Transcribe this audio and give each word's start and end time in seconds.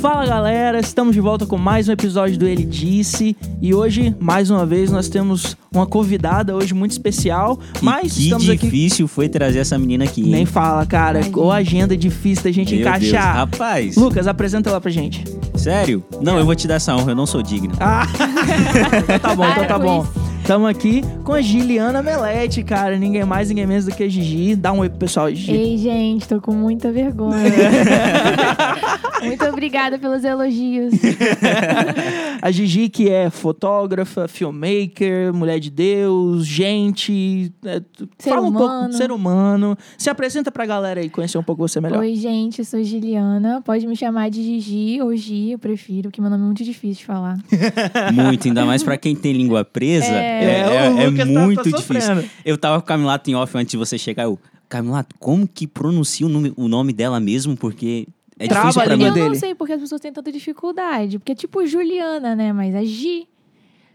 Fala 0.00 0.24
galera, 0.24 0.80
estamos 0.80 1.14
de 1.14 1.20
volta 1.20 1.44
com 1.44 1.58
mais 1.58 1.86
um 1.88 1.92
episódio 1.92 2.38
do 2.38 2.46
Ele 2.48 2.64
Disse 2.64 3.36
e 3.60 3.74
hoje, 3.74 4.16
mais 4.18 4.48
uma 4.50 4.64
vez, 4.64 4.90
nós 4.90 5.08
temos 5.10 5.54
uma 5.70 5.86
convidada 5.86 6.56
hoje 6.56 6.72
muito 6.72 6.92
especial, 6.92 7.58
E 7.80 7.84
mas 7.84 8.14
que 8.14 8.22
estamos 8.24 8.48
aqui. 8.48 8.64
difícil 8.64 9.06
foi 9.06 9.28
trazer 9.28 9.58
essa 9.58 9.78
menina 9.78 10.04
aqui. 10.04 10.22
hein? 10.22 10.30
Nem 10.30 10.46
fala, 10.46 10.86
cara, 10.86 11.20
ou 11.34 11.52
agenda 11.52 11.94
difícil 11.94 12.44
da 12.44 12.50
gente 12.50 12.74
Meu 12.74 12.82
Deus, 12.84 12.96
encaixar. 12.96 13.34
Rapaz, 13.36 13.96
Lucas, 13.96 14.26
apresenta 14.26 14.70
ela 14.70 14.80
pra 14.80 14.90
gente. 14.90 15.22
sério? 15.54 16.02
Não, 16.22 16.38
eu 16.38 16.46
vou 16.46 16.54
te 16.54 16.66
dar 16.66 16.76
essa 16.76 16.96
honra, 16.96 17.12
eu 17.12 17.16
não 17.16 17.26
sou 17.26 17.42
digno. 17.42 17.74
Ah, 17.78 18.06
então 19.04 19.18
tá 19.18 19.34
bom, 19.36 19.44
então 19.50 19.66
tá 19.66 19.78
bom. 19.78 20.06
Estamos 20.40 20.68
aqui 20.70 21.02
com 21.22 21.34
a 21.34 21.42
Giliana 21.42 22.02
Melete, 22.02 22.62
cara. 22.64 22.96
Ninguém 22.98 23.24
mais, 23.24 23.50
ninguém 23.50 23.66
menos 23.66 23.84
do 23.84 23.92
que 23.94 24.02
a 24.02 24.08
Gigi. 24.08 24.56
Dá 24.56 24.72
um 24.72 24.78
oi 24.80 24.88
pro 24.88 24.98
pessoal, 24.98 25.28
Gigi. 25.28 25.52
Ei, 25.52 25.78
gente, 25.78 26.26
tô 26.26 26.40
com 26.40 26.52
muita 26.52 26.90
vergonha. 26.90 27.36
Muito 29.22 29.44
obrigada 29.44 29.98
pelos 29.98 30.24
elogios. 30.24 30.92
A 32.42 32.50
Gigi, 32.50 32.88
que 32.88 33.08
é 33.08 33.28
fotógrafa, 33.30 34.26
filmmaker, 34.26 35.32
mulher 35.34 35.58
de 35.60 35.70
Deus, 35.70 36.46
gente. 36.46 37.52
é, 37.64 37.82
Ser 38.18 38.30
fala 38.30 38.46
um 38.48 38.52
pouco 38.52 38.66
humano. 38.74 38.92
ser 38.94 39.12
humano. 39.12 39.76
Se 39.98 40.08
apresenta 40.08 40.50
pra 40.50 40.64
galera 40.64 41.00
aí 41.00 41.10
conhecer 41.10 41.36
um 41.38 41.42
pouco 41.42 41.66
você 41.66 41.80
melhor. 41.80 41.98
Oi, 42.00 42.14
gente, 42.14 42.60
eu 42.60 42.64
sou 42.64 42.82
Giliana. 42.82 43.60
Pode 43.62 43.86
me 43.86 43.94
chamar 43.96 44.30
de 44.30 44.42
Gigi 44.42 45.00
ou 45.02 45.14
Gi, 45.14 45.52
eu 45.52 45.58
prefiro, 45.58 46.08
porque 46.10 46.20
meu 46.20 46.30
nome 46.30 46.42
é 46.42 46.46
muito 46.46 46.64
difícil 46.64 47.00
de 47.00 47.04
falar. 47.06 47.38
Muito, 48.12 48.48
ainda 48.48 48.64
mais 48.64 48.82
pra 48.82 48.96
quem 48.96 49.14
tem 49.14 49.32
língua 49.32 49.64
presa. 49.64 50.06
É. 50.06 50.44
É, 50.44 50.44
é- 50.44 50.86
É, 50.86 50.90
o 50.90 50.98
é 51.00 51.06
Lucas 51.06 51.18
tá- 51.32 51.40
muito 51.40 51.56
tá 51.70 51.76
difícil. 51.78 52.00
sofrendo. 52.00 52.30
Eu 52.44 52.56
tava 52.58 52.76
com 52.80 52.84
o 52.84 52.86
Camilato 52.86 53.30
em 53.30 53.34
off 53.34 53.56
antes 53.56 53.70
de 53.70 53.76
você 53.76 53.96
chegar. 53.98 54.24
Eu, 54.24 54.38
Camilato, 54.68 55.14
como 55.18 55.46
que 55.46 55.66
pronuncia 55.66 56.26
o 56.26 56.28
nome, 56.28 56.52
o 56.56 56.68
nome 56.68 56.92
dela 56.92 57.18
mesmo? 57.20 57.56
Porque 57.56 58.06
é 58.44 58.48
Trava 58.48 58.82
a 58.82 58.96
mim. 58.96 59.04
eu 59.04 59.12
dele. 59.14 59.28
não 59.28 59.34
sei 59.34 59.54
porque 59.54 59.72
as 59.74 59.80
pessoas 59.80 60.00
têm 60.00 60.12
tanta 60.12 60.32
dificuldade. 60.32 61.18
Porque 61.18 61.32
é 61.32 61.34
tipo 61.34 61.64
Juliana, 61.66 62.34
né? 62.34 62.52
Mas 62.52 62.74
é 62.74 62.84
Gi. 62.84 63.28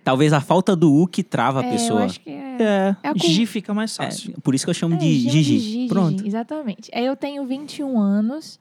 Talvez 0.04 0.32
a 0.34 0.40
falta 0.40 0.76
do 0.76 0.94
U 0.94 1.08
que 1.08 1.24
trava 1.24 1.62
a 1.62 1.66
é, 1.66 1.72
pessoa. 1.72 2.02
Eu 2.02 2.06
acho 2.06 2.20
que 2.20 2.30
é. 2.30 2.58
É, 2.60 2.96
É 3.04 3.10
a 3.10 3.14
Gigi 3.18 3.46
fica 3.48 3.73
mais 3.73 4.00
É, 4.00 4.04
fácil. 4.04 4.36
por 4.44 4.54
isso 4.54 4.64
que 4.64 4.70
eu 4.70 4.73
chamo 4.76 4.94
É, 4.94 4.98
de 4.98 5.12
Gigi. 5.12 5.42
Gigi, 5.60 5.88
Pronto. 5.88 6.26
Exatamente. 6.26 6.90
É, 6.94 7.04
Eu 7.04 7.16
tenho 7.16 7.44
21 7.46 8.00
anos. 8.00 8.60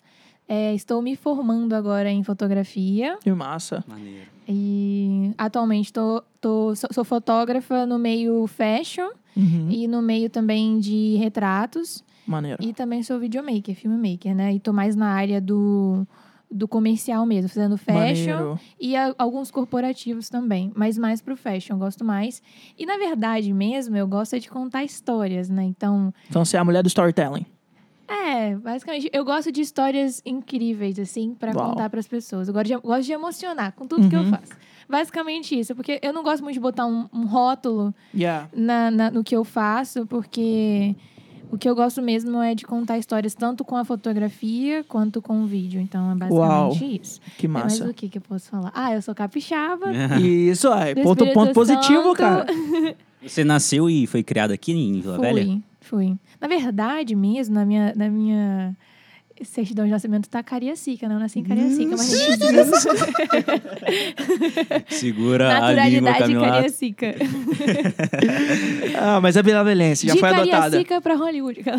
é, 0.49 0.75
estou 0.75 1.01
me 1.03 1.15
formando 1.17 1.75
agora 1.75 2.11
em 2.11 2.23
fotografia. 2.25 3.19
Que 3.23 3.31
massa. 3.33 3.85
Maneiro. 3.87 4.27
E 4.49 5.33
atualmente 5.39 5.93
tô, 5.93 6.23
tô- 6.41 6.75
sou, 6.77 6.89
sou 6.93 7.05
fotógrafa 7.05 7.87
no 7.87 7.99
meio 7.99 8.47
fashion 8.47 9.09
Uhum, 9.37 9.69
e 9.71 9.89
no 9.89 10.01
meio 10.01 10.29
também 10.31 10.79
de 10.79 11.17
retratos. 11.17 12.05
Maneiro. 12.27 12.62
E 12.62 12.72
também 12.72 13.03
sou 13.03 13.19
videomaker, 13.19 13.75
filmmaker, 13.75 14.34
né? 14.34 14.55
E 14.55 14.61
tô 14.61 14.72
mais 14.72 14.97
na 14.97 15.08
área 15.08 15.41
do, 15.41 16.06
do 16.50 16.66
comercial 16.66 17.27
mesmo, 17.27 17.48
fazendo 17.48 17.77
fashion 17.77 18.33
Maneiro. 18.34 18.61
e 18.81 18.97
a- 18.97 19.14
alguns 19.19 19.50
corporativos 19.50 20.28
também. 20.28 20.72
Mas 20.75 20.97
mais 20.97 21.20
pro 21.20 21.36
fashion, 21.36 21.77
gosto 21.78 22.05
mais. 22.05 22.42
E 22.78 22.86
na 22.86 22.97
verdade 22.97 23.53
mesmo, 23.53 23.97
eu 23.97 24.06
gosto 24.06 24.34
é 24.36 24.39
de 24.39 24.48
contar 24.48 24.84
histórias, 24.84 25.48
né? 25.50 25.64
Então, 25.64 26.12
Então 26.28 26.44
você 26.44 26.56
é 26.56 26.61
a 26.61 26.64
mulher 26.64 26.83
do 26.83 26.86
storytelling. 26.89 27.44
é, 28.06 28.55
basicamente, 28.56 29.09
eu 29.12 29.25
gosto 29.25 29.50
de 29.50 29.61
histórias 29.61 30.22
incríveis, 30.25 30.98
assim, 30.98 31.34
pra 31.34 31.53
Uau. 31.55 31.70
contar 31.70 31.88
pras 31.91 32.06
pessoas. 32.06 32.48
Eu 32.48 32.55
gosto 32.55 32.66
de, 32.66 32.77
gosto 32.77 33.06
de 33.06 33.12
emocionar 33.12 33.72
com 33.72 33.86
tudo 33.86 34.09
que 34.09 34.14
eu 34.16 34.20
Uhum. 34.20 34.31
faço. 34.31 34.53
Basicamente 34.88 35.59
isso, 35.59 35.75
porque 35.75 35.98
eu 36.03 36.12
não 36.12 36.22
gosto 36.22 36.42
muito 36.42 36.55
de 36.55 36.61
botar 36.61 36.84
um, 36.86 37.09
um 37.12 37.25
rótulo 37.27 37.94
Yeah. 38.14 38.48
na, 38.55 38.91
na- 38.91 39.11
no 39.11 39.25
que 39.25 39.34
eu 39.34 39.42
faço, 39.42 40.06
porque 40.06 40.94
o 41.50 41.59
que 41.59 41.69
eu 41.69 41.75
gosto 41.75 42.03
mesmo 42.03 42.41
é 42.42 42.55
de 42.55 42.64
contar 42.64 42.98
histórias 42.98 43.34
tanto 43.34 43.64
com 43.64 43.77
a 43.77 43.84
fotografia 43.84 44.84
quanto 44.84 45.23
com 45.23 45.42
o 45.42 45.47
vídeo. 45.47 45.81
Então 45.81 46.11
é 46.11 46.14
basicamente 46.14 46.82
Uau. 46.82 46.91
isso. 47.00 47.21
Que 47.38 47.47
É, 47.47 47.49
mas 47.49 47.78
massa. 47.78 47.91
o 47.91 47.94
que, 47.94 48.09
que 48.09 48.19
eu 48.19 48.22
posso 48.22 48.49
falar? 48.50 48.72
Ah, 48.75 48.93
eu 48.94 49.00
sou 49.03 49.15
capixaba. 49.15 49.87
Isso, 50.21 50.69
aí. 50.71 50.94
do 50.94 51.03
Ponto, 51.03 51.27
ponto 51.32 51.53
positivo, 51.53 52.15
cara. 52.15 52.47
Você 53.22 53.43
nasceu 53.43 53.88
e 53.88 54.06
foi 54.06 54.22
criado 54.22 54.50
aqui 54.53 54.72
em 54.72 55.00
Vila 55.00 55.19
Velha? 55.19 55.44
Fui, 55.44 55.62
fui. 55.81 56.19
Na 56.41 56.47
verdade 56.47 57.15
mesmo, 57.15 57.55
na 57.55 57.65
minha, 57.65 57.93
na 57.97 58.09
minha 58.11 58.76
certidão 59.44 59.84
de 59.84 59.91
nascimento 59.91 60.28
tá 60.28 60.43
Cariacica, 60.43 61.09
né? 61.09 61.15
Eu 61.15 61.19
nasci 61.19 61.38
em 61.41 61.44
Cariacica, 61.44 61.97
mas 61.97 62.10
gente 62.10 62.38
Segura 64.94 65.49
a 65.49 65.72
língua, 65.72 66.10
Naturalidade 66.10 66.19
Camilato. 66.19 66.53
Cariacica. 66.53 67.15
Ah, 68.97 69.21
mas 69.21 69.37
é 69.37 69.43
vilavelense, 69.43 70.06
já 70.06 70.15
de 70.15 70.21
foi 70.21 70.28
adotada. 70.28 70.62
Cariacica 70.62 71.00
pra 71.00 71.15
Hollywood. 71.16 71.60
Aí, 71.60 71.75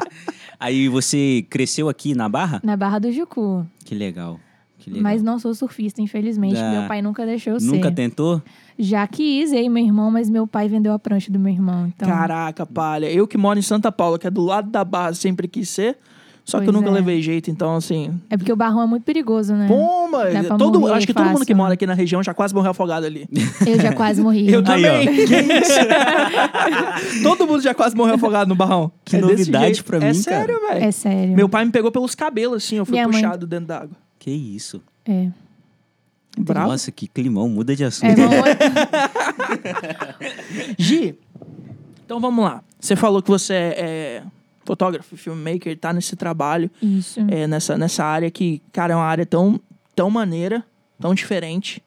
ó. 0.00 0.06
Aí 0.58 0.88
você 0.88 1.46
cresceu 1.50 1.88
aqui 1.88 2.14
na 2.14 2.28
Barra? 2.28 2.60
Na 2.64 2.76
Barra 2.76 2.98
do 2.98 3.12
Jucu. 3.12 3.66
Que 3.84 3.94
legal. 3.94 4.40
Que 4.86 4.90
legal. 4.90 5.02
Mas 5.02 5.20
não 5.20 5.36
sou 5.36 5.52
surfista, 5.52 6.00
infelizmente. 6.00 6.56
Ah, 6.60 6.70
meu 6.70 6.82
pai 6.86 7.02
nunca 7.02 7.26
deixou 7.26 7.54
eu 7.54 7.60
Nunca 7.60 7.88
ser. 7.88 7.94
tentou? 7.96 8.40
Já 8.78 9.04
quis, 9.08 9.50
eu 9.52 9.58
e 9.60 9.68
meu 9.68 9.84
irmão, 9.84 10.12
mas 10.12 10.30
meu 10.30 10.46
pai 10.46 10.68
vendeu 10.68 10.92
a 10.92 10.98
prancha 10.98 11.28
do 11.32 11.40
meu 11.40 11.52
irmão. 11.52 11.88
Então, 11.88 12.08
Caraca, 12.08 12.64
palha. 12.64 13.10
Eu 13.10 13.26
que 13.26 13.36
moro 13.36 13.58
em 13.58 13.62
Santa 13.62 13.90
Paula, 13.90 14.16
que 14.16 14.28
é 14.28 14.30
do 14.30 14.42
lado 14.42 14.70
da 14.70 14.84
Barra, 14.84 15.12
sempre 15.14 15.48
quis 15.48 15.68
ser. 15.68 15.98
Só 16.44 16.58
que 16.60 16.68
eu 16.68 16.72
Pois 16.72 16.76
nunca 16.84 16.90
é. 16.90 17.00
levei 17.00 17.20
jeito, 17.20 17.50
então 17.50 17.74
assim. 17.74 18.12
é 18.30 18.36
porque 18.36 18.52
o 18.52 18.54
barrão 18.56 18.80
é 18.80 18.86
muito 18.86 19.02
perigoso, 19.02 19.52
né? 19.54 19.66
Pomba! 19.66 20.26
Todo, 20.56 20.86
acho 20.92 21.04
que 21.04 21.12
todo 21.12 21.26
mundo 21.30 21.44
que 21.44 21.52
mora 21.52 21.74
aqui 21.74 21.84
na 21.84 21.94
região 21.94 22.22
já 22.22 22.32
quase 22.32 22.54
morreu 22.54 22.70
afogado 22.70 23.04
ali. 23.04 23.28
Eu 23.66 23.80
já 23.80 23.92
quase 23.92 24.22
morri. 24.22 24.48
Eu 24.48 24.60
Aí, 24.60 24.64
também. 24.64 25.08
isso? 25.60 27.22
todo 27.24 27.46
mundo 27.48 27.60
já 27.62 27.74
quase 27.74 27.96
morreu 27.96 28.14
afogado 28.14 28.48
no 28.48 28.54
barrão. 28.54 28.92
Que 29.04 29.16
É 29.16 29.20
novidade 29.20 29.82
pra 29.82 29.96
É 29.98 30.08
mim, 30.08 30.14
sério, 30.14 30.60
velho. 30.68 30.84
É 30.84 30.90
sério. 30.92 31.34
Meu 31.34 31.48
pai 31.48 31.64
me 31.64 31.72
pegou 31.72 31.90
pelos 31.90 32.14
cabelos, 32.14 32.62
assim, 32.64 32.76
eu 32.76 32.84
fui 32.86 32.92
Minha 32.92 33.08
mãe- 33.08 33.20
puxado 33.20 33.44
dentro 33.46 33.66
d'água. 33.66 33.96
Que 34.26 34.32
isso? 34.32 34.82
É. 35.04 35.28
Bravo. 36.36 36.72
Nossa, 36.72 36.90
que 36.90 37.06
climão. 37.06 37.48
Muda 37.48 37.76
de 37.76 37.84
assunto. 37.84 38.20
É. 38.20 38.24
Gi, 40.76 41.16
então 42.04 42.18
vamos 42.18 42.44
lá. 42.44 42.60
Você 42.80 42.96
falou 42.96 43.22
que 43.22 43.30
você 43.30 43.54
é 43.54 44.22
fotógrafo, 44.64 45.16
filmmaker, 45.16 45.78
tá 45.78 45.92
nesse 45.92 46.16
trabalho, 46.16 46.68
Isso. 46.82 47.20
é, 47.30 47.46
nessa, 47.46 47.78
nessa 47.78 48.04
área 48.04 48.28
que, 48.32 48.60
cara, 48.72 48.94
é 48.94 48.96
uma 48.96 49.04
área 49.04 49.24
tão, 49.24 49.60
tão 49.94 50.10
maneira, 50.10 50.64
tão 50.98 51.14
diferente. 51.14 51.80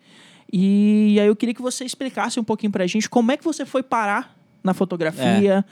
E 0.49 1.17
aí 1.19 1.27
eu 1.27 1.35
queria 1.35 1.53
que 1.53 1.61
você 1.61 1.83
explicasse 1.83 2.39
um 2.39 2.43
pouquinho 2.45 2.71
pra 2.71 2.87
gente 2.87 3.09
como 3.09 3.33
é 3.33 3.37
que 3.37 3.43
você 3.43 3.65
foi 3.65 3.83
parar 3.83 4.33
na 4.63 4.73
fotografia, 4.73 5.65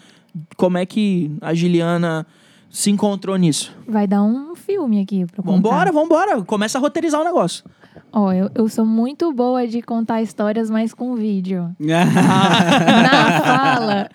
como 0.57 0.77
é 0.77 0.85
que 0.85 1.31
a 1.39 1.53
Giliana 1.53 2.27
se 2.69 2.89
encontrou 2.91 3.35
nisso. 3.35 3.75
Vai 3.88 4.07
dar 4.07 4.23
um 4.23 4.55
filme 4.55 5.01
aqui 5.01 5.25
pra 5.25 5.44
contar. 5.44 5.51
Vambora, 5.51 5.91
vambora, 5.91 6.41
começa 6.44 6.78
a 6.78 6.81
roteirizar 6.81 7.22
o 7.22 7.23
negócio. 7.23 7.63
Ó, 8.11 8.31
eu, 8.31 8.50
eu 8.55 8.69
sou 8.69 8.85
muito 8.85 9.31
boa 9.33 9.67
de 9.67 9.81
contar 9.81 10.22
histórias, 10.22 10.69
mas 10.69 10.94
com 10.94 11.16
vídeo. 11.16 11.75
Na 11.79 12.06
fala... 13.44 14.09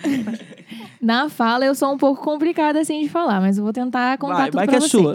Na 1.01 1.29
fala, 1.29 1.65
eu 1.65 1.75
sou 1.75 1.93
um 1.93 1.99
pouco 1.99 2.23
complicada 2.23 2.81
assim 2.81 3.03
de 3.03 3.09
falar, 3.09 3.41
mas 3.41 3.59
eu 3.59 3.65
vou 3.65 3.73
tentar 3.73 4.17
contar 4.19 4.35
Vai, 4.37 4.47
tudo 4.47 4.55
vai 4.55 4.67
pra 4.67 4.79
que 4.79 4.85
é 4.85 4.89
vocês. 4.89 5.03
sua. 5.03 5.15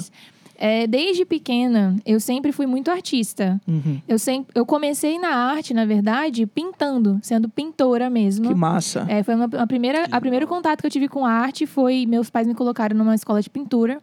É, 0.59 0.87
desde 0.87 1.23
pequena, 1.23 1.95
eu 2.03 2.19
sempre 2.19 2.51
fui 2.51 2.65
muito 2.65 2.89
artista. 2.89 3.61
Uhum. 3.67 4.01
Eu, 4.07 4.17
sempre, 4.17 4.51
eu 4.55 4.65
comecei 4.65 5.19
na 5.19 5.29
arte, 5.29 5.71
na 5.71 5.85
verdade, 5.85 6.47
pintando, 6.47 7.19
sendo 7.21 7.47
pintora 7.47 8.09
mesmo. 8.09 8.47
Que 8.49 8.55
massa. 8.55 9.05
É, 9.07 9.21
foi 9.21 9.35
uma, 9.35 9.45
a 9.55 9.67
primeira, 9.67 10.05
a 10.11 10.19
primeiro 10.19 10.47
contato 10.47 10.81
que 10.81 10.87
eu 10.87 10.91
tive 10.91 11.07
com 11.07 11.23
arte 11.25 11.67
foi 11.67 12.05
meus 12.07 12.29
pais 12.31 12.47
me 12.47 12.55
colocaram 12.55 12.97
numa 12.97 13.13
escola 13.13 13.39
de 13.39 13.49
pintura. 13.51 14.01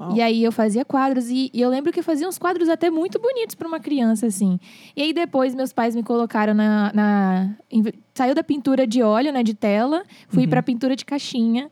Uau. 0.00 0.14
E 0.16 0.20
aí 0.22 0.42
eu 0.44 0.50
fazia 0.52 0.84
quadros 0.84 1.28
e, 1.28 1.50
e 1.54 1.60
eu 1.60 1.68
lembro 1.68 1.92
que 1.92 1.98
eu 2.00 2.04
fazia 2.04 2.28
uns 2.28 2.38
quadros 2.38 2.68
até 2.68 2.88
muito 2.90 3.18
bonitos 3.20 3.54
para 3.56 3.66
uma 3.66 3.80
criança 3.80 4.26
assim. 4.26 4.58
E 4.96 5.02
aí 5.02 5.12
depois 5.12 5.54
meus 5.54 5.72
pais 5.72 5.94
me 5.96 6.02
colocaram 6.04 6.54
na, 6.54 6.92
na 6.94 7.50
em- 7.70 7.82
saiu 8.14 8.34
da 8.34 8.42
pintura 8.44 8.86
de 8.86 9.02
óleo, 9.02 9.32
né, 9.32 9.42
de 9.42 9.54
tela, 9.54 10.02
fui 10.28 10.44
Uhum. 10.44 10.50
para 10.50 10.62
pintura 10.62 10.94
de 10.94 11.04
caixinha, 11.04 11.68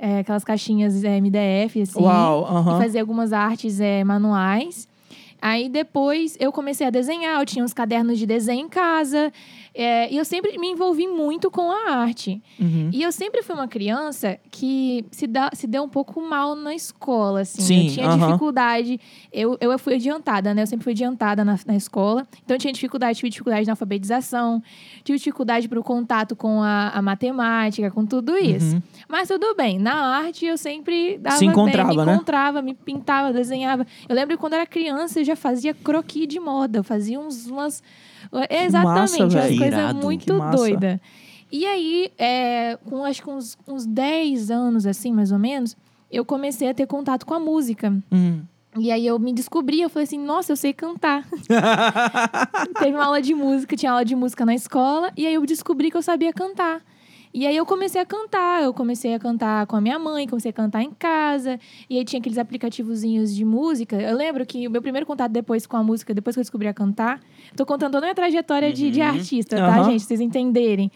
é, 0.00 0.20
aquelas 0.20 0.42
caixinhas 0.42 1.04
é, 1.04 1.20
MDF 1.20 1.82
assim 1.82 2.00
Uau, 2.00 2.42
e 2.42 2.54
aham. 2.54 2.80
fazer 2.80 3.00
algumas 3.00 3.32
artes 3.32 3.78
é, 3.80 4.02
manuais. 4.02 4.88
Aí 5.42 5.68
depois 5.68 6.36
eu 6.40 6.52
comecei 6.52 6.86
a 6.86 6.90
desenhar, 6.90 7.38
eu 7.40 7.46
tinha 7.46 7.64
uns 7.64 7.72
cadernos 7.72 8.18
de 8.18 8.26
desenho 8.26 8.66
em 8.66 8.68
casa. 8.68 9.32
É, 9.82 10.12
e 10.12 10.18
eu 10.18 10.26
sempre 10.26 10.58
me 10.58 10.66
envolvi 10.66 11.08
muito 11.08 11.50
com 11.50 11.70
a 11.70 11.90
arte. 11.90 12.42
Uhum. 12.60 12.90
E 12.92 13.02
eu 13.02 13.10
sempre 13.10 13.42
fui 13.42 13.54
uma 13.54 13.66
criança 13.66 14.38
que 14.50 15.06
se, 15.10 15.26
dá, 15.26 15.48
se 15.54 15.66
deu 15.66 15.82
um 15.82 15.88
pouco 15.88 16.20
mal 16.20 16.54
na 16.54 16.74
escola, 16.74 17.40
assim. 17.40 17.62
Sim, 17.62 17.86
eu 17.86 17.92
tinha 17.94 18.18
dificuldade. 18.18 19.00
Eu, 19.32 19.56
eu 19.58 19.78
fui 19.78 19.94
adiantada, 19.94 20.52
né? 20.52 20.60
Eu 20.60 20.66
sempre 20.66 20.84
fui 20.84 20.92
adiantada 20.92 21.46
na, 21.46 21.58
na 21.64 21.74
escola. 21.74 22.26
Então 22.44 22.56
eu 22.56 22.58
tinha 22.58 22.74
dificuldade, 22.74 23.16
tive 23.16 23.30
dificuldade 23.30 23.66
na 23.66 23.72
alfabetização, 23.72 24.62
tive 25.02 25.16
dificuldade 25.16 25.66
para 25.66 25.80
o 25.80 25.82
contato 25.82 26.36
com 26.36 26.62
a, 26.62 26.90
a 26.90 27.00
matemática, 27.00 27.90
com 27.90 28.04
tudo 28.04 28.36
isso. 28.36 28.74
Uhum. 28.74 28.82
Mas 29.08 29.28
tudo 29.28 29.54
bem. 29.54 29.78
Na 29.78 29.94
arte 30.18 30.44
eu 30.44 30.58
sempre 30.58 31.16
dava 31.16 31.38
Se 31.38 31.46
encontrava, 31.46 31.88
bem, 31.88 31.96
me 31.96 32.04
né? 32.04 32.14
encontrava, 32.14 32.60
me 32.60 32.74
pintava, 32.74 33.32
desenhava. 33.32 33.86
Eu 34.06 34.14
lembro 34.14 34.36
que 34.36 34.40
quando 34.42 34.52
eu 34.52 34.58
era 34.58 34.66
criança 34.66 35.20
eu 35.20 35.24
já 35.24 35.36
fazia 35.36 35.72
croquis 35.72 36.28
de 36.28 36.38
moda, 36.38 36.80
eu 36.80 36.84
fazia 36.84 37.18
uns 37.18 37.46
umas 37.46 37.82
exatamente, 38.50 39.34
massa, 39.34 39.50
Irado. 39.50 39.98
Que 39.98 40.04
muito 40.04 40.38
doidas. 40.50 41.00
E 41.52 41.66
aí, 41.66 42.12
é, 42.16 42.78
com 42.88 43.04
acho 43.04 43.22
que 43.22 43.30
uns, 43.30 43.58
uns 43.66 43.84
10 43.84 44.50
anos, 44.50 44.86
assim, 44.86 45.12
mais 45.12 45.32
ou 45.32 45.38
menos, 45.38 45.76
eu 46.10 46.24
comecei 46.24 46.68
a 46.68 46.74
ter 46.74 46.86
contato 46.86 47.26
com 47.26 47.34
a 47.34 47.40
música. 47.40 47.92
Uhum. 48.10 48.42
E 48.78 48.92
aí 48.92 49.04
eu 49.04 49.18
me 49.18 49.32
descobri, 49.32 49.80
eu 49.80 49.90
falei 49.90 50.04
assim, 50.04 50.18
nossa, 50.18 50.52
eu 50.52 50.56
sei 50.56 50.72
cantar. 50.72 51.26
Teve 52.78 52.92
uma 52.92 53.04
aula 53.04 53.20
de 53.20 53.34
música, 53.34 53.76
tinha 53.76 53.90
aula 53.90 54.04
de 54.04 54.14
música 54.14 54.46
na 54.46 54.54
escola, 54.54 55.12
e 55.16 55.26
aí 55.26 55.34
eu 55.34 55.44
descobri 55.44 55.90
que 55.90 55.96
eu 55.96 56.02
sabia 56.02 56.32
cantar. 56.32 56.80
E 57.32 57.46
aí 57.46 57.56
eu 57.56 57.64
comecei 57.64 58.00
a 58.00 58.04
cantar, 58.04 58.62
eu 58.62 58.74
comecei 58.74 59.14
a 59.14 59.18
cantar 59.18 59.66
com 59.66 59.76
a 59.76 59.80
minha 59.80 59.98
mãe, 59.98 60.26
comecei 60.26 60.50
a 60.50 60.52
cantar 60.52 60.82
em 60.82 60.90
casa, 60.90 61.60
e 61.88 61.96
aí 61.96 62.04
tinha 62.04 62.18
aqueles 62.18 62.38
aplicativozinhos 62.38 63.34
de 63.34 63.44
música. 63.44 63.96
Eu 64.00 64.16
lembro 64.16 64.44
que 64.44 64.66
o 64.66 64.70
meu 64.70 64.82
primeiro 64.82 65.06
contato 65.06 65.30
depois 65.30 65.64
com 65.64 65.76
a 65.76 65.82
música, 65.82 66.12
depois 66.12 66.34
que 66.34 66.40
eu 66.40 66.42
descobri 66.42 66.66
a 66.66 66.74
cantar, 66.74 67.20
tô 67.56 67.64
contando 67.64 67.92
toda 67.92 68.06
a 68.06 68.08
minha 68.08 68.14
trajetória 68.14 68.72
de, 68.72 68.90
de 68.90 69.00
artista, 69.00 69.56
tá, 69.56 69.82
gente? 69.84 70.00
Pra 70.00 70.08
vocês 70.08 70.20
entenderem. 70.20 70.90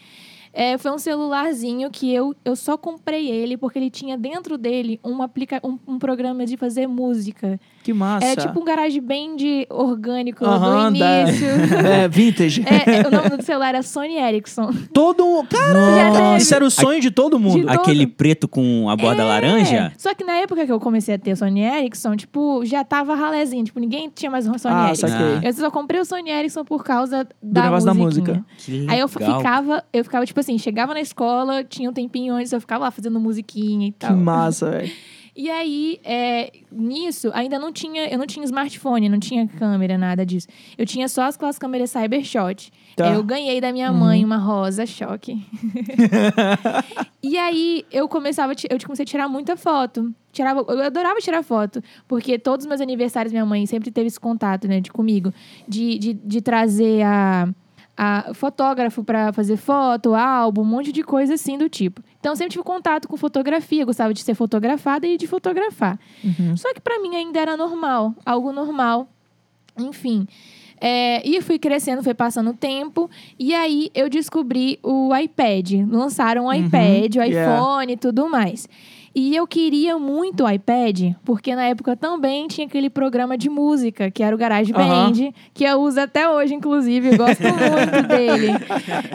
É, 0.57 0.77
foi 0.77 0.89
um 0.91 0.97
celularzinho 0.97 1.89
que 1.91 2.13
eu, 2.13 2.33
eu 2.45 2.55
só 2.55 2.77
comprei 2.77 3.29
ele 3.29 3.57
porque 3.57 3.77
ele 3.77 3.89
tinha 3.89 4.17
dentro 4.17 4.57
dele 4.57 4.99
um, 5.03 5.21
aplica 5.21 5.59
um, 5.61 5.77
um 5.85 5.99
programa 5.99 6.45
de 6.45 6.55
fazer 6.55 6.87
música. 6.87 7.59
Que 7.83 7.93
massa. 7.93 8.25
É 8.25 8.35
tipo 8.37 8.59
um 8.59 8.63
GarageBand 8.63 9.35
orgânico 9.69 10.45
Aham, 10.45 10.93
do 10.93 10.99
da- 10.99 11.21
início. 11.23 11.45
É, 11.85 12.07
vintage. 12.07 12.63
É, 12.65 12.99
é, 13.01 13.07
o 13.07 13.11
nome 13.11 13.29
do 13.37 13.43
celular 13.43 13.69
era 13.69 13.83
Sony 13.83 14.15
Ericsson. 14.15 14.71
Todo. 14.93 15.45
Cara, 15.49 16.37
isso 16.37 16.55
era 16.55 16.65
o 16.65 16.71
sonho 16.71 16.99
de 17.01 17.11
todo 17.11 17.37
mundo. 17.39 17.65
De- 17.65 17.69
Aquele 17.69 18.07
preto 18.07 18.47
com 18.47 18.89
a 18.89 18.95
borda 18.95 19.21
É, 19.21 19.25
laranja? 19.25 19.91
Só 19.97 20.13
que 20.15 20.23
na 20.23 20.33
época 20.37 20.65
que 20.65 20.71
eu 20.71 20.79
comecei 20.79 21.15
a 21.15 21.19
ter 21.19 21.35
Sony 21.35 21.61
Ericsson, 21.61 22.15
tipo, 22.15 22.63
já 22.65 22.83
tava 22.83 23.13
ralézinho. 23.13 23.63
Tipo, 23.65 23.79
ninguém 23.79 24.09
tinha 24.13 24.31
mais 24.31 24.47
um 24.47 24.57
Sony 24.57 24.73
Ah, 24.75 24.87
Ericsson. 24.87 25.07
saquei. 25.09 25.49
Eu 25.49 25.53
só 25.53 25.69
comprei 25.69 25.99
o 25.99 26.05
Sony 26.05 26.31
Ericsson 26.31 26.63
por 26.63 26.83
causa 26.83 27.27
da 27.43 27.63
negócio 27.63 27.85
da 27.85 27.93
música. 27.93 28.45
Que 28.57 28.85
Aí 28.89 28.99
eu 28.99 29.07
ficava, 29.07 29.83
eu 29.93 30.03
ficava, 30.03 30.25
tipo 30.25 30.39
assim, 30.45 30.57
chegava 30.57 30.93
na 30.93 31.01
escola, 31.01 31.63
tinha 31.63 31.89
um 31.89 31.93
tempinho 31.93 32.33
antes, 32.35 32.51
eu 32.51 32.61
ficava 32.61 32.85
lá 32.85 32.91
fazendo 32.91 33.19
musiquinha 33.19 33.87
e 33.87 33.91
Que 33.91 33.99
tal. 33.99 34.15
massa, 34.15 34.71
velho. 34.71 34.91
E 35.37 35.49
aí, 35.49 35.99
é, 36.01 36.49
nisso, 36.71 37.29
ainda 37.33 37.59
não 37.59 37.69
tinha, 37.69 38.07
eu 38.07 38.17
não 38.17 38.25
tinha 38.25 38.45
smartphone, 38.45 39.09
não 39.09 39.19
tinha 39.19 39.45
câmera, 39.45 39.97
nada 39.97 40.25
disso. 40.25 40.47
Eu 40.77 40.85
tinha 40.85 41.09
só 41.09 41.23
as 41.23 41.35
aquelas 41.35 41.59
câmeras 41.59 41.91
Cybershot. 41.91 42.71
Tá. 42.95 43.13
Eu 43.13 43.21
ganhei 43.21 43.59
da 43.59 43.73
minha 43.73 43.91
mãe 43.91 44.23
uma 44.23 44.37
rosa 44.37 44.85
choque. 44.85 45.45
e 47.21 47.37
aí, 47.37 47.85
eu 47.91 48.07
começava, 48.07 48.53
eu 48.69 48.79
comecei 48.85 49.03
a 49.03 49.05
tirar 49.05 49.27
muita 49.27 49.57
foto. 49.57 50.15
Tirava, 50.31 50.63
eu 50.69 50.81
adorava 50.83 51.19
tirar 51.19 51.43
foto, 51.43 51.83
porque 52.07 52.39
todos 52.39 52.65
os 52.65 52.69
meus 52.69 52.79
aniversários, 52.79 53.33
minha 53.33 53.45
mãe 53.45 53.65
sempre 53.65 53.91
teve 53.91 54.07
esse 54.07 54.19
contato, 54.19 54.69
né, 54.69 54.79
de 54.79 54.89
comigo, 54.89 55.33
de, 55.67 55.97
de, 55.97 56.13
de 56.13 56.41
trazer 56.41 57.01
a, 57.03 57.49
a 57.97 58.33
fotógrafo 58.33 59.03
para 59.03 59.31
fazer 59.31 59.57
foto, 59.57 60.13
álbum, 60.13 60.61
um 60.61 60.65
monte 60.65 60.91
de 60.91 61.01
coisa 61.01 61.35
assim 61.35 61.57
do 61.57 61.69
tipo. 61.69 62.01
Então, 62.19 62.33
eu 62.33 62.35
sempre 62.35 62.53
tive 62.53 62.63
contato 62.63 63.07
com 63.07 63.15
fotografia, 63.15 63.85
gostava 63.85 64.13
de 64.13 64.21
ser 64.21 64.33
fotografada 64.33 65.07
e 65.07 65.17
de 65.17 65.27
fotografar. 65.27 65.99
Só 66.57 66.73
que 66.73 66.81
para 66.81 66.99
mim 67.01 67.15
ainda 67.15 67.39
era 67.39 67.55
normal, 67.55 68.13
algo 68.25 68.51
normal. 68.51 69.07
Enfim. 69.77 70.27
É, 70.79 71.27
e 71.27 71.41
fui 71.41 71.57
crescendo, 71.57 72.03
foi 72.03 72.13
passando 72.13 72.49
o 72.49 72.53
tempo. 72.53 73.09
E 73.39 73.53
aí 73.53 73.89
eu 73.93 74.09
descobri 74.09 74.77
o 74.83 75.15
iPad. 75.15 75.71
Lançaram 75.89 76.45
o 76.45 76.53
iPad, 76.53 77.15
o 77.15 77.21
yeah. 77.21 77.55
iPhone 77.55 77.93
e 77.93 77.97
tudo 77.97 78.29
mais. 78.29 78.67
E 79.15 79.33
eu 79.33 79.47
queria 79.47 79.97
muito 79.97 80.43
o 80.43 80.49
iPad, 80.49 81.13
porque 81.23 81.55
na 81.55 81.63
época 81.63 81.95
também 81.95 82.49
tinha 82.49 82.67
aquele 82.67 82.89
programa 82.89 83.37
de 83.37 83.49
música, 83.49 84.11
que 84.11 84.21
era 84.21 84.35
o 84.35 84.37
GarageBand, 84.37 85.31
que 85.53 85.63
eu 85.63 85.79
uso 85.79 86.01
até 86.01 86.29
hoje, 86.29 86.53
inclusive, 86.53 87.13
eu 87.13 87.17
gosto 87.17 87.41
muito 87.47 88.07
dele. 88.09 88.49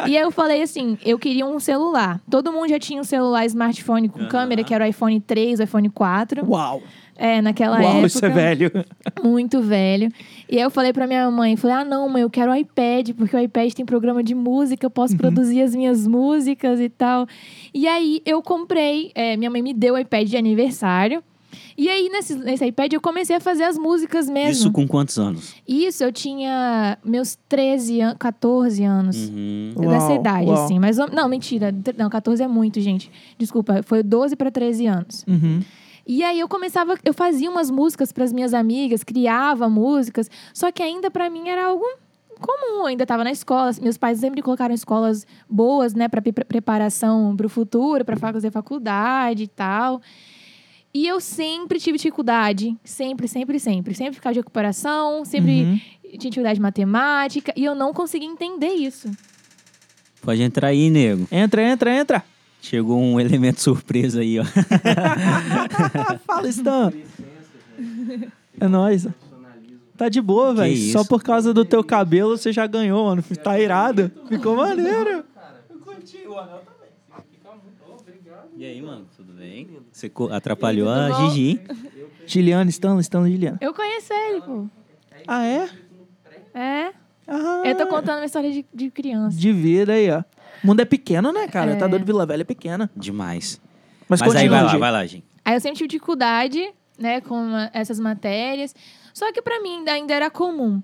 E 0.07 0.17
aí 0.17 0.23
eu 0.23 0.31
falei 0.31 0.63
assim, 0.63 0.97
eu 1.05 1.19
queria 1.19 1.45
um 1.45 1.61
celular. 1.61 2.19
Todo 2.31 2.51
mundo 2.51 2.71
já 2.71 2.79
tinha 2.79 2.99
um 2.99 3.05
celular 3.05 3.45
smartphone 3.45 4.09
com 4.09 4.27
câmera, 4.27 4.65
que 4.65 4.73
era 4.73 4.87
o 4.87 4.89
iPhone 4.89 5.21
3, 5.21 5.61
o 5.61 5.65
iPhone 5.65 5.91
4. 5.91 6.47
Uau. 6.49 6.83
É, 7.23 7.43
naquela 7.43 7.79
Uau, 7.79 7.91
época. 7.91 8.07
isso 8.07 8.25
é 8.25 8.31
velho. 8.31 8.71
Muito 9.23 9.61
velho. 9.61 10.11
E 10.49 10.57
aí 10.57 10.63
eu 10.63 10.71
falei 10.71 10.91
pra 10.91 11.07
minha 11.07 11.31
mãe, 11.31 11.55
falei, 11.55 11.77
ah, 11.77 11.85
não, 11.85 12.09
mãe, 12.09 12.23
eu 12.23 12.31
quero 12.31 12.51
o 12.51 12.55
iPad, 12.55 13.11
porque 13.11 13.37
o 13.37 13.39
iPad 13.39 13.73
tem 13.75 13.85
programa 13.85 14.23
de 14.23 14.35
música, 14.35 14.87
eu 14.87 14.89
Uhum. 14.89 14.93
posso 14.95 15.17
produzir 15.19 15.61
as 15.61 15.75
minhas 15.77 16.07
músicas 16.07 16.81
e 16.81 16.89
tal. 16.89 17.27
E 17.75 17.87
aí 17.87 18.23
eu 18.25 18.41
comprei, 18.43 19.13
é, 19.15 19.37
minha 19.37 19.51
mãe 19.51 19.61
me 19.61 19.75
deu 19.75 19.95
o 19.95 19.99
iPad 19.99 20.27
de 20.27 20.37
aniversário. 20.39 21.23
E 21.77 21.89
aí, 21.89 22.09
nesse, 22.11 22.35
nesse 22.37 22.65
iPad, 22.65 22.93
eu 22.93 23.01
comecei 23.01 23.35
a 23.37 23.41
fazer 23.41 23.65
as 23.65 23.77
músicas 23.77 24.29
mesmo. 24.31 24.51
Isso 24.53 24.73
com 24.73 24.87
quantos 24.89 25.19
anos? 25.19 25.55
Isso, 25.69 26.03
eu 26.05 26.13
tinha 26.13 26.97
meus 27.05 27.37
13 27.49 28.01
anos, 28.01 28.17
14 28.19 28.85
anos. 28.85 29.29
Uhum. 29.29 29.73
Uau, 29.77 29.89
Dessa 29.91 30.13
idade, 30.15 30.47
uau. 30.47 30.65
assim. 30.65 30.79
Mas, 30.79 30.97
não, 30.97 31.29
mentira. 31.29 31.75
Não, 31.99 32.09
14 32.09 32.43
é 32.43 32.49
muito, 32.49 32.81
gente. 32.81 33.11
Desculpa, 33.39 33.83
foi 33.83 34.03
12 34.03 34.37
para 34.37 34.51
13 34.51 34.87
anos. 34.87 35.25
Uhum. 35.27 35.61
E 36.07 36.23
aí 36.23 36.41
eu 36.41 36.49
começava, 36.49 36.97
eu 37.05 37.15
fazia 37.15 37.51
umas 37.51 37.71
músicas 37.71 38.13
para 38.13 38.25
as 38.25 38.33
minhas 38.33 38.53
amigas, 38.55 39.05
criava 39.05 39.69
músicas, 39.69 40.31
só 40.53 40.71
que 40.73 40.83
ainda 40.83 41.11
para 41.11 41.29
mim 41.31 41.49
era 41.49 41.67
algo 41.67 41.85
comum, 42.41 42.81
eu 42.81 42.87
ainda 42.87 43.05
estava 43.05 43.23
na 43.23 43.31
escola, 43.31 43.71
meus 43.83 43.99
pais 43.99 44.19
sempre 44.19 44.37
me 44.37 44.43
colocaram 44.43 44.75
escolas 44.75 45.27
boas, 45.49 45.93
né, 45.95 46.09
para 46.09 46.23
preparação 46.23 47.37
para 47.37 47.47
o 47.47 47.51
futuro, 47.51 48.05
para 48.05 48.17
fazer 48.17 48.51
faculdade 48.51 49.43
e 49.45 49.49
tal. 49.49 50.01
E 50.93 51.07
eu 51.07 51.21
sempre 51.21 51.79
tive 51.79 51.99
dificuldade, 51.99 52.77
sempre, 52.83 53.29
sempre, 53.29 53.61
sempre, 53.61 53.95
sempre 53.95 54.15
ficava 54.15 54.33
de 54.33 54.41
recuperação, 54.41 55.25
sempre 55.25 55.63
Uhum. 55.63 55.81
tinha 56.19 56.31
dificuldade 56.31 56.55
de 56.57 56.63
matemática 56.63 57.53
e 57.55 57.65
eu 57.65 57.75
não 57.77 57.93
conseguia 57.93 58.29
entender 58.29 58.73
isso. 58.73 59.09
Pode 60.23 60.43
entrar 60.43 60.69
aí, 60.69 60.91
nego. 60.91 61.29
Entra, 61.31 61.63
entra, 61.63 61.95
entra. 61.95 62.25
Chegou 62.61 63.01
um 63.01 63.19
elemento 63.19 63.61
surpresa 63.61 64.21
aí, 64.21 64.39
ó. 64.39 64.45
Fala, 66.27 66.49
Stan. 66.49 66.93
É 68.61 68.69
nóis. 68.69 69.07
Tá 69.97 70.09
de 70.09 70.21
boa, 70.21 70.55
velho. 70.55 70.77
Só 70.93 71.05
por 71.05 71.23
causa 71.23 71.53
do 71.53 71.65
teu 71.65 71.83
cabelo 71.83 72.37
você 72.37 72.53
já 72.53 72.67
ganhou, 72.67 73.07
mano. 73.07 73.23
Tá 73.43 73.59
irado. 73.59 74.11
Ficou 74.29 74.57
maneiro. 74.57 75.25
E 78.57 78.65
aí, 78.65 78.83
mano, 78.83 79.07
tudo 79.17 79.33
bem? 79.33 79.69
Você 79.91 80.13
atrapalhou 80.33 80.89
aí, 80.89 81.11
a? 81.13 81.29
Gigi. 81.31 81.61
Giliana, 82.27 82.69
Stanley, 82.69 83.01
Stanley, 83.01 83.33
Giliana. 83.33 83.59
Eu 83.61 83.73
conheço 83.73 84.13
ele, 84.13 84.41
pô. 84.43 84.67
Ah, 85.27 85.45
é? 85.47 85.69
É. 86.55 86.93
Ah, 87.27 87.63
Eu 87.65 87.77
tô 87.77 87.87
contando 87.87 88.19
uma 88.19 88.27
história 88.27 88.51
de, 88.51 88.67
de 88.73 88.91
criança. 88.91 89.39
De 89.39 89.53
vida 89.53 89.93
aí, 89.93 90.11
ó. 90.11 90.23
O 90.63 90.67
mundo 90.67 90.81
é 90.81 90.85
pequeno, 90.85 91.33
né, 91.33 91.49
cara? 91.49 91.73
É. 91.73 91.77
Tá 91.77 91.87
dando 91.87 92.05
Vila 92.05 92.27
Velha 92.27 92.43
é 92.43 92.45
pequena. 92.45 92.91
Demais. 92.97 93.61
Mas, 94.09 94.21
Mas, 94.21 94.35
aí 94.37 94.49
vai 94.49 94.63
lá, 94.65 94.77
vai 94.77 94.93
lá, 94.93 95.07
gente. 95.07 95.25
Aí 95.45 95.55
eu 95.55 95.61
sempre 95.61 95.79
tive 95.79 95.89
dificuldade, 95.89 96.71
né, 96.99 97.21
com 97.21 97.39
essas 97.73 97.99
matérias. 98.01 98.75
Só 99.15 99.33
que 99.33 99.41
pra 99.41 99.61
mim 99.63 99.79
ainda- 99.79 99.93
ainda 99.93 100.15
era 100.15 100.31
comum. 100.31 100.83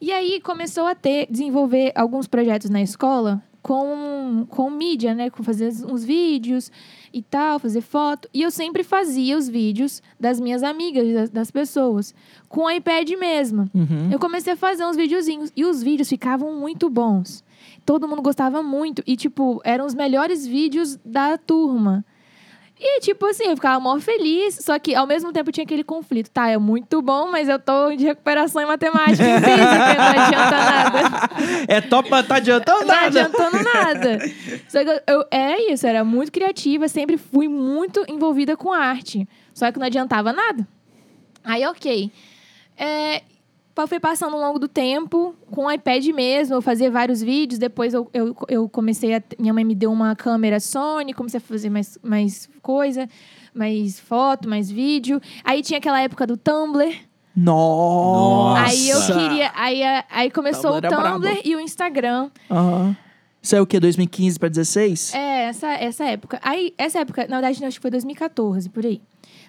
E 0.00 0.12
aí 0.12 0.40
começou 0.40 0.86
a 0.86 0.94
ter, 0.94 1.26
desenvolver 1.30 1.92
alguns 1.94 2.26
projetos 2.28 2.70
na 2.70 2.80
escola 2.80 3.42
com, 3.60 4.46
com 4.48 4.70
mídia, 4.70 5.14
né, 5.14 5.28
com 5.28 5.42
fazer 5.42 5.72
uns 5.86 6.04
vídeos 6.04 6.70
e 7.12 7.20
tal, 7.20 7.58
fazer 7.58 7.80
foto. 7.80 8.28
E 8.32 8.42
eu 8.42 8.50
sempre 8.50 8.82
fazia 8.84 9.36
os 9.36 9.48
vídeos 9.48 10.00
das 10.18 10.38
minhas 10.40 10.62
amigas, 10.62 11.12
das, 11.12 11.30
das 11.30 11.50
pessoas, 11.50 12.14
com 12.48 12.62
o 12.62 12.70
iPad 12.70 13.10
mesmo. 13.18 13.68
Uhum. 13.74 14.08
Eu 14.10 14.18
comecei 14.18 14.52
a 14.52 14.56
fazer 14.56 14.86
uns 14.86 14.96
videozinhos 14.96 15.52
e 15.56 15.64
os 15.64 15.82
vídeos 15.82 16.08
ficavam 16.08 16.54
muito 16.54 16.88
bons. 16.88 17.44
Todo 17.88 18.06
mundo 18.06 18.20
gostava 18.20 18.62
muito 18.62 19.02
e 19.06 19.16
tipo, 19.16 19.62
eram 19.64 19.86
os 19.86 19.94
melhores 19.94 20.46
vídeos 20.46 20.96
da 21.02 21.38
turma. 21.38 22.04
E 22.78 23.00
tipo 23.00 23.24
assim, 23.24 23.44
eu 23.46 23.56
ficava 23.56 23.80
mó 23.80 23.98
feliz, 23.98 24.56
só 24.62 24.78
que 24.78 24.94
ao 24.94 25.06
mesmo 25.06 25.32
tempo 25.32 25.50
tinha 25.50 25.64
aquele 25.64 25.82
conflito. 25.82 26.30
Tá, 26.30 26.50
é 26.50 26.58
muito 26.58 27.00
bom, 27.00 27.30
mas 27.30 27.48
eu 27.48 27.58
tô 27.58 27.90
de 27.96 28.04
recuperação 28.04 28.60
em 28.60 28.66
matemática 28.66 29.24
e 29.24 29.34
física, 29.40 29.94
não 29.96 30.24
adianta 30.26 30.50
nada. 30.50 31.28
É 31.66 31.80
top, 31.80 32.10
mas 32.10 32.26
tá 32.26 32.36
adiantando 32.36 32.80
Não 32.80 32.86
nada. 32.86 33.06
adiantando 33.06 33.62
nada. 33.64 34.18
Só 34.68 34.84
que 34.84 34.90
eu, 34.90 35.00
eu- 35.16 35.24
é 35.30 35.72
isso, 35.72 35.86
era 35.86 36.04
muito 36.04 36.30
criativa, 36.30 36.88
sempre 36.88 37.16
fui 37.16 37.48
muito 37.48 38.04
envolvida 38.06 38.54
com 38.54 38.70
arte. 38.70 39.26
Só 39.54 39.72
que 39.72 39.78
não 39.78 39.86
adiantava 39.86 40.30
nada. 40.32 40.68
Aí, 41.42 41.66
ok. 41.66 42.12
É, 42.76 43.22
foi 43.86 44.00
passando 44.00 44.34
ao 44.34 44.40
longo 44.40 44.58
do 44.58 44.66
tempo, 44.66 45.34
com 45.50 45.66
o 45.66 45.70
iPad 45.70 46.04
mesmo, 46.08 46.54
eu 46.54 46.62
fazia 46.62 46.90
vários 46.90 47.22
vídeos. 47.22 47.58
Depois 47.58 47.94
eu, 47.94 48.08
eu, 48.12 48.34
eu 48.48 48.68
comecei 48.68 49.14
a. 49.14 49.22
Minha 49.38 49.54
mãe 49.54 49.64
me 49.64 49.74
deu 49.74 49.92
uma 49.92 50.16
câmera 50.16 50.58
Sony, 50.58 51.12
comecei 51.12 51.38
a 51.38 51.40
fazer 51.40 51.70
mais, 51.70 51.98
mais 52.02 52.48
coisa, 52.62 53.08
mais 53.54 54.00
foto, 54.00 54.48
mais 54.48 54.70
vídeo. 54.70 55.20
Aí 55.44 55.62
tinha 55.62 55.78
aquela 55.78 56.00
época 56.00 56.26
do 56.26 56.36
Tumblr. 56.36 56.94
Nossa. 57.36 58.62
Aí 58.62 58.90
eu 58.90 59.00
queria. 59.06 59.52
Aí, 59.54 59.82
aí 60.10 60.30
começou 60.30 60.80
Tumblr 60.80 60.86
o 60.86 60.96
Tumblr 60.96 61.20
brabo. 61.20 61.40
e 61.44 61.54
o 61.54 61.60
Instagram. 61.60 62.30
Aham. 62.50 62.96
Isso 63.40 63.54
é 63.54 63.60
o 63.60 63.66
quê? 63.66 63.78
2015 63.78 64.38
pra 64.38 64.48
16? 64.48 65.14
É, 65.14 65.44
essa, 65.44 65.68
essa 65.68 66.04
época. 66.04 66.40
Aí, 66.42 66.74
essa 66.76 66.98
época, 66.98 67.26
na 67.28 67.40
verdade, 67.40 67.64
acho 67.64 67.76
que 67.76 67.82
foi 67.82 67.90
2014, 67.90 68.68
por 68.68 68.84
aí. 68.84 69.00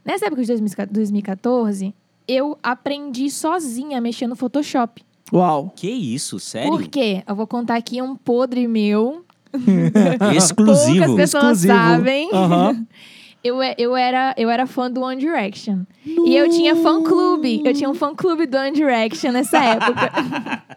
Nessa 0.05 0.27
época 0.27 0.43
de 0.43 0.55
2014, 0.91 1.93
eu 2.29 2.57
aprendi 2.61 3.29
sozinha 3.29 3.97
a 3.97 4.01
mexer 4.01 4.27
no 4.27 4.35
Photoshop. 4.35 5.03
Uau. 5.33 5.73
Que 5.75 5.89
isso, 5.89 6.39
sério? 6.39 6.69
Por 6.71 6.87
quê? 6.87 7.23
Eu 7.27 7.35
vou 7.35 7.47
contar 7.47 7.75
aqui 7.75 8.01
um 8.01 8.15
podre 8.15 8.67
meu. 8.67 9.23
Exclusivo. 10.35 11.05
Poucas 11.05 11.15
pessoas 11.15 11.63
Exclusivo. 11.63 11.73
sabem. 11.73 12.29
Aham. 12.33 12.85
eu, 13.43 13.61
é- 13.61 13.75
eu, 13.77 13.95
era, 13.95 14.33
eu 14.37 14.49
era 14.49 14.65
fã 14.67 14.89
do 14.91 15.01
One 15.01 15.19
Direction. 15.19 15.83
E 16.05 16.35
eu 16.35 16.49
tinha 16.49 16.75
fã 16.75 17.03
clube. 17.03 17.61
Eu 17.63 17.73
tinha 17.73 17.89
um 17.89 17.93
fã 17.93 18.15
clube 18.15 18.45
do 18.47 18.57
One 18.57 18.71
Direction 18.71 19.31
nessa 19.31 19.57
época. 19.63 20.11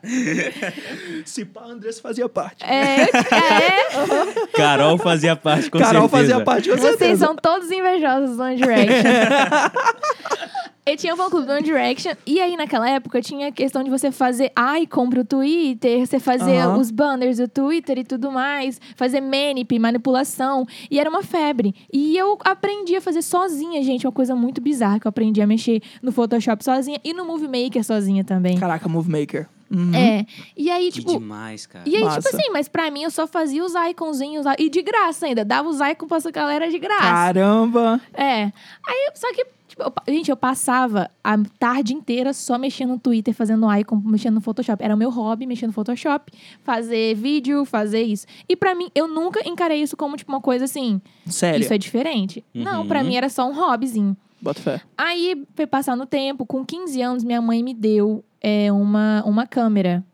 Se 1.25 1.45
pá, 1.45 1.65
Andressa 1.65 2.01
fazia 2.03 2.29
parte. 2.29 2.65
É, 2.65 3.03
eu 3.05 3.07
é, 3.07 4.47
Carol 4.55 4.99
fazia 4.99 5.35
parte, 5.37 5.71
com 5.71 5.79
Carol 5.79 6.09
certeza. 6.09 6.31
fazia 6.31 6.45
parte, 6.45 6.69
com 6.69 6.77
vocês 6.77 6.99
certeza. 6.99 7.25
são 7.27 7.37
todos 7.37 7.71
invejosos 7.71 8.37
do 8.37 8.43
One 8.43 8.57
Direction. 8.57 9.03
Eu 10.85 10.97
tinha 10.97 11.15
um 11.15 11.17
fã 11.17 11.31
clube 11.31 11.47
do 11.47 11.53
One 11.53 11.63
Direction. 11.63 12.13
E 12.27 12.41
aí, 12.41 12.57
naquela 12.57 12.91
época, 12.91 13.23
tinha 13.23 13.49
a 13.49 13.53
questão 13.53 13.85
de 13.85 13.91
você 13.91 14.11
fazer 14.11 14.51
icon 14.81 15.09
pro 15.09 15.25
Twitter, 15.25 16.05
você 16.05 16.19
fazer 16.19 16.67
os 16.77 16.91
banners 16.91 17.37
do 17.37 17.47
Twitter 17.47 17.99
e 17.99 18.05
tudo 18.05 18.33
mais, 18.33 18.81
fazer 18.97 19.21
manip, 19.21 19.79
manipulação. 19.79 20.67
E 20.91 20.99
era 20.99 21.09
uma 21.09 21.23
febre. 21.23 21.73
E 21.93 22.17
eu 22.17 22.37
aprendi 22.45 22.97
a 22.97 23.01
fazer 23.01 23.23
sozinha, 23.23 23.81
gente. 23.83 24.07
Uma 24.07 24.13
coisa 24.13 24.35
muito 24.35 24.61
bizarra 24.61 24.99
que 24.99 25.07
eu 25.07 25.11
aprendi 25.11 25.41
a 25.41 25.47
mexer 25.47 25.81
no 26.03 26.11
Photoshop 26.11 26.65
sozinha 26.65 26.99
e 27.05 27.15
no 27.15 27.25
Movie 27.25 27.47
Maker 27.47 27.85
sozinha 27.85 28.25
também. 28.25 28.59
Caraca, 28.59 28.89
Move 28.89 29.09
Maker. 29.09 29.49
Uhum. 29.71 29.95
É. 29.95 30.27
E 30.57 30.71
aí, 30.71 30.93
Que 30.93 30.99
tipo. 31.01 31.13
demais, 31.13 31.65
cara. 31.65 31.89
E 31.89 31.97
aí, 31.97 32.05
Massa. 32.05 32.21
tipo 32.21 32.37
assim, 32.37 32.51
mas 32.53 32.69
pra 32.69 32.91
mim 32.91 33.05
eu 33.05 33.11
só 33.11 33.27
fazia 33.27 33.65
os 33.65 33.73
iconzinhos 33.75 34.45
e 34.59 34.69
de 34.69 34.83
graça 34.83 35.27
ainda. 35.27 35.45
Dava 35.45 35.69
os 35.69 35.79
icons 35.81 36.09
pra 36.09 36.19
essa 36.19 36.31
galera 36.31 36.69
de 36.69 36.79
graça. 36.79 37.01
Caramba. 37.01 38.01
É. 38.13 38.53
Aí, 38.87 39.11
só 39.15 39.33
que, 39.33 39.47
tipo, 39.73 39.83
eu 40.07 40.15
gente, 40.15 40.31
eu 40.31 40.37
passava 40.37 41.11
a 41.23 41.37
tarde 41.59 41.95
inteira 41.95 42.33
só 42.33 42.59
mexendo 42.59 42.91
no 42.91 42.99
Twitter, 42.99 43.35
fazendo 43.35 43.67
icon, 43.75 43.97
mexendo 44.05 44.35
no 44.35 44.41
Photoshop. 44.41 44.83
Era 44.83 44.95
o 44.95 44.99
meu 44.99 45.11
hobby, 45.11 45.47
mexendo 45.47 45.69
no 45.69 45.73
Photoshop, 45.75 46.31
fazer 46.63 47.15
vídeo, 47.15 47.65
fazer 47.65 48.03
isso. 48.03 48.27
E 48.49 48.55
pra 48.55 48.75
mim, 48.75 48.89
eu 48.95 49.09
nunca 49.09 49.47
encarei 49.49 49.83
isso 49.83 49.97
como, 49.97 50.17
tipo, 50.17 50.31
uma 50.31 50.41
coisa 50.41 50.65
assim, 50.67 51.01
Sério. 51.27 51.61
isso 51.61 51.73
é 51.73 51.79
diferente. 51.79 52.45
Não, 52.55 52.83
Uhum. 52.83 52.89
pra 52.89 53.03
mim 53.03 53.17
era 53.17 53.29
só 53.29 53.49
um 53.49 53.55
hobbyzinho. 53.55 54.17
Bota 54.41 54.61
fé. 54.61 54.81
Aí, 54.99 55.45
foi 55.55 55.67
passando 55.67 56.03
o 56.03 56.07
tempo, 56.07 56.45
com 56.45 56.65
15 56.65 57.01
anos, 57.01 57.25
minha 57.25 57.41
mãe 57.41 57.63
me 57.63 57.73
deu 57.73 58.25
é, 58.41 58.71
uma, 58.73 59.23
uma 59.25 59.47
câmera. 59.47 60.05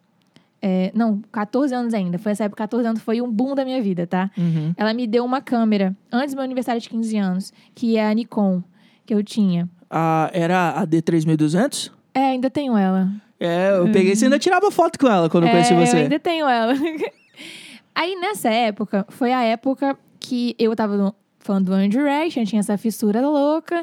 É, 0.60 0.90
não, 0.94 1.22
14 1.32 1.72
anos 1.74 1.94
ainda. 1.94 2.18
Foi 2.18 2.32
essa 2.32 2.44
época, 2.44 2.64
14 2.64 2.86
anos 2.88 3.00
foi 3.02 3.22
um 3.22 3.30
boom 3.30 3.54
da 3.54 3.64
minha 3.64 3.80
vida, 3.80 4.06
tá? 4.06 4.30
Uhum. 4.36 4.74
Ela 4.76 4.92
me 4.92 5.06
deu 5.06 5.24
uma 5.24 5.40
câmera 5.40 5.96
antes 6.12 6.34
do 6.34 6.36
meu 6.36 6.44
aniversário 6.44 6.80
de 6.80 6.88
15 6.88 7.16
anos, 7.16 7.52
que 7.74 7.96
é 7.96 8.06
a 8.08 8.12
Nikon, 8.12 8.62
que 9.08 9.14
eu 9.14 9.24
tinha. 9.24 9.66
Ah, 9.88 10.28
era 10.34 10.72
a 10.72 10.86
D3200? 10.86 11.90
É, 12.12 12.26
ainda 12.26 12.50
tenho 12.50 12.76
ela. 12.76 13.10
É, 13.40 13.70
eu 13.78 13.90
peguei. 13.90 14.14
Você 14.14 14.26
ainda 14.26 14.38
tirava 14.38 14.70
foto 14.70 14.98
com 14.98 15.08
ela 15.08 15.30
quando 15.30 15.44
eu 15.44 15.50
conheci 15.50 15.72
é, 15.72 15.86
você. 15.86 15.96
eu 15.96 16.00
ainda 16.02 16.18
tenho 16.18 16.46
ela. 16.46 16.74
Aí, 17.94 18.14
nessa 18.16 18.50
época, 18.50 19.06
foi 19.08 19.32
a 19.32 19.42
época 19.42 19.98
que 20.20 20.54
eu 20.58 20.76
tava 20.76 20.94
no, 20.94 21.14
fã 21.38 21.60
do 21.62 21.72
One 21.72 21.88
Direction, 21.88 22.44
tinha 22.44 22.60
essa 22.60 22.76
fissura 22.76 23.26
louca. 23.26 23.82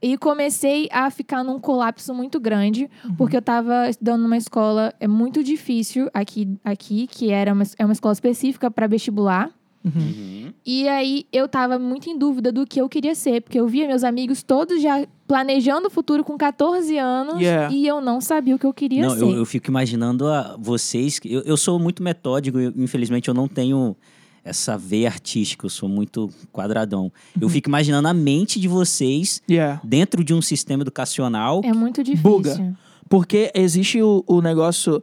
E 0.00 0.16
comecei 0.16 0.88
a 0.90 1.10
ficar 1.10 1.44
num 1.44 1.58
colapso 1.58 2.14
muito 2.14 2.40
grande, 2.40 2.88
porque 3.18 3.36
eu 3.36 3.42
tava 3.42 3.90
estudando 3.90 4.22
numa 4.22 4.36
escola 4.36 4.94
é 5.00 5.08
muito 5.08 5.42
difícil 5.42 6.08
aqui, 6.14 6.56
aqui 6.64 7.06
que 7.06 7.30
era 7.30 7.52
uma, 7.52 7.64
é 7.78 7.84
uma 7.84 7.92
escola 7.92 8.12
específica 8.12 8.70
para 8.70 8.86
vestibular. 8.86 9.50
Uhum. 9.86 10.52
E 10.64 10.88
aí 10.88 11.26
eu 11.32 11.46
tava 11.48 11.78
muito 11.78 12.10
em 12.10 12.18
dúvida 12.18 12.50
do 12.50 12.66
que 12.66 12.80
eu 12.80 12.88
queria 12.88 13.14
ser, 13.14 13.40
porque 13.42 13.58
eu 13.60 13.68
via 13.68 13.86
meus 13.86 14.02
amigos 14.02 14.42
todos 14.42 14.82
já 14.82 15.06
planejando 15.28 15.86
o 15.86 15.90
futuro 15.90 16.24
com 16.24 16.36
14 16.36 16.98
anos 16.98 17.40
Yeah. 17.40 17.72
e 17.74 17.86
eu 17.86 18.00
não 18.00 18.20
sabia 18.20 18.54
o 18.56 18.58
que 18.58 18.66
eu 18.66 18.74
queria 18.74 19.02
Não, 19.02 19.10
ser. 19.16 19.22
eu, 19.22 19.30
eu 19.32 19.44
fico 19.44 19.70
imaginando 19.70 20.26
a 20.26 20.56
vocês. 20.58 21.20
Eu, 21.24 21.42
eu 21.42 21.56
sou 21.56 21.78
muito 21.78 22.02
metódico, 22.02 22.58
eu- 22.58 22.72
infelizmente 22.76 23.28
eu 23.28 23.34
não 23.34 23.46
tenho 23.46 23.96
essa 24.44 24.76
veia 24.78 25.08
artística, 25.08 25.66
eu 25.66 25.70
sou 25.70 25.88
muito 25.88 26.30
quadradão. 26.52 27.12
Eu 27.40 27.48
fico 27.48 27.68
imaginando 27.68 28.06
a 28.08 28.14
mente 28.14 28.60
de 28.60 28.68
vocês 28.68 29.42
Yeah. 29.50 29.80
dentro 29.84 30.22
de 30.24 30.32
um 30.34 30.40
sistema 30.42 30.82
educacional. 30.82 31.60
É 31.64 31.72
muito 31.72 32.02
difícil. 32.02 32.22
Buga. 32.30 32.76
Porque 33.08 33.50
existe 33.54 34.00
o, 34.02 34.24
o 34.26 34.40
negócio, 34.40 35.02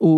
o, 0.00 0.08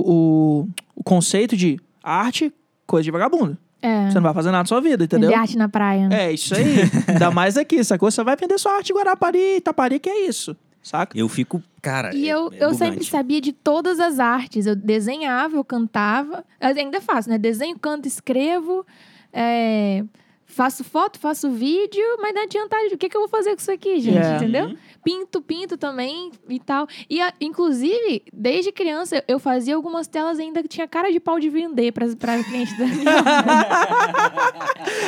o, 0.62 0.68
o 0.97 1.02
conceito 1.04 1.56
de 1.56 1.78
arte, 2.02 2.52
coisa 2.87 3.04
de 3.04 3.11
vagabundo. 3.11 3.56
É. 3.87 4.09
Você 4.11 4.14
não 4.14 4.23
vai 4.23 4.33
fazer 4.35 4.50
nada 4.50 4.62
na 4.62 4.67
sua 4.67 4.81
vida, 4.81 5.05
entendeu? 5.05 5.29
Vender 5.29 5.41
arte 5.41 5.59
na 5.59 5.69
praia. 5.69 6.09
É, 6.11 6.33
isso 6.33 6.55
aí. 6.55 6.64
Ainda 7.07 7.31
mais 7.31 7.59
aqui, 7.59 7.85
sacou? 7.85 8.11
Você 8.11 8.25
vai 8.25 8.35
vender 8.35 8.59
sua 8.59 8.76
arte 8.76 8.93
em 8.93 8.97
Guarapari, 8.97 9.57
Itapari, 9.59 9.99
que 9.99 10.09
é 10.09 10.26
isso. 10.26 10.57
Saca? 10.83 11.17
Eu 11.19 11.29
fico, 11.29 11.62
cara. 11.83 12.14
E 12.14 12.29
é- 12.29 12.33
eu, 12.35 12.50
é 12.53 12.64
eu 12.64 12.75
sempre 12.75 13.05
sabia 13.05 13.41
de 13.41 13.53
todas 13.53 14.00
as 14.00 14.19
artes. 14.19 14.67
Eu 14.67 14.75
desenhava, 14.76 15.57
eu 15.57 15.64
cantava. 15.64 16.45
Eu 16.61 16.69
ainda 16.69 17.00
faço, 17.00 17.29
né? 17.29 17.37
Desenho, 17.38 17.79
canto, 17.79 18.07
escrevo. 18.09 18.87
é, 19.33 20.05
faço 20.54 20.84
foto, 20.84 21.18
faço 21.18 21.50
vídeo. 21.50 22.04
Mas 22.20 22.34
não 22.34 22.42
adianta. 22.42 22.76
O 22.92 22.99
que, 22.99 23.08
que 23.08 23.16
eu 23.16 23.20
vou 23.23 23.28
fazer 23.28 23.50
com 23.50 23.61
isso 23.61 23.73
aqui, 23.73 24.00
gente? 24.00 24.14
Yeah. 24.16 24.37
Entendeu? 24.37 24.66
Uhum. 24.66 24.76
Pinto, 25.04 25.42
pinto 25.42 25.76
também 25.76 26.30
e 26.49 26.58
tal. 26.58 26.87
E, 27.11 27.20
a- 27.20 27.32
inclusive, 27.40 28.23
desde 28.32 28.73
criança, 28.73 29.23
eu 29.28 29.38
fazia 29.38 29.75
algumas 29.76 30.06
telas 30.06 30.38
ainda 30.38 30.62
que 30.62 30.68
tinha 30.68 30.88
cara 30.88 31.12
de 31.12 31.20
pau 31.20 31.38
de 31.38 31.50
vender 31.50 31.92
para 31.92 32.06
clientes 32.42 32.76
da 32.78 32.87
minha 32.87 33.04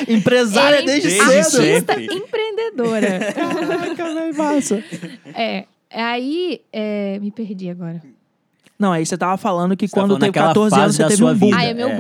Empresária 0.09 0.77
Era 0.79 0.87
desde, 0.87 1.09
Desde 1.09 1.45
cedo. 1.45 1.51
sempre. 1.63 1.93
artista 1.95 2.15
empreendedora. 2.15 3.33
Caraca, 3.33 4.15
velho, 4.15 4.37
massa. 4.37 4.85
é. 5.35 5.65
Aí, 5.91 6.61
é, 6.73 7.19
me 7.21 7.31
perdi 7.31 7.71
agora. 7.71 8.03
Não, 8.79 8.93
aí 8.93 9.07
você 9.07 9.17
tava 9.17 9.37
falando 9.39 9.77
que 9.77 9.87
Você 9.89 9.95
tava 9.95 10.07
quando 10.09 10.19
falando 10.19 10.33
teve 10.35 10.39
naquela 10.39 10.49
14 10.49 10.71
fase 10.71 10.83
anos 10.83 10.97
você 10.97 11.07
teve 11.09 11.25
um 11.25 11.35
boom. 11.39 11.55
Ah, 11.55 11.65
é 11.65 11.75
meu 11.75 11.89
é. 11.89 11.97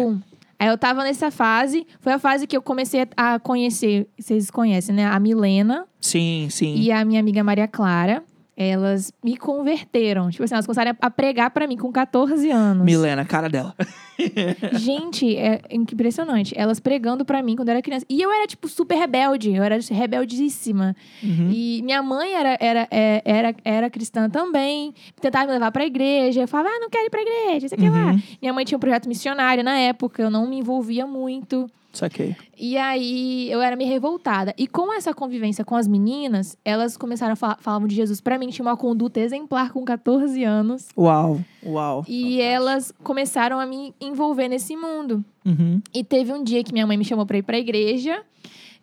Aí 0.58 0.68
eu 0.68 0.78
tava 0.78 1.04
nessa 1.04 1.30
fase, 1.30 1.86
foi 2.00 2.12
a 2.12 2.18
fase 2.18 2.46
que 2.46 2.56
eu 2.56 2.62
comecei 2.62 3.06
a 3.16 3.38
conhecer, 3.38 4.08
vocês 4.18 4.50
conhecem, 4.50 4.94
né? 4.94 5.04
A 5.06 5.20
Milena 5.20 5.86
Sim, 6.00 6.48
sim. 6.50 6.76
e 6.76 6.90
a 6.90 7.04
minha 7.04 7.20
amiga 7.20 7.44
Maria 7.44 7.68
Clara. 7.68 8.25
Elas 8.56 9.12
me 9.22 9.36
converteram. 9.36 10.30
Tipo 10.30 10.44
assim, 10.44 10.54
elas 10.54 10.64
começaram 10.64 10.96
a 10.98 11.10
pregar 11.10 11.50
pra 11.50 11.66
mim 11.66 11.76
com 11.76 11.92
14 11.92 12.50
anos. 12.50 12.84
Milena, 12.84 13.25
cara 13.25 13.50
dela. 13.50 13.75
Gente, 14.72 15.36
é 15.36 15.60
impressionante. 15.70 16.54
Elas 16.56 16.80
pregando 16.80 17.22
pra 17.22 17.42
mim 17.42 17.54
quando 17.54 17.68
eu 17.68 17.72
era 17.72 17.82
criança. 17.82 18.06
E 18.08 18.22
eu 18.22 18.32
era, 18.32 18.46
tipo, 18.46 18.66
super 18.66 18.96
rebelde. 18.96 19.52
Eu 19.54 19.62
era 19.62 19.78
rebeldíssima. 19.90 20.96
Uhum. 21.22 21.50
E 21.52 21.82
minha 21.82 22.02
mãe 22.02 22.32
era, 22.32 22.56
era, 22.58 22.88
é, 22.90 23.22
era, 23.25 23.54
era 23.62 23.90
cristã 23.90 24.30
também. 24.30 24.94
Tentava 25.20 25.46
me 25.46 25.52
levar 25.52 25.70
pra 25.70 25.84
igreja. 25.84 26.40
Eu 26.40 26.48
falava, 26.48 26.70
ah, 26.70 26.80
não 26.80 26.88
quero 26.88 27.06
ir 27.06 27.10
pra 27.10 27.20
igreja, 27.20 27.66
aqui 27.66 27.90
lá. 27.90 28.12
Uhum. 28.12 28.22
Minha 28.40 28.54
mãe 28.54 28.64
tinha 28.64 28.78
um 28.78 28.80
projeto 28.80 29.06
missionário 29.06 29.62
na 29.62 29.76
época. 29.78 30.22
Eu 30.22 30.30
não 30.30 30.48
me 30.48 30.58
envolvia 30.58 31.06
muito. 31.06 31.70
Saquei. 31.96 32.36
E 32.58 32.76
aí 32.76 33.50
eu 33.50 33.60
era 33.60 33.74
meio 33.74 33.90
revoltada. 33.90 34.54
E 34.56 34.66
com 34.66 34.92
essa 34.92 35.14
convivência 35.14 35.64
com 35.64 35.74
as 35.74 35.88
meninas, 35.88 36.56
elas 36.64 36.96
começaram 36.96 37.32
a 37.32 37.36
falar 37.36 37.56
falavam 37.60 37.88
de 37.88 37.94
Jesus 37.94 38.20
pra 38.20 38.38
mim. 38.38 38.48
Tinha 38.48 38.64
uma 38.64 38.76
conduta 38.76 39.18
exemplar 39.18 39.72
com 39.72 39.84
14 39.84 40.44
anos. 40.44 40.88
Uau, 40.96 41.40
uau. 41.64 42.04
E 42.06 42.40
elas 42.40 42.92
começaram 43.02 43.58
a 43.58 43.66
me 43.66 43.94
envolver 44.00 44.48
nesse 44.48 44.76
mundo. 44.76 45.24
Uhum. 45.44 45.80
E 45.94 46.04
teve 46.04 46.32
um 46.32 46.44
dia 46.44 46.62
que 46.62 46.72
minha 46.72 46.86
mãe 46.86 46.96
me 46.96 47.04
chamou 47.04 47.24
pra 47.24 47.38
ir 47.38 47.42
pra 47.42 47.58
igreja 47.58 48.22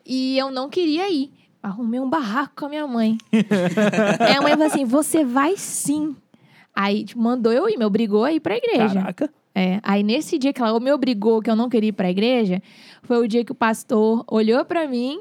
e 0.06 0.38
eu 0.38 0.52
não 0.52 0.70
queria 0.70 1.10
ir. 1.12 1.32
Arrumei 1.62 2.00
um 2.00 2.10
barraco 2.10 2.54
com 2.58 2.66
a 2.66 2.70
minha 2.70 2.88
mãe. 2.88 3.18
Aí 4.20 4.36
a 4.36 4.42
mãe 4.42 4.52
falou 4.52 4.68
assim: 4.68 4.86
você 4.86 5.24
vai 5.24 5.56
sim. 5.56 6.16
Aí 6.76 7.06
tipo, 7.06 7.22
mandou 7.22 7.54
eu 7.54 7.70
ir, 7.70 7.78
me 7.78 7.86
obrigou 7.86 8.24
a 8.24 8.34
ir 8.34 8.40
pra 8.40 8.58
igreja. 8.58 8.96
Caraca. 8.96 9.30
É, 9.56 9.80
aí 9.84 10.02
nesse 10.02 10.40
dia 10.40 10.52
que 10.52 10.60
ela 10.60 10.80
me 10.80 10.92
obrigou 10.92 11.40
que 11.40 11.50
eu 11.50 11.56
não 11.56 11.70
queria 11.70 11.90
ir 11.90 11.94
pra 11.94 12.10
igreja, 12.10 12.60
foi 13.04 13.18
o 13.24 13.28
dia 13.28 13.44
que 13.46 13.52
o 13.52 13.56
pastor 13.56 14.24
olhou 14.30 14.64
pra 14.66 14.88
mim 14.88 15.20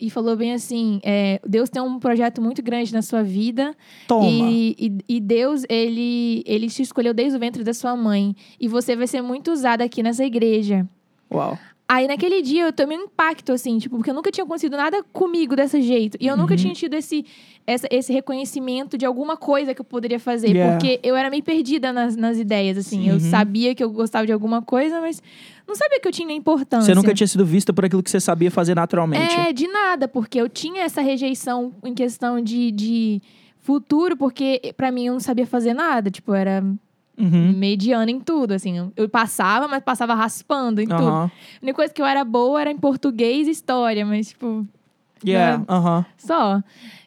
e 0.00 0.08
falou 0.10 0.36
bem 0.36 0.52
assim: 0.52 1.00
é, 1.04 1.40
Deus 1.46 1.68
tem 1.68 1.82
um 1.82 1.98
projeto 1.98 2.40
muito 2.40 2.62
grande 2.62 2.92
na 2.92 3.02
sua 3.02 3.22
vida 3.22 3.74
Toma. 4.06 4.26
e, 4.26 4.74
e- 4.78 5.16
e 5.16 5.20
Deus, 5.20 5.64
ele, 5.68 6.42
ele 6.46 6.68
te 6.68 6.82
escolheu 6.82 7.12
desde 7.12 7.36
o 7.36 7.40
ventre 7.40 7.62
da 7.64 7.74
sua 7.74 7.96
mãe. 7.96 8.34
E 8.60 8.68
você 8.68 8.94
vai 8.96 9.06
ser 9.06 9.20
muito 9.22 9.50
usada 9.52 9.82
aqui 9.84 10.02
nessa 10.02 10.24
igreja. 10.24 10.88
Uau. 11.32 11.58
Aí 11.90 12.06
naquele 12.06 12.42
dia 12.42 12.64
eu 12.64 12.72
tomei 12.72 12.98
um 12.98 13.04
impacto, 13.04 13.50
assim, 13.50 13.78
tipo, 13.78 13.96
porque 13.96 14.12
nunca 14.12 14.30
tinha 14.30 14.44
acontecido 14.44 14.76
nada 14.76 15.02
comigo 15.10 15.56
desse 15.56 15.80
jeito. 15.80 16.18
E 16.20 16.26
eu 16.26 16.36
nunca 16.36 16.52
Uhum. 16.52 16.58
tinha 16.58 16.74
tido 16.74 16.92
esse, 16.92 17.24
essa- 17.66 17.88
esse 17.90 18.12
reconhecimento 18.12 18.98
de 18.98 19.06
alguma 19.06 19.38
coisa 19.38 19.74
que 19.74 19.80
eu 19.80 19.84
poderia 19.84 20.20
fazer. 20.20 20.48
Yeah. 20.48 20.72
Porque 20.76 21.00
eu 21.02 21.16
era 21.16 21.30
meio 21.30 21.42
perdida 21.42 21.90
nas, 21.90 22.14
nas 22.14 22.36
ideias, 22.38 22.76
assim. 22.76 23.08
Eu 23.08 23.14
Uhum. 23.14 23.20
sabia 23.20 23.74
que 23.74 23.82
eu 23.82 23.90
gostava 23.90 24.26
de 24.26 24.32
alguma 24.34 24.60
coisa, 24.60 25.00
mas 25.00 25.22
não 25.66 25.74
sabia 25.74 25.98
que 25.98 26.06
eu 26.06 26.12
tinha 26.12 26.30
importância. 26.34 26.92
Você 26.92 26.94
nunca 26.94 27.14
tinha 27.14 27.26
sido 27.26 27.44
vista 27.46 27.72
por 27.72 27.86
aquilo 27.86 28.02
que 28.02 28.10
você 28.10 28.20
sabia 28.20 28.50
fazer 28.50 28.74
naturalmente. 28.74 29.34
É, 29.34 29.50
de 29.50 29.66
nada, 29.66 30.06
porque 30.06 30.38
eu 30.38 30.46
tinha 30.48 30.82
essa 30.82 31.00
rejeição 31.00 31.72
em 31.82 31.94
questão 31.94 32.38
de, 32.38 32.70
de 32.70 33.22
futuro, 33.62 34.14
porque 34.14 34.74
pra 34.76 34.92
mim 34.92 35.06
eu 35.06 35.14
não 35.14 35.20
sabia 35.20 35.46
fazer 35.46 35.72
nada. 35.72 36.10
Tipo, 36.10 36.32
eu 36.32 36.34
era 36.34 36.62
Uhum. 37.18 37.52
mediana 37.56 38.10
em 38.10 38.20
tudo, 38.20 38.52
assim. 38.52 38.90
Eu- 38.96 39.08
passava, 39.08 39.66
mas 39.66 39.82
passava 39.82 40.14
raspando 40.14 40.80
em 40.80 40.86
tudo. 40.86 41.02
Aham. 41.02 41.24
A 41.24 41.30
única 41.62 41.76
coisa 41.76 41.92
que 41.92 42.00
eu 42.00 42.06
era 42.06 42.24
boa 42.24 42.60
era 42.60 42.70
em 42.70 42.76
português 42.78 43.48
e 43.48 43.50
história, 43.50 44.06
mas, 44.06 44.28
tipo, 44.28 44.66
Yeah, 45.26 45.58
Né? 45.58 45.64
aham. 45.68 46.06
Só. 46.16 46.62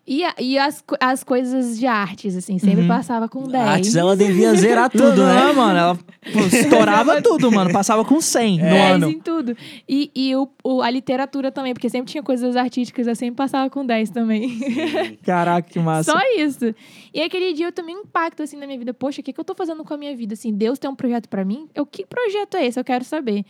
E, 0.07 0.23
e 0.39 0.57
as, 0.57 0.83
as 0.99 1.23
coisas 1.23 1.79
de 1.79 1.85
artes, 1.85 2.35
assim, 2.35 2.57
sempre 2.57 2.81
Uhum. 2.81 2.87
passava 2.87 3.29
com 3.29 3.43
10. 3.43 3.55
Artes, 3.67 3.95
ela 3.95 4.17
devia 4.17 4.53
zerar 4.55 4.89
tudo, 4.89 5.23
né? 5.23 5.51
mano, 5.53 5.79
ela 5.79 5.95
pô, 5.95 6.39
estourava 6.51 7.21
tudo, 7.21 7.51
mano. 7.51 7.71
Passava 7.71 8.03
com 8.03 8.19
100 8.19 8.57
no 8.57 8.63
10 8.63 8.91
ano. 8.95 9.09
em 9.09 9.19
tudo. 9.19 9.55
E, 9.87 10.11
e 10.13 10.35
o, 10.35 10.49
o- 10.63 10.81
a 10.81 10.89
literatura 10.89 11.51
também, 11.51 11.73
porque 11.73 11.87
sempre 11.87 12.11
tinha 12.11 12.23
coisas 12.23 12.55
artísticas, 12.57 13.05
eu 13.07 13.15
sempre 13.15 13.35
passava 13.35 13.69
com 13.69 13.85
10 13.85 14.09
também. 14.09 14.59
Caraca, 15.23 15.69
que 15.69 15.79
massa. 15.79 16.11
Só 16.11 16.19
isso. 16.35 16.73
E 17.13 17.21
aquele 17.21 17.53
dia 17.53 17.67
eu 17.67 17.71
tomei 17.71 17.95
um 17.95 17.99
impacto, 18.01 18.41
assim, 18.43 18.57
na 18.57 18.65
minha 18.65 18.79
vida. 18.79 18.93
Poxa, 18.93 19.21
o 19.21 19.23
que, 19.23 19.31
que 19.31 19.39
eu 19.39 19.45
tô 19.45 19.53
fazendo 19.55 19.83
com 19.83 19.93
a 19.93 19.97
minha 19.97 20.15
vida? 20.17 20.33
Assim, 20.33 20.51
Deus 20.51 20.79
tem 20.79 20.89
um 20.89 20.95
projeto 20.95 21.29
pra 21.29 21.45
mim? 21.45 21.69
Eu, 21.75 21.85
que 21.85 22.05
projeto 22.05 22.57
é 22.57 22.65
esse? 22.65 22.77
Eu 22.79 22.83
quero 22.83 23.05
saber. 23.05 23.45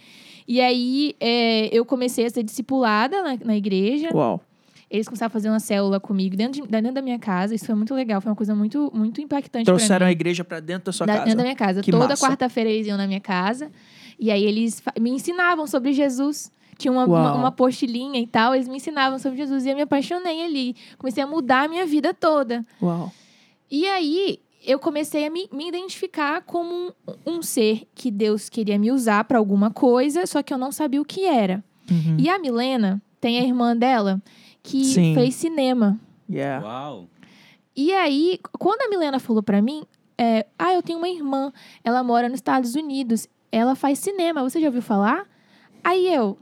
E 0.48 0.60
aí, 0.60 1.16
é, 1.20 1.70
eu 1.76 1.86
comecei 1.86 2.26
a 2.26 2.30
ser 2.30 2.44
discipulada 2.44 3.24
na, 3.24 3.38
na 3.46 3.56
igreja. 3.56 4.10
Uau. 4.14 4.42
Eles 4.92 5.08
começaram 5.08 5.28
a 5.28 5.30
fazer 5.32 5.48
uma 5.50 5.60
célula 5.62 6.02
comigo 6.02 6.36
dentro, 6.36 6.62
de- 6.64 6.68
dentro 6.68 6.92
da 6.94 7.02
minha 7.02 7.18
casa. 7.18 7.56
Isso 7.56 7.66
foi 7.66 7.76
muito 7.76 7.96
legal. 7.96 8.20
Foi 8.20 8.30
uma 8.30 8.36
coisa 8.36 8.54
muito, 8.54 8.92
muito 8.94 9.22
impactante. 9.22 9.64
Trouxeram 9.66 10.06
a 10.06 10.12
igreja 10.12 10.44
pra 10.44 10.60
dentro 10.60 10.88
da 10.88 10.92
sua 10.92 11.08
Da- 11.08 11.14
casa. 11.14 11.26
Dentro 11.26 11.38
da 11.38 11.44
minha 11.44 11.56
casa. 11.56 11.82
Que 11.82 11.92
Toda 11.92 12.14
quarta-feira 12.18 12.70
eles 12.70 12.86
iam 12.88 12.98
na 12.98 13.08
minha 13.08 13.22
casa. 13.22 13.72
E 14.20 14.30
aí 14.30 14.44
eles 14.44 14.84
me 15.00 15.10
ensinavam 15.12 15.66
sobre 15.66 15.94
Jesus. 15.94 16.52
Tinha 16.78 16.92
uma, 16.92 17.06
uma, 17.06 17.34
uma 17.36 17.48
apostilinha 17.48 18.20
e 18.20 18.28
tal. 18.28 18.54
Eles 18.54 18.68
me 18.68 18.76
ensinavam 18.76 19.18
sobre 19.18 19.38
Jesus. 19.38 19.66
E 19.66 19.70
eu 19.70 19.76
me 19.78 19.82
apaixonei 19.84 20.44
ali. 20.44 20.76
Comecei 20.98 21.24
a 21.24 21.28
mudar 21.28 21.66
a 21.66 21.68
minha 21.70 21.86
vida 21.86 22.14
toda. 22.14 22.66
Uau. 22.82 23.14
E 23.72 23.88
aí 23.88 24.40
eu 24.68 24.78
comecei 24.78 25.26
a 25.26 25.30
me, 25.30 25.48
me 25.54 25.70
identificar 25.70 26.42
como 26.42 26.92
um, 27.26 27.38
um 27.38 27.42
ser 27.42 27.84
que 27.96 28.12
Deus 28.12 28.50
queria 28.50 28.78
me 28.78 28.92
usar 28.92 29.24
para 29.24 29.38
alguma 29.38 29.72
coisa, 29.72 30.26
só 30.28 30.44
que 30.44 30.54
eu 30.54 30.58
não 30.58 30.72
sabia 30.72 31.02
o 31.02 31.06
que 31.06 31.26
era. 31.26 31.64
Uhum. 31.90 32.18
E 32.20 32.30
a 32.30 32.38
Milena 32.38 33.02
tem 33.22 33.40
a 33.40 33.44
irmã 33.44 33.76
dela 33.76 34.22
que 34.64 34.84
Sim. 34.86 35.14
fez 35.16 35.36
cinema. 35.36 36.00
Yeah. 36.30 36.66
Uau. 36.66 37.08
E 37.76 37.92
aí, 37.94 38.40
quando 38.60 38.82
a 38.82 38.90
Milena 38.90 39.20
falou 39.20 39.42
pra 39.42 39.62
mim, 39.62 39.84
é, 40.18 40.46
ah, 40.60 40.74
eu 40.74 40.82
tenho 40.84 40.98
uma 41.00 41.10
irmã, 41.10 41.52
ela 41.84 42.04
mora 42.04 42.28
nos 42.30 42.38
Estados 42.38 42.76
Unidos, 42.76 43.28
ela 43.52 43.76
faz 43.76 44.00
cinema, 44.00 44.42
você 44.44 44.60
já 44.60 44.68
ouviu 44.68 44.82
falar? 44.82 45.26
Aí 45.84 46.14
eu, 46.14 46.38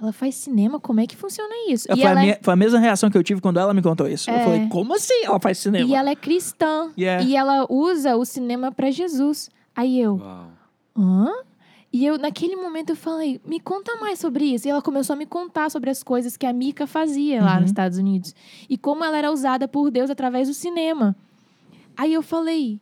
ela 0.00 0.12
faz 0.12 0.34
cinema, 0.36 0.80
como 0.80 1.00
é 1.00 1.06
que 1.06 1.16
funciona 1.16 1.52
isso? 1.68 1.86
foi, 1.88 1.96
e, 1.98 2.04
a 2.06 2.10
ela 2.10 2.20
minha- 2.20 2.38
foi 2.40 2.54
a 2.54 2.56
mesma 2.56 2.78
reação 2.78 3.10
que 3.10 3.18
eu 3.18 3.22
tive 3.22 3.40
quando 3.40 3.58
ela 3.60 3.74
me 3.74 3.82
contou 3.82 4.08
isso. 4.08 4.30
Eu 4.30 4.34
É. 4.36 4.44
falei, 4.44 4.68
como 4.68 4.94
assim 4.94 5.24
ela 5.24 5.38
faz 5.40 5.58
é, 5.58 5.60
cinema? 5.62 5.88
e 5.90 5.94
ela 5.94 6.10
é 6.10 6.16
cristã, 6.16 6.90
Yeah. 6.96 7.24
e 7.24 7.36
ela 7.36 7.66
usa 7.68 8.16
o 8.16 8.24
cinema 8.24 8.72
pra 8.72 8.90
Jesus. 8.90 9.50
Aí 9.76 10.00
eu, 10.00 10.16
Uau. 10.16 10.46
hã? 10.96 11.32
E 11.92 12.06
eu, 12.06 12.16
naquele 12.16 12.56
momento, 12.56 12.90
eu 12.90 12.96
falei, 12.96 13.38
me 13.44 13.60
conta 13.60 13.96
mais 13.96 14.18
sobre 14.18 14.44
isso. 14.46 14.66
E 14.66 14.70
ela 14.70 14.80
começou 14.80 15.12
a 15.12 15.16
me 15.16 15.26
contar 15.26 15.70
sobre 15.70 15.90
as 15.90 16.02
coisas 16.02 16.36
que 16.38 16.46
a 16.46 16.52
Mika 16.52 16.86
fazia 16.86 17.42
lá 17.42 17.54
Uhum. 17.56 17.60
nos 17.60 17.70
Estados 17.70 17.98
Unidos. 17.98 18.34
E 18.68 18.78
como 18.78 19.04
ela 19.04 19.18
era 19.18 19.30
usada 19.30 19.68
por 19.68 19.90
Deus 19.90 20.08
através 20.08 20.48
do 20.48 20.54
cinema. 20.54 21.14
Aí 21.96 22.12
eu 22.14 22.22
falei, 22.22 22.80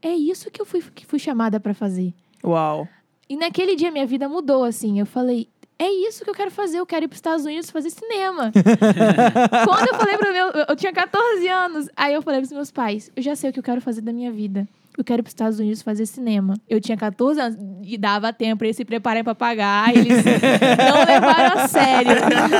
é 0.00 0.14
isso 0.14 0.50
que 0.50 0.62
eu 0.62 0.64
fui, 0.64 0.82
que 0.94 1.04
fui 1.04 1.18
chamada 1.18 1.60
pra 1.60 1.74
fazer. 1.74 2.14
Uau. 2.42 2.88
E 3.28 3.36
naquele 3.36 3.76
dia 3.76 3.90
minha 3.90 4.06
vida 4.06 4.26
mudou, 4.30 4.64
assim. 4.64 4.98
Eu 4.98 5.04
falei, 5.04 5.46
é 5.78 5.90
isso 6.08 6.24
que 6.24 6.30
eu 6.30 6.34
quero 6.34 6.50
fazer. 6.50 6.78
Eu 6.78 6.86
quero 6.86 7.04
ir 7.04 7.08
pros 7.08 7.18
Estados 7.18 7.44
Unidos 7.44 7.70
fazer 7.70 7.90
cinema. 7.90 8.50
Quando 9.66 9.88
eu 9.88 9.94
falei 9.94 10.16
pro 10.16 10.32
meu... 10.32 10.46
Eu 10.68 10.74
tinha 10.74 10.92
14 10.92 11.46
anos. 11.48 11.88
Aí 11.94 12.14
eu 12.14 12.22
falei 12.22 12.40
pros 12.40 12.52
meus 12.52 12.70
pais, 12.70 13.10
eu 13.14 13.22
já 13.22 13.36
sei 13.36 13.50
o 13.50 13.52
que 13.52 13.58
eu 13.58 13.62
quero 13.62 13.82
fazer 13.82 14.00
da 14.00 14.12
minha 14.12 14.32
vida. 14.32 14.66
Eu 14.98 15.04
quero 15.04 15.20
ir 15.20 15.22
pros 15.22 15.30
Estados 15.30 15.60
Unidos 15.60 15.80
fazer 15.80 16.06
cinema. 16.06 16.54
Eu 16.68 16.80
tinha 16.80 16.96
14 16.96 17.40
anos 17.40 17.56
e 17.84 17.96
dava 17.96 18.32
tempo 18.32 18.58
pra 18.58 18.66
eles 18.66 18.76
se 18.76 18.84
prepararem 18.84 19.22
pra 19.22 19.32
pagar. 19.32 19.94
Eles 19.96 20.24
não 20.24 21.04
levaram 21.06 21.60
a 21.60 21.68
sério. 21.68 22.10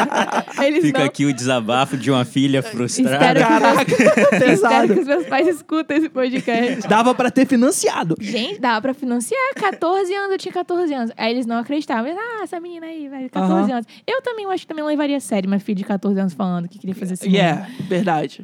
Eles 0.64 0.84
Fica 0.84 1.00
não... 1.00 1.06
aqui 1.06 1.24
o 1.24 1.32
desabafo 1.32 1.96
de 1.96 2.10
uma 2.10 2.24
filha 2.24 2.62
frustrada. 2.62 3.40
Espero 3.40 3.84
que, 3.84 3.96
Caraca, 3.96 4.52
espero 4.52 4.94
que 4.94 5.00
os 5.00 5.06
meus 5.06 5.26
pais 5.26 5.48
escutem 5.48 5.96
esse 5.98 6.08
podcast. 6.08 6.88
Dava 6.88 7.14
pra 7.14 7.30
ter 7.30 7.46
financiado. 7.46 8.14
Gente, 8.20 8.60
dava 8.60 8.80
pra 8.82 8.94
financiar. 8.94 9.40
14 9.56 10.14
anos, 10.14 10.32
eu 10.32 10.38
tinha 10.38 10.52
14 10.52 10.94
anos. 10.94 11.12
Aí 11.16 11.32
eles 11.32 11.46
não 11.46 11.58
acreditavam. 11.58 12.06
Eles, 12.06 12.18
ah, 12.20 12.42
essa 12.44 12.60
menina 12.60 12.86
aí, 12.86 13.08
velho, 13.08 13.30
14 13.30 13.52
Aham. 13.52 13.72
anos. 13.72 13.86
Eu 14.06 14.22
também 14.22 14.44
eu 14.44 14.50
acho 14.50 14.62
que 14.62 14.68
também 14.68 14.82
não 14.82 14.88
levaria 14.88 15.16
a 15.16 15.20
sério 15.20 15.48
uma 15.48 15.58
filha 15.58 15.76
de 15.76 15.84
14 15.84 16.20
anos 16.20 16.34
falando 16.34 16.68
que 16.68 16.78
queria 16.78 16.94
fazer 16.94 17.16
cinema. 17.16 17.36
Yeah, 17.38 17.68
verdade. 17.88 18.42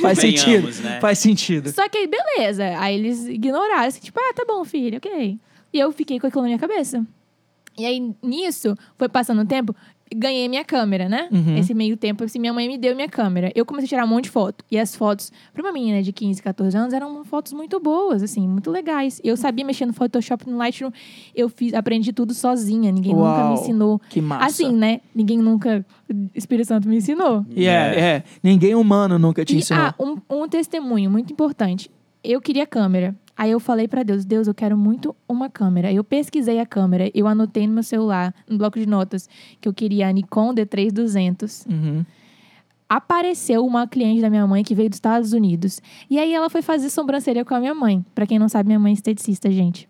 Faz 0.00 0.18
Venhamos, 0.18 0.40
sentido. 0.40 0.82
né? 0.82 1.00
Faz 1.00 1.18
sentido. 1.18 1.72
Só 1.72 1.88
que 1.88 1.98
aí, 1.98 2.08
beleza. 2.08 2.64
Aí 2.78 2.96
eles 2.96 3.35
ignoraram. 3.36 3.86
Assim, 3.86 4.00
tipo, 4.00 4.18
ah, 4.18 4.32
tá 4.34 4.44
bom, 4.46 4.64
filho, 4.64 4.98
ok. 4.98 5.38
E 5.72 5.78
eu 5.78 5.92
fiquei 5.92 6.18
com 6.18 6.26
aquilo 6.26 6.42
na 6.42 6.48
minha 6.48 6.58
cabeça. 6.58 7.04
E 7.78 7.84
aí, 7.84 8.14
nisso, 8.22 8.74
foi 8.96 9.06
passando 9.06 9.42
o 9.42 9.44
tempo, 9.44 9.74
ganhei 10.14 10.48
minha 10.48 10.64
câmera, 10.64 11.10
né? 11.10 11.28
Uhum. 11.30 11.58
Esse 11.58 11.74
meio 11.74 11.94
tempo, 11.94 12.24
assim, 12.24 12.38
minha 12.38 12.52
mãe 12.52 12.66
me 12.66 12.78
deu 12.78 12.94
minha 12.96 13.08
câmera. 13.08 13.52
Eu 13.54 13.66
comecei 13.66 13.84
a 13.84 13.88
tirar 13.90 14.04
um 14.04 14.08
monte 14.08 14.24
de 14.24 14.30
foto. 14.30 14.64
E 14.70 14.78
as 14.78 14.96
fotos, 14.96 15.30
pra 15.52 15.62
uma 15.62 15.70
menina 15.72 16.02
de 16.02 16.10
15, 16.10 16.42
14 16.42 16.74
anos, 16.74 16.94
eram 16.94 17.22
fotos 17.26 17.52
muito 17.52 17.78
boas, 17.78 18.22
assim, 18.22 18.48
muito 18.48 18.70
legais. 18.70 19.20
Eu 19.22 19.36
sabia 19.36 19.62
mexer 19.62 19.84
no 19.84 19.92
Photoshop, 19.92 20.48
no 20.48 20.56
Lightroom. 20.56 20.90
Eu 21.34 21.50
fiz, 21.50 21.74
aprendi 21.74 22.14
tudo 22.14 22.32
sozinha. 22.32 22.90
Ninguém 22.90 23.12
nunca 23.12 23.26
Uau. 23.28 23.48
me 23.48 23.54
ensinou. 23.60 24.00
Que 24.08 24.22
massa. 24.22 24.46
Assim, 24.46 24.72
né? 24.72 25.02
Ninguém 25.14 25.36
nunca... 25.38 25.84
O 26.08 26.30
Espírito 26.34 26.68
Santo 26.68 26.88
me 26.88 26.96
ensinou. 26.96 27.44
Yeah, 27.54 27.94
é. 28.00 28.22
Ninguém 28.42 28.74
humano 28.74 29.18
nunca 29.18 29.44
te 29.44 29.54
E, 29.54 29.58
ensinou. 29.58 29.82
ah, 29.82 29.94
um, 30.00 30.16
um 30.30 30.48
testemunho 30.48 31.10
muito 31.10 31.30
importante. 31.30 31.90
Eu 32.24 32.40
queria 32.40 32.64
câmera. 32.66 33.14
Aí 33.36 33.50
eu 33.50 33.60
falei 33.60 33.86
pra 33.86 34.02
Deus, 34.02 34.24
Deus, 34.24 34.46
eu 34.48 34.54
quero 34.54 34.76
muito 34.78 35.14
uma 35.28 35.50
câmera. 35.50 35.92
Eu 35.92 36.02
pesquisei 36.02 36.58
a 36.58 36.64
câmera, 36.66 37.10
eu 37.14 37.26
anotei 37.26 37.66
no 37.66 37.74
meu 37.74 37.82
celular, 37.82 38.34
no 38.48 38.56
bloco 38.56 38.78
de 38.78 38.86
notas, 38.86 39.28
que 39.60 39.68
eu 39.68 39.74
queria 39.74 40.08
a 40.08 40.12
Nikon 40.12 40.54
D3200. 40.54 41.66
Uhum. 41.70 42.04
Apareceu 42.88 43.66
uma 43.66 43.86
cliente 43.86 44.20
da 44.20 44.30
minha 44.30 44.46
mãe 44.46 44.62
que 44.62 44.74
veio 44.74 44.88
dos 44.88 44.96
Estados 44.96 45.32
Unidos. 45.32 45.80
E 46.08 46.18
aí 46.20 46.32
ela 46.32 46.48
foi 46.48 46.62
fazer 46.62 46.88
sobrancelha 46.88 47.44
com 47.44 47.52
a 47.54 47.58
minha 47.60 47.74
mãe. 47.74 48.04
Pra 48.14 48.26
quem 48.26 48.38
não 48.38 48.48
sabe, 48.48 48.68
minha 48.68 48.78
mãe 48.78 48.92
é 48.92 48.94
esteticista, 48.94 49.50
gente. 49.50 49.88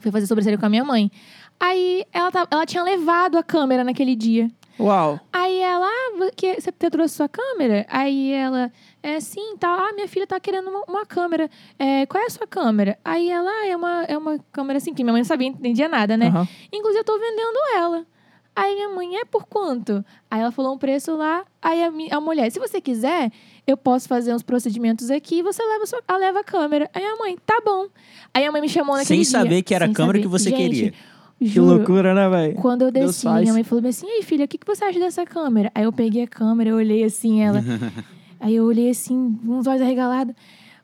Foi 0.00 0.10
fazer 0.10 0.26
sobrancelha 0.26 0.58
com 0.58 0.66
a 0.66 0.68
minha 0.68 0.84
mãe. 0.84 1.10
Aí 1.58 2.04
ela, 2.12 2.32
tava- 2.32 2.48
ela 2.50 2.66
tinha 2.66 2.82
levado 2.82 3.38
a 3.38 3.42
câmera 3.44 3.84
naquele 3.84 4.16
dia. 4.16 4.50
Uau. 4.78 5.20
Aí 5.32 5.58
ela, 5.60 5.86
ah, 5.86 6.30
você 6.58 6.72
trouxe 6.90 7.14
sua 7.14 7.28
câmera? 7.28 7.86
Aí 7.88 8.32
ela, 8.32 8.72
é 9.02 9.20
sim, 9.20 9.56
tá. 9.58 9.68
Ah, 9.68 9.92
minha 9.94 10.06
filha 10.08 10.26
tá 10.26 10.38
querendo 10.40 10.68
uma, 10.68 10.80
uma 10.88 11.06
câmera. 11.06 11.48
É, 11.78 12.06
qual 12.06 12.22
é 12.22 12.26
a 12.26 12.30
sua 12.30 12.46
câmera? 12.46 12.98
Aí 13.04 13.28
ela, 13.30 13.48
ah, 13.50 13.66
é 13.66 13.76
uma, 13.76 14.02
é 14.04 14.16
uma 14.18 14.38
câmera 14.52 14.76
assim, 14.78 14.92
que 14.94 15.02
minha 15.02 15.12
mãe 15.12 15.20
não 15.22 15.26
sabia, 15.26 15.50
não 15.50 15.58
entendia 15.58 15.88
nada, 15.88 16.16
né? 16.16 16.28
Aham. 16.28 16.46
Inclusive, 16.72 17.00
eu 17.00 17.04
tô 17.04 17.18
vendendo 17.18 17.58
ela. 17.76 18.06
Aí 18.54 18.74
minha 18.74 18.88
mãe, 18.90 19.16
é 19.16 19.24
por 19.24 19.46
quanto? 19.46 20.04
Aí 20.30 20.40
ela 20.40 20.50
falou 20.50 20.74
um 20.74 20.78
preço 20.78 21.14
lá. 21.16 21.44
Aí 21.62 21.82
a, 21.84 21.90
mi- 21.90 22.10
a 22.10 22.20
mulher, 22.20 22.50
se 22.50 22.58
você 22.58 22.80
quiser, 22.80 23.30
eu 23.66 23.76
posso 23.76 24.08
fazer 24.08 24.34
uns 24.34 24.42
procedimentos 24.42 25.08
aqui 25.10 25.36
e 25.38 25.42
você 25.42 25.62
leva, 25.64 25.84
a 25.84 25.86
sua, 25.86 26.02
a, 26.06 26.16
leva 26.16 26.40
a 26.40 26.44
câmera. 26.44 26.90
Aí 26.92 27.04
a 27.04 27.16
mãe, 27.16 27.38
tá 27.46 27.60
bom. 27.64 27.86
Aí 28.34 28.44
a 28.44 28.50
mãe 28.52 28.60
me 28.60 28.68
chamou 28.68 28.96
naquele 28.96 29.06
Sem 29.06 29.20
dia. 29.22 29.30
saber 29.30 29.62
que 29.62 29.74
era 29.74 29.84
a 29.84 29.88
Sem 29.88 29.94
câmera 29.94 30.18
saber. 30.18 30.22
que 30.22 30.28
você 30.28 30.50
Gente, 30.50 30.56
queria. 30.62 30.92
Que 31.38 31.46
Juro, 31.46 31.76
loucura, 31.78 32.12
né, 32.12 32.28
velho? 32.28 32.54
quando 32.56 32.82
eu 32.82 32.90
desci, 32.90 33.26
minha 33.26 33.54
mãe 33.54 33.64
falou 33.64 33.88
assim: 33.88 34.06
e 34.06 34.10
aí, 34.10 34.22
filha, 34.22 34.44
o 34.44 34.48
que, 34.48 34.58
que 34.58 34.66
você 34.66 34.84
acha 34.84 34.98
dessa 34.98 35.24
câmera? 35.24 35.70
Aí 35.74 35.84
eu 35.84 35.92
peguei 35.92 36.24
a 36.24 36.26
câmera, 36.26 36.68
eu 36.70 36.76
olhei 36.76 37.02
assim, 37.02 37.40
ela. 37.42 37.62
aí 38.40 38.56
eu 38.56 38.64
olhei 38.64 38.90
assim, 38.90 39.38
uns 39.46 39.66
olhos 39.66 39.82
arregalados. 39.82 40.34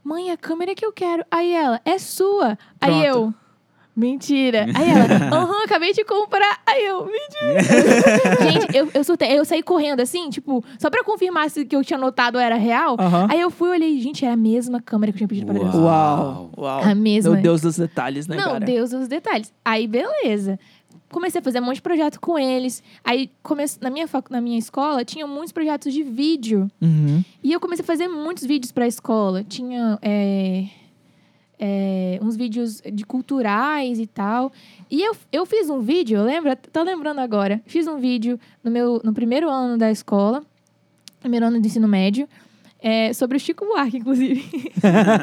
Mãe, 0.04 0.30
a 0.30 0.36
câmera 0.36 0.74
que 0.74 0.84
eu 0.86 0.92
quero. 0.92 1.24
Aí 1.30 1.52
ela, 1.52 1.80
é 1.84 1.98
sua. 1.98 2.56
Aí 2.80 3.02
Pronto. 3.02 3.04
eu. 3.04 3.34
Mentira. 3.96 4.66
Aí 4.74 4.90
ela, 4.90 5.34
aham, 5.34 5.64
acabei 5.64 5.94
de 5.94 6.04
comprar. 6.04 6.60
Aí 6.66 6.84
eu, 6.84 7.06
mentira. 7.06 7.62
Gente, 8.44 8.76
eu, 8.76 8.90
eu 8.92 9.02
surtei. 9.02 9.36
Eu 9.36 9.42
saí 9.42 9.62
correndo 9.62 10.00
assim, 10.00 10.28
tipo, 10.28 10.62
só 10.78 10.90
pra 10.90 11.02
confirmar 11.02 11.48
se 11.48 11.62
o 11.62 11.66
que 11.66 11.74
eu 11.74 11.82
tinha 11.82 11.98
notado 11.98 12.38
era 12.38 12.56
real. 12.56 12.96
Aham. 13.00 13.26
Aí 13.30 13.40
eu 13.40 13.50
fui 13.50 13.70
e 13.70 13.72
olhei, 13.72 13.98
gente, 13.98 14.22
era 14.22 14.34
a 14.34 14.36
mesma 14.36 14.82
câmera 14.82 15.12
que 15.12 15.16
eu 15.16 15.26
tinha 15.26 15.28
pedido 15.28 15.46
pra 15.46 15.58
Deus. 15.58 15.74
Uau. 15.74 16.50
Uau. 16.58 16.80
A 16.84 16.94
mesma. 16.94 17.32
Meu 17.32 17.42
Deus 17.42 17.62
dos 17.62 17.78
detalhes, 17.78 18.26
né, 18.28 18.36
Não, 18.36 18.52
cara? 18.52 18.60
Deus 18.66 18.92
os 18.92 19.08
detalhes. 19.08 19.50
Aí, 19.64 19.88
beleza. 19.88 20.60
Comecei 21.16 21.40
a 21.40 21.42
fazer 21.42 21.62
um 21.62 21.64
monte 21.64 21.76
de 21.76 21.82
projeto 21.82 22.20
com 22.20 22.38
eles. 22.38 22.82
Aí, 23.02 23.30
comece... 23.42 23.78
na, 23.80 23.88
minha 23.88 24.06
facu... 24.06 24.30
na 24.30 24.38
minha 24.38 24.58
escola, 24.58 25.02
tinha 25.02 25.26
muitos 25.26 25.50
projetos 25.50 25.90
de 25.90 26.02
vídeo. 26.02 26.70
Uhum. 26.78 27.24
E 27.42 27.54
eu 27.54 27.58
comecei 27.58 27.82
a 27.82 27.86
fazer 27.86 28.06
muitos 28.06 28.44
vídeos 28.44 28.70
pra 28.70 28.86
escola. 28.86 29.42
Tinha 29.42 29.98
é, 30.02 30.66
é, 31.58 32.20
uns 32.20 32.36
vídeos 32.36 32.82
de 32.92 33.02
culturais 33.06 33.98
e 33.98 34.06
tal. 34.06 34.52
E 34.90 35.00
eu, 35.00 35.16
eu 35.32 35.46
fiz 35.46 35.70
um 35.70 35.80
vídeo, 35.80 36.22
lembra? 36.22 36.54
Tô 36.54 36.82
lembrando 36.82 37.20
agora. 37.20 37.62
Fiz 37.64 37.86
um 37.86 37.96
vídeo 37.96 38.38
no 38.62 38.70
meu 38.70 39.00
no 39.02 39.14
primeiro 39.14 39.48
ano 39.48 39.78
da 39.78 39.90
escola, 39.90 40.44
primeiro 41.18 41.46
ano 41.46 41.58
do 41.58 41.66
ensino 41.66 41.88
médio, 41.88 42.28
é, 42.78 43.14
sobre 43.14 43.38
o 43.38 43.40
Chico 43.40 43.64
Buarque, 43.64 43.96
inclusive. 43.96 44.44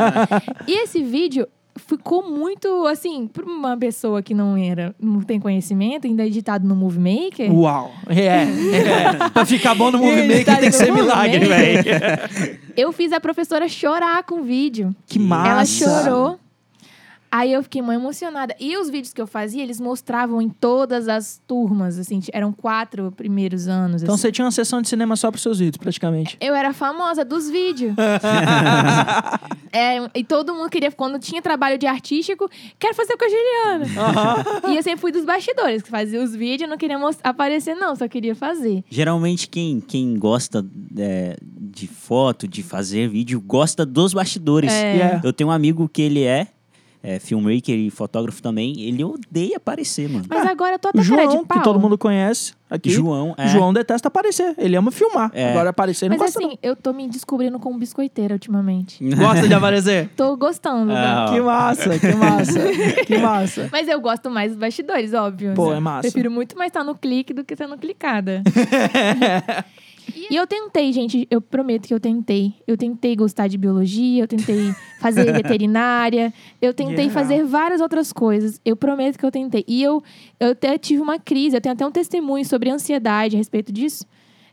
e 0.68 0.72
esse 0.72 1.04
vídeo 1.04 1.48
ficou 1.76 2.30
muito, 2.30 2.86
assim, 2.88 3.28
pra 3.28 3.44
uma 3.46 3.76
pessoa 3.78 4.22
que 4.22 4.34
não 4.34 4.56
era, 4.56 4.96
não 5.00 5.22
tem 5.22 5.40
conhecimento, 5.40 6.08
ainda 6.08 6.26
editado 6.26 6.68
no 6.68 6.76
Movie 6.76 7.00
Maker. 7.00 7.54
Uau. 7.54 7.92
É, 8.08 8.26
é. 8.26 9.30
pra 9.34 9.46
ficar 9.46 9.76
bom 9.76 9.92
no 9.92 9.98
movimento 9.98 10.46
Tá 10.46 10.58
tem 10.58 10.70
que 10.70 10.76
ser 10.76 10.92
milagre, 10.92 11.46
velho. 11.46 11.84
Eu 12.76 12.92
fiz 12.92 13.12
a 13.12 13.20
professora 13.20 13.68
chorar 13.68 14.24
com 14.24 14.42
o 14.42 14.44
vídeo. 14.44 14.96
Que 15.08 15.20
massa. 15.20 15.50
Ela 15.50 15.66
chorou. 15.66 16.40
Aí 17.34 17.52
eu 17.52 17.64
fiquei 17.64 17.82
muito 17.82 18.00
emocionada. 18.00 18.56
E 18.60 18.78
os 18.78 18.92
vídeos 18.92 19.12
que 19.12 19.20
eu 19.20 19.26
fazia, 19.26 19.64
eles 19.64 19.82
mostravam 19.82 20.40
em 20.40 20.50
todas 20.50 21.08
as 21.08 21.42
turmas, 21.48 21.98
assim, 21.98 22.22
eram 22.32 22.54
quatro 22.54 23.12
primeiros 23.12 23.68
anos. 23.68 24.04
Então 24.04 24.14
assim. 24.14 24.22
você 24.22 24.32
tinha 24.32 24.46
uma 24.46 24.52
sessão 24.52 24.84
de 24.84 24.88
cinema 24.88 25.16
só 25.16 25.32
pros 25.32 25.42
seus 25.42 25.58
vídeos, 25.58 25.78
praticamente. 25.78 26.38
Eu 26.40 26.54
era 26.54 26.72
famosa 26.74 27.26
dos 27.26 27.50
vídeos. 27.50 27.96
É, 29.76 29.98
e 30.14 30.24
todo 30.24 30.54
mundo 30.54 30.70
queria, 30.70 30.92
quando 30.92 31.18
tinha 31.18 31.42
trabalho 31.42 31.80
de 31.80 31.88
artístico, 31.88 32.48
quero 32.78 32.94
fazer 32.94 33.18
com 33.18 33.26
a 33.26 33.28
Juliana. 33.28 34.70
E 34.70 34.78
eu 34.78 34.84
sempre 34.84 35.02
fui 35.02 35.12
dos 35.12 35.26
bastidores, 35.26 35.82
que 35.82 35.90
fazia 35.90 36.22
os 36.22 36.36
vídeos, 36.36 36.70
não 36.70 36.78
queria 36.78 36.96
aparecer, 37.24 37.74
não, 37.74 37.96
só 37.96 38.08
queria 38.08 38.36
fazer. 38.36 38.84
Geralmente 38.88 39.50
quem, 39.50 39.80
quem 39.80 40.16
gosta 40.16 40.64
é, 40.96 41.38
de 41.42 41.88
foto, 41.88 42.48
de 42.48 42.62
fazer 42.62 43.10
vídeo, 43.10 43.42
gosta 43.42 43.84
dos 43.84 44.14
bastidores. 44.14 44.72
É. 44.72 44.96
Yeah. 44.96 45.22
Eu 45.24 45.34
tenho 45.34 45.50
um 45.50 45.52
amigo 45.52 45.90
que 45.90 46.04
ele 46.04 46.22
é, 46.22 46.50
é 47.04 47.20
filmmaker 47.20 47.76
e 47.78 47.90
fotógrafo 47.90 48.42
também. 48.42 48.80
Ele 48.80 49.04
odeia 49.04 49.58
aparecer, 49.58 50.08
mano. 50.08 50.24
Mas 50.30 50.48
agora 50.48 50.76
eu 50.76 50.80
tô 50.80 50.88
até 50.88 51.02
O 51.02 51.04
cara 51.04 51.28
de 51.28 51.34
João, 51.34 51.46
pau. 51.46 51.58
que 51.58 51.64
todo 51.66 51.78
mundo 51.78 51.98
conhece 51.98 52.54
aqui. 52.70 52.90
João, 52.90 53.36
é. 53.38 53.50
João 53.50 53.74
detesta 53.74 54.08
aparecer. 54.08 54.56
Ele 54.58 54.78
ama 54.78 54.90
filmar. 54.90 55.30
É. 55.34 55.52
Agora 55.52 55.72
aparecer 55.72 56.10
não 56.10 56.18
Mas 56.18 56.34
gosta 56.34 56.40
assim, 56.40 56.58
eu 56.64 56.78
tô 56.78 56.94
me 56.94 57.10
descobrindo 57.10 57.60
como 57.60 57.78
biscoiteira 57.78 58.34
ultimamente. 58.34 59.04
não. 59.04 59.18
Gosta 59.34 59.48
de 59.48 59.54
aparecer? 59.54 60.10
Tô 60.16 60.38
gostando. 60.38 60.94
Ah. 60.94 61.26
né? 61.26 61.34
Que 61.34 61.42
massa, 61.42 62.00
que 62.00 62.16
massa. 62.16 62.60
que 63.06 63.18
massa. 63.18 63.70
Mas 63.70 63.90
eu 63.90 64.00
gosto 64.00 64.30
mais 64.30 64.52
dos 64.52 64.60
bastidores, 64.60 65.14
óbvio. 65.14 65.54
Pô, 65.56 65.74
é 65.74 65.80
massa. 65.82 66.04
Prefiro 66.04 66.32
muito 66.32 66.58
mais 66.58 66.70
estar 66.70 66.86
no 66.86 66.96
clique 66.96 67.34
do 67.34 67.44
que 67.44 67.54
estar 67.54 67.68
no 67.68 67.78
clicada. 67.78 68.42
e 70.30 70.36
eu 70.36 70.46
tentei, 70.48 70.92
gente, 70.94 71.28
eu 71.30 71.40
prometo 71.42 71.88
que 71.88 71.94
eu 71.94 72.00
tentei. 72.00 72.54
Eu 72.68 72.78
tentei 72.78 73.16
gostar 73.16 73.48
de 73.48 73.58
biologia, 73.58 74.24
eu 74.24 74.28
tentei 74.28 74.74
fazer 75.00 75.32
veterinária, 75.34 76.34
eu 76.62 76.74
tentei 76.74 77.06
Yeah. 77.06 77.14
fazer 77.14 77.44
várias 77.44 77.82
outras 77.82 78.12
coisas. 78.14 78.60
Eu 78.64 78.76
prometo 78.76 79.18
que 79.18 79.26
eu 79.26 79.32
tentei. 79.32 79.64
E 79.68 79.82
eu, 79.84 80.02
eu 80.40 80.52
até 80.52 80.78
tive 80.78 81.02
uma 81.02 81.18
crise, 81.20 81.56
eu 81.56 81.62
tenho 81.62 81.74
até 81.74 81.86
um 81.86 81.92
testemunho 81.92 82.46
sobre 82.46 82.70
ansiedade 82.70 83.36
a 83.36 83.38
respeito 83.38 83.72
disso, 83.72 84.06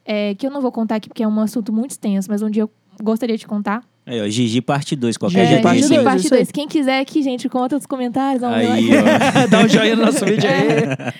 é, 0.04 0.34
que 0.34 0.46
eu 0.46 0.50
não 0.50 0.60
vou 0.60 0.72
contar 0.72 0.96
aqui 0.96 1.08
porque 1.08 1.22
é 1.22 1.28
um 1.28 1.40
assunto 1.40 1.72
muito 1.72 1.90
extenso, 1.92 2.28
mas 2.30 2.42
um 2.42 2.50
dia 2.50 2.62
eu 2.62 2.70
gostaria 3.02 3.36
de 3.36 3.46
contar. 3.46 3.82
Aí, 4.06 4.20
ó, 4.20 4.28
Gigi 4.28 4.60
parte 4.60 4.96
2, 4.96 5.16
qualquer 5.16 5.44
É, 5.44 5.46
dia 5.46 5.60
parte 5.60 5.80
tem 5.80 5.88
dois, 5.88 5.98
sim. 6.00 6.04
parte 6.04 6.24
isso 6.24 6.34
aí. 6.34 6.40
2. 6.40 6.50
Quem 6.52 6.66
quiser 6.66 7.00
aqui, 7.00 7.22
gente, 7.22 7.48
conta 7.48 7.76
nos 7.76 7.86
comentários. 7.86 8.40
dá 8.40 8.48
um 8.48 8.54
Aí. 8.54 8.88
Dá 9.50 9.60
um 9.60 9.68
joinha 9.68 9.94
no 9.94 10.06
nosso 10.06 10.24
vídeo 10.24 10.48
aí. 10.50 11.12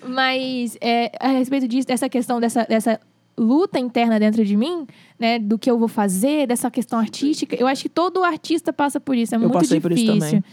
Mas 0.08 0.76
é, 0.80 1.10
a 1.20 1.28
respeito 1.28 1.68
disso, 1.68 1.86
dessa 1.86 2.08
questão 2.08 2.40
dessa, 2.40 2.64
dessa 2.64 2.98
luta 3.40 3.78
interna 3.78 4.20
dentro 4.20 4.44
de 4.44 4.54
mim, 4.54 4.86
né, 5.18 5.38
do 5.38 5.58
que 5.58 5.70
eu 5.70 5.78
vou 5.78 5.88
fazer, 5.88 6.46
dessa 6.46 6.70
questão 6.70 6.98
artística, 6.98 7.56
eu 7.58 7.66
acho 7.66 7.82
que 7.82 7.88
todo 7.88 8.22
artista 8.22 8.72
passa 8.72 9.00
por 9.00 9.16
isso. 9.16 9.34
É 9.34 9.38
muito 9.38 9.54
passei 9.54 9.80
por 9.80 9.90
isso 9.90 10.04
difícil. 10.04 10.30
também. 10.30 10.44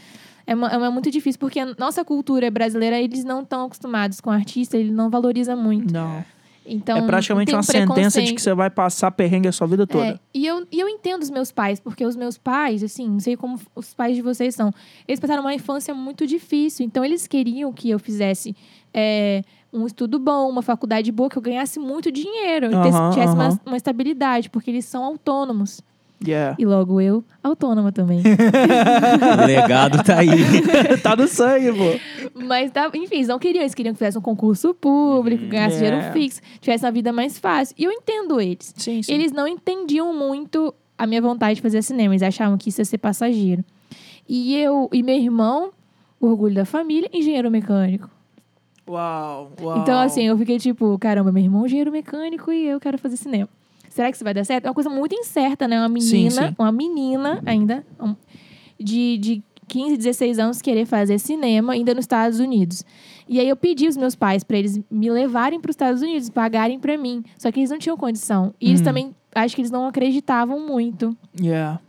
É, 0.47 0.54
é 0.54 0.89
muito 0.89 1.12
difícil, 1.12 1.38
porque 1.38 1.60
a 1.60 1.76
nossa 1.78 2.06
cultura 2.06 2.50
brasileira, 2.50 2.97
eles 2.97 3.26
não 3.26 3.41
estão 3.41 3.65
acostumados 3.65 4.21
com 4.21 4.32
artista, 4.32 4.78
ele 4.78 4.91
não 4.91 5.10
valoriza 5.10 5.56
muito. 5.56 5.93
Não. 5.93 6.23
Então, 6.65 6.97
é 6.97 7.02
praticamente 7.02 7.52
um 7.54 7.58
uma 7.58 7.63
sentença 7.63 8.21
de 8.21 8.34
que 8.34 8.41
você 8.41 8.54
vai 8.54 8.69
passar 8.69 9.12
perrengue 9.12 9.47
a 9.47 9.52
sua 9.52 9.67
vida 9.67 9.88
toda. 9.88 10.06
É, 10.06 10.19
e, 10.34 10.45
eu, 10.45 10.67
e 10.69 10.80
eu 10.80 10.88
entendo 10.89 11.21
os 11.21 11.30
meus 11.30 11.52
pais, 11.52 11.80
porque 11.80 12.06
os 12.06 12.15
meus 12.15 12.38
pais, 12.38 12.84
assim, 12.84 13.08
não 13.08 13.19
sei 13.19 13.38
como 13.38 13.60
os 13.73 13.93
pais 13.93 14.15
de 14.15 14.21
vocês 14.21 14.54
são, 14.54 14.73
eles 15.08 15.19
passaram 15.19 15.41
uma 15.41 15.54
infância 15.54 15.93
muito 15.93 16.28
difícil. 16.28 16.86
Então, 16.86 17.04
eles 17.04 17.26
queriam 17.26 17.71
que 17.71 17.89
eu 17.89 17.97
fizesse 17.97 18.56
é, 18.93 19.43
um 19.71 19.86
estudo 19.86 20.17
bom, 20.19 20.49
uma 20.49 20.62
faculdade 20.62 21.12
boa, 21.12 21.30
que 21.30 21.38
eu 21.38 21.41
ganhasse 21.41 21.80
muito 21.80 22.12
dinheiro, 22.12 22.67
eu 22.67 22.82
tivesse- 23.12 23.34
uma, 23.34 23.60
uma 23.65 23.77
estabilidade, 23.77 24.49
porque 24.49 24.71
eles 24.71 24.86
são 24.86 25.03
autônomos. 25.03 25.82
Yeah. 26.25 26.56
E 26.58 26.65
logo 26.65 26.99
eu, 26.99 27.23
autônoma 27.43 27.91
também. 27.91 28.23
O 29.43 29.45
legado 29.45 30.03
tá 30.03 30.17
aí. 30.17 30.30
tá 31.03 31.15
no 31.15 31.27
sangue, 31.27 31.71
pô. 31.71 32.39
Mas, 32.43 32.71
tá, 32.71 32.89
enfim, 32.93 33.15
eles 33.17 33.27
não 33.27 33.38
queriam. 33.38 33.62
Eles 33.62 33.75
queriam 33.75 33.93
que 33.93 33.99
fizesse 33.99 34.17
um 34.17 34.21
concurso 34.21 34.73
público, 34.73 35.45
ganhasse 35.45 35.77
Yeah. 35.77 35.97
dinheiro 35.97 36.13
fixo, 36.13 36.41
tivesse 36.60 36.84
uma 36.86 36.91
vida 36.91 37.13
mais 37.13 37.38
fácil. 37.38 37.75
E 37.77 37.84
eu 37.84 37.91
entendo 37.91 38.41
eles. 38.41 38.73
Sim, 38.75 39.03
sim. 39.03 39.13
Eles 39.13 39.32
não 39.32 39.47
entendiam 39.47 40.12
muito 40.12 40.73
a 40.97 41.06
minha 41.06 41.21
vontade 41.21 41.56
de 41.58 41.62
fazer 41.62 41.84
cinema. 41.84 42.13
Eles 42.15 42.23
achavam 42.23 42.58
que 42.58 42.69
isso 42.69 42.82
ia 42.82 42.86
ser 42.86 42.97
passageiro. 42.97 43.63
E 44.27 44.56
eu 44.58 44.89
e 44.91 45.03
meu 45.03 45.15
irmão, 45.15 45.69
orgulho 46.19 46.56
da 46.56 46.65
família, 46.65 47.08
engenheiro 47.13 47.51
mecânico. 47.51 48.10
Uau, 48.88 49.52
uau. 49.62 49.78
Então, 49.80 50.00
assim, 50.00 50.23
eu 50.23 50.38
fiquei 50.38 50.58
tipo, 50.58 50.97
caramba, 50.97 51.32
meu 51.32 51.43
irmão 51.43 51.63
é 51.63 51.65
engenheiro 51.65 51.91
mecânico 51.91 52.52
e 52.52 52.65
eu 52.67 52.80
quero 52.80 52.97
fazer 52.97 53.17
cinema. 53.17 53.50
Será 53.89 54.10
que 54.10 54.15
isso 54.17 54.23
vai 54.23 54.34
dar 54.34 54.43
certo? 54.45 54.65
É 54.65 54.69
uma 54.69 54.73
coisa 54.73 54.89
muito 54.89 55.13
incerta, 55.15 55.67
né? 55.67 55.80
Uma 55.80 55.89
menina, 55.89 56.30
Sim, 56.32 56.47
sim. 56.50 56.56
uma 56.58 56.71
menina 56.71 57.41
ainda, 57.45 57.86
um, 58.00 58.15
de, 58.80 59.17
de 59.17 59.43
15, 59.67 59.97
16 59.97 60.39
anos, 60.39 60.62
querer 60.62 60.86
fazer 60.86 61.17
cinema 61.19 61.73
ainda 61.73 61.93
nos 61.93 62.04
Estados 62.04 62.39
Unidos. 62.39 62.86
E 63.28 63.39
aí 63.39 63.50
eu 63.50 63.56
pedi 63.56 63.86
aos 63.88 63.97
meus 63.97 64.15
pais 64.15 64.43
para 64.43 64.58
eles 64.58 64.80
me 64.89 65.10
levarem 65.10 65.60
para 65.60 65.69
os 65.69 65.73
Estados 65.73 66.02
Unidos, 66.02 66.30
pagarem 66.30 66.80
para 66.80 66.97
mim. 66.97 67.23
Só 67.38 67.52
que 67.52 67.60
eles 67.60 67.69
não 67.71 67.80
tinham 67.80 67.97
condição. 67.97 68.54
E 68.62 68.69
eles 68.69 68.82
Hum. 68.82 68.86
também, 68.86 69.15
acho 69.36 69.56
que 69.56 69.62
eles 69.62 69.71
não 69.71 69.88
acreditavam 69.88 70.60
muito. 70.65 71.17
Yeah. 71.41 71.80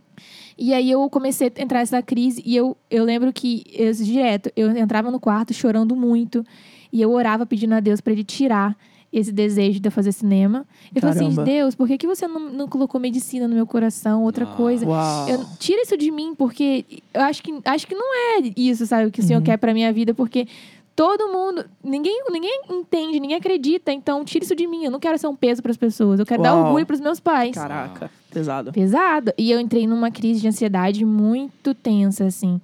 E 0.57 0.73
aí 0.75 0.91
eu 0.91 1.09
comecei 1.09 1.53
a 1.57 1.63
entrar 1.63 1.79
nessa 1.81 2.03
crise 2.03 2.43
e 2.45 2.57
eu, 2.57 2.77
eu 2.91 3.05
lembro 3.05 3.33
que 3.33 3.63
eu, 3.73 3.93
direto 3.93 4.51
eu 4.57 4.77
entrava 4.77 5.09
no 5.09 5.21
quarto 5.21 5.55
chorando 5.55 5.95
muito 5.95 6.45
e 6.93 7.01
eu 7.03 7.11
orava 7.13 7.45
pedindo 7.47 7.75
a 7.75 7.81
Deus 7.81 8.01
para 8.01 8.13
ele 8.13 8.25
tirar 8.25 8.77
esse 9.11 9.33
desejo 9.33 9.81
de 9.81 9.89
eu 9.89 9.93
fazer 9.93 10.13
cinema. 10.13 10.67
Eu 10.95 11.01
falei 11.01 11.17
assim, 11.17 11.25
Caramba. 11.31 11.45
Deus, 11.45 11.75
por 11.75 11.89
que, 11.89 11.97
que 11.97 12.07
você 12.07 12.29
não, 12.29 12.51
não 12.51 12.69
colocou 12.69 13.01
medicina 13.01 13.49
no 13.49 13.55
meu 13.55 13.67
coração, 13.67 14.23
outra 14.23 14.45
Ah. 14.45 14.55
coisa? 14.55 14.85
Eu, 15.29 15.45
tira 15.59 15.81
isso 15.81 15.97
de 15.97 16.11
mim, 16.11 16.35
porque 16.37 16.85
eu 17.15 17.23
acho 17.23 17.43
que, 17.43 17.55
acho 17.65 17.87
que 17.87 17.95
não 17.95 18.15
é 18.15 18.53
isso, 18.55 18.87
sabe, 18.87 19.07
o 19.07 19.11
que 19.11 19.21
o 19.21 19.23
Uhum. 19.23 19.29
Senhor 19.29 19.43
quer 19.43 19.57
pra 19.57 19.73
minha 19.73 19.91
vida, 19.95 20.13
porque 20.13 20.47
todo 20.95 21.29
mundo, 21.33 21.65
ninguém, 21.83 22.23
ninguém 22.31 22.61
entende, 22.69 23.19
ninguém 23.19 23.37
acredita, 23.39 23.91
então 23.93 24.23
tira 24.27 24.45
isso 24.45 24.55
de 24.55 24.67
mim. 24.67 24.85
Eu 24.85 24.91
não 24.91 25.01
quero 25.01 25.17
ser 25.17 25.27
um 25.29 25.37
peso 25.37 25.63
pras 25.63 25.77
pessoas, 25.79 26.21
eu 26.21 26.27
quero 26.27 26.43
dar 26.43 26.53
Uau. 26.55 26.67
orgulho 26.67 26.85
pros 26.85 27.01
meus 27.01 27.19
pais. 27.19 27.55
Caraca, 27.55 28.11
pesado. 28.31 28.73
Pesado. 28.73 29.33
E 29.39 29.51
eu 29.51 29.59
entrei 29.59 29.87
numa 29.87 30.11
crise 30.11 30.41
de 30.41 30.49
ansiedade 30.49 31.03
muito 31.07 31.73
tensa, 31.73 32.27
assim. 32.27 32.61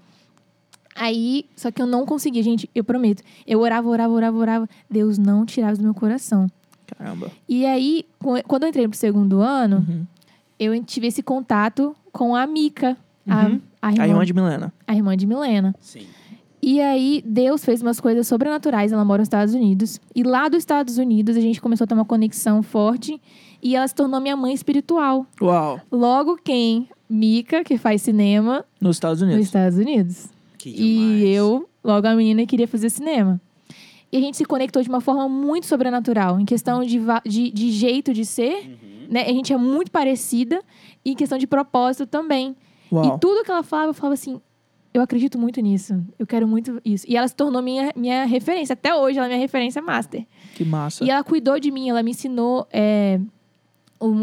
Aí, 0.95 1.47
só 1.57 1.71
que 1.71 1.83
eu 1.83 1.87
não 1.87 2.07
conseguia, 2.07 2.43
gente, 2.43 2.69
eu 2.75 2.85
prometo. 2.85 3.23
Eu 3.47 3.61
orava, 3.61 3.89
orava, 3.89 4.13
orava, 4.15 4.37
orava. 4.39 4.69
Deus 4.89 5.19
não 5.19 5.45
tirava 5.45 5.77
do 5.77 5.83
meu 5.83 5.95
coração. 5.95 6.47
Caramba. 6.87 7.31
E 7.49 7.67
aí, 7.67 8.05
quando 8.47 8.63
eu 8.65 8.69
entrei 8.69 8.87
pro 8.87 8.97
segundo 8.97 9.41
ano, 9.41 9.85
Uhum. 9.89 10.07
eu 10.59 10.85
tive 10.85 11.07
esse 11.09 11.23
contato 11.23 11.97
com 12.13 12.37
a 12.37 12.47
Mica, 12.47 12.97
a, 13.29 13.47
Uhum. 13.47 13.61
a, 13.83 13.89
A 13.89 13.93
irmã, 13.93 14.07
irmã 14.07 14.25
de 14.25 14.33
Milena. 14.35 14.73
a 14.87 14.95
irmã 14.95 15.17
de 15.17 15.27
Milena. 15.27 15.75
Sim. 15.81 16.07
E 16.63 16.81
aí, 16.81 17.23
Deus 17.27 17.63
fez 17.65 17.83
umas 17.83 18.01
coisas 18.01 18.27
sobrenaturais. 18.27 18.91
Ela 18.93 19.05
mora 19.05 19.19
nos 19.21 19.27
Estados 19.27 19.53
Unidos. 19.53 20.01
E 20.15 20.23
lá 20.23 20.49
dos 20.49 20.59
Estados 20.61 20.97
Unidos, 20.97 21.37
a 21.37 21.41
gente 21.41 21.61
começou 21.61 21.85
a 21.85 21.87
ter 21.89 21.93
uma 21.95 22.07
conexão 22.07 22.63
forte. 22.63 23.21
E 23.63 23.77
ela 23.77 23.87
se 23.89 23.95
tornou 23.95 24.19
minha 24.21 24.37
mãe 24.37 24.55
espiritual. 24.55 25.27
Uau. 25.43 25.81
Logo 25.93 26.37
quem? 26.43 26.89
Mica, 27.09 27.63
que 27.65 27.77
faz 27.77 28.01
cinema 28.03 28.65
Nos 28.81 28.97
Estados 28.97 29.21
nos 29.21 29.29
Unidos. 29.29 29.47
Estados 29.47 29.79
Unidos. 29.79 30.29
Que 30.71 30.83
E 30.83 31.29
eu, 31.35 31.69
logo 31.83 32.07
a 32.07 32.15
menina, 32.15 32.45
queria 32.47 32.67
fazer 32.69 32.91
cinema. 32.91 33.41
E 34.13 34.17
a 34.17 34.21
gente 34.21 34.37
se 34.37 34.45
conectou 34.45 34.83
de 34.83 34.89
uma 34.89 35.01
forma 35.01 35.29
muito 35.29 35.67
sobrenatural. 35.67 36.39
Em 36.39 36.45
questão 36.45 36.83
de, 36.85 37.01
de, 37.27 37.51
de 37.51 37.71
jeito 37.73 38.13
de 38.13 38.25
ser, 38.25 38.55
Uhum. 38.69 39.07
né? 39.11 39.23
A 39.23 39.33
gente 39.33 39.53
é 39.53 39.57
muito 39.57 39.91
parecida. 39.91 40.63
E 41.05 41.11
em 41.13 41.15
questão 41.15 41.37
de 41.37 41.47
propósito 41.47 42.07
também. 42.07 42.55
Uau. 42.93 43.17
E 43.17 43.21
tudo 43.21 43.45
que 43.45 43.51
ela 43.51 43.63
falava, 43.63 43.91
eu 43.91 43.95
falava 43.95 44.15
assim... 44.15 44.41
Eu 44.93 45.03
acredito 45.03 45.37
muito 45.37 45.61
nisso. 45.61 46.01
Eu 46.17 46.25
quero 46.25 46.47
muito 46.47 46.81
isso. 46.85 47.05
E 47.09 47.17
ela 47.17 47.27
se 47.27 47.35
tornou 47.35 47.61
minha, 47.61 47.91
minha 47.97 48.25
referência. 48.27 48.75
Até 48.75 48.95
hoje, 48.95 49.19
ela 49.19 49.27
é 49.27 49.31
minha 49.31 49.41
referência 49.41 49.83
master. 49.83 50.25
Que 50.55 50.65
massa. 50.65 51.03
E 51.05 51.11
ela 51.11 51.25
cuidou 51.25 51.59
de 51.59 51.73
mim, 51.73 51.89
ela 51.91 52.01
me 52.01 52.13
ensinou. 52.13 52.65
é, 52.73 53.19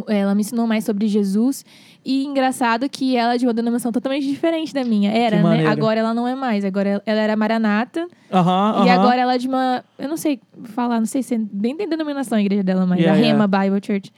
ela 0.07 0.33
me 0.35 0.41
ensinou 0.41 0.67
mais 0.67 0.83
sobre 0.83 1.07
Jesus. 1.07 1.63
E 2.03 2.25
engraçado 2.25 2.89
que 2.89 3.15
ela 3.15 3.35
é 3.35 3.37
de 3.37 3.45
uma 3.45 3.53
denominação 3.53 3.91
totalmente 3.91 4.25
diferente 4.27 4.73
da 4.73 4.83
minha. 4.83 5.11
Era, 5.11 5.37
Que 5.37 5.43
né? 5.43 5.49
maneiro. 5.49 5.69
Agora 5.71 5.99
ela 5.99 6.13
não 6.13 6.27
é 6.27 6.33
mais. 6.35 6.65
Agora 6.65 7.01
ela- 7.05 7.19
era 7.21 7.35
Maranata. 7.35 8.07
Aham, 8.33 8.85
E 8.85 8.89
aham. 8.89 8.99
agora 9.01 9.21
ela 9.21 9.35
é 9.35 9.37
de 9.37 9.47
uma. 9.47 9.83
Eu 9.99 10.09
não 10.09 10.17
sei 10.17 10.39
falar, 10.65 10.99
não 10.99 11.05
sei 11.05 11.21
se 11.21 11.37
nem 11.53 11.75
tem 11.75 11.87
denominação 11.87 12.37
a 12.37 12.41
igreja 12.41 12.63
dela, 12.63 12.85
mas 12.85 12.99
Yeah, 12.99 13.13
a 13.17 13.21
yeah. 13.21 13.37
Rema 13.43 13.47
Bible 13.47 13.79
Church. 13.85 14.11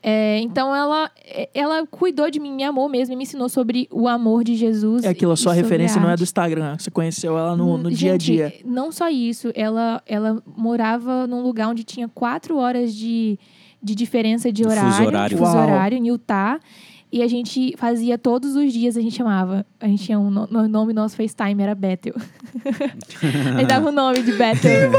É, 0.00 0.38
então 0.42 0.72
ela, 0.72 1.10
ela 1.52 1.84
cuidou 1.84 2.30
de 2.30 2.38
mim, 2.38 2.52
me 2.52 2.62
amou 2.62 2.88
mesmo, 2.88 3.16
me 3.16 3.24
ensinou 3.24 3.48
sobre 3.48 3.88
o 3.90 4.06
amor 4.06 4.44
de 4.44 4.54
Jesus. 4.54 5.02
É 5.02 5.08
aquilo, 5.08 5.32
a 5.32 5.36
sua 5.36 5.52
referência 5.52 6.00
não 6.00 6.08
é 6.08 6.14
do 6.16 6.22
Instagram. 6.22 6.76
Você 6.78 6.88
conheceu 6.88 7.36
ela 7.36 7.56
no, 7.56 7.76
no 7.76 7.88
Hum, 7.88 7.92
dia 7.92 8.10
a 8.10 8.12
gente, 8.12 8.24
dia. 8.32 8.52
Não 8.64 8.92
só 8.92 9.08
isso, 9.08 9.50
ela, 9.56 10.00
ela 10.06 10.40
morava 10.56 11.26
num 11.26 11.42
lugar 11.42 11.68
onde 11.68 11.82
tinha 11.82 12.06
quatro 12.08 12.58
horas 12.58 12.94
de, 12.94 13.36
de 13.82 13.94
diferença 13.94 14.50
de 14.52 14.62
De 14.62 14.68
fuso 14.68 14.76
horário, 14.80 15.06
horário. 15.06 15.36
de 15.36 15.42
fuso 15.42 15.56
horário, 15.56 15.98
em 15.98 16.08
Utah. 16.08 16.58
E 17.10 17.22
a 17.22 17.26
gente 17.26 17.74
fazia 17.78 18.18
todos 18.18 18.54
os 18.54 18.70
dias, 18.70 18.94
a 18.94 19.00
gente 19.00 19.16
chamava. 19.16 19.64
A 19.80 19.88
gente 19.88 20.04
tinha 20.04 20.18
um 20.20 20.28
no- 20.30 20.46
no- 20.46 20.68
nome 20.68 20.92
nosso 20.92 21.16
FaceTime, 21.16 21.62
era 21.62 21.74
Bethel. 21.74 22.14
a 23.56 23.58
gente 23.60 23.66
dava 23.66 23.88
o 23.88 23.92
nome 23.92 24.22
de 24.22 24.32
Bethel. 24.32 24.92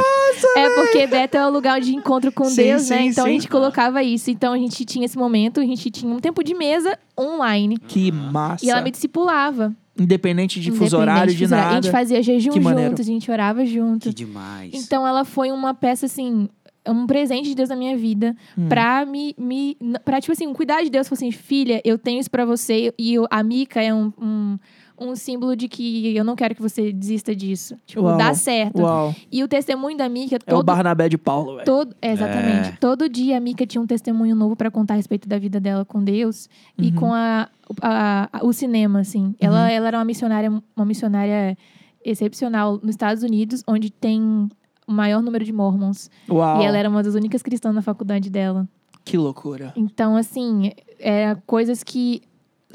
é 0.57 0.69
porque 0.75 1.05
Bethel 1.05 1.41
é 1.41 1.47
o 1.47 1.51
lugar 1.51 1.79
de 1.79 1.93
encontro 1.95 2.31
com 2.31 2.45
Sim, 2.45 2.63
Deus, 2.63 2.89
né? 2.89 2.97
sim, 2.97 3.07
Então 3.09 3.25
a 3.25 3.27
sim. 3.27 3.33
gente 3.35 3.47
colocava 3.47 4.01
isso. 4.01 4.31
Então 4.31 4.53
a 4.53 4.57
gente 4.57 4.83
tinha 4.85 5.05
esse 5.05 5.17
momento, 5.17 5.59
a 5.59 5.63
gente 5.65 5.89
tinha 5.91 6.11
um 6.11 6.19
tempo 6.19 6.43
de 6.43 6.55
mesa 6.55 6.97
online. 7.19 7.77
Que 7.77 8.11
massa. 8.11 8.65
E 8.65 8.69
ela 8.71 8.81
me 8.81 8.89
discipulava. 8.91 9.71
Independente 9.99 10.61
de 10.61 10.71
fuso 10.71 10.97
horário, 10.97 11.31
de 11.31 11.37
de 11.37 11.43
fuso 11.43 11.53
horário. 11.53 11.69
A 11.71 11.73
nada. 11.75 11.83
gente 11.85 11.91
fazia 11.91 12.23
jejum 12.23 12.51
Que 12.51 12.61
juntos, 12.61 12.99
a 13.01 13.03
gente 13.03 13.29
orava 13.29 13.65
junto. 13.65 14.07
Que 14.07 14.13
demais. 14.15 14.71
Então 14.73 15.05
ela 15.05 15.25
foi 15.25 15.51
uma 15.51 15.73
peça 15.73 16.05
assim, 16.05 16.47
um 16.89 17.05
presente 17.07 17.49
de 17.49 17.55
Deus 17.55 17.69
na 17.69 17.75
minha 17.75 17.95
vida 17.97 18.35
Hum. 18.57 18.67
pra 18.67 19.05
me, 19.05 19.35
me 19.37 19.77
pra, 20.03 20.19
tipo 20.19 20.31
assim, 20.31 20.51
cuidar 20.53 20.83
de 20.83 20.89
Deus, 20.89 21.07
falou 21.07 21.17
assim, 21.17 21.31
filha, 21.31 21.81
eu 21.83 21.97
tenho 21.97 22.19
isso 22.19 22.29
pra 22.31 22.45
você 22.45 22.93
e 22.97 23.13
eu- 23.13 23.27
a 23.29 23.43
Mica 23.43 23.81
é 23.81 23.93
um, 23.93 24.11
um, 24.21 24.59
um 25.01 25.15
símbolo 25.15 25.55
de 25.55 25.67
que 25.69 26.13
eu 26.15 26.23
não 26.25 26.35
quero 26.35 26.53
que 26.53 26.61
você 26.61 26.91
desista 26.91 27.33
disso. 27.33 27.75
Tipo, 27.85 28.01
Uau. 28.03 28.17
dá 28.17 28.33
certo. 28.33 28.81
Uau. 28.81 29.15
E 29.31 29.41
o 29.43 29.47
testemunho 29.47 29.95
da 29.97 30.09
Mica 30.09 30.35
É 30.35 30.53
o 30.53 30.57
todo 30.57 30.65
Barnabé 30.65 31.07
de 31.07 31.17
Paulo, 31.17 31.53
velho. 31.53 31.65
Todo, 31.65 31.95
é, 32.01 32.11
exatamente. 32.11 32.69
É. 32.69 32.77
Todo 32.81 33.07
dia 33.07 33.37
a 33.37 33.39
Mika 33.39 33.65
tinha 33.65 33.81
um 33.81 33.87
testemunho 33.87 34.35
novo 34.35 34.55
pra 34.57 34.69
contar 34.69 34.95
a 34.95 34.97
respeito 34.97 35.27
da 35.29 35.39
vida 35.39 35.57
dela 35.59 35.85
com 35.85 36.03
Deus 36.03 36.49
e 36.77 36.87
Uhum. 36.89 36.95
com 36.95 37.13
a, 37.13 37.47
a- 37.81 38.29
a- 38.33 38.45
o 38.45 38.51
cinema, 38.51 38.99
assim. 38.99 39.33
Ela, 39.39 39.71
ela 39.71 39.87
era 39.87 39.97
uma 39.97 40.05
missionária, 40.05 40.51
uma 40.75 40.85
missionária 40.85 41.57
excepcional 42.03 42.73
nos 42.81 42.91
Estados 42.91 43.23
Unidos, 43.23 43.63
onde 43.67 43.89
tem 43.89 44.49
o 44.89 44.91
maior 44.91 45.21
número 45.21 45.45
de 45.45 45.53
mormons. 45.53 46.09
Uau. 46.29 46.61
E 46.61 46.65
ela 46.65 46.77
era 46.77 46.89
uma 46.89 47.03
das 47.03 47.13
únicas 47.15 47.41
cristãs 47.43 47.73
na 47.75 47.81
faculdade 47.81 48.29
dela. 48.29 48.67
Que 49.05 49.17
loucura. 49.17 49.71
Então, 49.75 50.15
assim, 50.15 50.71
é 50.99 51.35
coisas 51.45 51.83
que 51.83 52.21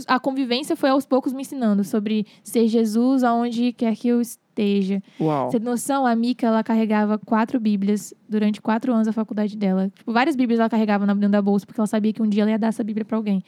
a 0.09 0.19
convivência 0.19 0.75
foi 0.77 0.91
aos 0.91 1.05
poucos 1.07 1.33
me 1.33 1.43
ensinando 1.43 1.85
sobre 1.85 2.27
ser 2.43 2.67
Jesus 2.69 3.23
aonde 3.23 3.73
quer 3.73 3.95
que 3.95 4.09
eu 4.09 4.21
esteja. 4.21 5.03
Uau. 5.21 5.51
Você 5.51 5.59
tem 5.61 5.65
noção? 5.69 6.05
A 6.07 6.15
Mika, 6.17 6.47
ela 6.47 6.65
carregava 6.65 7.17
quatro 7.19 7.61
bíblias 7.61 8.13
durante 8.29 8.61
quatro 8.61 8.93
anos 8.93 9.07
da 9.07 9.13
faculdade 9.13 9.57
dela. 9.57 9.91
Tipo, 9.95 10.13
várias 10.13 10.35
bíblias 10.35 10.59
ela 10.59 10.69
carregava 10.69 11.07
na- 11.07 11.15
dentro 11.15 11.31
da 11.31 11.43
bolsa, 11.43 11.65
porque 11.67 11.81
ela 11.81 11.87
sabia 11.87 12.13
que 12.13 12.23
um 12.23 12.29
dia 12.29 12.43
ela 12.43 12.51
ia 12.51 12.59
dar 12.59 12.69
essa 12.69 12.83
bíblia 12.83 13.05
pra 13.05 13.17
alguém. 13.17 13.43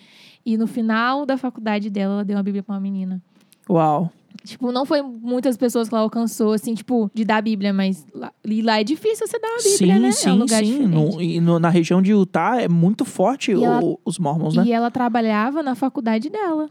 E 0.45 0.57
no 0.57 0.67
final 0.69 1.27
da 1.27 1.37
faculdade 1.37 1.91
dela, 1.91 2.15
ela 2.15 2.25
deu 2.25 2.37
uma 2.37 2.43
bíblia 2.43 2.63
pra 2.63 2.75
uma 2.75 2.81
menina. 2.81 3.21
Uau. 3.69 4.13
Tipo, 4.45 4.71
não 4.73 4.85
foi 4.87 5.03
muitas 5.03 5.57
pessoas 5.57 5.89
que 5.89 5.95
ela 5.95 6.03
alcançou, 6.03 6.53
assim, 6.53 6.75
tipo, 6.75 7.11
de 7.15 7.25
dar 7.25 7.37
a 7.39 7.41
bíblia, 7.43 7.73
mas 7.73 8.05
lá, 8.15 8.33
e 8.45 8.63
lá 8.63 8.81
é 8.81 8.85
difícil 8.85 9.27
você 9.27 9.39
dar 9.39 9.49
uma 9.49 9.57
bíblia, 9.63 9.95
sim, 9.97 10.01
né? 10.01 10.13
sim, 10.13 10.29
é 10.29 10.33
um 10.33 10.37
lugar 10.37 10.65
sim. 10.65 10.87
No- 10.87 11.21
e 11.23 11.41
no- 11.41 11.59
na 11.59 11.69
região 11.69 12.01
de 12.03 12.13
Utah 12.13 12.61
é 12.61 12.69
muito 12.69 13.05
forte 13.05 13.55
o- 13.55 13.65
ela- 13.65 13.81
os 14.05 14.19
mormons, 14.19 14.55
né? 14.57 14.65
E 14.67 14.73
ela 14.73 14.91
trabalhava 14.91 15.63
na 15.63 15.75
faculdade 15.75 16.29
dela. 16.31 16.69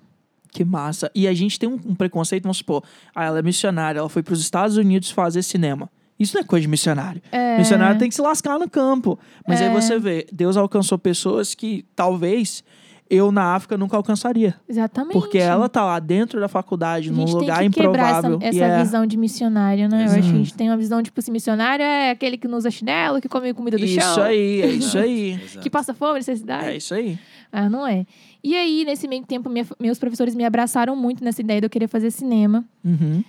Que 0.52 0.64
massa. 0.64 1.12
E 1.14 1.28
a 1.28 1.34
gente 1.34 1.60
tem 1.60 1.68
um, 1.68 1.80
um 1.86 1.94
preconceito, 1.96 2.44
vamos 2.44 2.58
supor, 2.58 2.84
ah, 3.14 3.26
ela 3.26 3.40
é 3.40 3.42
missionária, 3.42 4.00
ela 4.00 4.10
foi 4.10 4.24
para 4.24 4.34
os 4.34 4.40
Estados 4.40 4.78
Unidos 4.78 5.12
fazer 5.12 5.44
cinema. 5.44 5.90
Isso 6.18 6.34
não 6.34 6.42
é 6.42 6.46
coisa 6.46 6.62
de 6.62 6.70
missionário. 6.70 7.22
É, 7.30 7.58
Missionário 7.58 8.00
tem 8.00 8.08
que 8.08 8.16
se 8.16 8.22
lascar 8.22 8.58
no 8.58 8.70
campo. 8.70 9.20
Mas 9.46 9.60
aí 9.62 9.68
É. 9.68 9.74
você 9.74 10.00
vê, 10.00 10.26
Deus 10.32 10.56
alcançou 10.56 10.98
pessoas 10.98 11.54
que 11.54 11.84
talvez 11.94 12.64
eu 13.10 13.32
na 13.32 13.54
África 13.56 13.78
nunca 13.78 13.96
alcançaria. 13.96 14.56
Exatamente. 14.68 15.14
Porque 15.14 15.38
ela 15.38 15.70
tá 15.70 15.84
lá 15.86 16.00
dentro 16.00 16.40
da 16.40 16.48
faculdade, 16.48 17.12
num 17.12 17.24
lugar 17.26 17.60
tem 17.60 17.70
que 17.70 17.80
essa, 17.80 17.90
improvável. 17.90 18.40
essa 18.42 18.58
e 18.58 18.62
é- 18.62 18.78
visão 18.82 19.06
de 19.06 19.16
missionário, 19.18 19.88
né? 19.88 20.02
Eu 20.08 20.12
acho 20.12 20.14
que 20.30 20.36
a 20.36 20.38
gente 20.38 20.54
tem 20.54 20.70
uma 20.70 20.78
visão, 20.78 21.04
tipo 21.04 21.20
assim, 21.20 21.32
missionário 21.32 21.84
é 21.84 22.10
aquele 22.12 22.38
que 22.38 22.48
não 22.48 22.58
usa 22.58 22.72
chinelo, 22.72 23.22
que 23.22 23.30
come 23.30 23.54
comida 23.54 23.78
do 23.78 23.86
Isso 23.86 24.00
chão. 24.02 24.24
aí, 24.24 24.62
é 24.62 24.68
isso 24.68 24.98
aí. 25.00 25.34
Exato. 25.44 25.60
Que 25.62 25.70
passa 25.70 25.94
fome, 25.94 26.16
necessidade. 26.16 26.68
É 26.68 26.78
isso 26.78 26.94
aí. 26.94 27.18
Ah, 27.52 27.70
não 27.70 27.86
é. 27.88 28.06
E 28.44 28.56
aí, 28.56 28.84
nesse 28.86 29.08
meio 29.08 29.24
tempo, 29.26 29.50
minha- 29.50 29.66
meus 29.80 30.00
professores 30.00 30.34
me 30.36 30.44
abraçaram 30.44 30.96
muito 30.96 31.24
nessa 31.24 31.42
ideia 31.42 31.62
de 31.62 31.66
eu 31.66 31.70
querer 31.70 31.88
fazer 31.88 32.10
cinema. 32.12 32.66
Uhum. 32.84 33.24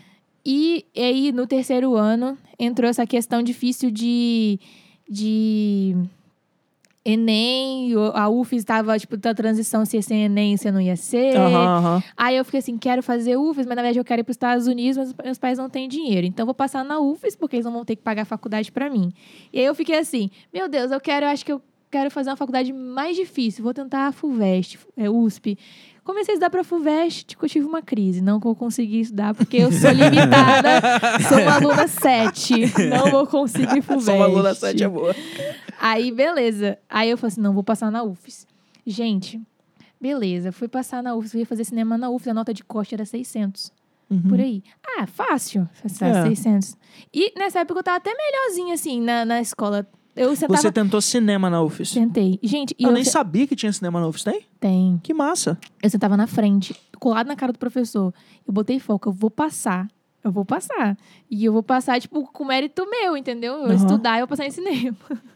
E 0.45 0.85
aí, 0.97 1.33
no 1.33 1.47
terceiro 1.47 1.95
ano, 1.97 2.37
entrou 2.59 2.89
essa 2.89 3.07
questão 3.07 3.43
difícil 3.43 3.91
de. 3.91 4.59
de 5.09 5.97
Enem, 7.09 7.93
a 8.15 8.29
UFES 8.29 8.59
estava, 8.59 8.99
tipo, 8.99 9.17
da 9.17 9.33
transição 9.33 9.85
se 9.85 9.97
ia 9.97 10.03
ser 10.03 10.15
Enem, 10.15 10.57
se 10.57 10.71
não 10.73 10.81
ia 10.81 10.97
ser. 10.97 11.37
Aham, 11.37 11.77
aham. 11.79 12.03
Aí 12.17 12.37
eu 12.37 12.45
fiquei 12.45 12.59
assim, 12.59 12.77
quero 12.77 13.01
fazer 13.01 13.37
UFES, 13.37 13.65
mas 13.65 13.77
na 13.77 13.83
verdade 13.83 13.99
eu 14.01 14.05
quero 14.05 14.23
ir 14.23 14.25
para 14.25 14.33
os 14.33 14.35
Estados 14.35 14.67
Unidos, 14.67 14.97
mas 14.97 15.15
meus 15.25 15.39
pais 15.39 15.57
não 15.57 15.71
têm 15.71 15.89
dinheiro. 15.89 16.27
Então 16.27 16.43
eu 16.43 16.47
vou 16.47 16.55
passar 16.55 16.85
na 16.85 16.99
UFES, 16.99 17.37
porque 17.37 17.55
eles 17.55 17.65
não 17.65 17.73
vão 17.73 17.85
ter 17.85 17.95
que 17.95 18.03
pagar 18.03 18.23
a 18.23 18.25
faculdade 18.25 18.73
para 18.73 18.91
mim. 18.91 19.13
E 19.53 19.61
aí 19.61 19.65
eu 19.65 19.75
fiquei 19.75 19.99
assim, 19.99 20.31
meu 20.53 20.69
Deus, 20.69 20.91
eu 20.91 21.01
quero, 21.01 21.27
eu 21.27 21.31
acho 21.31 21.45
que 21.45 21.53
eu 21.53 21.63
quero 21.91 22.11
fazer 22.11 22.31
uma 22.31 22.37
faculdade 22.37 22.73
mais 22.73 23.17
difícil. 23.17 23.63
Vou 23.63 23.73
tentar 23.73 24.09
a 24.09 24.13
FUVEST, 24.13 24.79
é, 24.97 25.09
USP. 25.09 25.57
Comecei 26.05 26.33
a 26.33 26.35
estudar 26.35 26.51
para 26.51 26.63
FUVEST, 26.63 27.25
tipo, 27.27 27.45
eu 27.45 27.49
tive 27.49 27.67
uma 27.67 27.83
crise. 27.83 28.21
Não 28.21 28.39
vou 28.39 28.55
conseguir 28.55 29.01
estudar, 29.01 29.35
porque 29.35 29.57
eu 29.57 29.73
sou 29.73 29.91
limitada. 29.91 30.81
sou 31.29 31.39
uma 31.39 31.55
aluna 31.55 31.89
7. 31.89 32.89
Não 32.89 33.11
vou 33.11 33.27
conseguir 33.27 33.83
FUVEST. 33.83 34.05
Só 34.05 34.15
uma 34.15 34.25
aluna 34.25 34.55
7 34.55 34.85
é 34.85 34.89
boa. 34.89 35.15
Aí, 35.81 36.11
beleza. 36.13 36.79
Aí 36.89 37.11
eu 37.11 37.19
falei 37.19 37.33
assim, 37.33 37.41
não, 37.41 37.53
vou 37.53 37.63
passar 37.63 37.91
na 37.91 38.03
UFES. 38.03 38.47
Gente, 38.87 39.41
beleza. 40.01 40.53
Fui 40.53 40.69
passar 40.69 41.03
na 41.03 41.15
UFES, 41.15 41.35
ia 41.35 41.47
fazer 41.47 41.65
cinema 41.65 41.99
na 41.99 42.09
UFES, 42.11 42.29
a 42.29 42.35
nota 42.35 42.55
de 42.55 42.63
corte 42.65 42.95
era 42.95 43.05
600. 43.05 43.73
Uhum. 44.09 44.23
Por 44.29 44.39
aí. 44.41 44.63
Ah, 44.99 45.07
fácil. 45.07 45.69
É. 45.85 45.89
600. 46.29 46.77
E 47.13 47.37
nessa 47.39 47.61
época 47.61 47.81
eu 47.81 47.85
tava 47.85 47.97
até 47.97 48.13
melhorzinha, 48.15 48.75
assim, 48.75 49.01
na, 49.01 49.25
na 49.25 49.41
escola. 49.41 49.87
Eu. 50.15 50.35
Você 50.35 50.71
tentou 50.73 51.01
cinema 51.03 51.51
na 51.51 51.61
UFES? 51.61 51.91
Sentei. 51.91 52.39
Gente, 52.43 52.75
e 52.79 52.85
Eu 52.85 52.91
eu, 52.91 52.95
nem 52.95 53.05
se- 53.05 53.11
sabia 53.11 53.47
que 53.47 53.57
tinha 53.57 53.73
cinema 53.73 54.01
na 54.01 54.07
UFES, 54.07 54.23
tem? 54.25 54.43
Tem. 54.61 55.01
Que 55.03 55.13
massa. 55.13 55.59
Eu 55.83 55.91
sentava 55.91 56.17
na 56.17 56.27
frente, 56.27 56.75
colado 56.99 57.27
na 57.27 57.37
cara 57.37 57.53
do 57.53 57.59
professor. 57.59 58.15
Eu 58.47 58.53
botei 58.55 58.79
foco, 58.79 59.09
eu 59.09 59.13
vou 59.13 59.31
passar. 59.31 59.89
Eu 60.25 60.33
vou 60.33 60.45
passar. 60.45 60.97
E 61.31 61.45
eu 61.45 61.53
vou 61.53 61.63
passar, 61.63 62.01
tipo, 62.01 62.23
com 62.33 62.45
mérito 62.45 62.89
meu, 62.89 63.17
entendeu? 63.17 63.55
Eu 63.55 63.65
Aham. 63.67 63.75
estudar 63.75 64.19
e 64.19 64.21
eu 64.23 64.27
passar 64.29 64.47
em 64.47 64.51
cinema. 64.51 64.97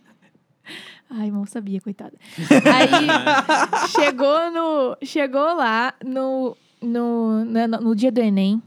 Ai, 1.10 1.30
mal 1.30 1.44
sabia, 1.46 1.80
coitada. 1.80 2.12
Aí, 2.38 3.08
chegou 3.90 4.50
no... 4.52 4.96
Chegou 5.02 5.54
lá, 5.56 5.92
no, 6.04 6.56
no, 6.80 7.44
na- 7.44 7.66
no 7.68 7.94
dia 7.96 8.12
do 8.12 8.20
Enem, 8.20 8.62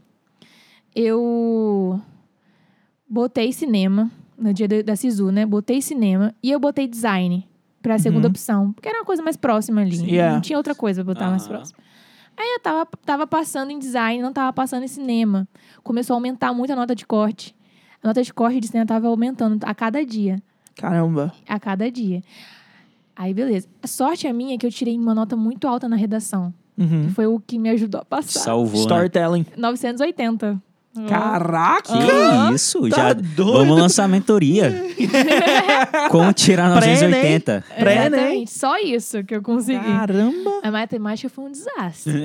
eu 0.95 2.01
botei 3.07 3.51
cinema, 3.53 4.11
no 4.37 4.53
dia 4.53 4.67
da- 4.83 4.95
SISU, 4.95 5.31
né? 5.31 5.45
Botei 5.45 5.81
cinema 5.81 6.33
e 6.41 6.51
eu 6.51 6.59
botei 6.59 6.87
design 6.87 7.47
pra 7.81 7.97
segunda 7.99 8.27
Uhum. 8.27 8.31
opção. 8.31 8.73
Porque 8.73 8.87
era 8.89 8.99
uma 8.99 9.05
coisa 9.05 9.21
mais 9.23 9.37
próxima 9.37 9.81
ali. 9.81 9.97
Yeah. 10.11 10.33
Não 10.33 10.41
tinha 10.41 10.57
outra 10.57 10.75
coisa 10.75 11.03
pra 11.03 11.13
botar 11.13 11.29
mais 11.29 11.43
Aham. 11.43 11.51
próxima. 11.55 11.79
Aí 12.35 12.53
eu 12.55 12.59
tava, 12.59 12.87
tava 13.05 13.27
passando 13.27 13.71
em 13.71 13.77
design, 13.79 14.21
não 14.21 14.33
tava 14.33 14.51
passando 14.51 14.83
em 14.83 14.87
cinema. 14.87 15.47
Começou 15.83 16.15
a 16.15 16.17
aumentar 16.17 16.51
muito 16.53 16.73
a 16.73 16.75
nota 16.75 16.95
de 16.95 17.05
corte. 17.05 17.55
A 18.01 18.07
nota 18.07 18.23
de 18.23 18.33
corte 18.33 18.59
de 18.59 18.67
cinema 18.67 18.85
tava 18.87 19.07
aumentando 19.07 19.63
a 19.63 19.73
cada 19.75 20.03
dia. 20.05 20.41
Caramba. 20.75 21.33
A 21.47 21.59
cada 21.59 21.89
dia. 21.91 22.21
Aí, 23.15 23.33
beleza. 23.33 23.67
A 23.81 23.87
sorte 23.87 24.25
é 24.27 24.33
minha 24.33 24.57
que 24.57 24.65
eu 24.65 24.71
tirei 24.71 24.97
uma 24.97 25.13
nota 25.13 25.35
muito 25.35 25.67
alta 25.67 25.87
na 25.87 25.95
redação. 25.95 26.53
Uhum. 26.77 27.09
Foi 27.11 27.27
o 27.27 27.39
que 27.39 27.59
me 27.59 27.69
ajudou 27.69 28.01
a 28.01 28.05
passar. 28.05 28.39
Salvou, 28.39 28.79
né? 28.79 28.81
Storytelling. 28.81 29.45
980. 29.55 30.59
Caraca! 31.07 31.91
Que 31.91 32.53
isso? 32.53 32.87
Tá 32.89 32.95
Já 32.95 33.13
doido? 33.13 33.51
vamos 33.53 33.79
lançar 33.79 34.03
a 34.03 34.07
mentoria. 34.07 34.71
Como 36.11 36.31
tirar 36.33 36.75
Pré-Enem. 36.77 37.09
980. 37.09 37.65
Pré-Enem. 37.79 38.07
Exatamente. 38.19 38.51
Só 38.51 38.77
isso 38.79 39.23
que 39.23 39.35
eu 39.35 39.41
consegui. 39.41 39.83
Caramba! 39.83 40.51
A 40.61 40.69
matemática 40.71 41.29
foi 41.29 41.45
um 41.45 41.51
desastre. 41.51 42.13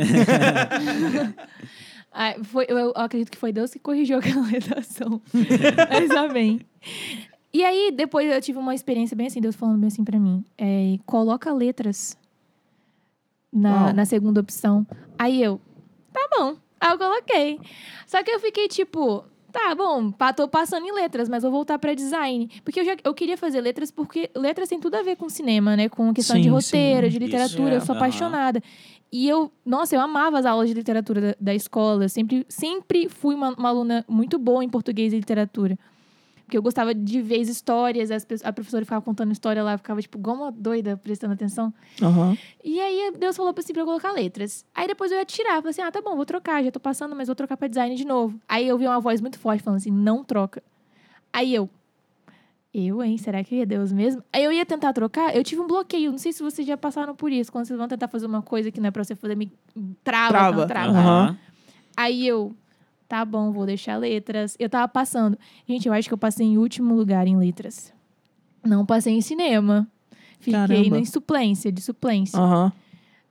Ah, 2.20 2.34
foi- 2.42 2.64
eu, 2.68 2.76
eu 2.78 2.92
acredito 2.96 3.30
que 3.30 3.36
foi 3.38 3.52
Deus 3.52 3.70
que 3.70 3.78
corrigiu 3.78 4.18
aquela 4.18 4.44
redação. 4.44 5.20
Mas 5.32 6.10
amém. 6.10 6.58
E 7.52 7.64
aí, 7.64 7.90
depois 7.90 8.30
eu 8.30 8.40
tive 8.42 8.58
uma 8.58 8.74
experiência 8.74 9.16
bem 9.16 9.26
assim, 9.26 9.40
Deus 9.40 9.56
falando 9.56 9.78
bem 9.78 9.88
assim 9.88 10.04
pra 10.04 10.18
mim. 10.18 10.44
É, 10.56 10.98
coloca 11.06 11.52
letras 11.52 12.16
na, 13.52 13.92
na 13.92 14.04
segunda 14.04 14.40
opção. 14.40 14.86
Aí 15.18 15.42
eu, 15.42 15.60
tá 16.12 16.28
bom. 16.36 16.56
Aí 16.80 16.92
eu 16.92 16.98
coloquei. 16.98 17.60
Só 18.06 18.22
que 18.22 18.30
eu 18.30 18.38
fiquei 18.38 18.68
tipo, 18.68 19.24
tá 19.50 19.74
bom, 19.74 20.12
tô 20.36 20.46
passando 20.46 20.86
em 20.86 20.92
letras, 20.92 21.28
mas 21.28 21.42
vou 21.42 21.50
voltar 21.50 21.78
pra 21.78 21.94
design. 21.94 22.50
Porque 22.62 22.80
eu, 22.80 22.84
já, 22.84 22.96
eu 23.02 23.14
queria 23.14 23.36
fazer 23.36 23.60
letras, 23.60 23.90
porque 23.90 24.30
letras 24.36 24.68
tem 24.68 24.78
tudo 24.78 24.94
a 24.96 25.02
ver 25.02 25.16
com 25.16 25.28
cinema, 25.28 25.74
né? 25.76 25.88
Com 25.88 26.12
questão 26.12 26.36
de 26.36 26.44
Sim, 26.44 26.50
roteiro, 26.50 27.06
sim. 27.06 27.12
de 27.12 27.18
literatura. 27.18 27.62
Isso, 27.62 27.74
é. 27.74 27.76
Eu 27.76 27.80
sou 27.80 27.94
Aham. 27.94 28.04
apaixonada. 28.04 28.62
E 29.10 29.26
eu, 29.26 29.50
nossa, 29.64 29.96
eu 29.96 30.00
amava 30.02 30.38
as 30.38 30.44
aulas 30.44 30.68
de 30.68 30.74
literatura 30.74 31.20
da, 31.20 31.36
da 31.40 31.54
escola. 31.54 32.04
Eu 32.04 32.08
sempre, 32.10 32.44
sempre 32.48 33.08
fui 33.08 33.34
uma, 33.34 33.50
uma 33.54 33.70
aluna 33.70 34.04
muito 34.06 34.38
boa 34.38 34.62
em 34.62 34.68
português 34.68 35.14
e 35.14 35.16
literatura. 35.16 35.78
Porque 36.48 36.56
eu 36.56 36.62
gostava 36.62 36.94
de 36.94 37.20
ver 37.20 37.42
as 37.42 37.48
histórias, 37.48 38.10
as, 38.10 38.26
a 38.42 38.50
professora 38.50 38.82
ficava 38.82 39.02
contando 39.02 39.30
história 39.32 39.62
lá, 39.62 39.76
ficava, 39.76 40.00
tipo, 40.00 40.16
igual 40.16 40.34
uma 40.34 40.50
doida, 40.50 40.96
prestando 40.96 41.34
atenção. 41.34 41.74
Aham. 42.00 42.38
E 42.64 42.80
aí 42.80 43.12
Deus 43.18 43.36
falou 43.36 43.54
assim 43.54 43.74
pra 43.74 43.82
eu 43.82 43.86
colocar 43.86 44.12
letras. 44.12 44.64
Aí 44.74 44.86
depois 44.86 45.12
eu 45.12 45.18
ia 45.18 45.26
tirar, 45.26 45.56
falei 45.56 45.72
assim: 45.72 45.82
ah, 45.82 45.92
tá 45.92 46.00
bom, 46.00 46.16
vou 46.16 46.24
trocar, 46.24 46.64
já 46.64 46.70
tô 46.70 46.80
passando, 46.80 47.14
mas 47.14 47.28
vou 47.28 47.34
trocar 47.34 47.58
pra 47.58 47.68
design 47.68 47.94
de 47.94 48.06
novo. 48.06 48.40
Aí 48.48 48.66
eu 48.66 48.78
vi 48.78 48.86
uma 48.86 48.98
voz 48.98 49.20
muito 49.20 49.38
forte 49.38 49.62
falando 49.62 49.76
assim: 49.76 49.90
não 49.90 50.24
troca. 50.24 50.62
Aí 51.30 51.54
eu. 51.54 51.68
Eu, 52.72 53.02
hein? 53.02 53.18
Será 53.18 53.44
que 53.44 53.60
é 53.60 53.66
Deus 53.66 53.92
mesmo? 53.92 54.22
Aí 54.32 54.42
eu 54.42 54.50
ia 54.50 54.64
tentar 54.64 54.94
trocar, 54.94 55.36
eu 55.36 55.44
tive 55.44 55.60
um 55.60 55.66
bloqueio. 55.66 56.10
Não 56.10 56.18
sei 56.18 56.32
se 56.32 56.42
vocês 56.42 56.66
já 56.66 56.78
passaram 56.78 57.14
por 57.14 57.30
isso. 57.30 57.52
Quando 57.52 57.66
vocês 57.66 57.78
vão 57.78 57.88
tentar 57.88 58.08
fazer 58.08 58.24
uma 58.24 58.40
coisa 58.40 58.70
que 58.70 58.80
não 58.80 58.88
é 58.88 58.90
pra 58.90 59.04
você 59.04 59.14
fazer, 59.14 59.34
me 59.36 59.52
trava, 60.02 60.28
Trava. 60.30 60.56
não 60.56 60.66
trava. 60.66 60.98
Aham. 60.98 61.38
Aí 61.94 62.26
eu, 62.26 62.54
tá 63.08 63.24
bom, 63.24 63.50
vou 63.50 63.64
deixar 63.66 63.96
letras. 63.96 64.54
Eu 64.58 64.68
tava 64.68 64.86
passando. 64.88 65.38
Gente, 65.66 65.86
eu 65.88 65.92
acho 65.94 66.06
que 66.08 66.14
eu 66.14 66.18
passei 66.18 66.46
em 66.46 66.58
último 66.58 66.94
lugar 66.94 67.26
em 67.26 67.36
letras. 67.36 67.92
Não 68.64 68.84
passei 68.84 69.14
em 69.14 69.20
cinema. 69.20 69.88
Fiquei 70.40 70.88
em 71.00 71.04
suplência, 71.04 71.72
de 71.72 71.80
suplência. 71.80 72.38
Aham. 72.38 72.72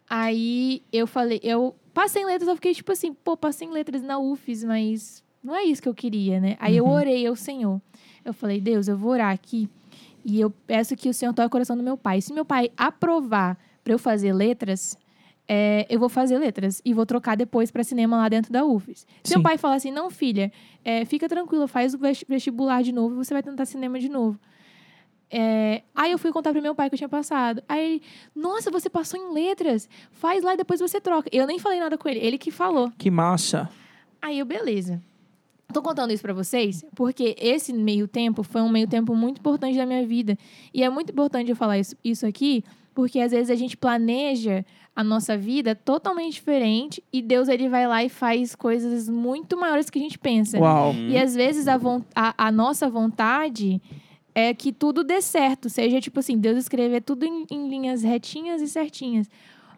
Aí 0.10 0.82
eu 0.92 1.06
falei, 1.06 1.40
eu 1.44 1.76
passei 1.94 2.22
em 2.24 2.26
letras, 2.26 2.48
eu 2.48 2.56
fiquei 2.56 2.74
tipo 2.74 2.92
assim, 2.92 3.14
pô, 3.14 3.36
passei 3.36 3.68
em 3.68 3.72
letras 3.72 4.02
na 4.02 4.18
UFES, 4.20 4.64
mas 4.64 5.24
não 5.44 5.56
é 5.56 5.64
isso 5.64 5.82
que 5.82 5.90
eu 5.90 5.94
queria, 5.94 6.40
né? 6.40 6.56
Aí 6.60 6.76
eu 6.78 6.86
Uhum. 6.86 6.92
orei 6.92 7.28
ao 7.28 7.36
Senhor. 7.36 7.82
Eu 8.24 8.34
falei, 8.34 8.60
Deus, 8.62 8.88
eu 8.88 8.98
vou 8.98 9.12
orar 9.12 9.34
aqui 9.34 9.70
e 10.24 10.40
eu 10.40 10.50
peço 10.50 10.96
que 10.96 11.10
o 11.10 11.14
Senhor 11.14 11.34
toque 11.34 11.48
o 11.48 11.50
coração 11.50 11.76
do 11.78 11.84
meu 11.84 11.98
pai. 11.98 12.22
Se 12.22 12.34
meu 12.34 12.46
pai 12.46 12.72
aprovar 12.78 13.58
pra 13.84 13.94
eu 13.94 14.00
fazer 14.00 14.34
letras, 14.34 14.98
é, 15.48 15.86
eu 15.90 16.00
vou 16.00 16.10
fazer 16.10 16.38
letras 16.38 16.82
e 16.84 16.94
vou 16.94 17.06
trocar 17.06 17.36
depois 17.38 17.72
pra 17.72 17.84
cinema 17.84 18.18
lá 18.18 18.28
dentro 18.30 18.52
da 18.52 18.66
UFES. 18.66 19.00
Se 19.24 19.30
Sim. 19.32 19.36
meu 19.36 19.44
pai 19.44 19.58
falar 19.58 19.76
assim, 19.76 19.92
não, 19.92 20.10
filha, 20.10 20.52
é, 20.84 21.06
fica 21.06 21.28
tranquila, 21.30 21.68
faz 21.68 21.94
o 21.94 21.98
vesti- 21.98 22.26
vestibular 22.28 22.82
de 22.84 22.92
novo 22.92 23.16
e 23.16 23.18
você 23.26 23.34
vai 23.34 23.42
tentar 23.44 23.66
cinema 23.66 24.00
de 24.00 24.10
novo. 24.10 24.40
É, 25.30 25.84
aí 25.94 26.12
eu 26.12 26.18
fui 26.18 26.32
contar 26.32 26.54
pro 26.54 26.62
meu 26.62 26.74
pai 26.74 26.90
que 26.90 26.96
eu 26.96 26.98
tinha 26.98 27.10
passado. 27.10 27.62
Aí 27.68 27.84
ele, 27.96 28.02
nossa, 28.36 28.72
você 28.72 28.90
passou 28.90 29.20
em 29.20 29.34
letras, 29.34 29.90
faz 30.12 30.44
lá 30.44 30.54
e 30.54 30.58
depois 30.58 30.80
você 30.80 31.02
troca. 31.02 31.30
Eu 31.34 31.46
nem 31.46 31.60
falei 31.60 31.80
nada 31.80 31.98
com 31.98 32.08
ele, 32.08 32.20
ele 32.20 32.38
que 32.38 32.50
falou. 32.52 32.92
Que 32.98 33.12
massa. 33.12 33.70
Aí 34.22 34.40
eu, 34.40 34.46
beleza. 34.46 35.02
Tô 35.74 35.82
contando 35.82 36.14
isso 36.14 36.24
pra 36.24 36.34
vocês 36.34 36.86
porque 36.96 37.36
esse 37.40 37.74
meio 37.74 38.08
tempo 38.08 38.42
foi 38.42 38.62
um 38.62 38.70
meio 38.70 38.88
tempo 38.88 39.14
muito 39.14 39.40
importante 39.40 39.78
da 39.78 39.86
minha 39.86 40.06
vida. 40.08 40.38
E 40.74 40.82
é 40.82 40.90
muito 40.90 41.12
importante 41.12 41.50
eu 41.50 41.58
falar 41.58 41.78
isso, 41.78 41.94
isso 42.04 42.26
aqui, 42.26 42.64
porque 42.96 43.20
às 43.20 43.32
vezes 43.34 43.50
a 43.50 43.56
gente 43.56 43.76
planeja 43.76 44.66
a 44.98 45.04
nossa 45.04 45.38
vida 45.38 45.76
totalmente 45.76 46.34
diferente 46.34 47.04
e 47.14 47.22
Deus 47.22 47.48
ele 47.48 47.70
vai 47.70 47.88
lá 47.88 48.04
e 48.04 48.10
faz 48.10 48.56
coisas 48.56 49.08
muito 49.08 49.56
maiores 49.56 49.92
que 49.92 50.00
a 50.00 50.02
gente 50.02 50.18
pensa. 50.18 50.58
Uau. 50.58 50.92
E 50.96 51.16
às 51.16 51.36
vezes 51.36 51.68
a, 51.68 51.80
a- 52.16 52.34
a 52.48 52.52
nossa 52.52 52.90
vontade 52.90 53.80
é 54.34 54.54
que 54.56 54.74
tudo 54.74 55.04
dê 55.04 55.22
certo. 55.22 55.70
Seja 55.70 56.02
tipo 56.02 56.20
assim, 56.20 56.36
Deus 56.38 56.58
escrever 56.58 57.02
tudo 57.04 57.26
em, 57.26 57.46
em 57.52 57.70
linhas 57.70 58.02
retinhas 58.02 58.60
e 58.60 58.68
certinhas. 58.68 59.30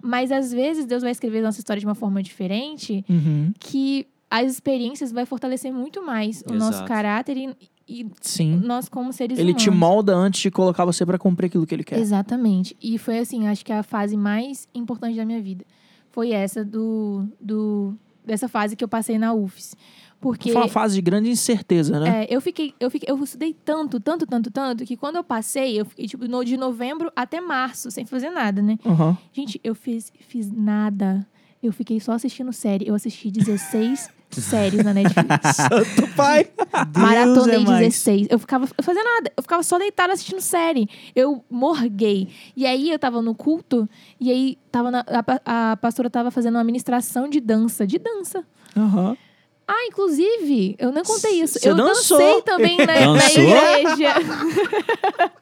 Mas 0.02 0.32
às 0.32 0.54
vezes 0.54 0.86
Deus 0.86 1.02
vai 1.04 1.12
escrever 1.12 1.42
nossa 1.42 1.60
história 1.60 1.82
de 1.82 1.86
uma 1.86 1.96
forma 1.96 2.24
diferente 2.24 3.04
Uhum. 3.10 3.52
que 3.60 4.08
as 4.32 4.50
experiências 4.54 5.12
vai 5.12 5.26
fortalecer 5.26 5.74
muito 5.74 6.02
mais 6.06 6.44
o 6.50 6.54
nosso 6.54 6.78
Exato. 6.78 6.88
caráter 6.88 7.36
e, 7.36 7.50
e 7.90 8.06
Sim. 8.22 8.62
nós 8.64 8.88
como 8.88 9.12
seres 9.12 9.40
Ele 9.40 9.50
humanos. 9.50 9.64
te 9.64 9.70
molda 9.72 10.16
antes 10.16 10.42
de 10.42 10.52
colocar 10.52 10.86
você 10.86 11.06
pra 11.06 11.18
cumprir 11.18 11.48
aquilo 11.48 11.66
que 11.66 11.74
ele 11.74 11.84
quer. 11.84 11.98
Exatamente. 12.00 12.78
E 12.82 12.98
foi 12.98 13.18
assim, 13.20 13.48
acho 13.48 13.66
que 13.66 13.74
a 13.74 13.82
fase 13.84 14.16
mais 14.16 14.68
importante 14.76 15.16
da 15.18 15.26
minha 15.26 15.42
vida. 15.42 15.66
Foi 16.12 16.32
essa 16.32 16.64
do, 16.64 17.28
do 17.42 17.96
dessa 18.26 18.48
fase 18.48 18.76
que 18.76 18.84
eu 18.84 18.88
passei 18.88 19.18
na 19.18 19.34
UFES. 19.34 19.76
Porque 20.22 20.52
Foi 20.52 20.62
uma 20.64 20.68
fase 20.68 20.96
de 20.96 21.02
grande 21.02 21.30
incerteza, 21.30 21.98
né? 21.98 22.26
é, 22.26 22.28
eu 22.30 22.42
fiquei, 22.42 22.74
eu 22.78 22.92
fiquei, 22.92 23.10
eu 23.10 23.24
estudei 23.24 23.56
tanto, 23.64 24.02
tanto, 24.02 24.28
tanto, 24.28 24.52
tanto, 24.52 24.84
que 24.86 24.98
quando 24.98 25.16
eu 25.16 25.24
passei, 25.24 25.80
eu 25.80 25.86
fiquei 25.86 26.08
tipo 26.08 26.28
no- 26.28 26.44
de 26.44 26.58
novembro 26.58 27.10
até 27.16 27.40
março, 27.40 27.90
sem 27.90 28.06
fazer 28.06 28.30
nada, 28.30 28.62
né? 28.62 28.78
Aham. 28.86 29.18
Gente, 29.32 29.62
eu 29.64 29.74
fiz, 29.74 30.12
fiz 30.28 30.52
nada. 30.52 31.26
Eu 31.64 31.72
fiquei 31.72 32.02
só 32.02 32.12
assistindo 32.12 32.52
série. 32.52 32.86
Eu 32.86 32.96
assisti 32.96 33.32
16 33.32 34.10
séries 34.32 34.84
na 34.84 34.94
Netflix. 34.94 35.56
Santo 35.56 36.08
pai. 36.16 36.48
Maratonei 36.96 37.56
é 37.56 37.60
mais. 37.60 37.80
16. 37.80 38.28
Eu 38.30 38.40
ficava, 38.40 38.68
eu 38.78 38.84
fazia 38.84 39.04
nada. 39.04 39.32
Eu 39.36 39.44
ficava 39.44 39.64
só 39.64 39.78
deitada 39.78 40.14
assistindo 40.14 40.42
série. 40.42 40.88
Eu 41.16 41.44
morguei. 41.50 42.30
E 42.56 42.66
aí 42.66 42.90
eu 42.92 43.00
tava 43.00 43.22
no 43.22 43.34
culto, 43.36 43.88
e 44.20 44.32
aí 44.32 44.58
tava 44.72 44.92
na- 44.92 45.06
a, 45.46 45.72
a 45.72 45.78
pastora 45.78 46.10
tava 46.10 46.32
fazendo 46.32 46.56
uma 46.56 46.64
ministração 46.64 47.28
de 47.30 47.40
dança. 47.40 47.86
De 47.88 47.98
dança. 47.98 48.44
Aham. 48.78 49.18
Ah, 49.72 49.86
inclusive, 49.88 50.76
eu 50.80 50.92
não 50.92 51.04
contei 51.04 51.44
isso. 51.44 51.60
Você 51.60 51.70
eu 51.70 51.76
dançou. 51.76 52.18
dancei 52.18 52.42
também 52.42 52.76
na, 52.78 52.86
na 52.88 53.30
igreja. 53.30 54.16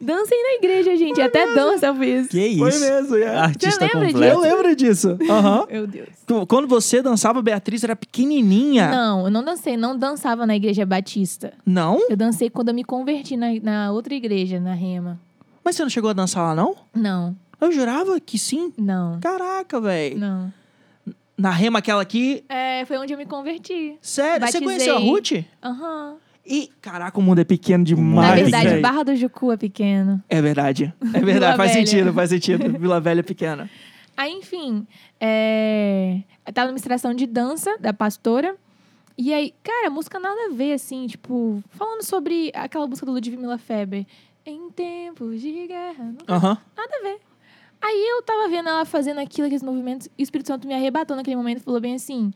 Dancei 0.00 0.42
na 0.42 0.54
igreja, 0.56 0.94
gente. 0.96 1.20
Até 1.22 1.54
dança 1.54 1.86
eu 1.86 1.94
fiz. 1.96 2.28
Que 2.28 2.46
isso? 2.46 2.58
Foi 2.58 2.78
mesmo, 2.78 3.16
é. 3.16 3.36
Artista 3.36 3.70
Você 3.86 3.94
lembra 3.94 4.12
completo. 4.12 4.34
Eu 4.34 4.40
lembro 4.40 4.76
disso. 4.76 5.18
Aham. 5.30 5.66
Meu 5.72 5.86
Deus. 5.86 6.08
Tu- 6.26 6.46
Quando 6.46 6.68
você 6.68 7.00
dançava, 7.00 7.40
Beatriz 7.40 7.82
era 7.82 7.96
pequenininha. 7.96 8.90
Não, 8.90 9.24
eu 9.24 9.30
não 9.30 9.42
dancei. 9.42 9.76
Não 9.76 9.96
dançava 9.96 10.46
na 10.46 10.54
igreja 10.54 10.84
batista. 10.84 11.54
Não? 11.64 11.98
Eu 12.10 12.16
dancei 12.16 12.50
quando 12.50 12.68
eu 12.68 12.74
me 12.74 12.84
converti 12.84 13.36
na, 13.36 13.46
na 13.62 13.92
outra 13.92 14.14
igreja, 14.14 14.60
na 14.60 14.74
Rema. 14.74 15.18
Mas 15.64 15.76
você 15.76 15.82
não 15.82 15.90
chegou 15.90 16.10
a 16.10 16.12
dançar 16.12 16.42
lá, 16.44 16.54
não? 16.54 16.76
Não, 16.94 17.34
Eu 17.60 17.72
jurava 17.72 18.20
que 18.20 18.38
sim. 18.38 18.72
não, 18.78 19.18
Caraca, 19.20 19.80
velho. 19.80 20.18
não. 20.18 20.52
Na 21.38 21.50
rema 21.50 21.80
aquela 21.80 22.00
aqui. 22.00 22.44
É, 22.48 22.84
foi 22.86 22.96
onde 22.96 23.12
eu 23.12 23.18
me 23.18 23.26
converti. 23.26 23.96
Sério? 24.00 24.46
Você 24.46 24.58
Batizei. 24.58 24.62
conheceu 24.62 24.96
a 24.96 24.98
Ruth? 24.98 25.32
Aham. 25.62 26.14
E, 26.46 26.70
caraca, 26.80 27.18
o 27.18 27.22
mundo 27.22 27.40
é 27.40 27.44
pequeno 27.44 27.78
Na 27.78 27.84
demais. 27.84 28.30
Mas, 28.30 28.42
verdade, 28.42 28.68
velho. 28.68 28.82
Barra 28.82 29.02
do 29.02 29.16
Jucu 29.16 29.50
é 29.50 29.56
pequeno. 29.56 30.22
É 30.28 30.40
verdade. 30.40 30.94
É 31.12 31.20
verdade, 31.20 31.56
faz 31.56 31.72
Velha. 31.72 31.86
sentido, 31.86 32.12
faz 32.12 32.30
sentido. 32.30 32.78
Vila 32.78 33.00
Velha 33.00 33.20
é 33.20 33.22
pequena. 33.22 33.68
Aí, 34.16 34.32
enfim, 34.32 34.86
é... 35.20 36.22
eu 36.46 36.52
tava 36.52 36.68
numa 36.68 36.76
administração 36.76 37.12
de 37.12 37.26
dança 37.26 37.76
da 37.78 37.92
pastora. 37.92 38.56
E 39.18 39.32
aí, 39.32 39.52
cara, 39.62 39.90
música 39.90 40.20
nada 40.20 40.36
a 40.50 40.54
ver, 40.54 40.74
assim, 40.74 41.06
tipo, 41.06 41.62
falando 41.70 42.02
sobre 42.02 42.52
aquela 42.54 42.86
música 42.86 43.06
do 43.06 43.12
Ludmilla 43.12 43.58
Feber. 43.58 44.06
Em 44.44 44.70
tempos 44.70 45.40
de 45.40 45.66
guerra. 45.66 46.04
Não 46.04 46.36
Aham. 46.36 46.58
Nada 46.76 46.96
a 46.98 47.02
ver. 47.02 47.18
Aí 47.82 48.08
eu 48.10 48.22
tava 48.22 48.48
vendo 48.48 48.68
ela 48.68 48.84
fazendo 48.84 49.18
aquilo, 49.18 49.46
aqueles 49.46 49.62
movimentos, 49.62 50.08
e 50.16 50.22
o 50.22 50.24
Espírito 50.24 50.46
Santo 50.46 50.68
me 50.68 50.74
arrebatou 50.74 51.16
naquele 51.16 51.36
momento 51.36 51.58
e 51.58 51.62
falou 51.62 51.80
bem 51.80 51.94
assim: 51.94 52.32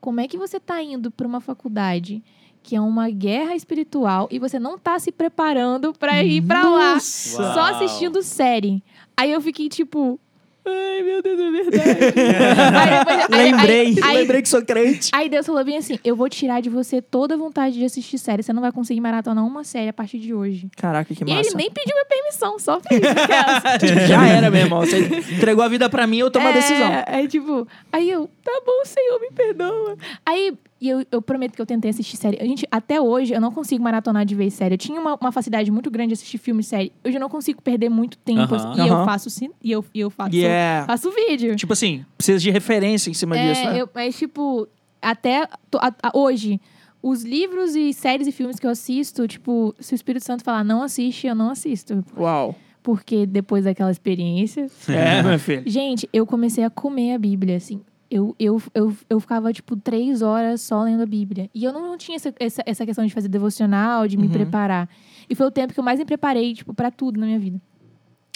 como 0.00 0.20
é 0.20 0.26
que 0.26 0.36
você 0.36 0.58
tá 0.58 0.82
indo 0.82 1.10
pra 1.10 1.26
uma 1.26 1.40
faculdade 1.40 2.22
que 2.62 2.76
é 2.76 2.80
uma 2.80 3.10
guerra 3.10 3.54
espiritual 3.54 4.28
e 4.30 4.38
você 4.38 4.58
não 4.58 4.78
tá 4.78 4.98
se 4.98 5.10
preparando 5.12 5.92
pra 5.92 6.22
ir 6.22 6.42
pra 6.42 6.68
lá. 6.68 6.92
Uau. 6.92 7.00
só 7.00 7.60
assistindo 7.72 8.22
série? 8.22 8.82
Aí 9.16 9.30
eu 9.32 9.40
fiquei 9.40 9.68
tipo. 9.68 10.18
Ai, 10.64 11.02
meu 11.02 11.20
Deus, 11.20 11.40
é 11.40 11.50
verdade. 11.50 11.98
aí, 12.78 12.98
depois- 12.98 13.18
aí- 13.40 13.44
Lembrei. 13.50 13.86
Aí, 13.88 13.96
aí- 14.04 14.16
Lembrei 14.18 14.42
que 14.42 14.48
sou 14.48 14.64
crente. 14.64 15.10
aí 15.12 15.28
Deus 15.28 15.44
falou 15.44 15.64
bem 15.64 15.76
assim: 15.76 15.98
eu 16.04 16.14
vou 16.14 16.28
tirar 16.28 16.62
de 16.62 16.70
você 16.70 17.02
toda 17.02 17.34
a 17.34 17.36
vontade 17.36 17.76
de 17.76 17.84
assistir 17.84 18.16
série. 18.16 18.44
Você 18.44 18.52
não 18.52 18.62
vai 18.62 18.70
conseguir 18.70 19.00
maratonar 19.00 19.44
uma 19.44 19.64
série 19.64 19.88
a 19.88 19.92
partir 19.92 20.20
de 20.20 20.32
hoje. 20.32 20.68
Caraca, 20.76 21.12
que 21.12 21.24
E 21.24 21.26
massa. 21.34 21.48
ele 21.48 21.56
nem 21.56 21.68
pediu 21.68 21.96
minha 21.96 22.06
permissão, 22.06 22.60
só 22.60 22.78
fez. 22.80 23.00
Tipo, 23.80 24.00
já 24.06 24.24
era, 24.28 24.50
meu 24.52 24.60
irmão. 24.60 24.80
Você 24.82 24.98
entregou 25.34 25.64
a 25.64 25.68
vida 25.68 25.90
pra 25.90 26.06
mim, 26.06 26.18
eu 26.18 26.30
tomo 26.30 26.46
a 26.46 26.50
É, 26.50 26.54
decisão. 26.54 26.90
Aí, 27.08 27.26
tipo, 27.26 27.66
aí 27.92 28.08
eu, 28.08 28.30
tá 28.44 28.62
bom, 28.64 28.84
Senhor, 28.84 29.20
me 29.20 29.30
perdoa. 29.32 29.96
Aí, 30.24 30.54
e 30.82 30.88
eu, 30.88 31.06
eu 31.12 31.22
prometo 31.22 31.52
que 31.54 31.62
eu 31.62 31.66
tentei 31.66 31.90
assistir 31.90 32.16
série. 32.16 32.38
A 32.40 32.44
gente, 32.44 32.66
até 32.70 33.00
hoje, 33.00 33.32
eu 33.32 33.40
não 33.40 33.52
consigo 33.52 33.84
maratonar 33.84 34.24
de 34.26 34.34
vez 34.34 34.52
série. 34.54 34.74
Eu 34.74 34.78
tinha 34.78 35.00
uma, 35.00 35.14
uma 35.14 35.30
facilidade 35.30 35.70
muito 35.70 35.88
grande 35.90 36.08
de 36.08 36.14
assistir 36.14 36.38
filme 36.38 36.60
e 36.60 36.64
série. 36.64 36.92
Hoje 37.04 37.16
eu 37.16 37.20
não 37.20 37.28
consigo 37.28 37.62
perder 37.62 37.88
muito 37.88 38.18
tempo. 38.18 38.52
Aham. 38.54 38.72
assim, 38.72 38.82
E 38.82 38.88
eu 38.88 38.94
Aham. 38.94 39.04
faço, 39.04 39.30
cin- 39.30 39.50
e 39.62 39.70
eu, 39.70 39.84
e 39.94 40.00
eu 40.00 40.10
faço, 40.10 40.34
Yeah. 40.34 40.84
faço 40.86 41.10
vídeo. 41.12 41.54
Tipo 41.54 41.72
assim, 41.72 42.04
precisa 42.18 42.38
de 42.40 42.50
referência 42.50 43.08
em 43.10 43.14
cima 43.14 43.38
disso, 43.38 43.60
É, 43.60 43.72
né? 43.74 43.80
eu, 43.82 43.88
mas, 43.94 44.18
tipo, 44.18 44.66
até 45.00 45.46
to- 45.70 45.78
a- 45.78 45.94
a- 46.02 46.18
hoje, 46.18 46.60
os 47.00 47.22
livros 47.22 47.76
e 47.76 47.92
séries 47.92 48.26
e 48.26 48.32
filmes 48.32 48.58
que 48.58 48.66
eu 48.66 48.70
assisto, 48.70 49.26
tipo, 49.28 49.72
se 49.78 49.94
o 49.94 49.96
Espírito 49.96 50.24
Santo 50.24 50.42
falar 50.42 50.64
não 50.64 50.82
assiste, 50.82 51.26
eu 51.28 51.34
não 51.34 51.50
assisto. 51.50 52.04
Uau. 52.18 52.54
Porque 52.82 53.24
depois 53.26 53.62
daquela 53.64 53.90
experiência, 53.92 54.66
É, 54.88 55.22
meu 55.22 55.38
filho. 55.38 55.62
Gente, 55.64 56.08
eu 56.12 56.26
comecei 56.26 56.64
a 56.64 56.70
comer 56.70 57.14
a 57.14 57.18
Bíblia, 57.18 57.56
assim. 57.56 57.80
Eu, 58.14 58.36
eu, 58.38 58.60
eu, 58.74 58.94
eu 59.08 59.18
ficava, 59.20 59.50
tipo, 59.54 59.74
três 59.74 60.20
horas 60.20 60.60
só 60.60 60.82
lendo 60.82 61.02
a 61.02 61.06
Bíblia. 61.06 61.48
E 61.54 61.64
eu 61.64 61.72
não 61.72 61.96
tinha 61.96 62.16
essa, 62.16 62.34
essa, 62.38 62.62
essa 62.66 62.84
questão 62.84 63.06
de 63.06 63.14
fazer 63.14 63.28
devocional, 63.28 64.06
de 64.06 64.18
me 64.18 64.26
Uhum. 64.26 64.32
preparar. 64.32 64.86
E 65.30 65.34
foi 65.34 65.46
o 65.46 65.50
tempo 65.50 65.72
que 65.72 65.80
eu 65.80 65.84
mais 65.84 65.98
me 65.98 66.04
preparei, 66.04 66.52
tipo, 66.52 66.74
pra 66.74 66.90
tudo 66.90 67.18
na 67.18 67.24
minha 67.24 67.38
vida. 67.38 67.58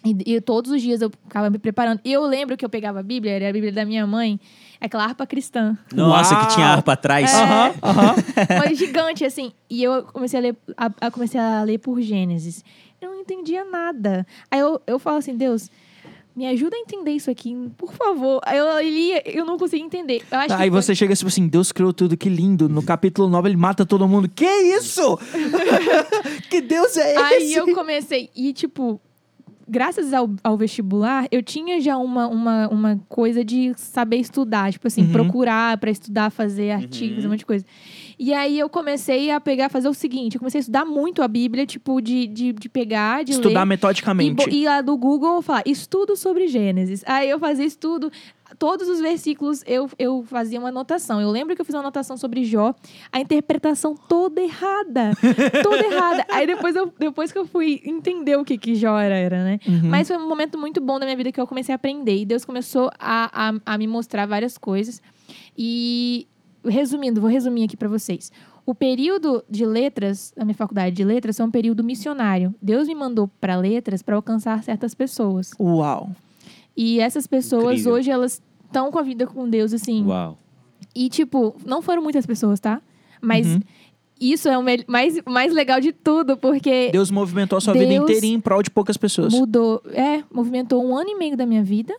E, 0.03 0.35
e 0.37 0.41
todos 0.41 0.71
os 0.71 0.81
dias 0.81 1.03
eu 1.03 1.11
ficava 1.11 1.51
me 1.51 1.59
preparando. 1.59 2.01
E 2.05 2.11
eu 2.13 2.25
lembro 2.25 2.57
que 2.57 2.65
eu 2.65 2.69
pegava 2.71 3.01
a 3.01 3.03
Bíblia, 3.03 3.33
era 3.33 3.51
a 3.51 3.53
Bíblia 3.53 3.71
da 3.73 3.85
minha 3.85 4.07
mãe, 4.07 4.41
aquela 4.81 5.05
harpa 5.05 5.27
cristã. 5.27 5.77
Nossa, 5.93 6.35
Uau. 6.37 6.47
que 6.47 6.55
tinha 6.55 6.67
harpa 6.69 6.93
atrás. 6.95 7.31
É. 7.31 7.37
Aham, 7.37 7.75
aham. 7.83 8.15
Mas 8.59 8.79
gigante, 8.79 9.25
assim. 9.27 9.53
E 9.69 9.83
eu 9.83 10.05
comecei 10.05 10.39
a 10.39 10.43
ler, 10.43 10.57
a, 10.77 10.91
a- 11.03 11.11
comecei 11.11 11.39
a 11.39 11.63
ler 11.65 11.79
por 11.79 12.01
Gênesis. 12.01 12.65
Eu 12.99 13.11
não 13.11 13.21
entendia 13.21 13.63
nada. 13.65 14.27
Aí 14.51 14.61
eu, 14.61 14.81
eu 14.87 14.99
falo 14.99 15.19
assim, 15.19 15.37
Deus, 15.37 15.71
me 16.37 16.47
ajuda 16.47 16.77
a 16.77 16.79
entender 16.79 17.13
isso 17.13 17.31
aqui, 17.31 17.57
por 17.79 17.93
favor. 17.95 18.41
Eu 18.53 18.79
lia, 18.83 19.23
eu 19.27 19.47
não 19.47 19.57
conseguia 19.57 19.87
entender. 19.87 20.23
Aí 20.31 20.47
que 20.49 20.55
foi- 20.57 20.71
você 20.71 20.95
chega 20.95 21.15
tipo 21.17 21.29
assim, 21.29 21.49
Deus 21.49 21.73
criou 21.73 21.93
tudo, 21.95 22.15
que 22.17 22.29
lindo. 22.29 22.69
No 22.69 22.83
capítulo 22.83 23.27
9 23.29 23.49
ele 23.49 23.57
mata 23.57 23.87
todo 23.87 24.07
mundo. 24.07 24.29
Que 24.29 24.45
isso? 24.45 25.19
que 26.51 26.61
Deus 26.61 26.97
é 26.97 27.13
esse? 27.15 27.23
Aí 27.23 27.55
eu 27.55 27.75
comecei, 27.75 28.29
e 28.37 28.53
tipo, 28.53 29.01
graças 29.69 30.13
ao, 30.13 30.31
ao 30.45 30.57
vestibular, 30.57 31.27
eu 31.31 31.43
tinha 31.43 31.81
já 31.81 31.97
uma, 31.97 32.27
uma, 32.29 32.69
uma 32.69 33.01
coisa 33.09 33.45
de 33.45 33.73
saber 33.77 34.17
estudar, 34.17 34.73
tipo 34.73 34.87
assim, 34.87 35.03
Uhum. 35.03 35.13
procurar 35.13 35.77
pra 35.79 35.91
estudar, 35.91 36.31
fazer 36.31 36.71
artigos, 36.71 37.25
um 37.25 37.29
monte 37.31 37.41
de 37.41 37.47
coisa. 37.47 37.65
E 38.19 38.33
aí 38.33 38.59
eu 38.59 38.69
comecei 38.69 39.31
a 39.31 39.39
pegar, 39.41 39.69
fazer 39.69 39.89
o 39.89 39.95
seguinte, 39.95 40.37
eu 40.37 40.39
comecei 40.39 40.59
a 40.59 40.63
estudar 40.63 40.85
muito 40.85 41.21
a 41.23 41.29
Bíblia, 41.29 41.67
tipo, 41.67 42.01
de, 42.01 42.27
de, 42.27 42.53
de 42.53 42.69
pegar, 42.69 43.25
de 43.25 43.33
Estudar 43.33 43.61
ler. 43.61 43.67
E, 43.67 43.69
metodicamente. 43.69 44.35
bo- 44.45 44.51
e 44.51 44.67
a 44.67 44.81
do 44.81 44.97
Google 44.97 45.43
falar, 45.43 45.63
estudo 45.67 46.17
sobre 46.17 46.47
Gênesis. 46.49 47.03
Aí 47.07 47.29
eu 47.29 47.39
fazia 47.39 47.65
estudo. 47.67 48.11
Todos 48.59 48.89
os 48.89 49.01
versículos 49.01 49.63
eu, 49.67 49.89
eu 49.99 50.23
fazia 50.25 50.59
uma 50.59 50.69
anotação. 50.69 51.21
Eu 51.21 51.31
lembro 51.31 51.55
que 51.55 51.61
eu 51.61 51.65
fiz 51.65 51.75
uma 51.75 51.81
anotação 51.81 52.17
sobre 52.17 52.45
Jó, 52.45 52.75
a 53.11 53.21
interpretação 53.21 53.95
toda 53.95 54.41
errada. 54.41 55.13
toda 55.63 55.85
errada. 55.85 56.25
Aí 56.31 56.47
depois, 56.47 56.77
eu, 56.77 56.93
depois 56.99 57.33
que 57.33 57.39
eu 57.39 57.47
fui 57.47 57.81
entender 57.85 58.37
o 58.37 58.45
que, 58.45 58.57
que 58.57 58.75
Jó 58.75 58.99
era, 58.99 59.17
era, 59.17 59.45
né? 59.45 59.59
Uhum. 59.67 59.89
Mas 59.89 60.09
foi 60.09 60.17
um 60.17 60.29
momento 60.29 60.59
muito 60.59 60.81
bom 60.81 60.99
da 60.99 61.07
minha 61.07 61.17
vida 61.17 61.33
que 61.33 61.41
eu 61.41 61.47
comecei 61.47 61.73
a 61.73 61.77
aprender. 61.77 62.17
E 62.17 62.25
Deus 62.25 62.45
começou 62.45 62.91
a, 62.99 63.49
a, 63.49 63.75
a 63.75 63.79
me 63.79 63.87
mostrar 63.87 64.27
várias 64.27 64.57
coisas. 64.57 65.01
E, 65.57 66.27
resumindo, 66.65 67.21
vou 67.21 67.31
resumir 67.31 67.65
aqui 67.65 67.77
para 67.77 67.89
vocês. 67.89 68.31
O 68.65 68.75
período 68.75 69.45
de 69.49 69.65
letras, 69.65 70.33
da 70.37 70.45
minha 70.45 70.55
faculdade 70.55 70.95
de 70.95 71.05
letras, 71.05 71.39
é 71.39 71.45
um 71.45 71.51
período 71.51 71.85
missionário. 71.85 72.53
Deus 72.61 72.89
me 72.89 72.95
mandou 72.97 73.29
para 73.41 73.57
letras 73.57 74.03
para 74.03 74.17
alcançar 74.17 74.63
certas 74.65 74.93
pessoas. 74.93 75.53
Uau. 75.61 76.11
E 76.77 77.01
essas 77.01 77.27
pessoas, 77.27 77.81
Incrível. 77.81 77.93
hoje, 77.95 78.11
elas 78.11 78.43
estão 78.67 78.91
com 78.91 78.99
a 78.99 79.03
vida 79.03 79.27
com 79.27 79.49
Deus, 79.49 79.73
assim. 79.73 80.05
Uau. 80.05 80.39
E, 80.95 81.09
tipo, 81.09 81.57
não 81.65 81.81
foram 81.83 82.03
muitas 82.03 82.27
pessoas, 82.27 82.61
tá? 82.61 82.83
Mas 83.21 83.47
Uhum. 83.47 83.61
isso 84.21 84.49
é 84.49 84.59
o 84.59 84.63
mais, 84.87 85.21
mais 85.27 85.53
legal 85.53 85.81
de 85.81 85.93
tudo, 85.93 86.37
porque 86.37 86.91
Deus 86.91 87.11
movimentou 87.11 87.57
a 87.57 87.61
sua 87.61 87.73
vida 87.73 87.87
Deus 87.87 88.03
inteirinha 88.03 88.37
em 88.37 88.41
prol 88.41 88.63
de 88.63 88.71
poucas 88.71 88.97
pessoas. 88.97 89.33
mudou. 89.33 89.83
É, 89.93 90.23
movimentou 90.33 90.85
um 90.85 90.95
ano 90.97 91.09
e 91.11 91.15
meio 91.17 91.37
da 91.37 91.47
minha 91.47 91.63
vida 91.63 91.95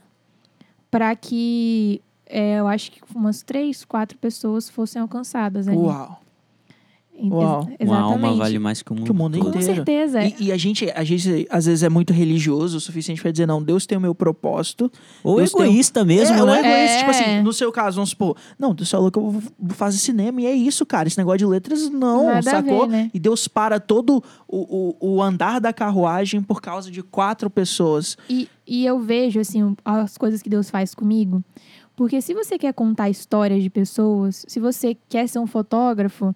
para 0.92 1.16
que 1.16 2.02
é, 2.26 2.60
eu 2.60 2.68
acho 2.68 2.92
que 2.92 3.02
umas 3.16 3.42
três, 3.42 3.84
quatro 3.86 4.18
pessoas 4.18 4.70
fossem 4.70 5.02
alcançadas. 5.02 5.68
Ali. 5.68 5.78
Uau. 5.78 6.22
Uau. 7.20 7.68
Uma 7.80 8.00
alma 8.00 8.34
vale 8.36 8.60
mais 8.60 8.82
que 8.82 8.92
o 8.92 8.96
mundo, 8.96 9.06
Que 9.06 9.12
o 9.12 9.16
mundo 9.16 9.38
todo. 9.38 9.52
Com 9.54 9.60
inteiro. 9.60 9.76
certeza. 9.76 10.24
E, 10.24 10.36
e 10.40 10.52
a 10.52 10.58
gente, 10.58 10.90
a 10.92 11.04
gente, 11.04 11.48
às 11.50 11.66
vezes, 11.66 11.84
é 11.84 11.90
muito 11.90 12.14
religioso 12.14 12.78
o 12.78 12.80
suficiente 12.80 13.22
pra 13.22 13.32
dizer, 13.32 13.46
não, 13.48 13.62
Deus 13.62 13.86
tem 13.86 13.98
o 13.98 14.02
meu 14.02 14.14
propósito. 14.14 14.92
Ou 15.24 15.38
Deus 15.38 15.52
tem- 15.52 15.64
egoísta 15.64 16.06
mesmo, 16.06 16.36
é, 16.38 16.40
ou 16.42 16.46
né? 16.48 16.60
egoísta, 16.60 16.74
É. 16.96 16.98
tipo 17.00 17.10
assim, 17.12 17.42
no 17.42 17.52
seu 17.54 17.72
caso, 17.72 17.96
vamos 17.96 18.12
supor, 18.12 18.38
não, 18.60 18.74
Deus 18.74 18.90
falou 18.92 19.10
que 19.12 19.18
eu 19.18 19.32
vou 19.32 19.42
fazer 19.70 19.98
cinema 19.98 20.42
e 20.42 20.46
é 20.46 20.54
isso, 20.54 20.86
cara. 20.86 21.08
Esse 21.08 21.18
negócio 21.18 21.40
de 21.40 21.46
letras, 21.46 21.90
não, 21.90 22.26
Nada 22.28 22.42
sacou? 22.44 22.88
ver, 22.88 22.92
né? 22.92 23.12
E 23.14 23.20
Deus 23.20 23.48
para 23.48 23.80
todo 23.80 24.24
o, 24.48 24.96
o, 25.00 25.16
o 25.16 25.22
andar 25.22 25.60
da 25.60 25.74
carruagem 25.74 26.42
por 26.42 26.62
causa 26.62 26.92
de 26.92 27.02
quatro 27.02 27.50
pessoas. 27.50 28.16
E, 28.30 28.48
e 28.68 28.86
eu 28.86 29.00
vejo, 29.00 29.40
assim, 29.40 29.76
as 29.84 30.18
coisas 30.18 30.42
que 30.42 30.50
Deus 30.50 30.70
faz 30.70 30.94
comigo. 30.94 31.44
Porque 31.96 32.22
se 32.22 32.32
você 32.36 32.60
quer 32.60 32.74
contar 32.76 33.10
histórias 33.10 33.64
de 33.64 33.72
pessoas, 33.72 34.46
se 34.48 34.60
você 34.60 34.96
quer 35.10 35.28
ser 35.28 35.40
um 35.40 35.48
fotógrafo 35.48 36.36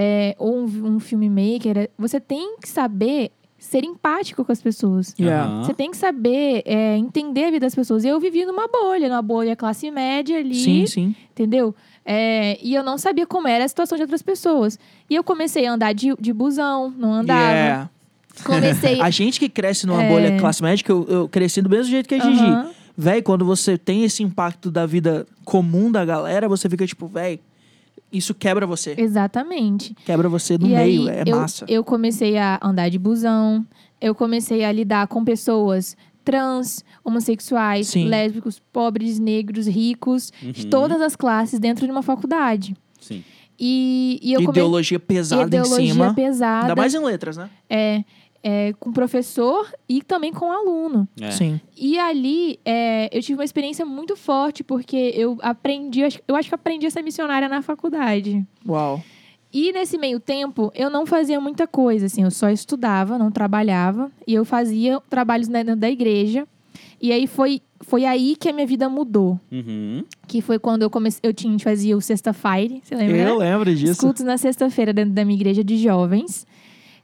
é, 0.00 0.36
ou 0.38 0.60
um, 0.60 0.94
um 0.94 1.00
filmmaker, 1.00 1.90
você 1.98 2.20
tem 2.20 2.56
que 2.60 2.68
saber 2.68 3.32
ser 3.58 3.82
empático 3.82 4.44
com 4.44 4.52
as 4.52 4.62
pessoas. 4.62 5.12
Aham. 5.20 5.64
Você 5.64 5.74
tem 5.74 5.90
que 5.90 5.96
saber 5.96 6.62
é, 6.64 6.96
entender 6.96 7.46
a 7.46 7.50
vida 7.50 7.66
das 7.66 7.74
pessoas. 7.74 8.04
Eu 8.04 8.20
vivi 8.20 8.46
numa 8.46 8.68
bolha, 8.68 9.08
numa 9.08 9.20
bolha 9.20 9.56
classe 9.56 9.90
média 9.90 10.38
ali, 10.38 10.54
Sim, 10.54 10.86
sim. 10.86 11.16
entendeu? 11.32 11.74
É, 12.06 12.56
e 12.62 12.72
eu 12.72 12.84
não 12.84 12.96
sabia 12.96 13.26
como 13.26 13.48
era 13.48 13.64
a 13.64 13.68
situação 13.68 13.96
de 13.96 14.02
outras 14.02 14.22
pessoas. 14.22 14.78
E 15.10 15.16
eu 15.16 15.24
comecei 15.24 15.66
a 15.66 15.72
andar 15.72 15.92
de, 15.92 16.14
de 16.20 16.32
busão, 16.32 16.94
não 16.96 17.12
andava. 17.14 17.52
Yeah. 17.52 17.90
Comecei. 18.44 19.00
A 19.02 19.10
gente 19.10 19.40
que 19.40 19.48
cresce 19.48 19.84
numa 19.84 20.04
É. 20.04 20.08
bolha 20.08 20.38
classe 20.38 20.62
média, 20.62 20.84
que 20.84 20.92
eu, 20.92 21.04
eu 21.08 21.28
cresci 21.28 21.60
do 21.60 21.68
mesmo 21.68 21.90
jeito 21.90 22.08
que 22.08 22.14
a 22.14 22.20
Gigi. 22.20 22.44
Aham. 22.44 22.70
Véi, 22.96 23.20
quando 23.20 23.44
você 23.44 23.76
tem 23.76 24.04
esse 24.04 24.22
impacto 24.22 24.70
da 24.70 24.86
vida 24.86 25.26
comum 25.44 25.90
da 25.90 26.04
galera, 26.04 26.48
você 26.48 26.68
fica 26.68 26.86
tipo, 26.86 27.08
véi, 27.08 27.40
isso 28.12 28.34
quebra 28.34 28.66
você. 28.66 28.94
Exatamente. 28.96 29.94
Quebra 30.04 30.28
você 30.28 30.56
no 30.58 30.66
e 30.66 30.70
meio, 30.70 31.08
aí, 31.08 31.08
é 31.08 31.22
eu, 31.26 31.36
massa. 31.36 31.64
Eu 31.68 31.84
comecei 31.84 32.36
a 32.38 32.58
andar 32.62 32.88
de 32.88 32.98
busão, 32.98 33.66
eu 34.00 34.14
comecei 34.14 34.64
a 34.64 34.72
lidar 34.72 35.06
com 35.08 35.24
pessoas 35.24 35.96
trans, 36.24 36.84
homossexuais, 37.02 37.88
Sim. 37.88 38.04
lésbicos, 38.06 38.60
pobres, 38.72 39.18
negros, 39.18 39.66
ricos, 39.66 40.30
de 40.42 40.64
Uhum. 40.64 40.70
todas 40.70 41.00
as 41.00 41.16
classes 41.16 41.58
dentro 41.58 41.86
de 41.86 41.90
uma 41.92 42.02
faculdade. 42.02 42.76
Sim. 43.00 43.24
E, 43.58 44.20
e 44.22 44.32
eu 44.34 44.40
comecei 44.42 44.62
Ideologia 44.62 45.00
pesada 45.00 45.46
ideologia 45.46 45.84
em 45.84 45.92
cima. 45.92 46.14
pesada, 46.14 46.62
Ainda 46.68 46.76
mais 46.76 46.94
em 46.94 47.02
letras, 47.02 47.36
né? 47.36 47.50
é, 47.68 48.04
é, 48.42 48.72
com 48.78 48.92
professor 48.92 49.72
e 49.88 50.02
também 50.02 50.32
com 50.32 50.50
aluno. 50.50 51.08
É. 51.20 51.30
Sim. 51.30 51.60
E 51.76 51.98
ali 51.98 52.58
é, 52.64 53.08
eu 53.12 53.22
tive 53.22 53.38
uma 53.38 53.44
experiência 53.44 53.84
muito 53.84 54.16
forte, 54.16 54.62
porque 54.62 55.12
eu 55.14 55.38
aprendi, 55.42 56.00
eu 56.26 56.36
acho 56.36 56.48
que 56.48 56.54
aprendi 56.54 56.86
a 56.86 56.90
ser 56.90 57.02
missionária 57.02 57.48
na 57.48 57.62
faculdade. 57.62 58.44
Uau. 58.66 59.02
E 59.52 59.72
nesse 59.72 59.96
meio 59.96 60.20
tempo, 60.20 60.70
eu 60.74 60.90
não 60.90 61.06
fazia 61.06 61.40
muita 61.40 61.66
coisa, 61.66 62.06
assim, 62.06 62.22
eu 62.22 62.30
só 62.30 62.50
estudava, 62.50 63.16
não 63.16 63.30
trabalhava, 63.30 64.10
e 64.26 64.34
eu 64.34 64.44
fazia 64.44 65.00
trabalhos 65.08 65.48
dentro 65.48 65.74
da 65.74 65.90
igreja. 65.90 66.46
E 67.00 67.12
aí 67.12 67.26
foi, 67.26 67.62
foi 67.80 68.04
aí 68.04 68.36
que 68.36 68.48
a 68.48 68.52
minha 68.52 68.66
vida 68.66 68.88
mudou. 68.88 69.40
Uhum. 69.50 70.04
Que 70.26 70.42
foi 70.42 70.58
quando 70.58 70.82
eu 70.82 70.90
comecei, 70.90 71.20
eu 71.22 71.32
tinha, 71.32 71.50
a 71.50 71.52
gente 71.52 71.64
fazia 71.64 71.96
o 71.96 72.00
Sexta-feira, 72.00 72.74
você 72.82 72.94
lembra? 72.94 73.16
Eu 73.16 73.38
né? 73.38 73.50
lembro 73.50 73.70
Os 73.70 73.78
disso. 73.78 74.00
cultos 74.00 74.22
na 74.22 74.36
sexta-feira 74.36 74.92
dentro 74.92 75.12
da 75.12 75.24
minha 75.24 75.36
igreja 75.36 75.64
de 75.64 75.78
jovens. 75.78 76.46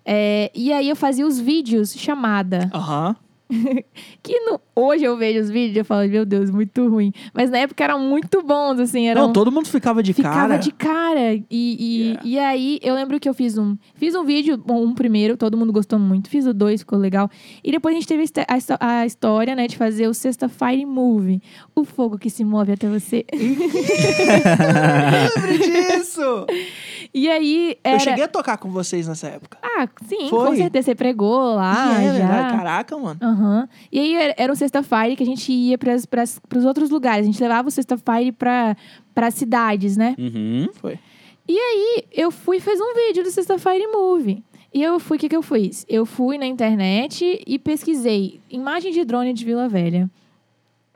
É, 0.04 0.50
e 0.54 0.72
aí 0.72 0.88
eu 0.88 0.96
fazia 0.96 1.26
os 1.26 1.38
vídeos 1.38 1.94
chamada. 1.94 2.70
Aham. 2.72 3.16
Que 4.22 4.40
no- 4.40 4.60
hoje 4.74 5.04
eu 5.04 5.16
vejo 5.16 5.40
os 5.40 5.50
vídeos 5.50 5.76
e 5.76 5.78
eu 5.80 5.84
falo, 5.84 6.08
meu 6.08 6.24
Deus, 6.24 6.50
muito 6.50 6.88
ruim. 6.88 7.12
Mas 7.34 7.50
na 7.50 7.58
época 7.58 7.84
eram 7.84 7.98
muito 8.00 8.42
bons, 8.42 8.78
assim. 8.80 9.06
Eram, 9.08 9.26
Não, 9.26 9.32
todo 9.32 9.52
mundo 9.52 9.68
ficava 9.68 10.02
de 10.02 10.12
ficava 10.12 10.34
cara. 10.34 10.56
de 10.58 10.70
cara. 10.72 11.34
E, 11.34 11.44
e, 11.50 12.04
Yeah. 12.04 12.22
e 12.24 12.38
aí, 12.38 12.78
eu 12.82 12.94
lembro 12.94 13.18
que 13.20 13.28
eu 13.28 13.34
fiz 13.34 13.56
um... 13.58 13.76
Fiz 13.94 14.14
um 14.14 14.24
vídeo, 14.24 14.56
bom, 14.56 14.82
um 14.84 14.94
primeiro, 14.94 15.36
todo 15.36 15.56
mundo 15.56 15.72
gostou 15.72 15.98
muito. 15.98 16.28
Fiz 16.30 16.46
o 16.46 16.54
dois, 16.54 16.80
ficou 16.80 16.98
legal. 16.98 17.30
E 17.62 17.70
depois 17.70 17.94
a 17.94 17.98
gente 17.98 18.08
teve 18.08 18.24
a 18.48 18.54
a, 18.54 18.56
histó- 18.58 18.76
a 18.80 19.06
história, 19.06 19.54
né, 19.54 19.66
de 19.66 19.76
fazer 19.76 20.06
o 20.08 20.14
Sexta 20.14 20.48
Fire 20.48 20.84
Movie. 20.86 21.42
O 21.74 21.84
fogo 21.84 22.18
que 22.18 22.30
se 22.30 22.44
move 22.44 22.72
até 22.72 22.88
você. 22.88 23.24
lembro 25.34 25.58
disso! 25.58 26.46
e 27.12 27.28
aí, 27.30 27.76
era... 27.82 27.96
Eu 27.96 28.00
cheguei 28.00 28.24
a 28.24 28.28
tocar 28.28 28.56
com 28.58 28.70
vocês 28.70 29.06
nessa 29.08 29.28
época. 29.28 29.58
Ah, 29.62 29.88
sim, 30.06 30.28
Foi? 30.28 30.48
com 30.50 30.56
certeza. 30.56 30.84
Você 30.84 30.94
pregou 30.94 31.54
lá, 31.54 32.00
E 32.00 32.04
é 32.04 32.06
já. 32.06 32.12
verdade. 32.12 32.56
Caraca, 32.56 32.98
mano. 32.98 33.18
Aham. 33.44 33.68
E 33.92 33.98
aí 34.00 34.14
era- 34.36 34.52
um 34.52 34.56
sexta-feira 34.56 35.14
que 35.14 35.22
a 35.22 35.26
gente 35.26 35.52
ia 35.52 35.76
para 35.76 35.94
os 35.94 36.64
outros 36.64 36.88
lugares. 36.90 37.26
A 37.26 37.30
gente 37.30 37.42
levava 37.42 37.68
o 37.68 37.70
sexta-feira 37.70 38.32
para 38.32 38.76
as 39.26 39.34
cidades, 39.34 39.96
né? 39.96 40.14
Uhum. 40.18 40.68
Foi. 40.74 40.98
E 41.46 42.02
eu 42.12 42.30
fui 42.30 42.56
e 42.56 42.60
fiz 42.60 42.80
um 42.80 42.94
vídeo 42.94 43.22
do 43.22 43.30
Sexta-feira 43.30 43.86
Movie. 43.92 44.42
E 44.72 44.82
eu 44.82 44.98
fui, 44.98 45.18
o 45.18 45.20
que, 45.20 45.28
que 45.28 45.36
eu 45.36 45.42
fiz? 45.42 45.84
Eu 45.88 46.06
fui 46.06 46.38
na 46.38 46.46
internet 46.46 47.42
e 47.46 47.58
pesquisei 47.58 48.40
imagem 48.50 48.92
de 48.92 49.04
drone 49.04 49.32
de 49.34 49.44
Vila 49.44 49.68
Velha. 49.68 50.10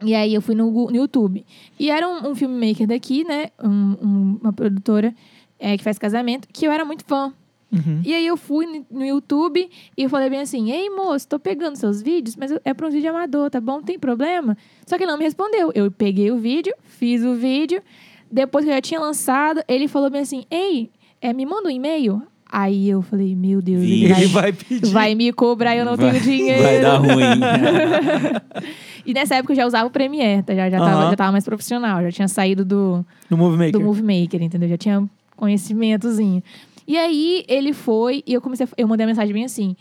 E 0.03 0.14
aí 0.14 0.32
eu 0.32 0.40
fui 0.40 0.55
no, 0.55 0.70
no 0.70 0.96
YouTube. 0.96 1.44
E 1.78 1.90
era 1.90 2.09
um, 2.09 2.30
um 2.30 2.34
filmmaker 2.34 2.86
daqui, 2.86 3.24
né? 3.24 3.51
Um- 3.62 3.96
um- 4.03 4.38
uma 4.42 4.53
produtora 4.53 5.14
é, 5.61 5.76
que 5.76 5.84
faz 5.84 5.99
casamento, 5.99 6.49
que 6.53 6.66
eu 6.66 6.72
era 6.72 6.84
muito 6.84 7.05
fã. 7.05 7.32
Uhum. 7.71 8.01
E 8.05 8.14
aí 8.14 8.27
eu 8.27 8.37
fui 8.37 8.85
no- 8.91 9.05
YouTube 9.05 9.69
e 9.97 10.03
eu 10.03 10.09
falei 10.09 10.31
bem 10.31 10.41
assim: 10.41 10.71
Ei, 10.71 10.89
moço, 10.91 11.29
tô 11.29 11.39
pegando 11.39 11.77
seus 11.77 12.01
vídeos, 12.01 12.35
mas 12.37 12.51
é 12.64 12.73
pra 12.73 12.87
um 12.87 12.91
vídeo 12.91 13.11
amador, 13.11 13.51
tá 13.51 13.61
bom? 13.61 13.83
Tem 13.83 13.99
problema? 13.99 14.57
Só 14.87 14.97
que 14.97 15.03
ele 15.05 15.11
não 15.11 15.19
me 15.19 15.25
respondeu. 15.25 15.71
Eu 15.75 15.91
peguei 15.91 16.31
o 16.31 16.39
vídeo, 16.39 16.73
fiz 16.85 17.23
o 17.23 17.35
vídeo. 17.35 17.83
Depois 18.31 18.64
que 18.64 18.71
eu 18.71 18.75
já 18.75 18.81
tinha 18.81 19.01
lançado, 19.01 19.62
ele 19.69 19.87
falou 19.87 20.09
bem 20.11 20.23
assim: 20.23 20.45
Ei, 20.51 20.91
é, 21.21 21.33
me 21.33 21.45
manda 21.45 21.69
um 21.69 21.71
e-mail. 21.71 22.23
Aí 22.51 22.89
eu 22.89 23.03
falei: 23.03 23.35
Meu 23.37 23.61
Deus, 23.61 23.83
ele 23.83 24.07
Vixe. 24.09 24.09
vai, 24.09 24.23
Ele 24.23 24.27
vai 24.33 24.53
pedir. 24.55 24.87
vai 24.91 25.14
me 25.14 25.31
cobrar, 25.35 25.77
eu 25.77 25.85
não 25.85 25.95
Vai- 25.97 26.11
tenho 26.12 26.23
dinheiro. 26.25 26.62
Vai 26.62 26.81
dar 26.81 26.97
ruim. 26.97 27.41
E 29.07 29.14
nessa 29.14 29.37
época 29.37 29.53
eu 29.53 29.57
já 29.57 29.66
usava 29.66 29.87
o 29.87 29.91
Premiere, 29.91 30.43
tá? 30.43 30.55
já, 30.55 30.69
já, 30.69 30.79
tava, 30.79 30.91
Aham. 31.03 31.11
já 31.11 31.16
tava 31.16 31.33
mais 31.33 31.45
profissional, 31.45 32.03
já 32.03 32.11
tinha 32.12 32.29
saído 32.29 32.62
do, 32.62 33.07
No 33.31 33.39
Movie 33.39 33.57
Maker. 33.57 33.73
do 33.73 33.81
Movie 33.81 34.03
Maker, 34.03 34.43
entendeu? 34.43 34.69
Já 34.69 34.77
tinha 34.77 35.09
conhecimentozinho. 35.35 36.43
E 36.89 36.97
aí 36.97 37.45
ele 37.47 37.74
foi 37.74 38.24
e 38.26 38.32
eu 38.32 38.41
comecei, 38.41 38.64
a, 38.64 38.68
eu 38.78 38.89
mandei 38.89 39.05
uma 39.05 39.11
mensagem 39.11 39.34
bem 39.34 39.45
assim: 39.45 39.76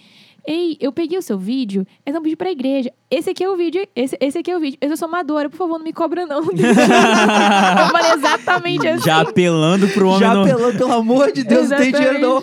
Ei, 0.50 0.78
eu 0.80 0.94
peguei 0.94 1.18
o 1.18 1.22
seu 1.22 1.38
vídeo, 1.38 1.86
esse 2.06 2.16
é 2.16 2.20
um 2.20 2.24
vídeo 2.24 2.38
pra 2.38 2.50
igreja. 2.50 2.90
Esse 3.12 3.30
aqui 3.32 3.44
é 3.44 3.50
o 3.50 3.56
vídeo, 3.58 3.86
esse, 3.96 4.18
esse 4.20 4.38
aqui 4.38 4.50
é 4.52 4.56
o 4.58 4.60
vídeo. 4.62 4.78
Eu 4.82 4.96
sou 4.98 5.08
amadora, 5.08 5.50
por 5.50 5.58
favor, 5.58 5.78
não 5.78 5.84
me 5.86 5.92
cobra, 5.94 6.26
não. 6.26 6.42
eu 6.52 7.88
falei 7.92 8.12
exatamente 8.14 8.88
assim. 8.88 9.04
Já 9.06 9.22
apelando 9.22 9.88
pro 9.90 10.08
homem 10.08 10.20
Já 10.22 10.34
não... 10.34 10.44
apelou, 10.44 10.74
pelo 10.74 10.94
amor 10.94 11.32
de 11.32 11.44
Deus, 11.44 11.70
não 11.70 11.78
tem 11.78 11.92
dinheiro 11.92 12.20
não. 12.20 12.42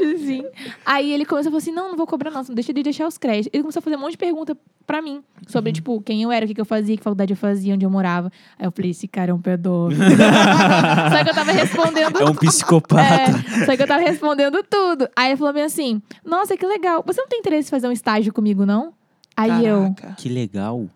Aí 0.84 1.12
ele 1.12 1.24
começou 1.24 1.48
a 1.48 1.52
falar 1.52 1.58
assim: 1.58 1.72
não, 1.72 1.88
não 1.90 1.96
vou 1.96 2.06
cobrar, 2.06 2.30
não, 2.30 2.42
deixa 2.44 2.72
de 2.72 2.82
deixar 2.82 3.06
os 3.06 3.16
créditos. 3.18 3.50
Ele 3.52 3.62
começou 3.62 3.80
a 3.80 3.82
fazer 3.82 3.96
um 3.96 4.00
monte 4.00 4.12
de 4.12 4.18
pergunta 4.18 4.56
pra 4.86 5.00
mim 5.00 5.22
sobre, 5.46 5.70
Uhum. 5.70 5.74
tipo, 5.74 6.00
quem 6.02 6.22
eu 6.22 6.30
era, 6.32 6.44
o 6.44 6.48
que, 6.48 6.54
que 6.54 6.60
eu 6.60 6.64
fazia, 6.66 6.96
que 6.96 7.02
faculdade 7.02 7.32
eu 7.32 7.36
fazia, 7.36 7.74
onde 7.74 7.84
eu 7.86 7.90
morava. 7.90 8.30
Aí 8.58 8.66
eu 8.66 8.72
falei: 8.72 8.90
esse 8.90 9.06
cara 9.08 9.30
é 9.30 9.34
um 9.34 9.40
pedófilo. 9.40 10.02
Só 11.12 11.24
que 11.24 11.30
eu 11.30 11.34
tava 11.34 11.52
respondendo 11.52 12.20
É 12.20 12.24
um 12.24 12.34
psicopata. 12.34 13.02
é, 13.02 13.64
só 13.66 13.76
que 13.76 13.82
eu 13.82 13.86
tava 13.86 14.00
respondendo 14.02 14.62
tudo. 14.68 15.08
Aí 15.16 15.30
ele 15.30 15.36
falou 15.36 15.52
bem 15.52 15.62
assim: 15.64 16.00
Nossa, 16.24 16.56
que 16.56 16.66
legal. 16.66 17.02
Você 17.06 17.20
não 17.20 17.28
tem 17.28 17.38
interesse 17.40 17.68
em 17.68 17.70
fazer 17.70 17.88
um 17.88 17.92
estágio 17.94 18.32
comigo, 18.32 18.66
não? 18.66 18.92
Aí 19.36 19.66
eu. 19.66 19.94
Caraca. 19.96 20.14
Que 20.16 20.28
legal. 20.28 20.86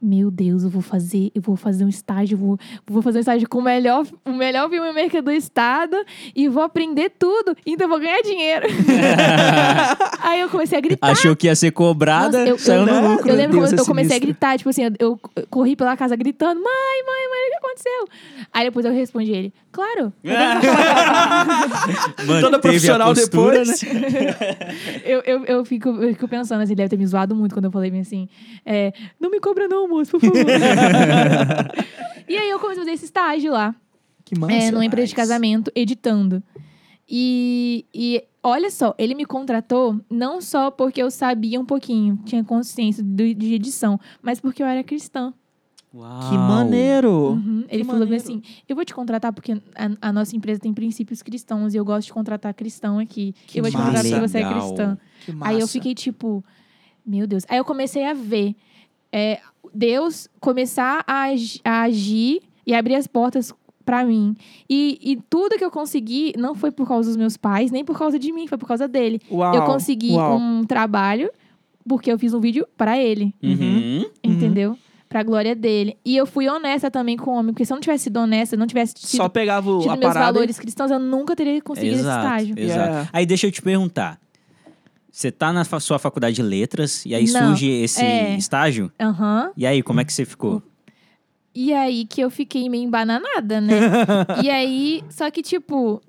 Meu 0.00 0.30
Deus, 0.30 0.62
eu 0.62 0.70
vou 0.70 0.80
fazer, 0.80 1.32
eu 1.34 1.42
vou 1.42 1.56
fazer 1.56 1.84
um 1.84 1.88
estágio, 1.88 2.36
eu 2.36 2.38
vou, 2.38 2.58
vou 2.86 3.02
fazer 3.02 3.18
um 3.18 3.20
estágio 3.20 3.48
com 3.48 3.58
o 3.58 3.62
melhor, 3.62 4.06
o 4.24 4.32
melhor 4.32 4.70
filmmaker 4.70 5.20
do 5.20 5.32
estado 5.32 5.96
e 6.36 6.48
vou 6.48 6.62
aprender 6.62 7.10
tudo, 7.18 7.56
então 7.66 7.86
eu 7.86 7.88
vou 7.88 7.98
ganhar 7.98 8.22
dinheiro. 8.22 8.68
Aí 10.22 10.40
eu 10.40 10.48
comecei 10.50 10.78
a 10.78 10.80
gritar. 10.80 11.10
Achou 11.10 11.34
que 11.34 11.48
ia 11.48 11.56
ser 11.56 11.72
cobrada, 11.72 12.38
Nossa, 12.38 12.50
eu, 12.50 12.58
saiu 12.60 12.86
eu, 12.86 12.86
no 12.86 13.08
lucro. 13.10 13.28
eu 13.28 13.34
lembro 13.34 13.58
Deus, 13.58 13.70
quando 13.70 13.78
é 13.78 13.82
eu 13.82 13.86
comecei 13.86 14.16
a 14.16 14.20
gritar, 14.20 14.56
tipo 14.56 14.70
assim, 14.70 14.84
eu, 14.84 14.92
eu 15.00 15.20
corri 15.50 15.74
pela 15.74 15.96
casa 15.96 16.14
gritando, 16.14 16.62
mãe, 16.62 17.04
mãe, 17.04 17.28
mãe, 17.28 17.48
o 17.48 17.50
que 17.50 17.56
aconteceu? 17.56 18.08
Aí 18.52 18.66
depois 18.66 18.86
eu 18.86 18.92
respondi 18.92 19.32
ele, 19.32 19.52
claro. 19.78 20.12
Manteve 22.26 22.40
Toda 22.40 22.58
profissional 22.58 23.14
postura, 23.14 23.64
depois. 23.64 23.82
né? 23.82 24.66
Eu, 25.04 25.20
eu, 25.20 25.44
eu, 25.44 25.64
fico, 25.64 25.88
eu 25.88 26.08
fico 26.14 26.26
pensando, 26.28 26.60
assim, 26.62 26.72
ele 26.72 26.76
deve 26.76 26.88
ter 26.90 26.96
me 26.96 27.06
zoado 27.06 27.34
muito 27.34 27.54
quando 27.54 27.66
eu 27.66 27.70
falei 27.70 27.90
bem 27.90 28.00
assim, 28.00 28.28
é, 28.64 28.92
não 29.20 29.30
me 29.30 29.38
cobra 29.40 29.68
não, 29.68 29.86
moço, 29.88 30.10
por 30.12 30.20
favor. 30.20 30.36
e 32.28 32.36
aí 32.36 32.50
eu 32.50 32.58
comecei 32.58 32.82
a 32.82 32.84
fazer 32.84 32.94
esse 32.94 33.04
estágio 33.04 33.52
lá. 33.52 33.74
Que 34.24 34.38
massa. 34.38 34.52
é, 34.52 34.70
numa 34.70 34.84
empresa 34.84 35.06
de 35.08 35.14
casamento, 35.14 35.70
editando. 35.74 36.42
E, 37.08 37.86
e 37.94 38.22
olha 38.42 38.70
só, 38.70 38.94
ele 38.98 39.14
me 39.14 39.24
contratou 39.24 39.98
não 40.10 40.40
só 40.40 40.70
porque 40.70 41.02
eu 41.02 41.10
sabia 41.10 41.58
um 41.58 41.64
pouquinho, 41.64 42.18
tinha 42.26 42.44
consciência 42.44 43.02
do- 43.02 43.34
de 43.34 43.54
edição, 43.54 43.98
mas 44.20 44.40
porque 44.40 44.62
eu 44.62 44.66
era 44.66 44.84
cristã. 44.84 45.32
Uau. 45.94 46.30
Que 46.30 46.36
maneiro. 46.36 47.10
Uhum. 47.32 47.64
Ele 47.68 47.82
falou 47.84 48.00
bem 48.06 48.18
maneiro. 48.18 48.24
assim: 48.24 48.42
eu 48.68 48.76
vou 48.76 48.84
te 48.84 48.94
contratar 48.94 49.32
porque 49.32 49.52
a, 49.52 50.08
a 50.08 50.12
nossa 50.12 50.36
empresa 50.36 50.60
tem 50.60 50.72
princípios 50.74 51.22
cristãos 51.22 51.72
e 51.74 51.76
eu 51.78 51.84
gosto 51.84 52.06
de 52.08 52.12
contratar 52.12 52.52
cristão 52.54 52.98
aqui. 52.98 53.34
Que 53.46 53.58
eu 53.58 53.62
vou 53.62 53.70
te 53.70 53.76
contratar 53.76 54.02
porque 54.04 54.20
você 54.20 54.38
é 54.38 54.46
legal. 54.46 54.60
cristã. 54.60 54.98
Que. 55.24 55.32
Aí 55.40 55.58
eu 55.60 55.66
fiquei 55.66 55.94
tipo, 55.94 56.44
meu 57.06 57.26
Deus. 57.26 57.44
Aí 57.48 57.56
eu 57.58 57.64
comecei 57.64 58.04
a 58.04 58.12
ver 58.12 58.54
é, 59.12 59.40
Deus 59.74 60.28
começar 60.40 61.02
a, 61.06 61.26
a 61.64 61.82
agir 61.82 62.40
e 62.66 62.74
abrir 62.74 62.94
as 62.96 63.06
portas 63.06 63.52
pra 63.84 64.04
mim. 64.04 64.36
E, 64.68 64.98
e 65.00 65.16
tudo 65.30 65.56
que 65.56 65.64
eu 65.64 65.70
consegui 65.70 66.34
não 66.36 66.54
foi 66.54 66.70
por 66.70 66.86
causa 66.86 67.08
dos 67.08 67.16
meus 67.16 67.38
pais, 67.38 67.70
nem 67.70 67.82
por 67.82 67.98
causa 67.98 68.18
de 68.18 68.30
mim, 68.30 68.46
foi 68.46 68.58
por 68.58 68.66
causa 68.68 68.86
dele. 68.86 69.18
Uau, 69.30 69.54
eu 69.54 69.62
consegui 69.62 70.10
uau. 70.12 70.36
um 70.36 70.62
trabalho 70.64 71.30
porque 71.88 72.12
eu 72.12 72.18
fiz 72.18 72.34
um 72.34 72.40
vídeo 72.40 72.66
pra 72.76 72.98
ele, 72.98 73.34
Uhum. 73.42 74.04
entendeu? 74.22 74.76
Pra 75.08 75.22
glória 75.22 75.54
dele. 75.56 75.96
E 76.04 76.16
eu 76.16 76.26
fui 76.26 76.48
honesta 76.48 76.90
também 76.90 77.16
com 77.16 77.30
o 77.30 77.34
homem, 77.34 77.52
porque 77.54 77.64
se 77.64 77.72
eu 77.72 77.76
não 77.76 77.80
tivesse 77.80 78.04
sido 78.04 78.18
honesta, 78.18 78.56
não 78.56 78.66
tivesse 78.66 78.94
tido, 78.94 79.08
Só 79.08 79.28
pegava 79.28 79.70
o- 79.70 79.78
tido 79.80 79.90
a 79.90 79.96
meus 79.96 80.12
parada. 80.12 80.32
valores 80.32 80.58
cristãos, 80.58 80.90
eu 80.90 80.98
nunca 80.98 81.34
teria 81.34 81.60
conseguido 81.62 81.94
esse 81.94 82.02
Exato, 82.02 82.24
estágio. 82.26 82.54
exato. 82.58 82.80
Yeah. 82.90 83.08
Aí 83.12 83.24
deixa 83.24 83.46
eu 83.46 83.52
te 83.52 83.62
perguntar. 83.62 84.20
Você 85.10 85.32
tá 85.32 85.52
na 85.52 85.64
sua 85.64 85.98
faculdade 85.98 86.36
de 86.36 86.42
letras 86.42 87.04
e 87.06 87.14
aí 87.14 87.24
Não, 87.30 87.48
surge 87.48 87.66
esse 87.70 88.04
é. 88.04 88.36
estágio? 88.36 88.92
Aham. 89.00 89.50
E 89.56 89.66
aí, 89.66 89.82
como 89.82 90.00
é 90.00 90.04
que 90.04 90.12
você 90.12 90.24
ficou? 90.24 90.62
E 91.54 91.72
aí 91.72 92.04
que 92.06 92.20
eu 92.20 92.30
fiquei 92.30 92.68
meio 92.68 92.84
embananada, 92.84 93.60
né? 93.60 93.72
e 94.44 94.50
aí, 94.50 95.02
só 95.08 95.28
que, 95.30 95.42
tipo, 95.42 96.00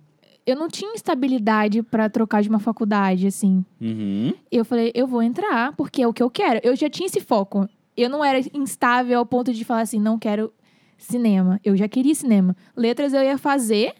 eu 0.45 0.55
não 0.55 0.67
tinha 0.67 0.93
estabilidade 0.93 1.81
pra 1.81 2.09
trocar 2.09 2.43
de 2.43 2.49
uma 2.49 2.59
faculdade, 2.59 3.25
assim. 3.25 3.63
Uhum. 3.81 4.33
Eu 4.51 4.63
falei, 4.65 4.91
eu 4.93 5.07
vou 5.07 5.23
entrar, 5.23 5.73
porque 5.77 6.01
é 6.03 6.07
o 6.07 6.13
que 6.13 6.21
eu 6.21 6.29
quero. 6.29 6.59
Eu 6.61 6.75
já 6.75 6.89
tinha 6.89 7.07
esse 7.07 7.21
foco. 7.21 7.67
Eu 7.95 8.09
não 8.09 8.23
era 8.23 8.39
instável 8.53 9.19
ao 9.19 9.25
ponto 9.25 9.53
de 9.53 9.63
falar 9.65 9.81
assim, 9.81 9.99
não 9.99 10.17
quero 10.17 10.53
cinema. 10.97 11.59
Eu 11.63 11.75
já 11.75 11.87
queria 11.87 12.13
cinema. 12.15 12.55
Letras 12.75 13.13
eu 13.13 13.21
ia 13.23 13.37
fazer, 13.37 13.93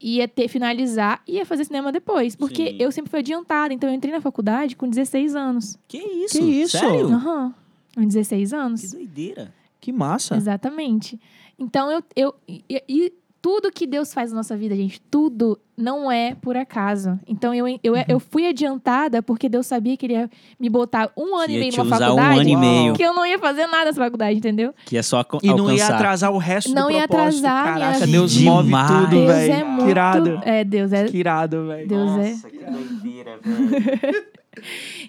ia 0.00 0.26
ter, 0.28 0.48
finalizar 0.48 1.22
e 1.26 1.36
ia 1.36 1.46
fazer 1.46 1.64
cinema 1.64 1.90
depois. 1.92 2.34
Porque 2.36 2.70
Sim. 2.70 2.76
eu 2.78 2.90
sempre 2.92 3.10
fui 3.10 3.20
adiantada. 3.20 3.72
Então 3.72 3.88
eu 3.88 3.94
entrei 3.94 4.12
na 4.12 4.20
faculdade 4.20 4.76
com 4.76 4.88
16 4.88 5.34
anos. 5.34 5.78
Que 5.88 5.98
isso? 5.98 6.38
Que 6.38 6.44
isso? 6.44 6.78
Sério? 6.78 7.06
Aham. 7.06 7.54
Com 7.94 8.06
16 8.06 8.50
Que 8.50 8.56
anos. 8.56 8.92
doideira. 8.92 9.54
Que 9.80 9.92
massa. 9.92 10.36
Exatamente. 10.36 11.20
Então, 11.58 11.90
eu, 11.90 12.02
eu 12.16 12.34
e, 12.48 12.64
e 12.88 13.12
tudo 13.44 13.70
que 13.70 13.86
Deus 13.86 14.14
faz 14.14 14.30
na 14.30 14.38
nossa 14.38 14.56
vida, 14.56 14.74
gente, 14.74 14.98
tudo 15.10 15.60
não 15.76 16.10
é 16.10 16.34
por 16.34 16.56
acaso. 16.56 17.20
Então, 17.26 17.52
eu, 17.54 17.68
eu, 17.82 17.92
Uhum. 17.92 18.04
eu 18.08 18.18
fui 18.18 18.46
adiantada 18.46 19.22
porque 19.22 19.50
Deus 19.50 19.66
sabia 19.66 19.98
que 19.98 20.06
ele 20.06 20.14
ia 20.14 20.30
me 20.58 20.70
botar 20.70 21.12
um 21.14 21.36
ano 21.36 21.48
Que 21.48 21.52
e 21.52 21.54
ia 21.56 21.60
meio 21.60 21.72
te 21.72 21.76
numa 21.78 21.94
usar 21.96 22.12
um 22.12 22.16
faculdade. 22.16 22.40
ano 22.40 22.48
e 22.48 22.56
meio. 22.56 22.94
Que 22.94 23.02
eu 23.02 23.12
não 23.12 23.26
ia 23.26 23.38
fazer 23.38 23.66
nada 23.66 23.84
nessa 23.84 24.00
faculdade, 24.00 24.38
entendeu? 24.38 24.72
Que 24.86 24.96
é 24.96 25.02
só 25.02 25.22
co- 25.22 25.40
E 25.42 25.48
não 25.48 25.66
ia 25.66 25.72
alcançar. 25.72 25.94
atrasar 25.94 26.32
o 26.32 26.38
resto 26.38 26.72
Não 26.72 26.86
do 26.86 26.92
ia 26.92 27.06
propósito. 27.06 27.44
atrasar 27.46 27.64
minha 27.64 27.74
Caraca, 27.86 28.06
vida. 28.06 28.18
Deus 28.18 28.38
move 28.38 28.64
Demais. 28.64 28.88
tudo, 28.90 29.10
Deus 29.10 29.26
velho. 29.26 29.52
é 29.52 29.64
muito. 29.64 29.84
Que 29.84 29.90
irado. 29.90 30.40
É, 30.42 30.64
Deus 30.64 30.92
é. 30.94 31.04
Que 31.04 31.16
irado, 31.18 31.66
velho. 31.66 31.88
Deus 31.88 32.10
é. 32.12 32.30
Nossa, 32.30 32.48
que 32.50 32.58
doideira, 32.64 33.38
velho. 33.42 34.24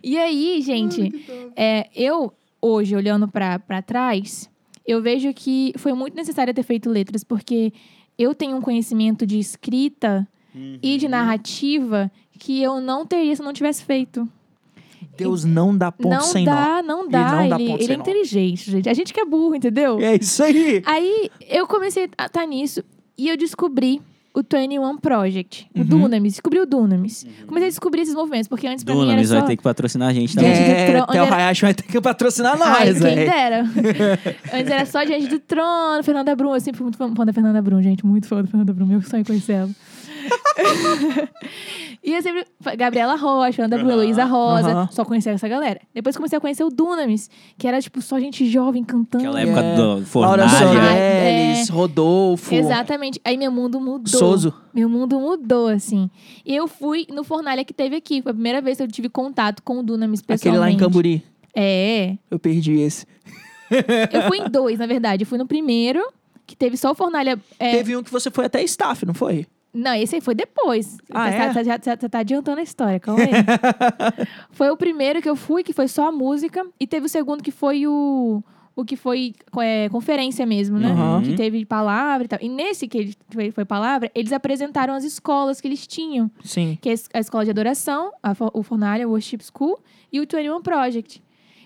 E 0.03 0.17
aí, 0.17 0.59
gente, 0.61 1.23
é, 1.55 1.87
eu, 1.95 2.33
hoje, 2.61 2.95
olhando 2.95 3.27
pra 3.27 3.59
pra 3.59 3.81
trás, 3.81 4.49
eu 4.85 5.01
vejo 5.01 5.31
que 5.33 5.71
foi 5.77 5.93
muito 5.93 6.15
necessário 6.15 6.53
ter 6.53 6.63
feito 6.63 6.89
letras, 6.89 7.23
porque 7.23 7.71
eu 8.17 8.33
tenho 8.35 8.55
um 8.57 8.61
conhecimento 8.61 9.25
de 9.25 9.39
escrita 9.39 10.27
e 10.55 10.57
Uhum. 10.93 10.97
de 10.97 11.07
narrativa 11.09 12.09
que 12.39 12.61
eu 12.61 12.79
não 12.79 13.05
teria 13.05 13.35
se 13.35 13.41
eu 13.41 13.45
não 13.45 13.51
tivesse 13.53 13.83
feito. 13.83 14.27
Deus 15.17 15.43
não 15.45 15.77
dá 15.77 15.91
ponto 15.91 16.09
não 16.13 16.21
sem 16.21 16.45
nó. 16.45 16.51
dá, 16.53 16.81
não 16.83 17.01
Ele 17.03 17.09
dá. 17.09 17.31
não 17.41 17.49
dá 17.49 17.55
Ele, 17.55 17.67
ponto 17.69 17.77
ele 17.79 17.85
sem 17.85 17.93
é 17.93 17.97
nó. 17.97 18.03
inteligente, 18.03 18.71
gente. 18.71 18.89
A 18.89 18.93
gente 18.93 19.13
que 19.13 19.19
é 19.19 19.25
burro, 19.25 19.55
entendeu? 19.55 19.99
É 19.99 20.15
isso 20.15 20.41
aí. 20.43 20.81
Aí 20.85 21.29
eu 21.47 21.67
comecei 21.67 22.09
a 22.17 22.25
estar 22.25 22.45
nisso 22.45 22.83
e 23.17 23.29
eu 23.29 23.37
descobri 23.37 24.01
o 24.35 24.41
21 24.43 24.97
Project, 24.97 25.67
o 25.73 25.79
Uhum. 25.79 25.85
Dunamis. 25.85 26.33
Descobri 26.33 26.59
o 26.59 26.65
Dunamis. 26.65 27.25
Comecei 27.47 27.67
a 27.67 27.69
descobrir 27.69 28.01
esses 28.01 28.13
movimentos, 28.13 28.47
porque 28.47 28.67
antes 28.67 28.83
pra 28.83 28.93
mim 28.93 29.01
era 29.01 29.09
Dunamis 29.11 29.29
só... 29.29 29.35
vai 29.39 29.47
ter 29.47 29.55
que 29.57 29.63
patrocinar 29.63 30.09
a 30.09 30.13
gente 30.13 30.37
É, 30.39 30.85
Theo 30.87 31.21
era- 31.23 31.35
Hayashi 31.35 31.61
vai 31.61 31.73
ter 31.73 31.83
que 31.83 32.01
patrocinar 32.01 32.57
Ai, 32.61 32.89
nós, 32.91 32.99
quem 32.99 33.15
velho. 33.15 33.31
dera. 33.31 33.63
Antes 34.53 34.71
era 34.71 34.85
só 34.85 35.05
gente 35.05 35.27
do 35.27 35.39
trono, 35.39 36.03
Fernanda 36.03 36.35
Brum. 36.35 36.53
Eu 36.53 36.59
sempre 36.59 36.77
fui 36.77 36.85
muito 36.85 36.97
fã, 36.97 37.25
da 37.25 37.31
Fernanda 37.33 37.61
Brum, 37.61 37.81
gente. 37.81 38.05
Muito 38.05 38.27
fã 38.27 38.41
da 38.41 38.47
Fernanda 38.47 38.73
Brum. 38.73 38.85
Meu 38.85 39.01
sonho 39.01 39.25
conhecer 39.25 39.53
ela. 39.53 39.69
E 42.03 42.13
eu 42.13 42.21
sempre... 42.21 42.45
Gabriela 42.77 43.15
Rocha, 43.15 43.67
Brum, 43.67 43.77
Aham. 43.79 43.95
Luísa 43.95 44.25
Rosa. 44.25 44.69
Aham. 44.71 44.89
Só 44.91 45.03
conhecia 45.05 45.31
essa 45.31 45.47
galera. 45.47 45.79
Depois 45.93 46.15
comecei 46.15 46.37
a 46.37 46.41
conhecer 46.41 46.63
o 46.63 46.69
Dunamis, 46.69 47.29
que 47.57 47.67
era, 47.67 47.81
tipo, 47.81 48.01
só 48.01 48.19
gente 48.19 48.45
jovem 48.49 48.83
cantando. 48.83 49.23
Aquela 49.25 49.41
época 49.41 49.59
É. 49.61 49.75
do 49.75 49.81
Laura 49.83 50.05
Fornalha. 50.05 50.49
Soares, 50.49 51.69
É. 51.69 51.71
Rodolfo. 51.71 52.53
Exatamente. 52.53 53.19
Aí 53.23 53.37
meu 53.37 53.51
mundo 53.51 53.79
mudou. 53.79 54.07
Soso. 54.19 54.53
Meu 54.73 54.87
mundo 54.89 55.19
mudou, 55.19 55.67
assim. 55.67 56.09
E 56.45 56.55
eu 56.55 56.67
fui 56.67 57.07
no 57.09 57.23
Fornalha 57.23 57.63
que 57.63 57.73
teve 57.73 57.95
aqui. 57.95 58.21
Foi 58.21 58.31
a 58.31 58.35
primeira 58.35 58.61
vez 58.61 58.77
que 58.77 58.83
eu 58.83 58.87
tive 58.87 59.09
contato 59.09 59.61
com 59.63 59.79
o 59.79 59.83
Dunamis 59.83 60.19
Aquele 60.21 60.37
pessoalmente. 60.37 60.59
lá 60.61 60.71
em 60.71 60.77
Camburi. 60.77 61.23
É. 61.55 62.17
Eu 62.29 62.37
perdi 62.37 62.73
esse. 62.79 63.05
Eu 64.11 64.23
fui 64.27 64.37
em 64.39 64.49
dois, 64.49 64.77
na 64.77 64.85
verdade. 64.85 65.23
Eu 65.23 65.27
fui 65.27 65.37
no 65.37 65.47
primeiro, 65.47 66.05
que 66.45 66.55
teve 66.55 66.77
só 66.77 66.91
o 66.91 66.95
Fornalha. 66.95 67.39
é, 67.57 67.71
Teve 67.71 67.95
um 67.97 68.03
que 68.03 68.11
você 68.11 68.29
foi 68.29 68.45
até 68.45 68.61
staff, 68.63 69.05
não 69.05 69.13
foi? 69.13 69.47
Não, 69.75 69.93
esse 69.93 70.15
aí 70.15 70.21
foi 70.21 70.33
depois. 70.33 70.97
Ah, 71.11 71.29
Você 71.29 71.35
é? 71.35 71.39
tá- 71.47 71.53
já, 71.53 71.63
já- 71.63 71.79
já 72.01 72.09
tá 72.09 72.19
adiantando 72.19 72.59
a 72.59 72.63
história, 72.63 72.99
calma 72.99 73.21
aí. 73.23 73.29
foi 74.51 74.69
o 74.69 74.77
primeiro 74.77 75.21
que 75.21 75.29
eu 75.29 75.35
fui, 75.35 75.63
que 75.63 75.73
foi 75.73 75.87
só 75.87 76.07
a 76.07 76.11
música. 76.11 76.65
E 76.79 76.87
teve 76.87 77.05
o 77.05 77.09
segundo, 77.09 77.43
que 77.43 77.51
foi 77.51 77.85
o... 77.87 78.41
O 78.77 78.83
que 78.83 78.97
foi 78.97 79.33
é, 79.61 79.87
conferência 79.87 80.45
mesmo, 80.45 80.77
né? 80.77 80.89
Uhum. 80.91 81.21
Que 81.23 81.33
teve 81.35 81.63
palavra 81.65 82.25
e 82.25 82.27
tal. 82.27 82.39
E 82.41 82.49
nesse 82.49 82.89
que 82.89 82.97
ele- 82.97 83.51
foi, 83.53 83.63
palavra, 83.63 84.11
eles 84.13 84.33
apresentaram 84.33 84.93
as 84.93 85.05
escolas 85.05 85.61
que 85.61 85.67
eles 85.69 85.87
tinham. 85.87 86.29
Sim. 86.43 86.77
Que 86.81 86.89
é 86.89 86.93
a 87.13 87.19
escola 87.21 87.45
de 87.45 87.51
adoração, 87.51 88.11
a, 88.21 88.33
o 88.53 88.61
Fornalha 88.63 89.07
Worship 89.07 89.39
School 89.43 89.79
e 90.11 90.19
o 90.19 90.23
21 90.23 90.61
Project. 90.61 91.23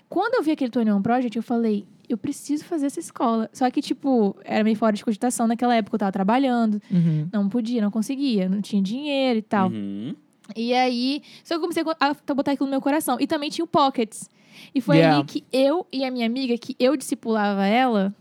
Quando 0.08 0.34
eu 0.36 0.42
vi 0.44 0.52
aquele 0.52 0.70
21 0.72 1.02
Project, 1.02 1.36
eu 1.36 1.42
falei, 1.42 1.84
eu 2.10 2.18
preciso 2.18 2.64
fazer 2.64 2.86
essa 2.86 2.98
escola. 2.98 3.48
Só 3.52 3.70
que, 3.70 3.80
tipo, 3.80 4.36
era 4.44 4.64
meio 4.64 4.76
fora 4.76 4.94
de 4.96 5.04
cogitação 5.04 5.46
naquela 5.46 5.74
época, 5.74 5.94
eu 5.94 5.98
tava 6.00 6.12
trabalhando. 6.12 6.82
Uhum. 6.90 7.28
Não 7.32 7.48
podia, 7.48 7.80
não 7.80 7.90
conseguia, 7.90 8.48
não 8.48 8.60
tinha 8.60 8.82
dinheiro 8.82 9.38
e 9.38 9.42
tal. 9.42 9.70
Uhum. 9.70 10.14
E 10.56 10.74
aí, 10.74 11.22
só 11.44 11.54
que 11.54 11.58
eu 11.58 11.60
comecei 11.60 11.84
a 12.00 12.16
a 12.26 12.34
botar 12.34 12.52
aquilo 12.52 12.66
no 12.66 12.72
meu 12.72 12.80
coração. 12.80 13.16
E 13.20 13.26
também 13.26 13.48
tinha 13.48 13.64
o 13.64 13.68
Pockets. 13.68 14.28
E 14.74 14.80
foi 14.80 14.96
Yeah. 14.96 15.18
ali 15.18 15.26
que 15.26 15.44
eu 15.52 15.86
e 15.92 16.04
a 16.04 16.10
minha 16.10 16.26
amiga, 16.26 16.58
que 16.58 16.74
eu 16.78 16.96
discipulava 16.96 17.64
ela, 17.64 18.12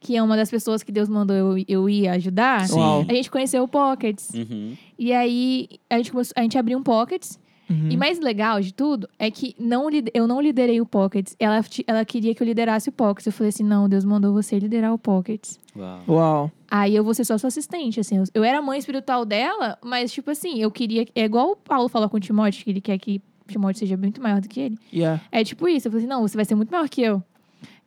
que 0.00 0.16
é 0.16 0.22
uma 0.22 0.36
das 0.36 0.50
pessoas 0.50 0.82
que 0.82 0.90
Deus 0.90 1.08
mandou 1.08 1.36
eu, 1.36 1.64
eu 1.68 1.88
ir 1.88 2.08
ajudar, 2.08 2.66
Sim. 2.66 2.80
A 3.08 3.12
gente 3.12 3.30
conheceu 3.30 3.62
o 3.62 3.68
Pockets. 3.68 4.30
Uhum. 4.30 4.76
E 4.98 5.12
aí, 5.12 5.68
a 5.90 5.98
gente, 5.98 6.10
começou, 6.10 6.32
a 6.36 6.42
gente 6.42 6.56
abriu 6.56 6.78
um 6.78 6.82
Pockets. 6.82 7.38
Uhum. 7.68 7.88
E 7.90 7.96
mais 7.96 8.18
legal 8.18 8.60
de 8.60 8.72
tudo 8.72 9.08
é 9.18 9.30
que 9.30 9.54
não, 9.58 9.88
eu 10.14 10.26
não 10.26 10.40
liderei 10.40 10.80
o 10.80 10.86
Pockets. 10.86 11.36
Ela, 11.38 11.60
ela 11.86 12.04
queria 12.04 12.34
que 12.34 12.42
eu 12.42 12.46
liderasse 12.46 12.88
o 12.88 12.92
Pockets. 12.92 13.26
Eu 13.26 13.32
falei 13.32 13.50
assim, 13.50 13.62
não, 13.62 13.88
Deus 13.88 14.04
mandou 14.04 14.32
você 14.32 14.58
liderar 14.58 14.92
o 14.92 14.98
Pockets. 14.98 15.60
Uau. 15.76 16.02
Uau. 16.08 16.52
Aí 16.70 16.96
eu 16.96 17.04
vou 17.04 17.14
ser 17.14 17.24
só 17.24 17.36
sua 17.36 17.48
assistente, 17.48 18.00
assim. 18.00 18.16
Eu, 18.16 18.24
eu 18.34 18.44
era 18.44 18.62
mãe 18.62 18.78
espiritual 18.78 19.24
dela, 19.24 19.78
mas, 19.84 20.12
tipo 20.12 20.30
assim, 20.30 20.60
eu 20.60 20.70
queria... 20.70 21.06
É 21.14 21.24
igual 21.24 21.50
o 21.50 21.56
Paulo 21.56 21.88
falou 21.88 22.08
com 22.08 22.16
o 22.16 22.20
Timóteo, 22.20 22.64
que 22.64 22.70
ele 22.70 22.80
quer 22.80 22.98
que 22.98 23.20
o 23.46 23.52
Timóteo 23.52 23.80
seja 23.80 23.96
muito 23.96 24.20
maior 24.22 24.40
do 24.40 24.48
que 24.48 24.60
ele. 24.60 24.78
Yeah. 24.92 25.22
É 25.30 25.44
tipo 25.44 25.68
isso. 25.68 25.88
Eu 25.88 25.92
falei 25.92 26.06
assim, 26.06 26.14
não, 26.14 26.26
você 26.26 26.36
vai 26.36 26.44
ser 26.44 26.54
muito 26.54 26.70
maior 26.70 26.88
que 26.88 27.02
eu. 27.02 27.22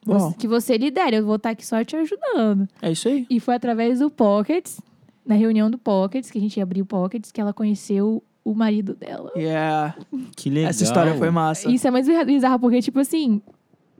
Uau. 0.07 0.33
Que 0.33 0.47
você 0.47 0.77
lidere, 0.77 1.17
eu 1.17 1.25
vou 1.25 1.35
estar 1.35 1.51
aqui 1.51 1.65
só 1.65 1.83
te 1.83 1.95
ajudando. 1.95 2.67
É 2.81 2.91
isso 2.91 3.07
aí. 3.07 3.25
E 3.29 3.39
foi 3.39 3.55
através 3.55 3.99
do 3.99 4.09
Pockets, 4.09 4.81
na 5.23 5.35
reunião 5.35 5.69
do 5.69 5.77
Pockets, 5.77 6.31
que 6.31 6.39
a 6.39 6.41
gente 6.41 6.59
abriu 6.59 6.83
o 6.83 6.87
Pockets, 6.87 7.31
que 7.31 7.39
ela 7.39 7.53
conheceu 7.53 8.23
o 8.43 8.53
marido 8.55 8.95
dela. 8.95 9.31
Yeah. 9.35 9.95
Que 10.35 10.49
legal. 10.49 10.69
Essa 10.69 10.83
história 10.83 11.13
foi 11.15 11.29
massa. 11.29 11.69
Isso 11.69 11.87
é 11.87 11.91
mais 11.91 12.07
bizarro, 12.25 12.59
porque, 12.59 12.81
tipo 12.81 12.99
assim, 12.99 13.41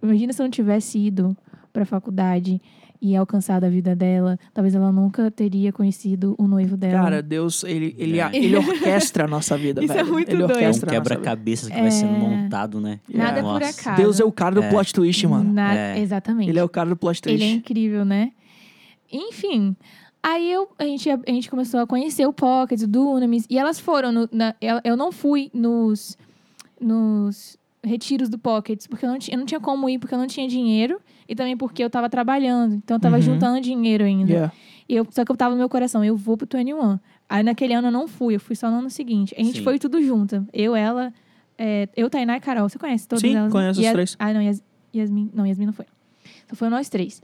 imagina 0.01 0.33
se 0.33 0.41
eu 0.41 0.45
não 0.45 0.51
tivesse 0.51 0.97
ido 0.99 1.35
pra 1.71 1.85
faculdade 1.85 2.61
e 3.03 3.15
alcançado 3.15 3.63
a 3.63 3.69
vida 3.69 3.95
dela, 3.95 4.37
talvez 4.53 4.75
ela 4.75 4.91
nunca 4.91 5.31
teria 5.31 5.71
conhecido 5.73 6.35
o 6.37 6.47
noivo 6.47 6.77
dela. 6.77 7.01
Cara, 7.03 7.21
Deus, 7.23 7.63
ele, 7.63 7.95
ele, 7.97 8.19
É. 8.19 8.29
ele 8.31 8.55
orquestra 8.57 9.25
a 9.25 9.27
nossa 9.27 9.57
vida, 9.57 9.83
Isso 9.83 9.91
é 9.93 9.97
velho. 9.97 10.11
muito 10.11 10.29
ele 10.29 10.45
doido. 10.45 10.59
É 10.59 10.69
um 10.69 10.79
quebra-cabeça 10.79 11.71
que 11.71 11.79
vai 11.81 11.89
sendo 11.89 12.13
É. 12.13 12.19
montado, 12.19 12.79
né? 12.79 12.99
Nada 13.11 13.39
é 13.39 13.41
por 13.41 13.59
Nossa. 13.59 13.81
acaso. 13.81 13.97
Deus 14.01 14.19
é 14.19 14.23
o 14.23 14.31
cara 14.31 14.53
do 14.53 14.61
É. 14.63 14.69
plot 14.69 14.93
twist, 14.93 15.25
mano. 15.27 15.51
Na- 15.51 15.73
É. 15.75 15.99
Exatamente. 15.99 16.49
Ele 16.49 16.59
é 16.59 16.63
o 16.63 16.69
cara 16.69 16.89
do 16.89 16.95
plot 16.95 17.21
Ele 17.25 17.37
twist. 17.39 17.51
é 17.51 17.55
incrível, 17.57 18.05
né? 18.05 18.31
Enfim. 19.11 19.75
Aí 20.24 20.51
eu, 20.51 20.69
a, 20.78 20.84
gente, 20.84 21.09
a 21.09 21.17
gente 21.28 21.49
começou 21.49 21.80
a 21.80 21.88
conhecer 21.88 22.26
o 22.28 22.34
Pocket, 22.34 22.82
o 22.82 22.88
Dunamis. 22.88 23.45
E 23.49 23.57
elas 23.57 23.80
foram. 23.80 24.11
No, 24.11 24.30
na, 24.32 24.55
eu 24.84 24.95
não 24.95 25.11
fui 25.11 25.49
nos, 25.53 26.17
nos 26.80 27.57
retiros 27.84 28.30
do 28.30 28.38
Pockets, 28.38 28.86
porque 28.88 29.05
eu 29.05 29.09
não, 29.09 29.17
tinha, 29.17 29.36
eu 29.36 29.39
não 29.39 29.45
tinha 29.45 29.59
como 29.59 29.89
ir, 29.89 29.97
porque 29.97 30.13
eu 30.13 30.19
não 30.19 30.28
tinha 30.28 30.47
dinheiro. 30.47 31.01
E 31.28 31.34
também 31.36 31.57
porque 31.57 31.84
eu 31.84 31.89
tava 31.89 32.09
trabalhando. 32.09 32.76
Então 32.76 32.97
eu 32.97 33.01
tava 33.01 33.15
Uhum. 33.15 33.22
juntando 33.22 33.61
dinheiro 33.61 34.03
ainda. 34.03 34.32
Yeah. 34.32 34.53
E 34.88 34.95
eu, 34.95 35.07
só 35.09 35.24
que 35.24 35.32
eu 35.32 35.36
tava 35.36 35.55
no 35.55 35.59
meu 35.59 35.69
coração, 35.69 36.03
eu 36.03 36.15
vou 36.17 36.36
pro 36.38 36.47
21. 36.57 36.99
Aí 37.30 37.43
naquele 37.43 37.74
ano 37.74 37.88
eu 37.88 37.91
não 37.91 38.07
fui, 38.07 38.36
eu 38.36 38.39
fui 38.39 38.55
só 38.55 38.69
no 38.69 38.78
ano 38.80 38.89
seguinte. 38.89 39.34
A 39.38 39.41
gente 39.41 39.59
Sim. 39.59 39.63
foi 39.63 39.80
tudo 39.80 40.01
junto. 40.03 40.45
Eu, 40.51 40.76
ela, 40.76 41.13
é, 41.57 41.88
eu, 41.95 42.09
Tainá 42.09 42.36
e 42.36 42.41
Carol. 42.41 42.67
Você 42.67 42.78
conhece 42.78 43.07
todas 43.07 43.22
Sim, 43.22 43.36
elas? 43.36 43.53
né? 43.53 43.59
conheço 43.59 43.82
os 43.82 43.91
três. 43.91 44.15
Ah, 44.19 44.34
não, 44.34 44.41
Yas, 44.41 44.61
Yasmin. 44.93 45.32
Não, 45.34 45.47
Yasmin 45.47 45.67
não 45.67 45.74
foi. 45.74 45.86
Só 46.49 46.55
foi 46.55 46.67
nós 46.69 46.89
três. 46.89 47.22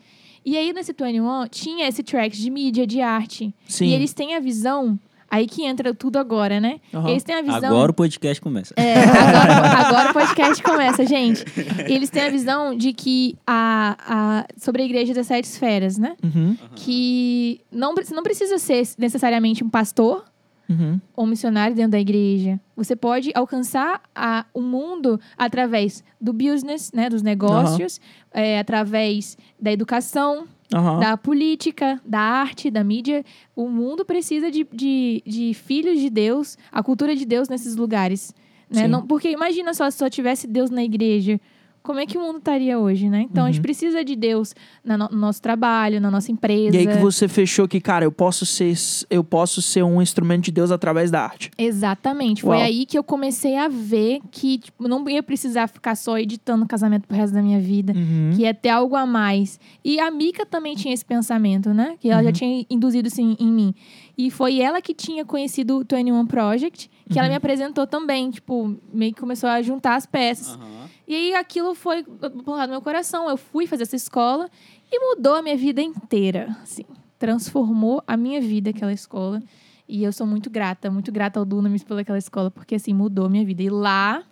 E 0.48 0.56
aí, 0.56 0.72
nesse 0.72 0.94
21, 0.94 1.46
tinha 1.52 1.90
esse 1.90 2.02
track 2.02 2.38
de 2.38 2.50
mídia, 2.50 2.88
de 2.88 3.02
arte. 3.02 3.54
Sim. 3.68 3.88
E 3.88 3.94
eles 3.94 4.14
têm 4.14 4.34
a 4.34 4.40
visão. 4.40 4.98
Aí 5.30 5.46
que 5.46 5.66
entra 5.66 5.94
tudo 5.94 6.18
agora, 6.18 6.62
né? 6.62 6.80
Aham. 6.94 7.10
Eles 7.10 7.22
têm 7.22 7.36
a 7.36 7.42
visão. 7.42 7.66
Agora 7.70 7.92
o 7.92 7.94
podcast 7.94 8.40
começa. 8.42 8.74
É, 8.78 8.94
agora, 9.04 9.88
agora 9.88 10.10
o 10.12 10.14
podcast 10.14 10.64
começa, 10.64 11.06
gente. 11.06 11.44
Eles 11.86 12.10
têm 12.10 12.24
a 12.24 12.30
visão 12.30 12.74
de 12.74 12.94
que 12.94 13.36
a, 13.46 13.98
a, 14.00 14.46
sobre 14.58 14.84
a 14.84 14.86
igreja 14.86 15.14
das 15.14 15.28
sete 15.28 15.44
esferas, 15.44 15.98
né? 15.98 16.16
Uhum, 16.24 16.56
Que 16.76 17.60
não, 17.70 17.94
não 18.14 18.24
precisa 18.24 18.58
ser 18.58 18.88
necessariamente 18.98 19.66
um 19.66 19.70
pastor 19.70 20.24
uhum. 20.70 21.00
ou 21.16 21.26
missionário 21.26 21.76
dentro 21.76 21.92
da 21.92 22.00
igreja. 22.00 22.60
Você 22.76 22.96
pode 22.96 23.32
alcançar 23.34 24.02
a, 24.16 24.46
o 24.54 24.62
mundo 24.62 25.20
através 25.38 26.04
do 26.20 26.34
business, 26.34 26.92
né? 26.92 27.10
Dos 27.10 27.22
negócios, 27.22 28.00
é, 28.32 28.60
através 28.60 29.38
da 29.60 29.72
educação, 29.72 30.48
Aham. 30.74 31.00
da 31.00 31.18
política, 31.18 32.02
da 32.06 32.20
arte, 32.20 32.70
da 32.70 32.84
mídia. 32.84 33.24
O 33.56 33.70
mundo 33.70 34.06
precisa 34.06 34.52
de, 34.52 34.68
de, 34.72 35.24
de 35.26 35.54
filhos 35.54 36.00
de 36.00 36.10
Deus, 36.10 36.58
a 36.72 36.84
cultura 36.84 37.16
de 37.16 37.26
Deus 37.26 37.50
nesses 37.50 37.76
lugares. 37.76 38.34
Né? 38.70 38.88
Não, 38.88 39.06
porque 39.06 39.30
imagina 39.30 39.74
só 39.74 39.90
se 39.90 39.98
só 39.98 40.10
tivesse 40.10 40.46
Deus 40.46 40.70
na 40.70 40.84
igreja. 40.84 41.40
Como 41.88 42.02
é 42.02 42.06
que 42.06 42.18
o 42.18 42.22
mundo 42.22 42.40
estaria 42.40 42.78
hoje, 42.78 43.10
né? 43.10 43.22
Então 43.32 43.46
a 43.46 43.48
gente 43.48 43.58
Uhum. 43.60 43.62
precisa 43.62 44.04
de 44.04 44.14
Deus 44.14 44.54
na 44.84 44.98
no, 44.98 45.08
no 45.10 45.18
nosso 45.18 45.42
trabalho, 45.42 46.02
na 46.02 46.12
nossa 46.12 46.30
empresa. 46.32 46.76
E 46.76 46.80
aí 46.80 46.86
que 46.86 46.98
você 46.98 47.30
fechou 47.30 47.66
que, 47.66 47.80
cara, 47.80 48.04
eu 48.04 48.12
posso 48.12 48.46
ser, 48.46 48.74
eu 49.10 49.24
posso 49.24 49.62
ser 49.62 49.84
um 49.84 50.02
instrumento 50.02 50.44
de 50.44 50.52
Deus 50.52 50.70
através 50.70 51.10
da 51.10 51.22
arte. 51.24 51.50
Exatamente. 51.58 52.42
Foi 52.42 52.58
Uau. 52.58 52.66
aí 52.66 52.86
que 52.86 52.98
eu 52.98 53.04
comecei 53.04 53.56
a 53.56 53.70
ver 53.70 54.20
que 54.30 54.58
tipo, 54.58 54.86
não 54.86 55.08
ia 55.10 55.24
precisar 55.24 55.68
ficar 55.68 55.96
só 55.96 56.18
editando 56.18 56.66
casamento 56.68 57.08
pro 57.08 57.16
resto 57.16 57.34
da 57.34 57.42
minha 57.42 57.60
vida. 57.60 57.94
Uhum. 57.96 58.32
Que 58.36 58.42
ia 58.42 58.54
ter 58.54 58.70
algo 58.70 58.96
a 58.96 59.06
mais. 59.06 59.58
E 59.86 59.98
a 60.00 60.12
Mika 60.12 60.46
também 60.46 60.76
tinha 60.76 60.94
esse 60.94 61.06
pensamento, 61.06 61.74
né? 61.74 61.96
Que 62.02 62.10
ela 62.10 62.22
já 62.22 62.28
Uhum. 62.30 62.34
tinha 62.34 62.66
induzido 62.70 63.08
isso 63.08 63.22
em, 63.22 63.38
em 63.40 63.48
mim. 63.52 63.74
E 64.18 64.30
foi 64.30 64.60
ela 64.60 64.82
que 64.82 64.94
tinha 64.94 65.24
conhecido 65.24 65.78
o 65.78 65.80
21 65.80 66.26
Project, 66.26 66.90
que 67.10 67.14
Uhum. 67.14 67.20
ela 67.20 67.30
me 67.30 67.36
apresentou 67.36 67.88
também. 67.88 68.30
Tipo, 68.32 68.76
meio 68.94 69.14
que 69.14 69.20
começou 69.22 69.48
a 69.50 69.62
juntar 69.62 69.96
as 69.96 70.06
peças. 70.06 70.50
Aham. 70.56 70.87
E 71.08 71.16
aí 71.16 71.34
aquilo 71.34 71.74
foi 71.74 72.04
plantado 72.04 72.68
no 72.68 72.74
meu 72.74 72.82
coração. 72.82 73.30
Eu 73.30 73.38
fui 73.38 73.66
fazer 73.66 73.84
essa 73.84 73.96
escola 73.96 74.50
e 74.92 75.00
mudou 75.00 75.36
a 75.36 75.42
minha 75.42 75.56
vida 75.56 75.82
inteira. 75.82 76.56
Assim, 76.62 76.84
transformou 77.18 78.04
a 78.06 78.18
minha 78.18 78.42
vida 78.42 78.72
aquela 78.72 78.92
escola. 78.92 79.42
E 79.88 80.04
eu 80.04 80.12
sou 80.12 80.28
muito 80.28 80.50
grata, 80.50 80.92
muito 80.92 81.12
grata 81.12 81.40
ao 81.40 81.46
Dunamis 81.46 81.84
pelaquela 81.84 82.18
escola, 82.18 82.52
porque 82.52 82.76
assim, 82.76 82.94
mudou 82.94 83.26
a 83.26 83.30
minha 83.30 83.46
vida. 83.46 83.64
E 83.64 83.70
lá, 83.70 84.24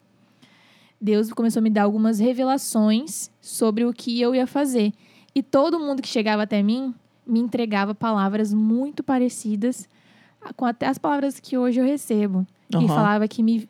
Deus 1.00 1.32
começou 1.32 1.62
a 1.62 1.64
me 1.64 1.70
dar 1.70 1.84
algumas 1.84 2.20
revelações 2.20 3.32
sobre 3.40 3.86
o 3.86 3.94
que 3.94 4.20
eu 4.20 4.36
ia 4.36 4.46
fazer. 4.46 4.92
E 5.34 5.42
todo 5.42 5.80
mundo 5.80 6.02
que 6.02 6.08
chegava 6.10 6.44
até 6.44 6.62
mim 6.62 6.94
me 7.26 7.40
entregava 7.40 7.96
palavras 7.96 8.54
muito 8.54 9.02
parecidas 9.02 9.88
com 10.56 10.66
até 10.66 10.88
as 10.88 10.98
palavras 10.98 11.40
que 11.40 11.58
hoje 11.58 11.80
eu 11.80 11.86
recebo. 11.86 12.46
E 12.70 12.76
Aham. 12.76 12.88
falava 12.88 13.28
que 13.28 13.42
me. 13.42 13.68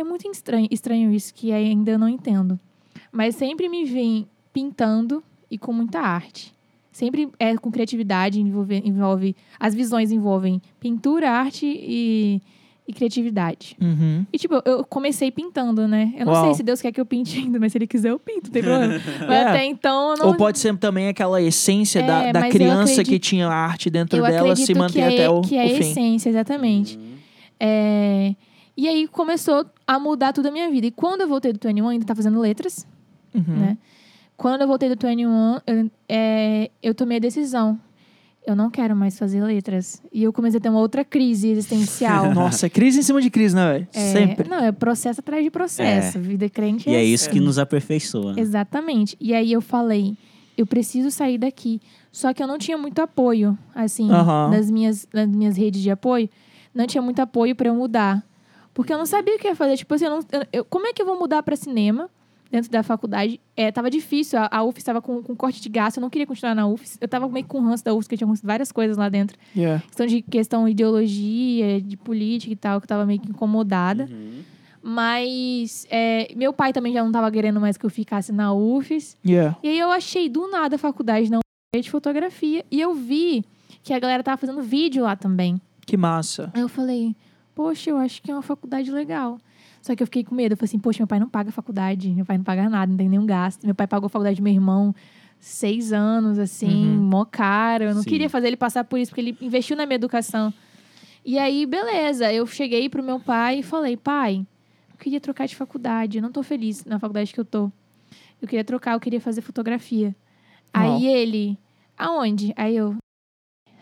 É 0.00 0.04
muito 0.04 0.26
estranho, 0.30 0.66
estranho 0.70 1.12
isso, 1.12 1.34
que 1.34 1.52
ainda 1.52 1.90
eu 1.92 1.98
não 1.98 2.08
entendo. 2.08 2.58
Mas 3.12 3.34
sempre 3.36 3.68
me 3.68 3.84
vem 3.84 4.26
pintando 4.52 5.22
e 5.50 5.58
com 5.58 5.72
muita 5.72 6.00
arte. 6.00 6.52
Sempre 6.92 7.28
é 7.38 7.56
com 7.56 7.70
criatividade, 7.70 8.40
envolve, 8.40 8.82
envolve 8.84 9.36
as 9.58 9.74
visões 9.74 10.10
envolvem 10.10 10.60
pintura, 10.80 11.30
arte 11.30 11.64
e, 11.66 12.40
e 12.86 12.92
criatividade. 12.92 13.76
Uhum. 13.80 14.24
E, 14.32 14.38
tipo, 14.38 14.60
eu 14.64 14.84
comecei 14.84 15.30
pintando, 15.30 15.86
né? 15.86 16.12
Eu 16.16 16.26
não 16.26 16.32
Uau. 16.32 16.44
sei 16.46 16.54
se 16.54 16.62
Deus 16.62 16.80
quer 16.82 16.90
que 16.92 17.00
eu 17.00 17.06
pinte 17.06 17.38
ainda, 17.38 17.58
mas 17.60 17.72
se 17.72 17.78
ele 17.78 17.86
quiser, 17.86 18.10
eu 18.10 18.18
pinto, 18.18 18.46
não 18.46 18.52
tem 18.52 18.62
problema. 18.62 18.94
Mas 19.20 19.30
É. 19.30 19.42
até 19.48 19.64
então, 19.66 20.10
eu 20.12 20.16
não... 20.18 20.26
Ou 20.28 20.34
pode 20.36 20.58
ser 20.58 20.76
também 20.78 21.08
aquela 21.08 21.40
essência 21.40 22.02
da, 22.02 22.22
É, 22.24 22.32
da 22.32 22.46
eu 22.48 22.50
criança 22.50 22.94
que 22.94 23.00
acredito- 23.02 23.22
tinha 23.22 23.48
arte 23.48 23.88
dentro 23.90 24.18
eu 24.18 24.24
dela 24.26 24.56
se 24.56 24.74
manter 24.74 24.92
que 24.94 25.00
é, 25.00 25.06
até 25.06 25.30
o, 25.30 25.40
que 25.42 25.56
é 25.56 25.62
o 25.62 25.66
a 25.66 25.68
fim. 25.68 25.90
essência, 25.90 26.28
exatamente. 26.28 26.96
Uhum. 26.98 27.10
É, 27.60 28.34
E 28.76 28.88
aí 28.88 29.06
começou 29.06 29.64
a 29.94 29.98
mudar 29.98 30.32
tudo 30.32 30.46
a 30.48 30.50
minha 30.52 30.70
vida. 30.70 30.86
E 30.86 30.90
quando 30.90 31.22
eu 31.22 31.28
voltei 31.28 31.52
do 31.52 31.58
21, 31.60 31.78
eu 31.84 31.88
ainda 31.88 32.04
tá 32.06 32.14
fazendo 32.14 32.38
letras, 32.38 32.86
Uhum. 33.34 33.42
né? 33.46 33.78
Quando 34.36 34.60
eu 34.62 34.68
voltei 34.68 34.88
do 34.88 34.96
21, 34.96 35.58
eu, 35.66 35.90
é, 36.08 36.70
eu 36.82 36.94
tomei 36.94 37.16
a 37.16 37.20
decisão. 37.20 37.78
Eu 38.46 38.54
não 38.56 38.70
quero 38.70 38.94
mais 38.96 39.18
fazer 39.18 39.42
letras. 39.42 40.00
E 40.12 40.22
eu 40.22 40.32
comecei 40.32 40.58
a 40.58 40.60
ter 40.60 40.68
uma 40.70 40.78
outra 40.78 41.04
crise 41.04 41.48
existencial. 41.48 42.32
Nossa, 42.34 42.66
é 42.66 42.68
crise 42.70 43.00
em 43.00 43.02
cima 43.02 43.20
de 43.20 43.28
crise, 43.30 43.54
né, 43.54 43.72
velho? 43.72 43.88
É, 43.92 44.12
Sempre. 44.12 44.48
Não, 44.48 44.58
é 44.64 44.72
processo 44.72 45.20
atrás 45.20 45.42
de 45.44 45.50
processo. 45.50 46.18
Vida 46.18 46.48
crente 46.48 46.88
E 46.88 46.94
é 46.94 47.00
assim. 47.00 47.12
isso 47.12 47.28
que 47.30 47.38
nos 47.40 47.58
aperfeiçoa. 47.58 48.32
né? 48.34 48.40
Exatamente. 48.40 49.16
E 49.20 49.34
aí 49.34 49.52
eu 49.52 49.60
falei, 49.60 50.16
eu 50.56 50.64
preciso 50.66 51.10
sair 51.10 51.36
daqui. 51.36 51.80
Só 52.10 52.32
que 52.32 52.42
eu 52.42 52.46
não 52.46 52.56
tinha 52.58 52.78
muito 52.78 52.98
apoio, 53.00 53.58
assim, 53.74 54.10
Aham. 54.10 54.50
nas, 54.50 54.70
minhas, 54.70 55.06
nas 55.12 55.28
minhas 55.28 55.56
redes 55.56 55.82
de 55.82 55.90
apoio. 55.90 56.28
Não 56.74 56.86
tinha 56.86 57.02
muito 57.02 57.20
apoio 57.20 57.54
pra 57.54 57.68
eu 57.68 57.74
mudar. 57.74 58.24
Porque 58.74 58.92
eu 58.92 58.98
não 58.98 59.06
sabia 59.06 59.34
o 59.36 59.38
que 59.38 59.46
ia 59.48 59.54
fazer. 59.56 59.76
Tipo 59.76 59.94
assim, 59.94 60.04
eu 60.06 60.10
não- 60.10 60.20
eu- 60.32 60.46
eu- 60.52 60.64
como 60.64 60.86
é 60.86 60.92
que 60.92 61.02
eu 61.02 61.06
vou 61.06 61.18
mudar 61.18 61.42
pra 61.42 61.56
cinema 61.56 62.08
dentro 62.50 62.70
da 62.70 62.82
faculdade? 62.82 63.40
É, 63.56 63.70
tava 63.72 63.90
difícil. 63.90 64.38
A, 64.38 64.48
a 64.50 64.62
UFES 64.64 64.78
estava 64.82 65.00
com, 65.02 65.22
com 65.22 65.34
corte 65.36 65.60
de 65.60 65.68
gasto. 65.68 65.96
Eu 65.98 66.00
não 66.02 66.10
queria 66.10 66.26
continuar 66.26 66.54
na 66.54 66.66
UFES. 66.66 66.96
Eu 67.00 67.08
tava 67.08 67.28
meio 67.28 67.46
com 67.46 67.60
ranço 67.60 67.84
da 67.84 67.92
UFES, 67.92 68.06
porque 68.06 68.16
tinha 68.16 68.32
várias 68.42 68.70
coisas 68.72 68.96
lá 68.96 69.08
dentro. 69.08 69.36
Yeah. 69.56 69.82
Questão 69.86 70.06
de 70.06 70.22
questão 70.22 70.64
de 70.66 70.70
ideologia, 70.70 71.80
de 71.80 71.96
política 71.96 72.52
e 72.52 72.56
tal, 72.56 72.80
que 72.80 72.84
eu 72.84 72.88
tava 72.88 73.04
meio 73.06 73.20
que 73.20 73.28
incomodada. 73.30 74.08
Uhum. 74.10 74.42
Mas 74.82 75.86
é, 75.90 76.32
meu 76.36 76.52
pai 76.52 76.72
também 76.72 76.92
já 76.92 77.02
não 77.04 77.12
tava 77.12 77.30
querendo 77.30 77.60
mais 77.60 77.76
que 77.76 77.84
eu 77.84 77.90
ficasse 77.90 78.32
na 78.32 78.52
UFES. 78.52 79.16
Yeah. 79.26 79.56
E 79.62 79.68
aí 79.68 79.78
eu 79.78 79.90
achei 79.90 80.28
do 80.28 80.48
nada 80.50 80.76
a 80.76 80.78
faculdade 80.78 81.30
na 81.30 81.38
UFES 81.38 81.84
de 81.84 81.90
fotografia. 81.90 82.64
E 82.70 82.80
eu 82.80 82.94
vi 82.94 83.44
que 83.82 83.92
a 83.92 83.98
galera 83.98 84.22
tava 84.22 84.36
fazendo 84.36 84.62
vídeo 84.62 85.02
lá 85.04 85.16
também. 85.16 85.60
Que 85.86 85.96
massa. 85.96 86.50
Aí 86.54 86.60
eu 86.60 86.68
falei, 86.68 87.14
poxa, 87.60 87.90
eu 87.90 87.98
acho 87.98 88.22
que 88.22 88.30
é 88.30 88.34
uma 88.34 88.40
faculdade 88.42 88.90
legal. 88.90 89.38
Só 89.82 89.94
que 89.94 90.02
eu 90.02 90.06
fiquei 90.06 90.24
com 90.24 90.34
medo. 90.34 90.52
Eu 90.52 90.56
falei 90.56 90.68
assim, 90.68 90.78
poxa, 90.78 90.98
meu 91.00 91.06
pai 91.06 91.20
não 91.20 91.28
paga 91.28 91.52
faculdade. 91.52 92.08
Meu 92.10 92.24
pai 92.24 92.38
não 92.38 92.44
paga 92.44 92.68
nada, 92.70 92.90
não 92.90 92.96
tem 92.96 93.06
nenhum 93.08 93.26
gasto. 93.26 93.64
Meu 93.66 93.74
pai 93.74 93.86
pagou 93.86 94.06
a 94.06 94.10
faculdade 94.10 94.36
do 94.40 94.42
meu 94.42 94.52
irmão 94.52 94.94
seis 95.38 95.92
anos, 95.92 96.38
assim, 96.38 96.68
Uhum. 96.96 97.02
mó 97.02 97.24
caro. 97.26 97.84
Eu 97.84 97.94
não 97.94 98.02
Sim. 98.02 98.08
queria 98.10 98.30
fazer 98.30 98.46
ele 98.46 98.56
passar 98.56 98.84
por 98.84 98.98
isso, 98.98 99.10
porque 99.10 99.20
ele 99.20 99.36
investiu 99.42 99.76
na 99.76 99.84
minha 99.84 99.96
educação. 99.96 100.52
E 101.24 101.38
aí, 101.38 101.66
beleza. 101.66 102.32
Eu 102.32 102.46
cheguei 102.46 102.88
pro 102.88 103.02
meu 103.02 103.20
pai 103.20 103.58
e 103.58 103.62
falei, 103.62 103.94
pai, 103.96 104.46
eu 104.92 104.98
queria 104.98 105.20
trocar 105.20 105.46
de 105.46 105.54
faculdade. 105.56 106.16
Eu 106.18 106.22
não 106.22 106.32
tô 106.32 106.42
feliz 106.42 106.84
na 106.86 106.98
faculdade 106.98 107.32
que 107.34 107.40
eu 107.40 107.44
tô. 107.44 107.70
Eu 108.40 108.48
queria 108.48 108.64
trocar, 108.64 108.92
eu 108.94 109.00
queria 109.00 109.20
fazer 109.20 109.42
fotografia. 109.42 110.16
Aí 110.72 111.06
ele, 111.06 111.58
aonde? 111.98 112.54
Aí 112.56 112.74
eu, 112.76 112.96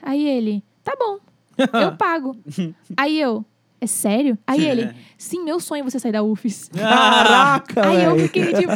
aí 0.02 0.26
ele, 0.26 0.64
tá 0.82 0.96
bom, 0.98 1.18
eu 1.80 1.94
pago. 1.98 2.36
Aí 2.96 3.20
eu, 3.20 3.44
é 3.80 3.86
sério? 3.86 4.36
Aí 4.46 4.64
ele, 4.66 4.90
sim, 5.16 5.44
meu 5.44 5.60
sonho 5.60 5.80
é 5.80 5.84
você 5.90 5.98
sair 5.98 6.12
da 6.12 6.22
UFES. 6.22 6.70
Caraca, 6.74 7.86
Aí 7.88 8.04
eu 8.04 8.18
fiquei 8.18 8.52
tipo, 8.52 8.72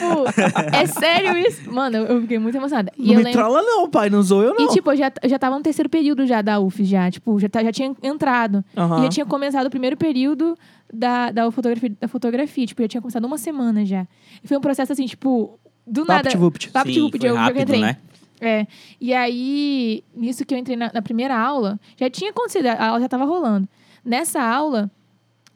é 0.72 0.86
sério 0.86 1.36
isso? 1.36 1.70
Mano, 1.72 1.96
eu, 1.98 2.04
eu 2.06 2.20
fiquei 2.22 2.38
muito 2.38 2.56
emocionada. 2.56 2.92
E 2.96 3.02
Não 3.06 3.12
eu 3.14 3.18
me 3.18 3.24
lembro. 3.24 3.38
trola 3.40 3.62
não, 3.62 3.88
pai. 3.90 4.08
Não 4.10 4.22
sou 4.22 4.42
eu, 4.42 4.54
não. 4.54 4.64
E 4.64 4.68
tipo, 4.68 4.90
eu 4.92 4.96
já, 4.96 5.12
eu 5.22 5.28
já 5.28 5.38
tava 5.38 5.56
no 5.56 5.62
terceiro 5.62 5.88
período 5.88 6.26
já 6.26 6.40
da 6.42 6.58
UFES, 6.60 6.88
já. 6.88 7.10
Tipo, 7.10 7.38
já, 7.38 7.48
tá- 7.48 7.62
já 7.64 7.72
tinha 7.72 7.94
entrado. 8.02 8.64
Aham. 8.76 9.00
E 9.00 9.02
já 9.04 9.08
tinha 9.08 9.26
começado 9.26 9.66
o 9.66 9.70
primeiro 9.70 9.96
período 9.96 10.56
da, 10.92 11.30
da, 11.30 11.50
fotografia, 11.50 11.92
da 12.00 12.08
fotografia. 12.08 12.66
Tipo, 12.66 12.82
já 12.82 12.88
tinha 12.88 13.00
começado 13.00 13.24
uma 13.24 13.38
semana 13.38 13.84
já. 13.84 14.06
E 14.42 14.46
foi 14.48 14.56
um 14.56 14.60
processo 14.60 14.92
assim, 14.92 15.06
tipo, 15.06 15.58
do 15.86 16.04
nada. 16.04 16.24
Vapt-vupt. 16.30 16.70
Vapt 16.70 16.92
Sim, 16.94 17.00
vupt, 17.02 17.18
foi 17.18 17.28
eu- 17.28 17.34
eu 17.34 17.38
rápido, 17.40 17.62
entrei. 17.62 17.80
né? 17.80 17.96
É. 18.40 18.66
E 19.00 19.14
aí, 19.14 20.02
nisso 20.16 20.44
que 20.44 20.52
eu 20.52 20.58
entrei 20.58 20.76
na, 20.76 20.90
na 20.92 21.00
primeira 21.00 21.38
aula, 21.38 21.78
já 21.96 22.10
tinha 22.10 22.30
acontecido, 22.30 22.66
a 22.66 22.86
aula 22.88 23.00
já 23.00 23.08
tava 23.08 23.24
rolando. 23.24 23.68
Nessa 24.04 24.42
aula, 24.42 24.90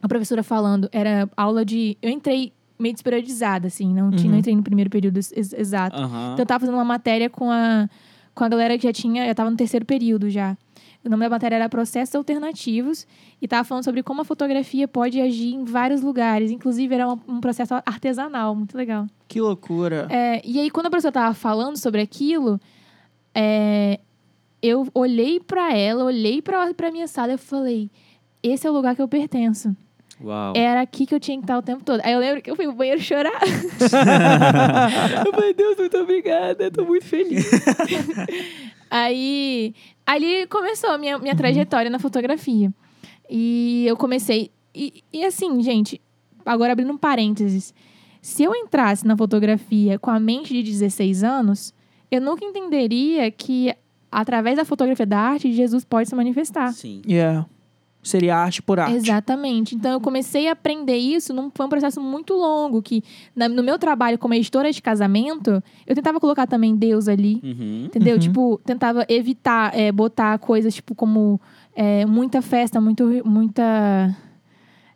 a 0.03 0.09
professora 0.09 0.43
falando, 0.43 0.89
era 0.93 1.29
aula 1.37 1.65
de. 1.65 1.97
Eu 2.01 2.11
entrei 2.11 2.53
meio 2.79 2.93
desperiodizada, 2.95 3.67
assim. 3.69 3.93
Não, 3.93 4.11
tinha, 4.11 4.25
Uhum. 4.27 4.31
não 4.33 4.39
entrei 4.39 4.55
no 4.55 4.63
primeiro 4.63 4.91
período 4.91 5.17
ex- 5.17 5.33
ex- 5.33 5.53
exato. 5.53 5.97
Aham. 5.97 6.33
Então 6.35 6.43
eu 6.43 6.47
tava 6.47 6.61
fazendo 6.61 6.75
uma 6.77 6.85
matéria 6.85 7.29
com 7.31 7.51
a, 7.51 7.89
com 8.35 8.45
a 8.45 8.49
galera 8.49 8.77
que 8.77 8.85
já 8.85 8.93
tinha. 8.93 9.27
Eu 9.27 9.35
tava 9.35 9.51
no 9.51 9.57
terceiro 9.57 9.85
período 9.87 10.29
já. 10.31 10.57
O 11.05 11.09
nome 11.09 11.23
da 11.25 11.31
matéria 11.31 11.55
era 11.55 11.69
Processos 11.69 12.15
Alternativos 12.17 13.07
e 13.41 13.47
tava 13.47 13.63
falando 13.63 13.85
sobre 13.85 14.03
como 14.03 14.23
a 14.23 14.25
fotografia 14.25 14.89
pode 14.89 15.21
agir 15.21 15.55
em 15.55 15.65
vários 15.65 16.03
lugares. 16.03 16.51
Inclusive, 16.51 16.93
era 16.95 17.09
um, 17.09 17.19
um 17.29 17.41
processo 17.41 17.75
artesanal, 17.87 18.55
muito 18.57 18.77
legal. 18.77 19.07
Que 19.29 19.41
loucura. 19.41 20.09
É, 20.11 20.43
e 20.45 20.59
aí, 20.59 20.69
quando 20.69 20.87
a 20.87 20.91
professora 20.91 21.13
tava 21.13 21.35
falando 21.35 21.77
sobre 21.77 22.01
aquilo, 22.01 22.61
é, 23.35 24.01
eu 24.61 24.89
olhei 24.95 25.39
pra 25.39 25.73
ela, 25.77 26.05
olhei 26.05 26.43
pra, 26.43 26.75
pra 26.75 26.91
minha 26.91 27.07
sala 27.07 27.35
e 27.35 27.39
falei: 27.39 27.89
esse 28.51 28.67
é 28.67 28.71
o 28.71 28.73
lugar 28.73 28.95
que 28.95 29.03
eu 29.03 29.09
pertenço. 29.09 29.75
Uau. 30.23 30.55
Era 30.57 30.81
aqui 30.81 31.05
que 31.05 31.15
eu 31.15 31.21
tinha 31.21 31.37
que 31.37 31.45
estar 31.45 31.59
o 31.59 31.63
tempo 31.63 31.85
todo. 31.85 32.01
Aí 32.03 32.13
eu 32.13 32.19
lembro 32.19 32.41
que 32.41 32.51
eu 32.51 32.57
fui 32.57 32.65
pro 32.67 32.75
banheiro 32.75 33.01
chorar. 33.01 33.41
eu 35.27 35.33
falei, 35.33 35.53
Deus, 35.53 35.77
muito 35.77 35.97
obrigada, 35.99 36.65
eu 36.65 36.71
tô 36.71 36.85
muito 36.85 37.05
feliz. 37.05 37.45
Aí, 38.91 39.75
ali 40.07 40.47
começou 40.47 40.91
a 40.91 40.99
minha, 40.99 41.19
minha 41.19 41.37
trajetória 41.37 41.91
na 41.91 41.99
fotografia. 41.99 42.73
E 43.29 43.85
eu 43.87 43.97
comecei. 43.97 44.51
E, 44.75 45.03
e 45.13 45.25
assim, 45.25 45.61
gente, 45.63 46.01
agora 46.45 46.73
abrindo 46.73 46.93
um 46.93 46.99
parênteses. 46.99 47.75
Se 48.23 48.43
eu 48.43 48.55
entrasse 48.55 49.07
na 49.07 49.17
fotografia 49.17 49.99
com 49.99 50.11
a 50.11 50.19
mente 50.19 50.55
de 50.55 50.63
16 50.63 51.25
anos, 51.25 51.75
eu 52.11 52.21
nunca 52.21 52.45
entenderia 52.45 53.31
que, 53.31 53.75
através 54.11 54.57
da 54.57 54.65
fotografia 54.65 55.07
da 55.07 55.19
arte, 55.19 55.53
Jesus 55.53 55.85
pode 55.85 56.09
se 56.09 56.15
manifestar. 56.15 56.73
Sim. 56.73 57.03
Yeah. 57.07 57.47
Seria 58.07 58.37
arte 58.37 58.63
por 58.63 58.79
arte. 58.79 58.95
Exatamente. 58.95 59.75
Então 59.75 59.91
eu 59.93 60.01
comecei 60.01 60.49
a 60.49 60.53
aprender 60.53 60.97
isso 60.97 61.35
num 61.35 61.51
foi 61.53 61.67
um 61.67 61.69
processo 61.69 62.01
muito 62.01 62.35
longo 62.35 62.81
que 62.81 63.03
na- 63.35 63.49
no 63.49 63.63
meu 63.63 63.79
trabalho 63.79 64.17
como 64.17 64.33
editora 64.35 64.71
de 64.71 64.81
casamento, 64.81 65.63
eu 65.87 65.95
tentava 65.95 66.21
colocar 66.21 66.47
também 66.47 66.77
Deus 66.77 67.09
ali, 67.09 67.41
Uhum. 67.43 67.85
entendeu? 67.87 68.15
Uhum. 68.15 68.21
Tipo, 68.21 68.61
tentava 68.65 69.05
evitar 69.09 69.77
é, 69.77 69.91
botar 69.91 70.39
coisas 70.39 70.75
tipo 70.75 70.95
como 70.95 71.41
é, 71.75 72.07
muita 72.07 72.41
festa, 72.41 72.81
muito 72.81 73.05
muita 73.25 74.17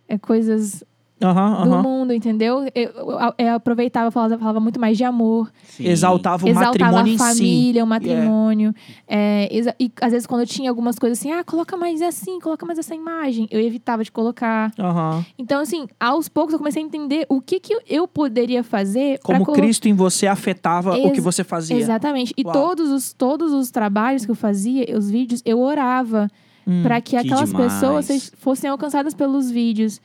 é, 0.09 0.17
coisas 0.19 0.85
Aham, 1.23 1.69
do 1.69 1.83
mundo, 1.83 2.13
entendeu? 2.15 2.67
Eu, 2.75 2.91
eu- 2.91 3.35
eu 3.39 3.55
aproveitava, 3.55 4.11
falava, 4.11 4.39
falava 4.39 4.61
muito 4.61 4.81
mais 4.81 4.97
de 4.97 5.05
amor, 5.05 5.51
Sim. 5.65 5.87
Exaltava 5.87 6.47
o 6.47 6.49
exaltava 6.49 6.93
matrimônio 6.93 7.13
a 7.13 7.15
em 7.15 7.19
si. 7.19 7.25
família, 7.39 7.85
o 7.85 7.87
matrimônio. 7.87 8.75
É, 9.07 9.49
exa- 9.55 9.75
e 9.79 9.91
às 10.01 10.13
vezes 10.13 10.27
quando 10.27 10.41
eu 10.43 10.47
tinha 10.47 10.71
algumas 10.71 10.99
coisas 10.99 11.19
assim, 11.19 11.31
ah, 11.33 11.45
coloca 11.45 11.77
mais 11.77 12.01
assim, 12.01 12.41
coloca 12.41 12.65
mais 12.65 12.79
essa 12.79 12.95
imagem, 12.95 13.47
eu 13.51 13.61
evitava 13.61 14.03
de 14.03 14.11
colocar. 14.11 14.73
Aham. 14.79 15.25
Então, 15.39 15.61
assim, 15.61 15.87
aos 15.99 16.29
poucos 16.29 16.53
eu 16.53 16.59
comecei 16.59 16.83
a 16.83 16.87
entender 16.87 17.27
o 17.29 17.41
que, 17.41 17.61
que 17.61 17.77
eu 17.89 18.09
poderia 18.09 18.65
fazer 18.65 19.19
Como 19.23 19.45
colo- 19.45 19.57
Cristo 19.57 19.89
em 19.89 19.95
você 19.95 20.27
afetava 20.27 20.93
o 20.93 21.07
Ex- 21.07 21.13
que 21.13 21.21
você 21.21 21.45
fazia. 21.45 21.77
Exatamente. 21.77 22.33
E 22.37 22.43
Uau. 22.45 22.53
todos 22.53 22.91
os, 22.91 23.13
todos 23.13 23.53
os 23.53 23.71
trabalhos 23.71 24.25
que 24.25 24.31
eu 24.31 24.35
fazia, 24.35 24.87
os 24.97 25.11
vídeos, 25.11 25.43
eu 25.45 25.61
orava 25.61 26.29
Hum. 26.67 26.83
pra 26.83 27.01
que 27.01 27.11
que 27.11 27.17
aquelas 27.17 27.51
demais. 27.51 27.73
pessoas 27.75 28.05
se- 28.05 28.33
fossem 28.37 28.69
alcançadas 28.71 29.15
pelos 29.15 29.51
vídeos. 29.51 30.01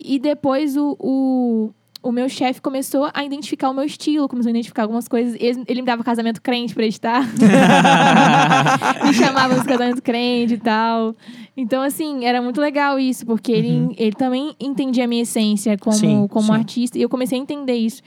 E 0.00 0.18
depois 0.18 0.76
o, 0.76 0.96
o, 1.00 1.70
o 2.02 2.12
meu 2.12 2.28
chefe 2.28 2.60
começou 2.60 3.10
a 3.12 3.24
identificar 3.24 3.70
o 3.70 3.74
meu 3.74 3.84
estilo, 3.84 4.28
começou 4.28 4.48
a 4.48 4.52
identificar 4.52 4.82
algumas 4.82 5.08
coisas. 5.08 5.34
Ele, 5.40 5.64
ele 5.66 5.80
me 5.80 5.86
dava 5.86 6.04
casamento 6.04 6.40
crente 6.40 6.74
pra 6.74 6.84
editar. 6.84 7.22
me 9.04 9.12
chamava 9.12 9.54
nos 9.54 9.64
casamentos 9.64 10.00
crente 10.00 10.54
e 10.54 10.58
tal. 10.58 11.14
Então, 11.56 11.82
assim, 11.82 12.24
era 12.24 12.40
muito 12.40 12.60
legal 12.60 13.00
isso, 13.00 13.26
porque 13.26 13.50
ele, 13.50 13.94
ele 13.98 14.12
também 14.12 14.54
entendia 14.60 15.04
a 15.04 15.08
minha 15.08 15.22
essência 15.22 15.76
como, 15.76 15.96
Sim, 15.96 16.26
como 16.28 16.46
sim. 16.46 16.52
artista. 16.52 16.98
E 16.98 17.02
eu 17.02 17.08
comecei 17.08 17.36
a 17.36 17.42
entender 17.42 17.74
isso. 17.74 18.00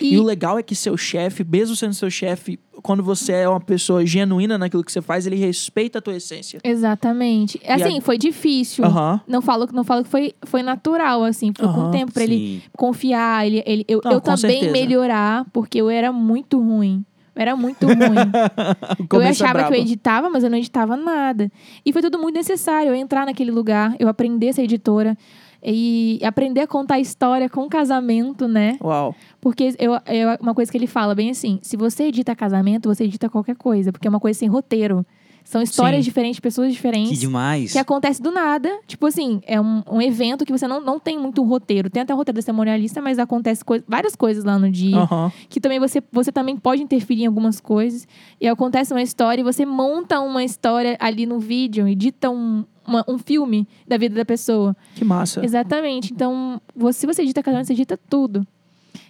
E 0.00 0.18
o 0.18 0.22
legal 0.22 0.58
é 0.58 0.62
que 0.62 0.74
seu 0.74 0.96
chefe, 0.96 1.44
mesmo 1.44 1.76
sendo 1.76 1.94
seu 1.94 2.10
chefe, 2.10 2.58
quando 2.82 3.02
você 3.02 3.32
é 3.32 3.48
uma 3.48 3.60
pessoa 3.60 4.04
genuína 4.04 4.58
naquilo 4.58 4.84
que 4.84 4.92
você 4.92 5.00
faz, 5.00 5.26
ele 5.26 5.36
respeita 5.36 5.98
a 5.98 6.02
tua 6.02 6.16
essência. 6.16 6.60
Exatamente. 6.62 7.60
Assim, 7.66 8.00
foi 8.00 8.18
difícil. 8.18 8.84
Não 9.26 9.40
falo, 9.40 9.68
não 9.72 9.84
falo 9.84 10.04
que 10.04 10.10
foi, 10.10 10.34
foi 10.44 10.62
natural, 10.62 11.24
assim. 11.24 11.52
Foi 11.56 11.66
com 11.66 11.80
Aham, 11.80 11.88
o 11.88 11.90
tempo 11.90 12.12
pra 12.12 12.22
ele 12.24 12.62
confiar. 12.76 13.46
Ele, 13.46 13.62
ele, 13.66 13.84
eu 13.88 14.00
Não, 14.04 14.12
eu 14.12 14.20
com 14.20 14.34
também 14.34 14.60
certeza. 14.60 14.72
melhorar, 14.72 15.46
porque 15.52 15.80
eu 15.80 15.88
era 15.90 16.12
muito 16.12 16.58
ruim. 16.60 17.04
Eu 17.34 17.42
era 17.42 17.56
muito 17.56 17.86
ruim. 17.86 17.96
Eu 19.12 19.20
é 19.20 19.28
achava 19.28 19.64
que 19.64 19.72
eu 19.74 19.76
editava, 19.80 20.30
mas 20.30 20.44
eu 20.44 20.50
não 20.50 20.56
editava 20.56 20.96
nada. 20.96 21.50
E 21.84 21.92
foi 21.92 22.00
tudo 22.00 22.16
muito 22.18 22.36
necessário. 22.36 22.90
Eu 22.90 22.94
entrar 22.94 23.26
naquele 23.26 23.50
lugar, 23.50 23.96
eu 23.98 24.08
aprender 24.08 24.50
a 24.50 24.52
ser 24.52 24.62
editora. 24.62 25.16
E 25.64 26.20
aprender 26.22 26.60
a 26.60 26.66
contar 26.66 27.00
história 27.00 27.48
com 27.48 27.68
casamento, 27.68 28.46
né? 28.46 28.76
Uau. 28.82 29.14
Porque 29.40 29.74
eu, 29.78 29.94
é 30.04 30.38
uma 30.40 30.54
coisa 30.54 30.70
que 30.70 30.76
ele 30.76 30.86
fala 30.86 31.14
bem 31.14 31.30
assim: 31.30 31.58
se 31.62 31.76
você 31.76 32.04
edita 32.04 32.36
casamento, 32.36 32.88
você 32.88 33.04
edita 33.04 33.30
qualquer 33.30 33.56
coisa, 33.56 33.90
porque 33.90 34.06
é 34.06 34.10
uma 34.10 34.20
coisa 34.20 34.38
sem 34.38 34.48
roteiro. 34.48 35.06
São 35.44 35.60
histórias 35.60 36.02
Sim. 36.02 36.10
diferentes, 36.10 36.40
pessoas 36.40 36.72
diferentes. 36.72 37.10
Que 37.10 37.18
demais. 37.18 37.72
Que 37.72 37.78
acontece 37.78 38.20
do 38.20 38.32
nada. 38.32 38.80
Tipo 38.86 39.06
assim, 39.06 39.42
é 39.46 39.60
um, 39.60 39.82
um 39.90 40.00
evento 40.00 40.42
que 40.44 40.50
você 40.50 40.66
não, 40.66 40.80
não 40.80 40.98
tem 40.98 41.18
muito 41.18 41.42
roteiro. 41.44 41.90
Tem 41.90 42.02
até 42.02 42.14
um 42.14 42.16
roteiro 42.16 42.36
da 42.36 42.42
cerimonialista, 42.42 43.02
mas 43.02 43.18
acontece 43.18 43.62
coi 43.62 43.84
várias 43.86 44.16
coisas 44.16 44.42
lá 44.42 44.58
no 44.58 44.70
dia. 44.70 44.96
Aham. 44.96 45.30
Que 45.50 45.60
também 45.60 45.78
você, 45.78 46.02
você 46.10 46.32
também 46.32 46.56
pode 46.56 46.82
interferir 46.82 47.24
em 47.24 47.26
algumas 47.26 47.60
coisas. 47.60 48.08
E 48.40 48.48
acontece 48.48 48.94
uma 48.94 49.02
história 49.02 49.42
e 49.42 49.44
você 49.44 49.66
monta 49.66 50.18
uma 50.18 50.42
história 50.42 50.96
ali 50.98 51.26
no 51.26 51.38
vídeo, 51.38 51.86
edita 51.86 52.30
um, 52.30 52.64
uma- 52.86 53.04
um 53.08 53.18
filme 53.18 53.66
da 53.86 53.96
vida 53.96 54.14
da 54.14 54.24
pessoa. 54.24 54.76
Que 54.94 55.04
massa. 55.04 55.44
Exatamente. 55.44 56.12
Então, 56.12 56.60
você, 56.74 57.00
se 57.00 57.06
você 57.06 57.22
edita 57.22 57.42
casamento, 57.42 57.66
você 57.66 57.72
edita 57.72 57.98
tudo. 58.08 58.46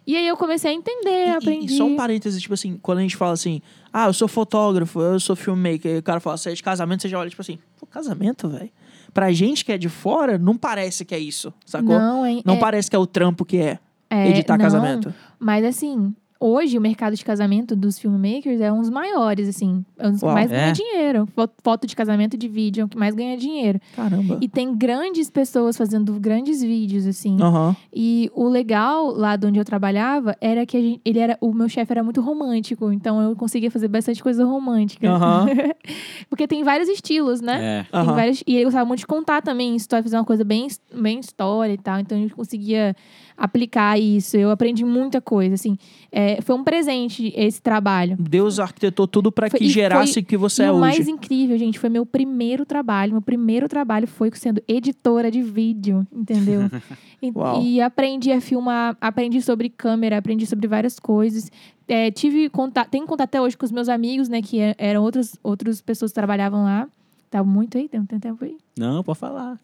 E 0.07 0.16
aí 0.16 0.27
eu 0.27 0.37
comecei 0.37 0.70
a 0.70 0.75
entender, 0.75 1.29
E- 1.29 1.31
aprendi. 1.31 1.72
e 1.75 1.77
só 1.77 1.85
um 1.85 1.97
parênteses, 1.97 2.41
tipo 2.41 2.53
assim, 2.53 2.79
quando 2.83 2.99
a 2.99 3.01
gente 3.03 3.16
fala 3.16 3.33
assim, 3.33 3.62
ah, 3.93 4.07
eu 4.07 4.12
sou 4.12 4.29
fotógrafo, 4.29 5.01
eu 5.01 5.18
sou 5.18 5.35
filmmaker, 5.35 5.95
e 5.97 5.99
o 5.99 6.03
cara 6.03 6.20
fala, 6.20 6.37
você 6.37 6.51
é 6.51 6.55
de 6.55 6.62
casamento, 6.62 7.03
você 7.03 7.09
já 7.09 7.18
olha, 7.18 7.31
tipo 7.31 7.41
assim, 7.41 7.59
pô, 7.81 7.87
casamento, 7.87 8.49
velho? 8.49 8.70
Pra 9.14 9.33
gente 9.33 9.64
que 9.64 9.72
é 9.72 9.79
de 9.79 9.89
fora, 9.89 10.37
não 10.37 10.57
parece 10.59 11.05
que 11.07 11.14
é 11.14 11.18
isso, 11.18 11.55
sacou? 11.64 11.99
Não, 11.99 12.18
Não, 12.18 12.27
hein? 12.27 12.43
é, 12.47 12.57
parece 12.57 12.91
que 12.91 12.97
é 12.97 12.99
o 12.99 13.07
trampo 13.07 13.45
que 13.47 13.57
é, 13.59 13.79
é, 14.11 14.29
editar 14.29 14.59
não, 14.59 14.64
casamento. 14.64 15.14
Mas 15.39 15.64
assim, 15.64 16.14
hoje 16.47 16.77
o 16.77 16.81
mercado 16.81 17.17
de 17.17 17.25
casamento 17.25 17.75
dos 17.75 17.99
filmmakers 17.99 18.61
é 18.61 18.73
um 18.73 18.81
dos 18.81 18.91
maiores, 18.91 19.49
assim. 19.49 19.85
É 19.99 20.07
um 20.09 20.11
dos 20.13 20.21
que 20.21 20.27
Uau. 20.27 20.35
mais 20.35 20.51
É? 20.53 20.57
ganha 20.57 20.73
dinheiro. 20.73 21.27
Fo- 21.35 21.49
Foto 21.63 21.87
de 21.87 21.97
casamento 21.97 22.37
de 22.37 22.47
vídeo 22.49 22.83
é 22.83 22.85
o 22.85 22.89
que 22.89 22.99
mais 22.99 23.15
ganha 23.15 23.37
dinheiro. 23.37 23.81
Caramba. 23.97 24.39
E 24.41 24.49
tem 24.49 24.77
grandes 24.77 25.31
pessoas 25.31 25.77
fazendo 25.77 26.13
grandes 26.21 26.63
vídeos, 26.63 27.07
assim. 27.07 27.41
Aham. 27.41 27.75
E 27.93 28.31
o 28.35 28.49
legal 28.49 29.07
lá 29.07 29.37
de 29.37 29.47
onde 29.47 29.59
eu 29.59 29.65
trabalhava 29.65 30.37
era 30.41 30.67
que 30.67 30.77
a 30.77 30.81
gente, 30.81 31.01
ele 31.05 31.19
era, 31.19 31.39
o 31.41 31.53
meu 31.53 31.69
chefe 31.69 31.93
era 31.93 32.03
muito 32.03 32.21
romântico, 32.21 32.93
então 32.93 33.21
eu 33.23 33.35
conseguia 33.37 33.71
fazer 33.71 33.89
bastante 33.89 34.23
coisa 34.23 34.45
romântica. 34.45 35.09
Aham. 35.11 35.47
Porque 36.29 36.47
tem 36.47 36.63
vários 36.63 36.89
estilos, 36.89 37.41
né? 37.41 37.81
É. 37.81 37.83
Tem 37.91 38.01
Aham. 38.01 38.15
vários, 38.15 38.43
e 38.47 38.55
ele 38.57 38.65
gostava 38.65 38.85
muito 38.85 39.01
de 39.01 39.07
contar 39.07 39.43
também 39.43 39.75
história, 39.77 40.03
fazer 40.03 40.17
uma 40.17 40.25
coisa 40.25 40.45
bem, 40.45 40.67
bem 40.95 41.21
história 41.21 41.73
e 41.73 41.79
tal. 41.79 41.99
Então 42.01 42.17
a 42.17 42.21
gente 42.21 42.35
conseguia 42.35 42.95
aplicar 43.37 43.99
isso. 43.99 44.37
Eu 44.37 44.51
aprendi 44.51 44.85
muita 44.85 45.20
coisa, 45.20 45.55
assim. 45.55 45.76
É, 46.11 46.41
foi 46.41 46.55
um 46.55 46.62
presente 46.64 47.32
esse 47.37 47.61
trabalho. 47.61 48.16
Deus 48.18 48.59
arquitetou 48.59 49.07
tudo 49.07 49.32
Foi- 49.37 49.51
que 49.51 49.68
gerasse 49.68 50.14
foi- 50.14 50.22
o 50.22 50.24
que 50.24 50.37
você 50.37 50.64
é 50.64 50.70
o 50.70 50.74
hoje. 50.74 50.80
mais 50.80 51.09
incrível, 51.09 51.59
gente, 51.59 51.78
foi 51.78 51.89
meu 51.91 52.07
primeiro 52.07 52.64
trabalho. 52.64 53.12
Meu 53.12 53.22
primeiro 53.22 53.68
trabalho 53.68 54.07
foi 54.07 54.30
sendo 54.35 54.62
editora 54.68 55.30
de 55.30 55.43
vídeo, 55.43 56.07
entendeu? 56.12 56.62
e, 57.22 57.32
e 57.74 57.80
aprendi 57.80 58.30
a 58.32 58.41
filmar, 58.41 58.97
aprendi 59.01 59.41
sobre 59.43 59.68
câmera, 59.68 60.18
aprendi 60.18 60.47
sobre 60.47 60.66
várias 60.68 60.99
coisas. 60.99 61.51
É, 61.87 62.11
tive 62.11 62.49
contato, 62.49 62.89
tenho 62.89 63.07
contato 63.07 63.28
até 63.28 63.41
hoje 63.41 63.57
com 63.59 63.64
os 63.66 63.72
meus 63.72 63.89
amigos, 63.89 64.28
né, 64.28 64.41
que 64.41 64.59
eram 64.78 65.03
outras, 65.03 65.39
outras 65.43 65.80
pessoas 65.82 66.12
que 66.12 66.14
trabalhavam 66.14 66.64
lá. 66.64 66.89
Tá 67.30 67.43
muito 67.43 67.76
aí? 67.76 67.89
Tem, 67.89 68.03
tem 68.05 68.18
tempo 68.20 68.45
aí? 68.45 68.57
Não, 68.78 69.03
pode 69.03 69.18
falar. 69.18 69.59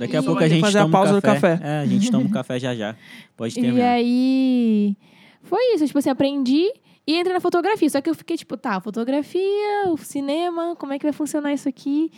Daqui 0.00 0.14
E- 0.14 0.16
a 0.16 0.22
pouco 0.22 0.42
a 0.42 0.48
gente 0.48 0.60
fazer 0.62 0.78
a 0.78 0.82
toma 0.82 0.88
um 0.88 0.92
pausa 0.92 1.12
do 1.12 1.20
café. 1.22 1.56
café. 1.58 1.68
É, 1.68 1.80
a 1.82 1.86
gente 1.86 2.10
toma 2.10 2.24
um 2.24 2.30
café 2.32 2.58
já 2.58 2.74
já. 2.74 2.96
Pode 3.36 3.58
E 3.58 3.62
terminar. 3.62 3.90
aí. 3.92 4.96
Foi 5.42 5.74
isso, 5.74 5.86
tipo 5.86 5.98
assim, 5.98 6.08
aprendi 6.10 6.72
e 7.12 7.18
entrei 7.18 7.34
na 7.34 7.40
fotografia. 7.40 7.88
Só 7.90 8.00
que 8.00 8.08
eu 8.10 8.14
fiquei, 8.14 8.36
tipo, 8.36 8.56
tá, 8.56 8.80
fotografia, 8.80 9.40
o 9.88 9.96
cinema, 9.96 10.76
como 10.76 10.92
é 10.92 10.98
que 10.98 11.04
vai 11.04 11.12
funcionar 11.12 11.52
isso 11.52 11.68
aqui? 11.68 12.10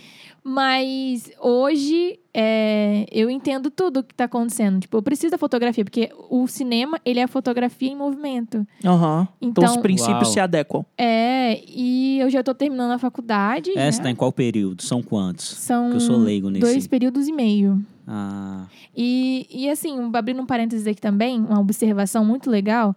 Mas 0.45 1.31
hoje 1.41 2.19
é, 2.35 3.07
eu 3.11 3.31
entendo 3.31 3.71
tudo 3.71 4.01
o 4.01 4.03
que 4.03 4.15
tá 4.15 4.25
acontecendo. 4.25 4.81
Tipo, 4.81 4.97
eu 4.99 5.03
preciso 5.03 5.31
da 5.31 5.39
fotografia, 5.39 5.85
porque 5.85 6.11
o 6.29 6.47
cinema, 6.49 7.01
ele 7.05 7.21
é 7.21 7.23
a 7.23 7.29
fotografia 7.29 7.89
em 7.91 7.97
movimento. 7.97 8.67
Aham. 8.85 9.29
Então, 9.41 9.65
os 9.65 9.71
Então- 9.71 9.83
princípios 9.83 10.25
Uau. 10.25 10.33
se 10.33 10.41
adequam. 10.41 10.85
É, 10.99 11.63
e 11.67 12.19
eu 12.21 12.29
já 12.29 12.43
tô 12.43 12.53
terminando 12.55 12.91
a 12.91 12.99
faculdade. 12.99 13.71
É, 13.71 13.77
né? 13.77 13.93
você 13.93 14.03
tá 14.03 14.11
em 14.11 14.15
qual 14.17 14.33
período? 14.33 14.83
São 14.83 15.03
quantos? 15.03 15.45
São 15.45 15.91
Que 15.91 15.97
eu 15.97 16.01
sou 16.01 16.17
leigo 16.19 16.51
nesse. 16.51 16.61
dois 16.61 16.87
períodos 16.87 17.29
e 17.29 17.33
meio. 17.33 17.81
Ah, 18.07 18.67
E, 18.97 19.47
e 19.49 19.71
assim, 19.71 19.97
abrindo 20.13 20.43
um 20.43 20.47
parênteses 20.47 20.87
aqui 20.87 21.01
também, 21.01 21.39
uma 21.41 21.61
observação 21.61 22.25
muito 22.25 22.51
legal 22.51 22.95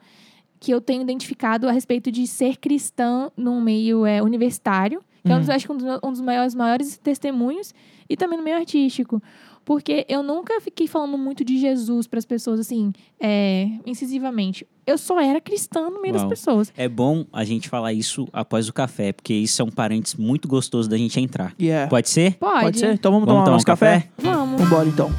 que 0.66 0.72
eu 0.74 0.82
tenho 0.82 1.04
identificado 1.04 1.70
a 1.70 1.72
respeito 1.72 2.12
de 2.12 2.26
ser 2.26 2.58
cristã 2.58 3.30
num 3.38 3.62
meio 3.62 4.04
é, 4.04 4.20
universitário, 4.24 5.00
que 5.24 5.32
é 5.32 5.36
um 5.36 5.40
dos, 5.40 5.48
Hum. 5.48 5.52
acho 5.52 5.66
que 5.68 5.72
um 5.72 5.78
dos, 5.78 6.00
um 6.04 6.12
dos 6.12 6.22
maiores, 6.22 6.56
maiores 6.56 6.98
testemunhos, 6.98 7.72
e 8.10 8.18
também 8.18 8.36
no 8.36 8.44
meio 8.44 8.58
artístico. 8.58 9.22
Porque 9.64 10.06
eu 10.10 10.24
nunca 10.24 10.60
fiquei 10.62 10.88
falando 10.88 11.20
muito 11.20 11.46
de 11.46 11.60
Jesus 11.60 12.08
para 12.08 12.18
as 12.18 12.26
pessoas, 12.26 12.60
assim, 12.60 12.92
é, 13.20 13.68
incisivamente. 13.86 14.66
Eu 14.88 14.98
só 14.98 15.20
era 15.20 15.40
cristã 15.40 15.88
no 15.92 16.02
meio 16.02 16.14
das 16.14 16.24
Uau. 16.24 16.30
pessoas. 16.30 16.74
É 16.76 16.90
bom 16.90 17.26
a 17.32 17.44
gente 17.44 17.70
falar 17.70 17.94
isso 17.94 18.28
após 18.34 18.68
o 18.68 18.74
café, 18.74 19.14
porque 19.14 19.36
isso 19.36 19.62
é 19.62 19.66
um 19.66 19.72
parênteses 19.72 20.16
muito 20.16 20.48
gostoso 20.48 20.90
da 20.90 20.98
gente 20.98 21.20
entrar. 21.20 21.54
Yeah. 21.62 21.88
Pode 21.90 22.10
ser? 22.10 22.38
Pode. 22.38 22.62
Pode 22.62 22.80
ser? 22.80 22.94
Então 22.94 23.12
vamos, 23.12 23.28
Vamos 23.28 23.44
tomar 23.44 23.46
tomar 23.46 23.56
nosso 23.56 23.64
um 23.64 23.66
café? 23.66 24.00
café? 24.02 24.10
Vamos. 24.18 24.62
Vambora 24.62 24.88
então. 24.90 25.12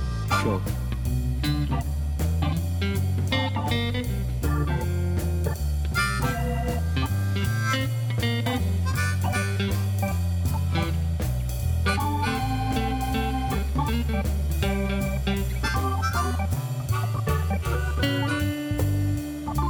Show. 0.42 0.85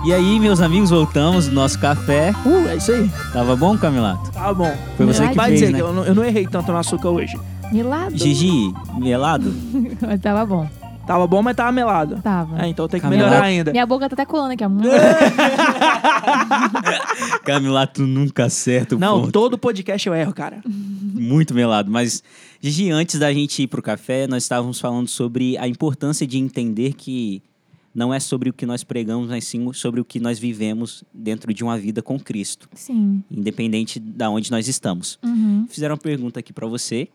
E 0.06 0.12
aí, 0.14 0.38
meus 0.38 0.60
amigos, 0.60 0.90
voltamos 0.90 1.48
do 1.48 1.54
nosso 1.54 1.78
café. 1.80 2.32
Uh, 2.44 2.68
é 2.68 2.76
isso 2.76 2.92
aí. 2.92 3.10
Tava 3.32 3.56
bom, 3.56 3.76
Camilato? 3.76 4.30
Tá 4.30 4.54
bom. 4.54 4.72
Foi 4.96 5.04
você 5.06 5.26
que 5.28 5.34
Vai 5.34 5.48
fez, 5.48 5.60
dizer 5.60 5.72
né? 5.72 5.78
que 5.78 5.84
eu 5.84 5.92
não, 5.92 6.04
eu 6.04 6.14
não 6.14 6.24
errei 6.24 6.46
tanto 6.46 6.70
no 6.70 6.78
açúcar 6.78 7.08
hoje. 7.10 7.36
Milado. 7.72 8.16
Gigi, 8.16 8.72
melado? 8.96 9.52
Mas 10.00 10.20
tava 10.20 10.46
bom. 10.46 10.68
Tava 11.04 11.24
bom, 11.24 11.40
mas 11.40 11.54
tava 11.54 11.70
melado. 11.70 12.20
Tava. 12.20 12.64
É, 12.64 12.68
então 12.68 12.88
tem 12.88 12.98
que 12.98 13.06
Camila- 13.06 13.28
melhorar 13.28 13.44
ainda. 13.46 13.70
Minha 13.70 13.86
boca 13.86 14.08
tá 14.08 14.14
até 14.14 14.26
colando 14.26 14.54
aqui, 14.54 14.64
ó. 14.64 14.68
Camilato 17.46 18.04
nunca 18.04 18.46
acerta 18.46 18.96
o 18.96 18.98
Não, 18.98 19.20
ponto. 19.20 19.30
todo 19.32 19.56
podcast 19.56 20.08
eu 20.08 20.14
erro, 20.16 20.32
cara. 20.34 20.58
Muito 20.66 21.54
melado. 21.54 21.88
Mas, 21.92 22.24
Gigi, 22.60 22.90
antes 22.90 23.20
da 23.20 23.32
gente 23.32 23.62
ir 23.62 23.68
pro 23.68 23.80
café, 23.80 24.26
nós 24.26 24.42
estávamos 24.42 24.80
falando 24.80 25.06
sobre 25.06 25.56
a 25.58 25.68
importância 25.68 26.26
de 26.26 26.38
entender 26.38 26.94
que 26.94 27.40
não 27.96 28.12
é 28.12 28.20
sobre 28.20 28.50
o 28.50 28.52
que 28.52 28.66
nós 28.66 28.84
pregamos, 28.84 29.28
mas 29.28 29.44
sim 29.44 29.72
sobre 29.72 30.00
o 30.00 30.04
que 30.04 30.20
nós 30.20 30.38
vivemos 30.38 31.02
dentro 31.14 31.52
de 31.54 31.64
uma 31.64 31.78
vida 31.78 32.02
com 32.02 32.20
Cristo, 32.20 32.68
Sim. 32.74 33.24
independente 33.30 33.98
da 33.98 34.28
onde 34.28 34.50
nós 34.50 34.68
estamos. 34.68 35.18
Uhum. 35.24 35.66
Fizeram 35.70 35.94
uma 35.94 36.00
pergunta 36.00 36.38
aqui 36.40 36.52
para 36.52 36.66
você. 36.66 37.08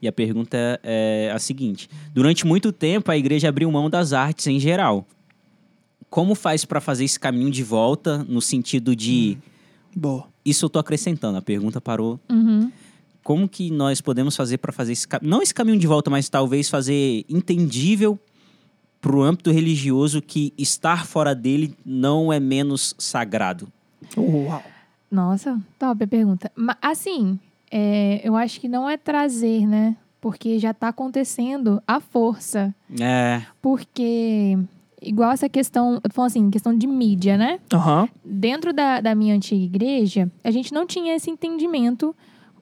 E 0.00 0.06
a 0.06 0.12
pergunta 0.12 0.56
é 0.84 1.32
a 1.34 1.38
seguinte: 1.38 1.88
Durante 2.14 2.46
muito 2.46 2.70
tempo 2.70 3.10
a 3.10 3.16
igreja 3.16 3.48
abriu 3.48 3.72
mão 3.72 3.88
das 3.90 4.12
artes 4.12 4.46
em 4.46 4.60
geral. 4.60 5.04
Como 6.10 6.34
faz 6.34 6.64
para 6.64 6.80
fazer 6.80 7.04
esse 7.04 7.18
caminho 7.18 7.50
de 7.50 7.62
volta 7.62 8.24
no 8.28 8.40
sentido 8.40 8.94
de 8.94 9.36
Boa. 9.96 10.26
isso 10.44 10.64
eu 10.64 10.70
tô 10.70 10.78
acrescentando, 10.78 11.36
a 11.38 11.42
pergunta 11.42 11.80
parou 11.80 12.20
Uhum. 12.30 12.70
como 13.24 13.48
que 13.48 13.70
nós 13.70 14.00
podemos 14.00 14.36
fazer 14.36 14.58
para 14.58 14.72
fazer 14.72 14.92
esse 14.92 15.06
caminho, 15.08 15.30
não 15.30 15.42
esse 15.42 15.52
caminho 15.54 15.78
de 15.78 15.86
volta, 15.86 16.08
mas 16.10 16.28
talvez 16.28 16.68
fazer 16.68 17.24
entendível 17.28 18.18
para 19.00 19.16
o 19.16 19.22
âmbito 19.22 19.50
religioso 19.50 20.20
que 20.20 20.52
estar 20.58 21.06
fora 21.06 21.34
dele 21.34 21.74
não 21.84 22.32
é 22.32 22.40
menos 22.40 22.94
sagrado. 22.98 23.68
Uau. 24.16 24.62
Nossa, 25.10 25.58
top 25.78 26.04
a 26.04 26.06
pergunta. 26.06 26.52
Mas, 26.54 26.76
assim, 26.82 27.38
é, 27.70 28.20
eu 28.22 28.36
acho 28.36 28.60
que 28.60 28.68
não 28.68 28.88
é 28.88 28.96
trazer, 28.96 29.66
né? 29.66 29.96
Porque 30.20 30.58
já 30.58 30.74
tá 30.74 30.88
acontecendo 30.88 31.82
a 31.86 32.00
força. 32.00 32.74
É, 33.00 33.42
Porque, 33.62 34.58
igual 35.00 35.30
essa 35.30 35.48
questão, 35.48 35.94
eu 35.94 36.00
tô 36.00 36.10
falando 36.12 36.30
assim, 36.30 36.50
questão 36.50 36.76
de 36.76 36.86
mídia, 36.86 37.38
né? 37.38 37.60
Aham. 37.72 38.08
Dentro 38.24 38.72
da, 38.72 39.00
da 39.00 39.14
minha 39.14 39.34
antiga 39.34 39.64
igreja, 39.64 40.30
a 40.42 40.50
gente 40.50 40.74
não 40.74 40.86
tinha 40.86 41.14
esse 41.14 41.30
entendimento 41.30 42.14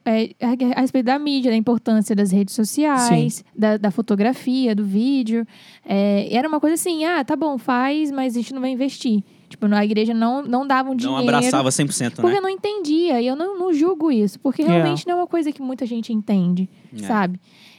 é, 0.06 0.30
a, 0.40 0.78
a 0.78 0.80
respeito 0.80 1.06
da 1.06 1.18
mídia, 1.18 1.50
da 1.50 1.56
importância 1.56 2.14
das 2.16 2.30
redes 2.30 2.54
sociais, 2.54 3.44
da, 3.54 3.76
da 3.76 3.90
fotografia, 3.90 4.74
do 4.74 4.84
vídeo. 4.84 5.46
É, 5.84 6.28
era 6.34 6.48
uma 6.48 6.60
coisa 6.60 6.74
assim, 6.74 7.04
ah, 7.04 7.24
tá 7.24 7.34
bom, 7.36 7.58
faz, 7.58 8.10
mas 8.10 8.34
a 8.36 8.40
gente 8.40 8.54
não 8.54 8.60
vai 8.60 8.70
investir. 8.70 9.22
Tipo, 9.48 9.66
a 9.66 9.84
igreja 9.84 10.12
não, 10.14 10.42
não 10.42 10.66
dava 10.66 10.88
um 10.88 10.92
não 10.92 10.96
dinheiro. 10.96 11.22
abraçava 11.22 11.68
100%, 11.68 12.16
Porque 12.16 12.30
né? 12.32 12.38
eu 12.38 12.42
não 12.42 12.48
entendia, 12.48 13.20
e 13.20 13.26
eu 13.26 13.36
não, 13.36 13.58
não 13.58 13.72
julgo 13.72 14.10
isso, 14.10 14.40
porque 14.40 14.62
Yeah. 14.62 14.82
realmente 14.82 15.06
não 15.06 15.14
é 15.14 15.16
uma 15.20 15.26
coisa 15.26 15.52
que 15.52 15.62
muita 15.62 15.86
gente 15.86 16.12
entende, 16.12 16.68
É. 16.94 16.98
sabe? 17.06 17.38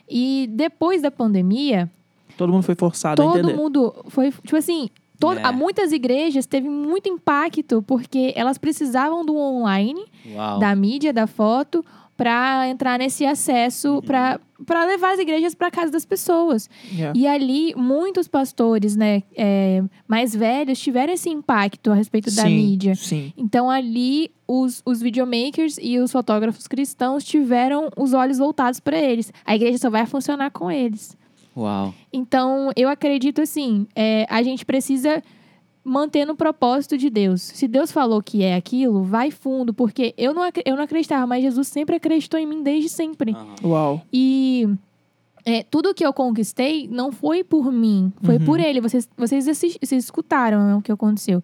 E 0.09 0.47
depois 0.51 1.01
da 1.01 1.11
pandemia, 1.11 1.89
Todo 2.37 2.53
mundo 2.53 2.63
foi 2.63 2.75
forçado 2.75 3.21
a 3.21 3.25
todo 3.25 3.39
entender. 3.39 3.55
mundo 3.57 3.93
foi, 4.07 4.31
tipo 4.31 4.55
assim, 4.55 4.89
todo, 5.19 5.39
É. 5.39 5.51
muitas 5.51 5.91
igrejas 5.91 6.45
teve 6.45 6.69
muito 6.69 7.09
impacto, 7.09 7.81
porque 7.81 8.31
elas 8.35 8.57
precisavam 8.57 9.25
do 9.25 9.35
online, 9.35 10.05
Uau. 10.33 10.59
da 10.59 10.73
mídia, 10.73 11.11
da 11.11 11.27
foto, 11.27 11.83
para 12.17 12.67
entrar 12.67 12.97
nesse 12.99 13.25
acesso, 13.25 13.95
Uhum. 13.95 14.01
para 14.01 14.39
para 14.65 14.85
levar 14.85 15.13
as 15.13 15.19
igrejas 15.19 15.53
para 15.53 15.69
casa 15.69 15.91
das 15.91 16.03
pessoas. 16.03 16.67
Yeah. 16.91 17.17
E 17.17 17.27
ali, 17.27 17.75
muitos 17.75 18.27
pastores, 18.27 18.95
né, 18.95 19.21
é, 19.35 19.83
mais 20.07 20.35
velhos, 20.35 20.79
tiveram 20.79 21.13
esse 21.13 21.29
impacto 21.29 21.91
a 21.91 21.93
respeito 21.93 22.33
da 22.35 22.41
sim, 22.41 22.55
mídia. 22.55 22.95
Sim. 22.95 23.31
Então, 23.37 23.69
ali, 23.69 24.31
os, 24.47 24.81
os 24.83 24.99
videomakers 24.99 25.77
e 25.79 25.99
os 25.99 26.11
fotógrafos 26.11 26.67
cristãos 26.67 27.23
tiveram 27.23 27.89
os 27.95 28.13
olhos 28.13 28.39
voltados 28.39 28.79
para 28.79 28.97
eles. 28.97 29.31
A 29.45 29.55
igreja 29.55 29.77
só 29.77 29.91
vai 29.91 30.07
funcionar 30.07 30.49
com 30.49 30.71
eles. 30.71 31.15
Uau. 31.55 31.93
Então, 32.11 32.71
eu 32.75 32.89
acredito 32.89 33.41
assim: 33.41 33.87
é, 33.95 34.25
a 34.27 34.41
gente 34.41 34.65
precisa 34.65 35.21
manter 35.87 36.25
no 36.25 36.35
propósito 36.35 36.97
de 36.97 37.09
Deus. 37.09 37.41
Se 37.41 37.67
Deus 37.67 37.91
falou 37.91 38.21
que 38.21 38.43
é 38.43 38.55
aquilo, 38.55 39.03
vai 39.03 39.31
fundo, 39.31 39.73
porque 39.73 40.13
eu 40.17 40.33
não, 40.33 40.41
eu 40.65 40.75
não 40.75 40.83
acreditava, 40.83 41.25
mas 41.25 41.41
Jesus 41.41 41.67
sempre 41.69 41.95
acreditou 41.95 42.39
em 42.39 42.45
mim 42.45 42.61
desde 42.61 42.89
sempre. 42.89 43.31
Aham. 43.31 43.55
Uau. 43.63 44.01
E 44.11 44.67
é, 45.45 45.63
tudo 45.63 45.93
que 45.93 46.05
eu 46.05 46.11
conquistei 46.11 46.87
não 46.91 47.11
foi 47.11 47.43
por 47.43 47.71
mim, 47.71 48.11
foi 48.21 48.35
Uhum. 48.35 48.45
por 48.45 48.59
ele. 48.59 48.81
Vocês, 48.81 49.07
vocês, 49.17 49.45
vocês 49.45 50.03
escutaram 50.03 50.67
né, 50.67 50.75
o 50.75 50.81
que 50.81 50.91
aconteceu. 50.91 51.41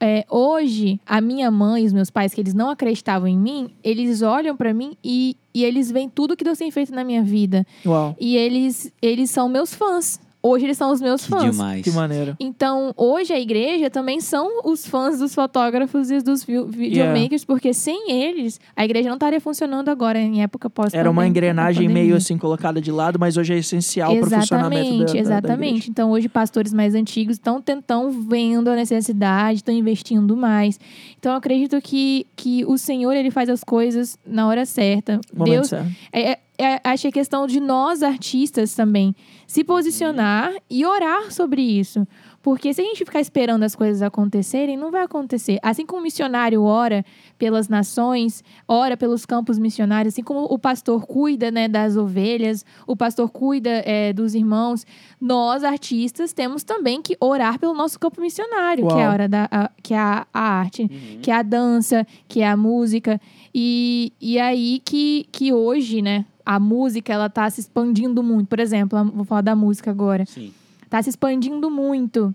É, 0.00 0.24
hoje, 0.30 1.00
a 1.04 1.20
minha 1.20 1.50
mãe 1.50 1.82
e 1.82 1.86
os 1.86 1.92
meus 1.92 2.08
pais, 2.10 2.32
que 2.32 2.40
eles 2.40 2.54
não 2.54 2.70
acreditavam 2.70 3.26
em 3.26 3.36
mim, 3.36 3.70
eles 3.82 4.22
olham 4.22 4.56
pra 4.56 4.72
mim 4.72 4.96
e, 5.02 5.36
e 5.52 5.64
eles 5.64 5.90
veem 5.90 6.08
tudo 6.08 6.36
que 6.36 6.44
Deus 6.44 6.56
tem 6.58 6.70
feito 6.70 6.94
na 6.94 7.02
minha 7.02 7.22
vida. 7.22 7.66
Uau. 7.84 8.14
E 8.20 8.36
eles, 8.36 8.92
eles 9.02 9.28
são 9.30 9.48
meus 9.48 9.74
fãs. 9.74 10.20
Hoje 10.40 10.66
eles 10.66 10.78
são 10.78 10.92
os 10.92 11.00
meus 11.00 11.22
Que 11.24 11.30
fãs. 11.30 11.50
demais. 11.50 11.82
Que 11.82 11.90
maneiro. 11.90 12.36
Então, 12.38 12.94
hoje 12.96 13.32
a 13.32 13.40
igreja 13.40 13.90
também 13.90 14.20
são 14.20 14.60
os 14.64 14.86
fãs 14.86 15.18
dos 15.18 15.34
fotógrafos 15.34 16.10
e 16.12 16.20
dos 16.20 16.44
vi- 16.44 16.62
videomakers, 16.64 17.44
porque 17.44 17.74
sem 17.74 18.12
eles, 18.12 18.60
a 18.76 18.84
igreja 18.84 19.08
não 19.08 19.16
estaria 19.16 19.40
funcionando 19.40 19.88
agora 19.88 20.18
em 20.18 20.40
época 20.42 20.70
pós 20.70 20.94
Era 20.94 21.10
uma 21.10 21.26
engrenagem 21.26 21.88
meio 21.88 22.14
assim 22.14 22.38
colocada 22.38 22.80
de 22.80 22.92
lado, 22.92 23.18
mas 23.18 23.36
hoje 23.36 23.52
é 23.54 23.58
essencial 23.58 24.14
para 24.16 24.26
o 24.26 24.30
funcionamento 24.30 24.82
da, 24.82 25.04
Exatamente, 25.04 25.12
da- 25.12 25.18
exatamente. 25.20 25.90
então, 25.90 26.10
hoje, 26.12 26.28
pastores 26.28 26.72
mais 26.72 26.94
antigos 26.94 27.34
estão 27.34 27.60
tentando, 27.60 28.10
vendo 28.28 28.68
a 28.70 28.76
necessidade, 28.76 29.56
estão 29.56 29.74
investindo 29.74 30.36
mais. 30.36 30.78
Então, 31.18 31.32
eu 31.32 31.38
acredito 31.38 31.80
que, 31.82 32.26
que 32.36 32.64
o 32.64 32.78
Senhor, 32.78 33.12
ele 33.12 33.32
faz 33.32 33.48
as 33.48 33.64
coisas 33.64 34.16
na 34.24 34.46
hora 34.46 34.64
certa. 34.64 35.20
Momento 35.34 35.52
Deus, 35.54 35.68
certo. 35.68 35.88
é, 36.12 36.30
é, 36.32 36.38
acho 36.84 37.02
que 37.02 37.08
é 37.08 37.12
questão 37.12 37.46
de 37.46 37.60
nós, 37.60 38.02
artistas, 38.02 38.74
também, 38.74 39.14
se 39.46 39.62
posicionar 39.64 40.52
e 40.68 40.84
orar 40.84 41.30
sobre 41.32 41.62
isso. 41.62 42.06
Porque 42.40 42.72
se 42.72 42.80
a 42.80 42.84
gente 42.84 43.04
ficar 43.04 43.20
esperando 43.20 43.64
as 43.64 43.74
coisas 43.74 44.00
acontecerem, 44.00 44.76
não 44.76 44.90
vai 44.90 45.02
acontecer. 45.02 45.58
Assim 45.62 45.84
como 45.84 46.00
o 46.00 46.02
missionário 46.02 46.62
ora 46.62 47.04
pelas 47.36 47.68
nações, 47.68 48.42
ora 48.66 48.96
pelos 48.96 49.26
campos 49.26 49.58
missionários, 49.58 50.14
assim 50.14 50.22
como 50.22 50.44
o 50.44 50.58
pastor 50.58 51.04
cuida 51.04 51.50
né, 51.50 51.68
das 51.68 51.96
ovelhas, 51.96 52.64
o 52.86 52.96
pastor 52.96 53.28
cuida 53.30 53.82
é, 53.84 54.12
dos 54.12 54.34
irmãos, 54.34 54.86
nós, 55.20 55.62
artistas, 55.64 56.32
temos 56.32 56.62
também 56.64 57.02
que 57.02 57.16
orar 57.20 57.58
pelo 57.58 57.74
nosso 57.74 57.98
campo 57.98 58.20
missionário, 58.20 58.86
que 58.86 58.94
é 58.94 59.02
a, 59.02 59.04
Uau. 59.04 59.12
hora 59.12 59.28
da, 59.28 59.48
a- 59.50 59.70
que 59.82 59.92
é 59.92 59.98
a, 59.98 60.26
a 60.32 60.40
arte, 60.40 60.88
que 61.20 61.30
é 61.30 61.34
a 61.34 61.42
dança, 61.42 62.06
que 62.28 62.40
é 62.40 62.48
a 62.48 62.56
música. 62.56 63.20
E, 63.54 64.12
e 64.20 64.38
aí 64.38 64.80
que, 64.84 65.26
que 65.32 65.52
hoje, 65.52 66.00
né, 66.00 66.24
a 66.56 66.58
música, 66.58 67.12
ela 67.12 67.28
tá 67.28 67.48
se 67.50 67.60
expandindo 67.60 68.22
muito. 68.22 68.48
Por 68.48 68.58
exemplo, 68.58 68.98
a- 68.98 69.02
vou 69.02 69.24
falar 69.24 69.42
da 69.42 69.54
música 69.54 69.90
agora. 69.90 70.24
Sim. 70.24 70.52
Tá 70.88 71.02
se 71.02 71.10
expandindo 71.10 71.70
muito. 71.70 72.34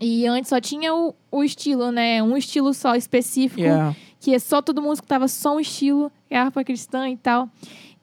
E 0.00 0.26
antes 0.26 0.50
só 0.50 0.60
tinha 0.60 0.94
o, 0.94 1.14
o 1.32 1.42
estilo, 1.42 1.90
né? 1.90 2.22
Um 2.22 2.36
estilo 2.36 2.74
só 2.74 2.94
específico, 2.94 3.60
Yeah. 3.62 3.96
que 4.20 4.34
é 4.34 4.38
só 4.38 4.60
todo 4.60 4.82
mundo 4.82 4.94
escutava 4.94 5.26
só 5.28 5.56
um 5.56 5.60
estilo, 5.60 6.12
que 6.28 6.34
é 6.34 6.38
a 6.38 6.42
harpa 6.44 6.62
cristã 6.62 7.08
e 7.08 7.16
tal. 7.16 7.48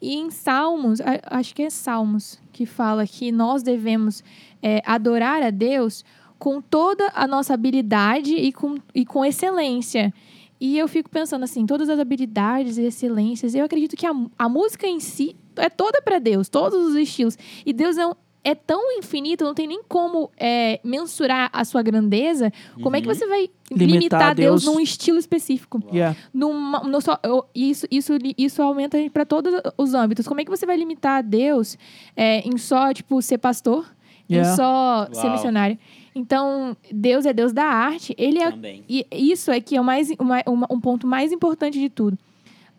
E 0.02 0.16
em 0.16 0.32
Salmos, 0.32 1.00
a- 1.00 1.22
acho 1.38 1.54
que 1.54 1.62
é 1.64 1.70
Salmos, 1.70 2.39
que 2.52 2.66
fala 2.66 3.06
que 3.06 3.32
nós 3.32 3.62
devemos 3.64 4.24
é, 4.64 4.82
adorar 4.86 5.43
a 5.43 5.52
Deus 5.52 6.04
com 6.39 6.60
toda 6.60 7.12
a 7.14 7.28
nossa 7.28 7.54
habilidade 7.54 8.34
e 8.34 8.52
com, 8.52 8.78
e 8.96 9.06
com 9.06 9.24
excelência. 9.24 10.12
E 10.60 10.78
eu 10.78 10.88
fico 10.88 11.10
pensando 11.10 11.43
assim, 11.43 11.66
todas 11.66 11.89
as 11.89 11.99
habilidades 11.99 12.78
e 12.78 12.84
excelências, 12.84 13.53
eu 13.56 13.66
acredito 13.66 13.95
que 13.95 14.06
a, 14.06 14.14
a 14.38 14.47
música 14.49 14.88
em 14.88 14.99
si 14.99 15.36
é 15.58 15.70
toda 15.70 16.01
para 16.01 16.18
Deus, 16.20 16.47
todos 16.49 16.88
os 16.88 16.95
estilos. 16.95 17.38
E 17.66 17.74
Deus 17.74 17.97
é 17.97 18.08
um, 18.08 18.14
é 18.43 18.56
tão 18.56 18.91
infinito, 18.97 19.43
não 19.43 19.53
tem 19.53 19.68
nem 19.68 19.82
como 19.88 20.32
é, 20.38 20.80
mensurar 20.84 21.49
a 21.51 21.66
sua 21.66 21.82
grandeza. 21.82 22.53
Como 22.82 22.95
é 22.95 23.01
que 23.01 23.08
Uhum. 23.08 23.14
você 23.16 23.28
vai 23.28 23.49
Limitar 23.72 23.88
limitar, 23.99 24.36
Deus, 24.36 24.64
Deus. 24.64 24.74
num 24.76 24.80
estilo 24.80 25.18
específico? 25.18 25.82
Yeah. 25.91 26.16
Numa, 26.34 26.80
no 26.82 27.01
só, 27.01 27.20
eu- 27.24 27.43
isso, 27.56 27.86
isso, 27.89 28.14
isso 28.38 28.62
aumenta 28.62 28.97
para 29.12 29.26
todos 29.26 29.53
os 29.78 29.93
âmbitos. 29.93 30.28
Como 30.28 30.39
é 30.39 30.45
que 30.45 30.51
você 30.51 30.66
vai 30.66 30.78
limitar 30.78 31.22
Deus 31.24 31.78
é, 32.16 32.47
em 32.47 32.58
só, 32.58 32.93
tipo, 32.93 33.22
ser 33.22 33.39
pastor? 33.39 33.86
Yeah. 34.30 34.51
Em 34.51 34.56
só 34.56 35.08
ser 35.12 35.26
Uau. 35.26 35.32
missionário? 35.34 35.78
Então, 36.16 36.76
Deus 36.91 37.26
é 37.26 37.34
Deus 37.34 37.51
da 37.51 37.66
arte. 37.66 38.16
Ele 38.18 38.39
é 38.39 38.49
Também. 38.49 38.84
e 38.88 39.05
isso 39.11 39.51
é 39.51 39.59
que 39.59 39.76
é 39.76 39.82
o 39.82 39.84
mais, 39.84 40.09
uma- 40.18 40.41
uma- 40.47 40.68
um 40.72 40.80
ponto 40.80 41.05
mais 41.05 41.32
importante 41.34 41.78
de 41.80 41.89
tudo. 41.89 42.18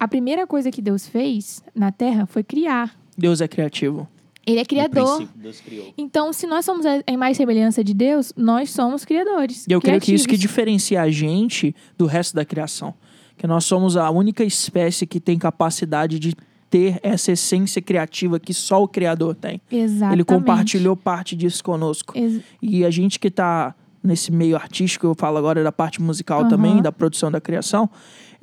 A 0.01 0.09
primeira 0.09 0.47
coisa 0.47 0.71
que 0.71 0.81
Deus 0.81 1.07
fez 1.07 1.63
na 1.75 1.93
Terra 1.93 2.25
foi 2.27 2.43
criar. 2.43 2.97
Deus 3.17 3.41
é 3.41 3.49
criativo. 3.49 4.09
Ele 4.47 4.61
é 4.61 4.65
criador. 4.65 5.17
princípio, 5.17 5.41
Deus 5.43 5.61
criou. 5.61 5.93
Então, 5.99 6.33
se 6.33 6.47
nós 6.47 6.65
somos 6.65 6.87
a 6.87 7.03
a 7.07 7.13
imagem 7.13 7.33
e 7.33 7.37
semelhança 7.37 7.83
de 7.83 7.93
Deus, 7.93 8.33
nós 8.37 8.71
somos 8.71 9.05
criadores. 9.05 9.67
E 9.69 9.73
eu 9.73 9.81
creio 9.81 10.01
que 10.01 10.15
isso 10.15 10.29
que 10.29 10.37
diferencia 10.37 11.03
a 11.03 11.11
gente 11.11 11.75
do 11.99 12.07
resto 12.07 12.35
da 12.35 12.45
criação. 12.45 12.95
Que 13.37 13.47
nós 13.47 13.65
somos 13.65 13.97
a 13.97 14.09
única 14.11 14.45
espécie 14.45 15.07
que 15.07 15.19
tem 15.21 15.37
capacidade 15.39 16.19
de 16.19 16.33
ter 16.69 16.99
essa 17.03 17.33
essência 17.33 17.81
criativa 17.81 18.39
que 18.41 18.53
só 18.53 18.83
o 18.83 18.89
Criador 18.89 19.35
tem. 19.35 19.61
Exatamente. 19.71 20.15
Ele 20.17 20.25
compartilhou 20.25 20.97
parte 20.97 21.37
disso 21.37 21.63
conosco. 21.63 22.13
Ex- 22.17 22.41
E 22.61 22.85
a 22.85 22.91
gente 22.91 23.19
que 23.19 23.31
tá 23.31 23.75
nesse 24.03 24.31
meio 24.33 24.57
artístico, 24.57 25.07
eu 25.07 25.15
falo 25.17 25.37
agora 25.37 25.63
da 25.65 25.73
parte 25.73 26.01
musical 26.03 26.41
Aham. 26.41 26.49
também, 26.49 26.83
da 26.83 26.93
produção 26.93 27.31
da 27.31 27.41
criação, 27.41 27.89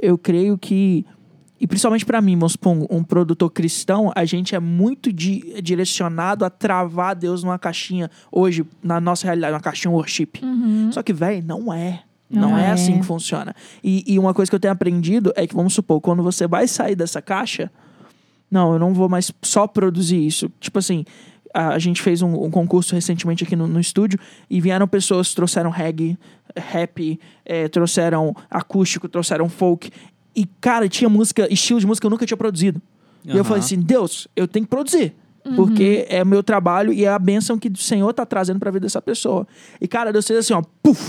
eu 0.02 0.18
creio 0.18 0.58
que 0.58 1.06
e 1.62 1.68
principalmente 1.68 2.06
para 2.06 2.20
mim, 2.22 2.38
vamos 2.38 2.54
supor, 2.54 2.74
um, 2.76 2.98
um 2.98 3.04
produtor 3.04 3.50
cristão, 3.50 4.12
a 4.14 4.26
gente 4.26 4.54
é 4.54 4.60
muito 4.60 5.14
di- 5.14 5.62
direcionado 5.62 6.44
a 6.44 6.50
travar 6.50 7.16
Deus 7.16 7.42
numa 7.42 7.58
caixinha 7.58 8.12
hoje, 8.30 8.66
na 8.84 9.00
nossa 9.00 9.26
realidade, 9.26 9.54
uma 9.54 9.62
caixinha 9.62 9.90
worship. 9.90 10.32
Uhum. 10.44 10.90
Só 10.92 11.02
que, 11.02 11.14
velho, 11.14 11.42
não 11.46 11.72
é. 11.74 12.02
Não, 12.30 12.50
Não 12.50 12.58
é. 12.58 12.66
é. 12.66 12.72
assim 12.72 13.00
que 13.00 13.06
funciona. 13.06 13.56
E, 13.82 14.04
e 14.06 14.20
uma 14.20 14.34
coisa 14.34 14.50
que 14.52 14.56
eu 14.56 14.60
tenho 14.60 14.74
aprendido 14.74 15.32
é 15.38 15.48
que, 15.48 15.56
vamos 15.56 15.74
supor, 15.74 16.02
quando 16.02 16.22
você 16.22 16.46
vai 16.48 16.68
sair 16.68 16.96
dessa 16.96 17.22
caixa, 17.22 17.72
não, 18.54 18.74
eu 18.74 18.80
não 18.80 18.94
vou 18.94 19.10
mais 19.10 19.32
só 19.42 19.66
produzir 19.66 20.26
isso. 20.26 20.50
Tipo 20.60 20.78
assim, 20.78 21.04
a, 21.54 21.70
a 21.70 21.80
gente 21.80 22.02
fez 22.02 22.22
um, 22.22 22.46
um 22.46 22.52
concurso 22.52 22.94
recentemente 22.94 23.44
aqui 23.44 23.56
no, 23.56 23.68
no 23.68 23.80
estúdio 23.80 24.20
e 24.50 24.62
vieram 24.62 24.88
pessoas, 24.88 25.34
trouxeram 25.34 25.72
reggae, 25.72 26.18
rap, 26.56 27.20
eh, 27.44 27.68
trouxeram 27.68 28.36
acústico, 28.50 29.10
trouxeram 29.10 29.50
folk. 29.50 29.90
E, 30.36 30.46
cara, 30.62 30.88
tinha 30.88 31.10
música, 31.10 31.52
estilo 31.52 31.80
de 31.80 31.88
música 31.88 32.04
que 32.04 32.08
eu 32.08 32.12
nunca 32.12 32.26
tinha 32.26 32.38
produzido. 32.38 32.82
E 33.26 33.38
eu 33.38 33.44
falei 33.44 33.64
assim, 33.64 33.80
Deus, 33.80 34.28
eu 34.36 34.48
tenho 34.48 34.66
que 34.66 34.70
produzir. 34.70 35.16
Uhum. 35.46 35.56
Porque 35.56 36.06
é 36.10 36.22
o 36.22 36.26
meu 36.26 36.44
trabalho 36.44 36.94
e 36.94 37.06
é 37.06 37.10
a 37.10 37.20
bênção 37.20 37.58
que 37.58 37.70
o 37.70 37.78
Senhor 37.78 38.14
tá 38.14 38.26
trazendo 38.26 38.60
pra 38.60 38.70
vida 38.70 38.86
dessa 38.86 39.02
pessoa. 39.02 39.48
E, 39.82 39.88
cara, 39.88 40.12
Deus 40.12 40.28
fez 40.28 40.40
assim, 40.40 40.54
ó, 40.54 40.62
puf! 40.82 41.02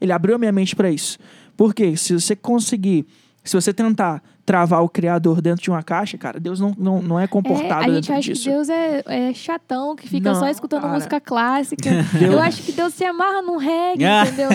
Ele 0.00 0.12
abriu 0.12 0.34
a 0.34 0.38
minha 0.38 0.52
mente 0.52 0.76
pra 0.76 0.90
isso. 0.90 1.18
Porque 1.56 1.96
se 1.96 2.12
você 2.12 2.36
conseguir, 2.36 3.06
se 3.42 3.54
você 3.54 3.72
tentar 3.72 4.22
travar 4.46 4.82
o 4.82 4.88
Criador 4.88 5.40
dentro 5.40 5.62
de 5.62 5.70
uma 5.70 5.82
caixa, 5.82 6.18
cara, 6.18 6.38
Deus 6.38 6.60
não, 6.60 6.74
não, 6.78 7.00
não 7.02 7.18
é 7.20 7.24
É, 7.24 7.26
comportado 7.26 7.90
a 7.90 7.94
gente 7.94 8.12
acha 8.12 8.32
disso. 8.32 8.44
que 8.44 8.50
Deus 8.50 8.68
é, 8.68 9.02
é 9.06 9.32
chatão, 9.34 9.96
que 9.96 10.06
fica 10.08 10.32
Não, 10.32 10.38
só 10.38 10.48
escutando 10.48 10.82
cara. 10.82 10.92
música 10.94 11.18
clássica. 11.20 11.88
Deus- 12.18 12.32
Eu 12.34 12.40
acho 12.40 12.62
que 12.62 12.72
Deus 12.72 12.92
se 12.94 13.04
amarra 13.04 13.40
num 13.42 13.56
reggae, 13.56 14.04
Ah. 14.04 14.24
entendeu? 14.26 14.48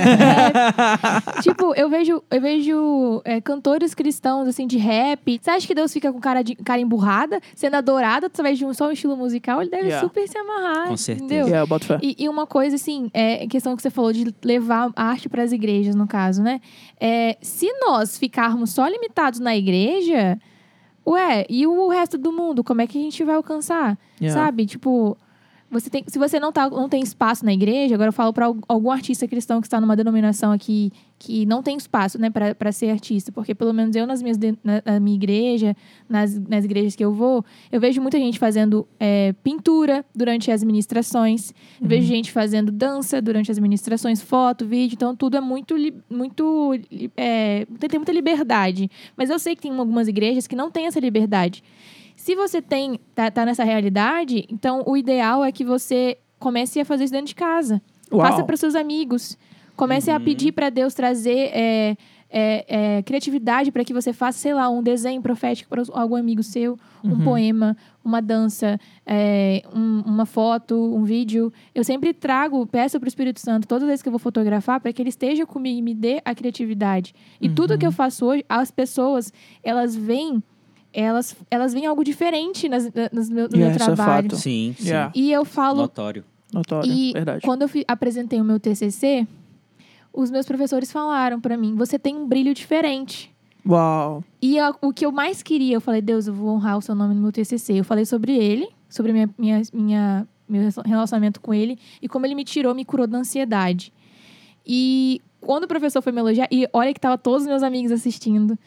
É. 1.37 1.41
tipo, 1.41 1.73
eu 1.75 1.89
vejo, 1.89 2.21
eu 2.29 2.41
vejo 2.41 3.21
é, 3.25 3.41
cantores 3.41 3.93
cristãos, 3.93 4.47
assim, 4.47 4.67
de 4.67 4.77
rap. 4.77 5.39
Você 5.41 5.49
acha 5.49 5.65
que 5.67 5.73
Deus 5.75 5.91
fica 5.91 6.11
com 6.11 6.19
cara, 6.19 6.43
de, 6.43 6.55
cara 6.55 6.79
emburrada, 6.79 7.39
sendo 7.55 7.75
adorado 7.75 8.25
através 8.27 8.57
de 8.57 8.65
um, 8.65 8.73
só 8.73 8.87
um 8.87 8.91
estilo 8.91 9.15
musical? 9.17 9.61
Ele 9.61 9.71
deve 9.71 9.89
Yeah. 9.89 10.07
super 10.07 10.27
se 10.27 10.37
amarrar, 10.37 10.87
Com 10.89 10.97
certeza. 10.97 11.25
entendeu? 11.25 11.55
É, 11.55 11.65
boto 11.65 11.85
fé. 11.85 11.97
E, 12.01 12.15
e 12.19 12.29
uma 12.29 12.45
coisa, 12.45 12.75
assim, 12.75 13.09
é 13.13 13.47
questão 13.47 13.75
que 13.75 13.81
você 13.81 13.89
falou 13.89 14.13
de 14.13 14.33
levar 14.43 14.91
a 14.95 15.03
arte 15.05 15.27
para 15.27 15.41
as 15.41 15.51
igrejas, 15.51 15.95
no 15.95 16.05
caso, 16.05 16.43
né? 16.43 16.61
É, 16.99 17.37
se 17.41 17.67
nós 17.81 18.17
ficarmos 18.17 18.69
só 18.71 18.85
limitados 18.87 19.39
na 19.39 19.55
igreja, 19.55 19.78
ué, 21.07 21.45
e 21.49 21.65
o 21.65 21.87
resto 21.89 22.17
do 22.17 22.31
mundo, 22.31 22.63
como 22.63 22.81
é 22.81 22.87
que 22.87 22.97
a 22.97 23.01
gente 23.01 23.23
vai 23.23 23.35
alcançar? 23.35 23.97
Yeah. 24.21 24.39
Sabe? 24.39 24.65
Tipo, 24.65 25.17
você 25.69 25.89
tem, 25.89 26.03
se 26.07 26.17
você 26.17 26.39
não, 26.39 26.51
tá, 26.51 26.69
não 26.69 26.89
tem 26.89 27.01
espaço 27.01 27.45
na 27.45 27.53
igreja, 27.53 27.95
agora 27.95 28.09
eu 28.09 28.13
falo 28.13 28.33
para 28.33 28.45
algum 28.67 28.91
artista 28.91 29.27
cristão 29.27 29.61
que 29.61 29.67
está 29.67 29.79
numa 29.79 29.95
denominação 29.95 30.51
aqui 30.51 30.91
que 31.17 31.45
não 31.45 31.61
tem 31.61 31.75
espaço, 31.75 32.17
né, 32.17 32.29
para 32.29 32.71
ser 32.71 32.89
artista, 32.89 33.29
porque 33.29 33.53
pelo 33.53 33.73
menos 33.73 33.93
eu 33.93 34.07
nas 34.07 34.21
minhas 34.21 34.37
na, 34.63 34.81
na 34.85 34.99
minha 35.01 35.15
igreja, 35.17 35.75
nas, 36.07 36.39
nas 36.39 36.63
igrejas 36.63 36.95
que 36.95 37.03
eu 37.03 37.13
vou, 37.13 37.43
eu 37.69 37.79
vejo 37.79 38.01
muita 38.01 38.17
gente 38.17 38.39
fazendo 38.39 38.87
é, 38.97 39.33
pintura 39.43 40.05
durante 40.15 40.49
as 40.49 40.63
ministrações, 40.63 41.53
eu 41.81 41.87
vejo 41.89 42.07
gente 42.07 42.31
fazendo 42.31 42.71
dança 42.71 43.21
durante 43.21 43.51
as 43.51 43.59
ministrações, 43.59 44.21
foto, 44.21 44.65
vídeo, 44.65 44.95
então 44.95 45.13
tudo 45.13 45.35
é 45.35 45.41
muito, 45.41 45.75
muito 46.09 46.73
é, 47.17 47.67
tem 47.77 47.89
tem 47.89 47.99
muita 47.99 48.11
liberdade. 48.13 48.89
Mas 49.17 49.29
eu 49.29 49.37
sei 49.37 49.55
que 49.55 49.61
tem 49.61 49.77
algumas 49.77 50.07
igrejas 50.07 50.47
que 50.47 50.55
não 50.55 50.71
têm 50.71 50.87
essa 50.87 50.99
liberdade. 50.99 51.63
Se 52.19 52.35
você 52.35 52.61
tem 52.61 52.99
tá, 53.15 53.31
tá 53.31 53.45
nessa 53.45 53.63
realidade, 53.63 54.45
então 54.49 54.83
o 54.85 54.97
ideal 54.97 55.41
é 55.43 55.53
que 55.53 55.63
você 55.63 56.17
comece 56.37 56.77
a 56.77 56.83
fazer 56.85 57.05
isso 57.05 57.13
dentro 57.13 57.27
de 57.27 57.35
casa. 57.35 57.81
Uau. 58.11 58.21
Faça 58.21 58.43
para 58.43 58.57
seus 58.57 58.75
amigos. 58.75 59.37
Comece 59.73 60.11
a 60.11 60.17
Uhum. 60.17 60.23
pedir 60.25 60.51
para 60.51 60.69
Deus 60.69 60.93
trazer 60.93 61.49
é, 61.53 61.95
é, 62.29 62.97
é, 62.97 63.01
criatividade 63.03 63.71
para 63.71 63.85
que 63.85 63.93
você 63.93 64.11
faça, 64.11 64.37
sei 64.37 64.53
lá, 64.53 64.69
um 64.69 64.83
desenho 64.83 65.21
profético 65.21 65.69
para 65.69 65.81
algum 65.93 66.17
amigo 66.17 66.43
seu, 66.43 66.77
um 67.01 67.11
Uhum. 67.11 67.19
poema, 67.21 67.77
uma 68.03 68.21
dança, 68.21 68.77
é, 69.05 69.63
um- 69.73 70.01
uma 70.05 70.25
foto, 70.25 70.75
um 70.93 71.05
vídeo. 71.05 71.53
Eu 71.73 71.85
sempre 71.85 72.13
trago, 72.13 72.67
peço 72.67 72.99
para 72.99 73.07
o 73.07 73.13
Espírito 73.13 73.39
Santo, 73.39 73.65
todas 73.65 73.83
as 73.83 73.87
vezes 73.89 74.03
que 74.03 74.09
eu 74.09 74.11
vou 74.11 74.19
fotografar, 74.19 74.81
para 74.81 74.91
que 74.91 75.01
ele 75.01 75.09
esteja 75.09 75.45
comigo 75.45 75.79
e 75.79 75.81
me 75.81 75.93
dê 75.93 76.21
a 76.25 76.35
criatividade. 76.35 77.15
E 77.39 77.47
tudo 77.47 77.77
que 77.77 77.87
eu 77.87 77.91
faço 77.93 78.25
hoje, 78.25 78.43
as 78.49 78.69
pessoas, 78.71 79.31
elas 79.63 79.95
veem, 79.95 80.43
elas, 80.93 81.35
elas 81.51 81.73
veem 81.73 81.85
algo 81.85 82.03
diferente 82.03 82.67
nas, 82.69 82.89
nas 83.11 83.29
meu- 83.29 83.47
no 83.49 83.57
meu 83.57 83.67
Yeah, 83.67 83.75
isso 83.75 83.91
é 83.91 83.95
trabalho. 83.95 84.29
fato. 84.29 84.35
Sim, 84.41 84.75
sim. 84.77 84.87
Yeah. 84.87 85.11
E 85.15 85.31
eu 85.31 85.45
falo, 85.45 85.81
Notório. 85.83 86.23
Notório, 86.51 86.91
e 86.91 87.13
verdade. 87.13 87.41
quando 87.43 87.61
eu 87.61 87.67
fi- 87.69 87.85
apresentei 87.87 88.41
o 88.41 88.43
meu 88.43 88.59
TCC, 88.59 89.27
os 90.11 90.31
meus 90.31 90.45
professores 90.47 90.91
falaram 90.91 91.39
para 91.39 91.55
mim: 91.55 91.75
você 91.75 91.99
tem 91.99 92.15
um 92.17 92.27
brilho 92.27 92.53
diferente. 92.53 93.31
Uau. 93.67 94.23
E 94.41 94.57
a- 94.57 94.73
o 94.81 94.91
que 94.91 95.05
eu 95.05 95.11
mais 95.11 95.43
queria, 95.43 95.75
eu 95.75 95.81
falei: 95.81 96.01
Deus, 96.01 96.27
eu 96.27 96.33
vou 96.33 96.49
honrar 96.55 96.77
o 96.77 96.81
seu 96.81 96.95
nome 96.95 97.13
no 97.13 97.21
meu 97.21 97.31
TCC. 97.31 97.73
Eu 97.79 97.83
falei 97.83 98.05
sobre 98.05 98.35
ele, 98.35 98.67
sobre 98.89 99.13
minha, 99.13 99.29
minha, 99.37 99.61
minha, 99.71 100.27
meu 100.47 100.63
relacionamento 100.83 101.39
com 101.39 101.53
ele 101.53 101.77
e 102.01 102.07
como 102.07 102.25
ele 102.25 102.33
me 102.33 102.43
tirou, 102.43 102.73
me 102.73 102.83
curou 102.83 103.05
da 103.05 103.19
ansiedade. 103.19 103.93
E 104.65 105.21
quando 105.41 105.65
o 105.65 105.67
professor 105.67 106.01
foi 106.01 106.11
me 106.11 106.19
elogiar, 106.19 106.47
e 106.51 106.67
olha 106.73 106.93
que 106.93 106.99
tava 106.99 107.17
todos 107.17 107.43
os 107.43 107.47
meus 107.47 107.61
amigos 107.63 107.91
assistindo, 107.91 108.57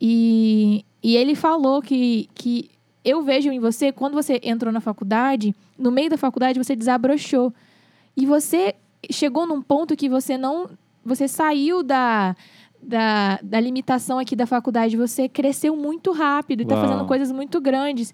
e, 0.00 0.84
e 1.02 1.16
ele 1.16 1.34
falou 1.34 1.82
que, 1.82 2.28
que 2.34 2.70
eu 3.04 3.22
vejo 3.22 3.50
em 3.50 3.58
você, 3.58 3.92
quando 3.92 4.14
você 4.14 4.40
entrou 4.42 4.72
na 4.72 4.80
faculdade, 4.80 5.54
no 5.78 5.90
meio 5.90 6.10
da 6.10 6.16
faculdade 6.16 6.58
você 6.58 6.74
desabrochou. 6.74 7.52
E 8.16 8.26
você 8.26 8.74
chegou 9.10 9.46
num 9.46 9.62
ponto 9.62 9.96
que 9.96 10.08
você 10.08 10.36
não. 10.36 10.70
Você 11.04 11.26
saiu 11.26 11.82
da, 11.82 12.36
da, 12.82 13.38
da 13.42 13.60
limitação 13.60 14.18
aqui 14.18 14.36
da 14.36 14.46
faculdade, 14.46 14.96
você 14.96 15.28
cresceu 15.28 15.76
muito 15.76 16.12
rápido 16.12 16.60
e 16.60 16.62
está 16.62 16.76
fazendo 16.76 17.06
coisas 17.06 17.32
muito 17.32 17.60
grandes. 17.60 18.12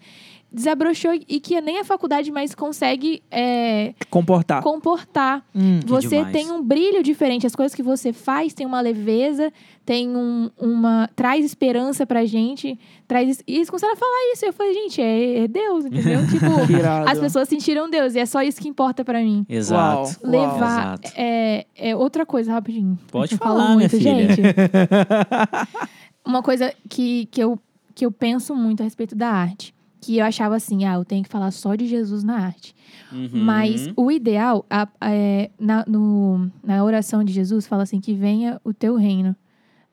Desabrochou 0.53 1.12
e 1.28 1.40
que 1.40 1.61
nem 1.61 1.78
a 1.78 1.84
faculdade 1.84 2.30
mais 2.30 2.55
consegue 2.55 3.22
é, 3.30 3.92
Comportar. 4.09 4.62
comportar. 4.62 5.44
Hum. 5.55 5.80
Você 5.84 6.24
tem 6.26 6.51
um 6.51 6.62
brilho 6.62 7.03
diferente. 7.03 7.47
As 7.47 7.55
coisas 7.55 7.74
que 7.74 7.82
você 7.82 8.12
faz 8.12 8.55
tem 8.55 8.66
uma 8.66 8.80
leveza, 8.80 9.53
tem 9.84 10.09
um, 10.16 10.51
uma. 10.59 11.11
traz 11.14 11.44
esperança 11.44 12.07
pra 12.07 12.24
gente. 12.24 12.78
Traz. 13.07 13.42
E 13.47 13.57
eles 13.57 13.68
começaram 13.68 13.92
a 13.92 13.97
falar 13.97 14.32
isso. 14.32 14.47
Eu 14.47 14.53
falei, 14.53 14.72
gente, 14.72 15.03
é, 15.03 15.44
é 15.44 15.49
Deus, 15.49 15.84
entendeu? 15.84 16.20
tipo, 16.30 16.72
Irado. 16.72 17.11
as 17.11 17.18
pessoas 17.18 17.49
sentiram 17.49 17.90
Deus. 17.90 18.14
E 18.14 18.18
é 18.18 18.26
só 18.26 18.42
isso 18.42 18.61
que 18.61 18.68
importa 18.68 19.05
pra 19.05 19.20
mim. 19.20 19.44
Exato. 19.49 20.03
Uau. 20.03 20.11
Levar. 20.22 20.57
Exato. 20.94 21.12
É, 21.16 21.66
é 21.76 21.94
outra 21.94 22.24
coisa, 22.24 22.53
rapidinho. 22.53 22.99
Pode 23.11 23.36
falar, 23.36 23.76
minha 23.76 23.88
muito, 23.88 23.90
filha. 23.90 24.28
gente. 24.28 24.40
Uma 26.24 26.42
coisa 26.42 26.72
que, 26.88 27.26
que, 27.26 27.40
eu, 27.42 27.59
que 27.94 28.05
eu 28.07 28.11
penso 28.11 28.55
muito 28.55 28.80
a 28.80 28.84
respeito 28.84 29.14
da 29.14 29.28
arte. 29.28 29.75
Que 30.01 30.18
eu 30.18 30.24
achava 30.26 30.55
assim, 30.57 30.84
ah, 30.84 30.94
eu 30.94 31.05
tenho 31.05 31.22
que 31.24 31.28
falar 31.28 31.51
só 31.51 31.74
de 31.74 31.86
Jesus 31.86 32.22
na 32.22 32.36
arte. 32.38 32.74
Uhum. 33.11 33.28
Mas 33.32 33.88
o 33.97 34.11
ideal, 34.11 34.64
a- 34.68 34.88
a- 35.01 35.11
é, 35.11 35.51
na, 35.59 35.84
no- 35.86 36.51
na 36.62 36.84
oração 36.84 37.24
de 37.24 37.32
Jesus, 37.32 37.66
fala 37.66 37.82
assim: 37.84 38.01
que 38.01 38.12
venha 38.14 38.61
o 38.62 38.72
teu 38.74 38.94
reino, 38.97 39.34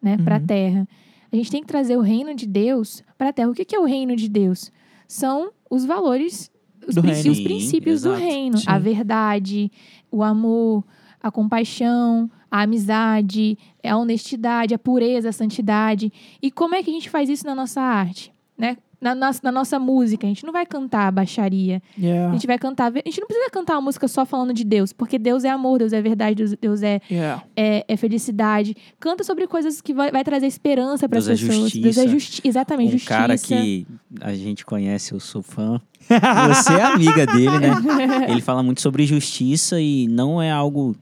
né, 0.02 0.18
para 0.18 0.36
a 0.36 0.40
Uhum. 0.40 0.46
terra. 0.46 0.88
A 1.32 1.36
gente 1.36 1.50
tem 1.50 1.62
que 1.62 1.68
trazer 1.68 1.98
o 1.98 2.02
reino 2.02 2.36
de 2.36 2.46
Deus 2.46 3.02
para 3.18 3.30
a 3.30 3.34
terra. 3.34 3.50
O 3.50 3.54
que, 3.56 3.66
que 3.66 3.76
é 3.76 3.80
o 3.80 3.86
reino 3.86 4.16
de 4.16 4.28
Deus? 4.30 4.72
São 5.08 5.52
os 5.70 5.84
valores, 5.86 6.52
os, 6.88 6.94
Do 6.96 7.02
prin- 7.02 7.14
reino. 7.14 7.32
os 7.32 7.40
princípios 7.40 8.02
do 8.02 8.14
reino: 8.14 8.58
Sim. 8.58 8.66
a 8.68 8.78
verdade, 8.78 9.72
o 10.12 10.22
amor, 10.22 10.84
a 11.22 11.32
compaixão, 11.32 12.30
a 12.52 12.62
amizade, 12.64 13.58
a 13.84 13.98
honestidade, 13.98 14.74
a 14.74 14.80
pureza, 14.80 15.30
a 15.30 15.32
santidade. 15.32 16.12
E 16.42 16.52
como 16.52 16.76
é 16.76 16.84
que 16.84 16.90
a 16.90 16.94
gente 16.94 17.10
faz 17.10 17.30
isso 17.30 17.46
na 17.46 17.56
nossa 17.56 17.82
arte? 17.82 18.32
Né? 18.58 18.78
Na, 19.04 19.14
nossa- 19.14 19.40
na 19.44 19.52
nossa 19.52 19.78
música, 19.80 20.26
a 20.26 20.30
gente 20.30 20.44
não 20.46 20.52
vai 20.54 20.66
cantar 20.66 21.12
baixaria. 21.12 21.82
A 21.98 22.02
Yeah. 22.02 22.34
gente 22.34 22.48
vai 22.48 22.58
cantar. 22.58 22.92
A 22.92 22.96
gente 23.06 23.20
não 23.20 23.28
precisa 23.28 23.50
cantar 23.52 23.74
uma 23.76 23.82
música 23.82 24.08
só 24.08 24.26
falando 24.26 24.54
de 24.54 24.64
Deus, 24.64 24.94
porque 24.94 25.20
Deus 25.20 25.44
é 25.44 25.50
amor, 25.50 25.80
Deus 25.80 25.94
é 25.94 26.02
verdade, 26.02 26.36
Deus, 26.36 26.56
Deus 26.60 26.82
é, 26.84 27.02
Yeah. 27.12 27.44
é, 27.56 27.86
é 27.88 27.98
felicidade. 27.98 28.76
Canta 29.00 29.24
sobre 29.24 29.46
coisas 29.48 29.82
que 29.82 29.94
vai, 29.94 30.12
vai 30.12 30.24
trazer 30.24 30.48
esperança 30.48 31.08
para 31.10 31.20
as 31.20 31.26
Deus 31.28 31.40
é 31.42 31.46
pessoas. 31.48 31.72
Deus 31.74 31.98
é 31.98 32.08
justiça. 32.08 32.10
justi 32.36 32.42
exatamente 32.48 32.90
um 32.90 32.92
justiça. 32.94 33.14
cara 33.18 33.38
que 33.38 33.86
a 34.22 34.34
gente 34.34 34.66
conhece, 34.66 35.14
eu 35.14 35.20
sou 35.20 35.44
fã. 35.44 35.80
Você 36.50 36.74
é 36.74 36.84
amiga 36.84 37.26
dele, 37.26 37.60
né? 37.60 37.72
Ele 38.30 38.42
fala 38.42 38.62
muito 38.62 38.82
sobre 38.82 39.06
justiça 39.06 39.80
e 39.80 40.08
não 40.08 40.42
é 40.42 40.52
algo 40.52 40.96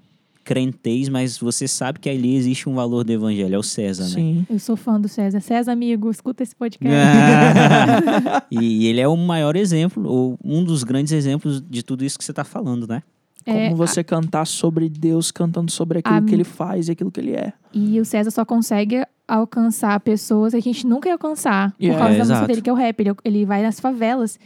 crentez, 0.43 1.07
mas 1.09 1.37
você 1.37 1.67
sabe 1.67 1.99
que 1.99 2.09
ali 2.09 2.35
existe 2.35 2.67
um 2.69 2.73
valor 2.75 3.03
do 3.03 3.11
evangelho, 3.11 3.55
é 3.55 3.57
o 3.57 3.63
César, 3.63 4.03
né? 4.03 4.09
Sim. 4.09 4.45
Eu 4.49 4.59
sou 4.59 4.75
fã 4.75 4.99
do 4.99 5.07
César. 5.07 5.39
César, 5.39 5.71
amigo, 5.71 6.09
escuta 6.09 6.43
esse 6.43 6.55
podcast. 6.55 6.95
e 8.51 8.87
ele 8.87 8.99
é 9.01 9.07
o 9.07 9.15
maior 9.15 9.55
exemplo, 9.55 10.03
ou 10.07 10.37
um 10.43 10.63
dos 10.63 10.83
grandes 10.83 11.11
exemplos 11.13 11.61
de 11.61 11.83
tudo 11.83 12.03
isso 12.03 12.17
que 12.17 12.23
você 12.25 12.31
está 12.31 12.43
falando, 12.43 12.87
né? 12.87 13.03
Como 13.43 13.57
É, 13.57 13.73
você 13.73 14.03
cantar 14.03 14.45
sobre 14.45 14.87
Deus, 14.87 15.31
cantando 15.31 15.71
sobre 15.71 15.99
aquilo 15.99 16.15
a- 16.15 16.21
que 16.21 16.33
ele 16.33 16.43
faz 16.43 16.87
e 16.87 16.91
aquilo 16.91 17.09
que 17.11 17.19
ele 17.19 17.33
é. 17.33 17.53
E 17.73 17.99
o 17.99 18.05
César 18.05 18.29
só 18.29 18.45
consegue 18.45 19.03
alcançar 19.27 19.99
pessoas 20.01 20.51
que 20.53 20.57
a 20.59 20.61
gente 20.61 20.85
nunca 20.85 21.09
ia 21.09 21.13
alcançar 21.13 21.71
por 21.71 21.81
Yeah. 21.83 21.99
causa 21.99 22.13
É, 22.13 22.17
da 22.17 22.23
música 22.23 22.35
exato. 22.37 22.47
dele, 22.47 22.61
que 22.61 22.69
é 22.69 22.73
o 22.73 22.75
rap. 22.75 22.99
Ele, 22.99 23.13
ele 23.25 23.45
vai 23.45 23.63
nas 23.63 23.79
favelas. 23.79 24.37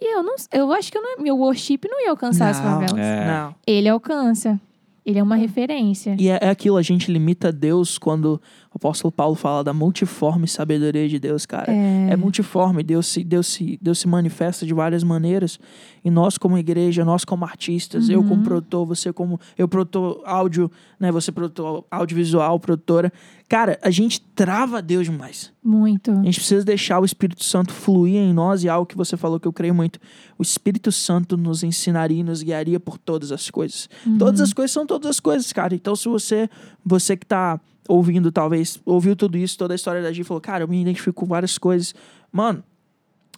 E 0.00 0.14
eu 0.14 0.22
não 0.22 0.34
eu 0.52 0.72
acho 0.72 0.92
que 0.92 0.98
eu 0.98 1.02
não, 1.02 1.22
meu 1.22 1.36
worship 1.38 1.80
não 1.88 2.04
ia 2.04 2.10
alcançar 2.10 2.50
as 2.50 2.60
Não, 2.60 2.64
favelas. 2.70 2.98
É. 2.98 3.26
Não. 3.26 3.54
Ele 3.66 3.88
alcança. 3.88 4.60
Ele 5.06 5.20
é 5.20 5.22
uma 5.22 5.36
referência. 5.36 6.16
E 6.18 6.28
é, 6.28 6.40
é 6.42 6.48
aquilo, 6.48 6.76
a 6.76 6.82
gente 6.82 7.12
limita 7.12 7.52
Deus 7.52 7.96
quando 7.96 8.42
o 8.76 8.78
apóstolo 8.78 9.10
Paulo 9.10 9.34
fala 9.34 9.64
da 9.64 9.72
multiforme 9.72 10.46
sabedoria 10.46 11.08
de 11.08 11.18
Deus, 11.18 11.46
cara. 11.46 11.72
É. 11.72 12.10
É, 12.10 12.16
multiforme, 12.16 12.82
Deus 12.82 13.06
se, 13.06 13.24
Deus, 13.24 13.46
se, 13.46 13.78
Deus 13.80 13.98
se 13.98 14.06
manifesta 14.06 14.66
de 14.66 14.74
várias 14.74 15.02
maneiras. 15.02 15.58
E 16.04 16.10
nós, 16.10 16.36
como 16.36 16.58
igreja, 16.58 17.02
nós 17.02 17.24
como 17.24 17.46
artistas, 17.46 18.10
eu 18.10 18.20
Uhum. 18.20 18.28
como 18.28 18.42
produtor, 18.42 18.86
você 18.86 19.14
como. 19.14 19.40
Eu 19.56 19.66
produtor 19.66 20.20
áudio, 20.26 20.70
né? 21.00 21.10
Você 21.10 21.32
produtor 21.32 21.86
audiovisual, 21.90 22.60
produtora. 22.60 23.10
Cara, 23.48 23.78
a 23.82 23.90
gente 23.90 24.20
trava 24.34 24.82
Deus 24.82 25.06
demais. 25.06 25.50
Muito. 25.64 26.10
A 26.10 26.24
gente 26.24 26.38
precisa 26.38 26.64
deixar 26.64 27.00
o 27.00 27.04
Espírito 27.06 27.42
Santo 27.44 27.72
fluir 27.72 28.16
em 28.16 28.34
nós 28.34 28.62
e 28.62 28.68
algo 28.68 28.84
que 28.84 28.96
você 28.96 29.16
falou 29.16 29.40
que 29.40 29.48
eu 29.48 29.52
creio 29.54 29.74
muito. 29.74 29.98
O 30.38 30.42
Espírito 30.42 30.92
Santo 30.92 31.34
nos 31.34 31.62
ensinaria 31.62 32.20
e 32.20 32.22
nos 32.22 32.42
guiaria 32.42 32.78
por 32.78 32.98
todas 32.98 33.32
as 33.32 33.48
coisas. 33.48 33.88
Todas 34.18 34.42
as 34.42 34.52
coisas 34.52 34.70
são 34.70 34.86
todas 34.86 35.08
as 35.08 35.18
coisas, 35.18 35.50
cara. 35.50 35.74
Então, 35.74 35.96
se 35.96 36.08
você, 36.08 36.50
você 36.84 37.16
que 37.16 37.24
tá 37.24 37.58
ouvindo, 37.88 38.32
talvez, 38.32 38.80
ouviu 38.84 39.14
tudo 39.14 39.36
isso, 39.36 39.56
toda 39.58 39.74
a 39.74 39.76
história 39.76 40.02
da 40.02 40.10
e 40.10 40.24
falou, 40.24 40.40
cara, 40.40 40.64
eu 40.64 40.68
me 40.68 40.80
identifico 40.80 41.20
com 41.20 41.26
várias 41.26 41.58
coisas. 41.58 41.94
Mano, 42.32 42.62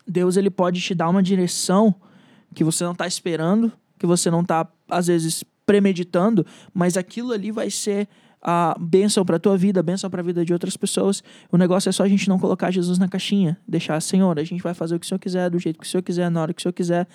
Deus, 0.06 0.36
ele 0.36 0.50
pode 0.50 0.80
te 0.80 0.94
dar 0.94 1.08
uma 1.08 1.22
direção 1.22 1.94
que 2.54 2.64
você 2.64 2.84
não 2.84 2.94
tá 2.94 3.06
esperando, 3.06 3.70
que 3.98 4.06
você 4.06 4.30
não 4.30 4.44
tá, 4.44 4.66
às 4.88 5.06
vezes, 5.08 5.44
premeditando, 5.66 6.46
mas 6.72 6.96
aquilo 6.96 7.32
ali 7.32 7.50
vai 7.50 7.70
ser 7.70 8.08
a 8.40 8.76
bênção 8.78 9.24
pra 9.24 9.38
tua 9.38 9.56
vida, 9.56 9.80
a 9.80 9.82
bênção 9.82 10.08
pra 10.08 10.22
vida 10.22 10.44
de 10.44 10.52
outras 10.52 10.76
pessoas. 10.76 11.22
O 11.50 11.56
negócio 11.56 11.88
é 11.88 11.92
só 11.92 12.04
a 12.04 12.08
gente 12.08 12.28
não 12.28 12.38
colocar 12.38 12.70
Jesus 12.70 12.98
na 12.98 13.08
caixinha, 13.08 13.58
deixar, 13.66 14.00
Senhor, 14.00 14.38
a 14.38 14.44
gente 14.44 14.62
vai 14.62 14.74
fazer 14.74 14.94
o 14.94 15.00
que 15.00 15.06
o 15.06 15.08
Senhor 15.08 15.18
quiser, 15.18 15.50
do 15.50 15.58
jeito 15.58 15.78
que 15.78 15.86
o 15.86 15.88
Senhor 15.88 16.02
quiser, 16.02 16.30
na 16.30 16.40
hora 16.40 16.54
que 16.54 16.60
o 16.60 16.62
Senhor 16.62 16.72
quiser, 16.72 17.08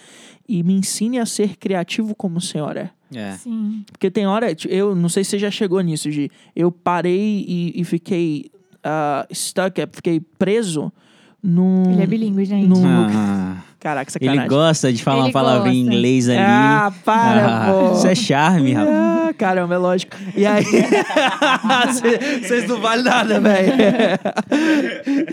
e 0.48 0.62
me 0.64 0.74
ensine 0.74 1.20
a 1.20 1.26
ser 1.26 1.58
criativo 1.58 2.14
como 2.14 2.38
o 2.38 2.42
Senhor 2.42 2.76
é. 2.78 2.92
É. 3.16 3.34
Sim. 3.34 3.84
Porque 3.92 4.10
tem 4.12 4.26
hora, 4.28 4.48
eu 4.68 4.96
não 4.96 5.10
sei 5.10 5.24
se 5.24 5.32
você 5.32 5.40
já 5.40 5.52
chegou 5.52 5.80
nisso, 5.82 6.10
de 6.10 6.30
eu 6.56 6.72
parei 6.72 7.46
e, 7.48 7.74
e 7.80 7.84
fiquei 7.84 8.50
ah, 8.84 9.26
stuck, 9.32 9.80
é, 9.82 9.88
fiquei 9.92 10.20
preso 10.20 10.92
num. 11.42 11.92
Ele 11.94 12.04
é 12.04 12.08
bilíngue, 12.08 12.46
gente. 12.46 12.68
Num- 12.68 12.84
Ah, 12.86 13.58
Caraca, 13.84 14.10
ele 14.16 14.28
sacanagem. 14.28 14.48
gosta 14.48 14.94
de 14.94 15.04
falar 15.04 15.18
Ele 15.18 15.28
uma 15.28 15.34
palavra 15.34 15.70
em 15.70 15.82
inglês 15.82 16.30
ali. 16.30 16.40
Ah, 16.40 16.94
para, 17.04 17.46
Ah, 17.46 17.74
pô. 17.74 17.98
Isso 17.98 18.08
é 18.08 18.16
charme, 18.16 18.72
rapaz. 18.72 18.96
Ah, 18.96 19.34
caramba, 19.38 19.76
é 19.76 19.78
lógico. 19.78 20.16
E 20.38 20.46
aí. 20.46 20.64
Vocês 22.42 22.66
não 22.66 22.80
valem 22.80 23.04
nada, 23.04 23.42
velho. 23.42 23.74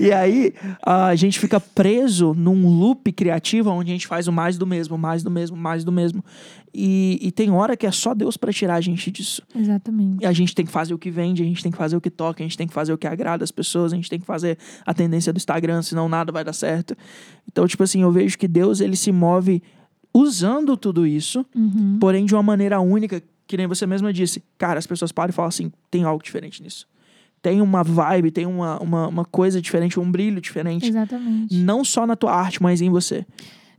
e 0.00 0.12
aí, 0.12 0.52
a 0.84 1.14
gente 1.14 1.38
fica 1.38 1.60
preso 1.60 2.34
num 2.36 2.68
loop 2.68 3.12
criativo 3.12 3.70
onde 3.70 3.90
a 3.90 3.94
gente 3.94 4.08
faz 4.08 4.26
o 4.26 4.32
mais 4.32 4.58
do 4.58 4.66
mesmo, 4.66 4.98
mais 4.98 5.22
do 5.22 5.30
mesmo, 5.30 5.56
mais 5.56 5.84
do 5.84 5.92
mesmo. 5.92 6.24
E, 6.72 7.18
e 7.20 7.32
tem 7.32 7.50
hora 7.50 7.76
que 7.76 7.84
é 7.84 7.90
só 7.90 8.14
Deus 8.14 8.36
pra 8.36 8.52
tirar 8.52 8.76
a 8.76 8.80
gente 8.80 9.10
disso. 9.10 9.42
Exatamente. 9.54 10.22
E 10.22 10.26
a 10.26 10.32
gente 10.32 10.54
tem 10.54 10.64
que 10.64 10.70
fazer 10.70 10.94
o 10.94 10.98
que 10.98 11.10
vende, 11.10 11.42
a 11.42 11.44
gente 11.44 11.62
tem 11.62 11.72
que 11.72 11.78
fazer 11.78 11.96
o 11.96 12.00
que 12.00 12.10
toca, 12.10 12.42
a 12.42 12.46
gente 12.46 12.56
tem 12.56 12.66
que 12.66 12.72
fazer 12.72 12.92
o 12.92 12.98
que 12.98 13.08
agrada 13.08 13.42
as 13.42 13.50
pessoas, 13.50 13.92
a 13.92 13.96
gente 13.96 14.08
tem 14.08 14.20
que 14.20 14.26
fazer 14.26 14.56
a 14.86 14.94
tendência 14.94 15.32
do 15.32 15.36
Instagram, 15.36 15.82
senão 15.82 16.08
nada 16.08 16.30
vai 16.30 16.44
dar 16.44 16.52
certo. 16.52 16.96
Então, 17.50 17.66
tipo 17.66 17.82
assim, 17.82 18.02
eu 18.02 18.12
vejo 18.12 18.38
que 18.40 18.48
Deus 18.48 18.80
ele 18.80 18.96
se 18.96 19.12
move 19.12 19.62
usando 20.12 20.76
tudo 20.76 21.06
isso, 21.06 21.44
Uhum. 21.54 21.98
porém 22.00 22.24
de 22.24 22.34
uma 22.34 22.42
maneira 22.42 22.80
única, 22.80 23.22
que 23.46 23.56
nem 23.56 23.66
você 23.66 23.86
mesma 23.86 24.12
disse. 24.12 24.42
Cara, 24.58 24.78
as 24.78 24.86
pessoas 24.86 25.12
param 25.12 25.30
e 25.30 25.32
falam 25.34 25.48
assim: 25.48 25.70
tem 25.90 26.02
algo 26.04 26.22
diferente 26.24 26.62
nisso. 26.62 26.86
Tem 27.42 27.60
uma 27.60 27.82
vibe, 27.82 28.30
tem 28.30 28.44
uma, 28.46 28.78
uma, 28.82 29.08
uma 29.08 29.24
coisa 29.24 29.60
diferente, 29.62 29.98
um 30.00 30.10
brilho 30.10 30.40
diferente. 30.40 30.88
Exatamente. 30.88 31.54
Não 31.56 31.84
só 31.84 32.06
na 32.06 32.14
tua 32.16 32.32
arte, 32.34 32.62
mas 32.62 32.80
em 32.82 32.90
você. 32.90 33.24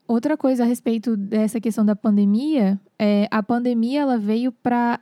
Outra 0.08 0.36
coisa 0.36 0.64
a 0.64 0.66
respeito 0.66 1.16
dessa 1.16 1.60
questão 1.62 1.86
da 1.86 1.96
pandemia, 1.96 2.80
é, 3.00 3.28
a 3.32 3.42
pandemia 3.44 4.02
ela 4.02 4.18
veio 4.18 4.52
para 4.52 5.00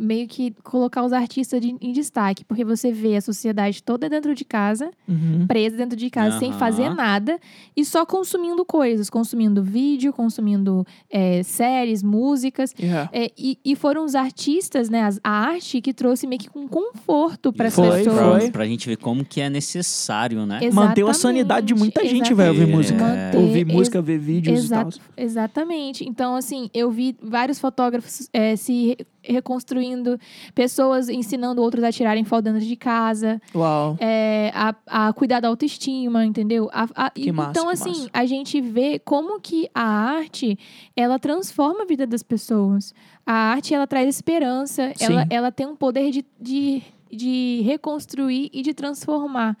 meio 0.00 0.26
que 0.26 0.52
colocar 0.62 1.04
os 1.04 1.12
artistas 1.12 1.60
de- 1.60 1.76
em 1.80 1.92
destaque, 1.92 2.44
porque 2.44 2.64
você 2.64 2.90
vê 2.90 3.16
a 3.16 3.20
sociedade 3.20 3.82
toda 3.82 4.08
dentro 4.08 4.34
de 4.34 4.44
casa, 4.44 4.90
Uhum. 5.08 5.46
presa 5.46 5.76
dentro 5.76 5.96
de 5.96 6.08
casa, 6.10 6.38
sem 6.38 6.50
Aham. 6.50 6.58
fazer 6.58 6.88
nada 6.94 7.38
e 7.76 7.84
só 7.84 8.06
consumindo 8.06 8.64
coisas, 8.64 9.10
consumindo 9.10 9.62
vídeo, 9.62 10.12
consumindo 10.12 10.86
é, 11.10 11.42
séries, 11.42 12.02
músicas. 12.02 12.74
Yeah. 12.78 13.10
É, 13.12 13.30
e, 13.36 13.58
e 13.64 13.76
foram 13.76 14.04
os 14.04 14.14
artistas, 14.14 14.88
né, 14.88 15.08
a 15.22 15.30
arte 15.30 15.80
que 15.80 15.92
trouxe 15.92 16.26
meio 16.26 16.40
que 16.40 16.48
um 16.56 16.66
conforto 16.66 17.52
para 17.52 17.68
as 17.68 17.74
pessoas. 17.76 18.04
foi. 18.04 18.40
Pra, 18.40 18.50
pra 18.50 18.66
gente 18.66 18.88
ver 18.88 18.96
como 18.96 19.24
que 19.24 19.40
é 19.40 19.50
necessário, 19.50 20.46
né? 20.46 20.56
Exatamente, 20.62 20.74
Manteu 20.74 21.08
a 21.08 21.14
sanidade 21.14 21.66
de 21.66 21.74
muita 21.74 22.04
gente, 22.06 22.32
vai 22.32 22.48
ouvir 22.48 22.66
música. 22.66 22.98
Manter- 23.04 23.36
Ouvir 23.38 23.64
música, 23.66 24.00
ver 24.00 24.18
vídeos 24.18 24.64
Exa- 24.64 24.76
e 24.76 24.78
tal. 24.82 24.90
Exatamente. 25.16 26.08
Então, 26.08 26.34
assim, 26.36 26.70
eu 26.74 26.90
vi 26.90 27.16
vários 27.22 27.58
fotógrafos 27.58 28.28
é, 28.32 28.56
se 28.56 28.96
reconstruindo, 29.22 30.18
pessoas 30.54 31.08
ensinando 31.08 31.60
outros 31.62 31.82
a 31.84 31.92
tirarem 31.92 32.24
foto 32.24 32.44
dentro 32.44 32.60
de 32.60 32.76
casa, 32.76 33.40
Uau. 33.54 33.96
é, 34.00 34.50
a, 34.54 34.74
a 35.08 35.12
cuidar 35.12 35.40
da 35.40 35.48
autoestima, 35.48 36.24
entendeu? 36.24 36.68
A- 36.72 36.88
a- 36.94 37.10
Que 37.10 37.28
e- 37.28 37.32
massa, 37.32 37.50
então, 37.50 37.66
que 37.66 37.72
assim, 37.72 37.90
massa. 37.90 38.10
a 38.12 38.26
gente 38.26 38.60
vê 38.60 38.98
como 38.98 39.40
que 39.40 39.68
a 39.74 39.82
arte, 39.82 40.58
ela 40.96 41.18
transforma 41.18 41.82
a 41.82 41.86
vida 41.86 42.06
das 42.06 42.22
pessoas. 42.22 42.94
A 43.26 43.32
arte, 43.32 43.74
ela 43.74 43.86
traz 43.86 44.08
esperança, 44.08 44.92
ela, 44.98 45.26
ela 45.30 45.52
tem 45.52 45.66
um 45.66 45.76
poder 45.76 46.10
de, 46.10 46.24
de, 46.40 46.82
de 47.10 47.60
reconstruir 47.64 48.50
e 48.52 48.62
de 48.62 48.72
transformar. 48.74 49.56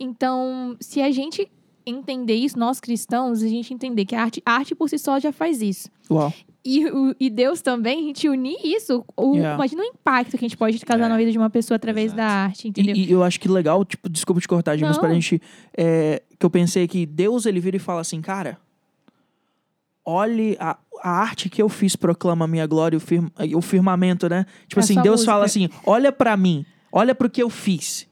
Então, 0.00 0.76
se 0.80 1.00
a 1.00 1.10
gente 1.10 1.50
entender 1.84 2.34
isso, 2.34 2.58
nós 2.58 2.80
cristãos, 2.80 3.42
a 3.42 3.48
gente 3.48 3.74
entender 3.74 4.04
que 4.04 4.14
a 4.14 4.22
arte, 4.22 4.42
a 4.46 4.52
arte 4.52 4.74
por 4.74 4.88
si 4.88 4.98
só 4.98 5.18
já 5.18 5.32
faz 5.32 5.60
isso. 5.60 5.88
Uau. 6.10 6.32
E, 6.64 6.86
o- 6.86 7.14
e 7.18 7.28
Deus 7.28 7.60
também, 7.60 7.98
a 7.98 8.02
gente 8.02 8.28
unir 8.28 8.56
isso, 8.62 9.04
o, 9.16 9.34
Yeah. 9.34 9.56
imagina 9.56 9.82
o 9.82 9.84
impacto 9.86 10.30
que 10.38 10.44
a 10.44 10.48
gente 10.48 10.56
pode 10.56 10.78
causar 10.80 11.06
É, 11.06 11.08
na 11.08 11.16
vida 11.16 11.32
de 11.32 11.38
uma 11.38 11.50
pessoa 11.50 11.74
através 11.76 12.12
exato. 12.12 12.16
da 12.18 12.26
arte, 12.26 12.66
E, 12.66 12.70
entendeu? 12.70 12.94
e 12.94 13.10
eu 13.10 13.22
acho 13.24 13.40
que 13.40 13.48
legal, 13.48 13.84
tipo, 13.84 14.08
desculpa 14.08 14.40
te 14.40 14.46
cortar, 14.46 14.76
Gi, 14.76 14.84
mas 14.84 14.96
Não. 14.96 15.00
pra 15.02 15.12
gente. 15.12 15.40
é, 15.76 16.22
que 16.38 16.46
eu 16.46 16.50
pensei 16.50 16.86
que 16.86 17.04
Deus 17.04 17.46
ele 17.46 17.58
vira 17.58 17.76
e 17.76 17.80
fala 17.80 18.00
assim, 18.00 18.20
cara. 18.20 18.58
Olhe 20.04 20.56
a, 20.58 20.76
a 21.02 21.10
arte 21.10 21.48
que 21.48 21.62
eu 21.62 21.68
fiz 21.68 21.94
proclama 21.94 22.44
a 22.44 22.48
minha 22.48 22.66
glória, 22.66 22.96
e 22.96 22.98
o, 22.98 23.00
firma, 23.00 23.30
e 23.40 23.54
o 23.54 23.60
firmamento, 23.62 24.28
né? 24.28 24.44
Tipo 24.66 24.80
É 24.80 24.82
assim, 24.84 24.94
Deus 24.94 25.20
música. 25.20 25.32
fala 25.32 25.44
assim: 25.44 25.68
olha 25.86 26.10
pra 26.10 26.36
mim, 26.36 26.66
olha 26.90 27.14
pro 27.14 27.30
que 27.30 27.40
eu 27.42 27.48
fiz. 27.48 28.08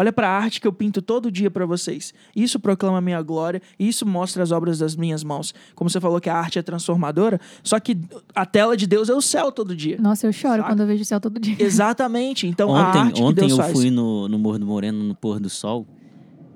Olha 0.00 0.10
pra 0.14 0.30
arte 0.30 0.62
que 0.62 0.66
eu 0.66 0.72
pinto 0.72 1.02
todo 1.02 1.30
dia 1.30 1.50
pra 1.50 1.66
vocês. 1.66 2.14
Isso 2.34 2.58
proclama 2.58 2.96
a 2.96 3.00
minha 3.02 3.20
glória, 3.20 3.60
isso 3.78 4.06
mostra 4.06 4.42
as 4.42 4.50
obras 4.50 4.78
das 4.78 4.96
minhas 4.96 5.22
mãos. 5.22 5.52
Como 5.74 5.90
você 5.90 6.00
falou 6.00 6.18
que 6.18 6.30
a 6.30 6.34
arte 6.34 6.58
é 6.58 6.62
transformadora, 6.62 7.38
só 7.62 7.78
que 7.78 7.98
a 8.34 8.46
tela 8.46 8.78
de 8.78 8.86
Deus 8.86 9.10
é 9.10 9.14
o 9.14 9.20
céu 9.20 9.52
todo 9.52 9.76
dia. 9.76 9.98
Nossa, 10.00 10.26
eu 10.26 10.32
choro 10.32 10.56
Saca? 10.62 10.68
quando 10.70 10.80
eu 10.80 10.86
vejo 10.86 11.02
o 11.02 11.04
céu 11.04 11.20
todo 11.20 11.38
dia. 11.38 11.54
Exatamente. 11.58 12.46
Então 12.46 12.74
a 12.74 12.88
ontem 12.88 12.98
arte 13.00 13.12
que 13.16 13.22
ontem 13.22 13.40
Deus 13.40 13.50
eu 13.50 13.56
faz. 13.58 13.72
fui 13.72 13.90
no, 13.90 14.26
no 14.26 14.38
Morro 14.38 14.58
do 14.58 14.64
Moreno, 14.64 15.04
no 15.04 15.14
pôr 15.14 15.38
do 15.38 15.50
sol. 15.50 15.86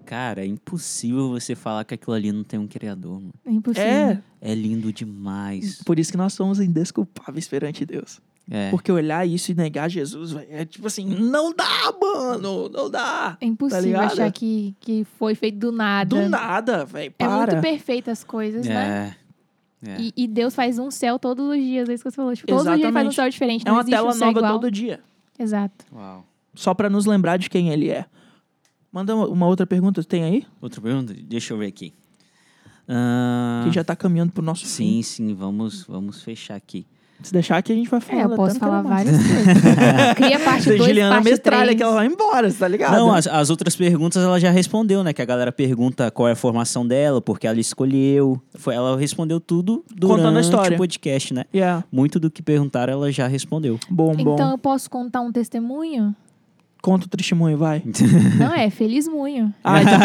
Cara, 0.07 0.42
é 0.42 0.47
impossível 0.47 1.28
você 1.28 1.55
falar 1.55 1.84
que 1.84 1.92
aquilo 1.92 2.14
ali 2.16 2.32
não 2.32 2.45
tem 2.45 2.59
um 2.59 2.66
criador, 2.66 3.20
mano. 3.20 3.34
É 3.45 3.51
impossível. 3.51 3.86
É, 3.90 4.22
É 4.40 4.55
lindo 4.55 4.90
demais. 4.90 5.82
por 5.84 5.99
isso 5.99 6.11
que 6.11 6.16
nós 6.16 6.32
somos 6.32 6.61
indesculpáveis 6.61 7.47
perante 7.47 7.84
Deus. 7.84 8.20
É. 8.51 8.70
Porque 8.70 8.92
olhar 8.92 9.26
isso 9.26 9.53
e 9.53 9.55
negar 9.55 9.88
Jesus, 9.88 10.32
velho, 10.32 10.47
é 10.51 10.64
tipo 10.66 10.86
assim, 10.86 11.07
não 11.07 11.55
dá, 11.55 11.92
mano, 12.01 12.68
não 12.68 12.90
dá. 12.90 13.38
É 13.40 13.47
impossível 13.47 13.82
ligado? 13.84 14.12
achar 14.12 14.30
que, 14.33 14.75
que 14.80 15.04
foi 15.18 15.34
feito 15.34 15.57
do 15.58 15.72
nada. 15.72 16.08
Do 16.21 16.29
nada, 16.29 16.84
velho, 16.84 17.14
É 17.18 17.26
muito 17.26 17.46
para. 17.50 17.61
perfeito 17.62 18.11
as 18.11 18.22
coisas, 18.22 18.66
né? 18.66 19.16
É. 19.83 19.91
É. 19.91 19.96
E, 20.00 20.12
e 20.16 20.26
Deus 20.29 20.54
faz 20.54 20.79
um 20.79 20.91
céu 20.91 21.18
todos 21.18 21.46
os 21.46 21.57
dias, 21.57 21.88
é 21.88 21.95
isso 21.95 22.03
que 22.04 22.11
você 22.11 22.16
falou. 22.16 22.34
Tipo, 22.34 22.49
todos 22.49 22.66
os 22.66 22.76
dias 22.76 22.92
faz 22.92 23.07
um 23.08 23.12
céu 23.12 23.29
diferente. 23.30 23.62
É 23.62 23.68
não 23.68 23.76
uma 23.76 23.80
existe 23.83 23.95
tela 23.96 24.08
um 24.08 24.12
céu 24.12 24.26
nova 24.29 24.38
igual. 24.38 24.53
todo 24.54 24.71
dia. 24.71 25.00
Exato. 25.38 25.84
Uau. 25.92 26.25
Só 26.54 26.72
pra 26.75 26.88
nos 26.91 27.04
lembrar 27.07 27.37
de 27.38 27.49
quem 27.50 27.71
ele 27.71 27.88
é. 27.91 28.07
Manda 28.92 29.14
uma- 29.16 29.46
outra 29.46 29.66
pergunta, 29.66 30.03
tem 30.04 30.22
aí? 30.22 30.46
Outra 30.61 30.80
pergunta? 30.80 31.12
Deixa 31.14 31.53
eu 31.53 31.58
ver 31.58 31.66
aqui. 31.66 31.92
Ah, 32.88 33.62
Que 33.66 33.72
já 33.75 33.83
tá 33.83 33.96
caminhando 33.96 34.33
pro 34.33 34.42
nosso 34.45 34.64
fim. 34.66 34.68
sim, 34.68 35.03
sim, 35.03 35.34
vamos, 35.34 35.83
vamos 35.84 36.22
fechar 36.22 36.54
aqui. 36.54 36.87
Se 37.22 37.32
deixar 37.32 37.57
aqui, 37.57 37.72
a 37.72 37.76
gente 37.76 37.88
vai 37.88 38.00
falar. 38.00 38.20
É, 38.20 38.24
eu 38.24 38.30
posso 38.30 38.58
falar 38.58 38.82
várias 38.82 39.16
coisas. 39.16 39.45
Cria 40.14 40.38
parte 40.41 40.66
2, 40.66 40.84
Juliana 40.84 41.14
parte 41.14 41.30
mestralha 41.30 41.64
3. 41.64 41.76
que 41.76 41.82
ela 41.82 41.95
vai 41.95 42.07
embora, 42.07 42.50
você 42.50 42.58
tá 42.58 42.68
ligado? 42.68 42.92
Não, 42.92 43.14
as, 43.14 43.26
as 43.26 43.49
outras 43.49 43.74
perguntas 43.74 44.22
ela 44.22 44.38
já 44.38 44.50
respondeu, 44.50 45.03
né? 45.03 45.12
Que 45.14 45.22
a 45.22 45.24
galera 45.24 45.50
pergunta 45.50 46.11
qual 46.11 46.28
é 46.28 46.32
a 46.32 46.36
formação 46.36 46.86
dela, 46.86 47.22
porque 47.22 47.46
ela 47.46 47.58
escolheu. 47.58 48.38
Foi, 48.57 48.74
ela 48.74 48.99
respondeu 48.99 49.41
tudo 49.41 49.82
durante 49.95 50.41
história. 50.41 50.74
o 50.74 50.78
podcast, 50.78 51.32
né? 51.32 51.45
Yeah. 51.54 51.84
Muito 51.91 52.20
do 52.20 52.30
que 52.30 52.42
perguntaram 52.42 52.92
ela 52.92 53.11
já 53.11 53.26
respondeu. 53.26 53.78
Bom, 53.88 54.14
bom. 54.16 54.34
Então 54.34 54.50
eu 54.50 54.58
posso 54.58 54.91
contar 54.91 55.22
um 55.22 55.32
testemunho? 55.32 56.14
Conta 56.82 57.07
o 57.07 57.08
testemunho, 57.08 57.57
vai. 57.57 57.82
Não 58.38 58.53
é, 58.54 58.68
feliz 58.68 59.08
munho. 59.08 59.54
Ah, 59.64 59.80
então, 59.80 59.99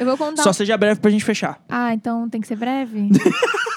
Eu 0.00 0.06
vou 0.06 0.16
contar. 0.18 0.42
só 0.42 0.50
um- 0.50 0.52
seja 0.52 0.76
breve 0.76 1.00
pra 1.00 1.10
gente 1.10 1.24
fechar. 1.24 1.58
Ah, 1.68 1.94
então 1.94 2.28
tem 2.28 2.40
que 2.40 2.46
ser 2.46 2.56
breve? 2.56 3.08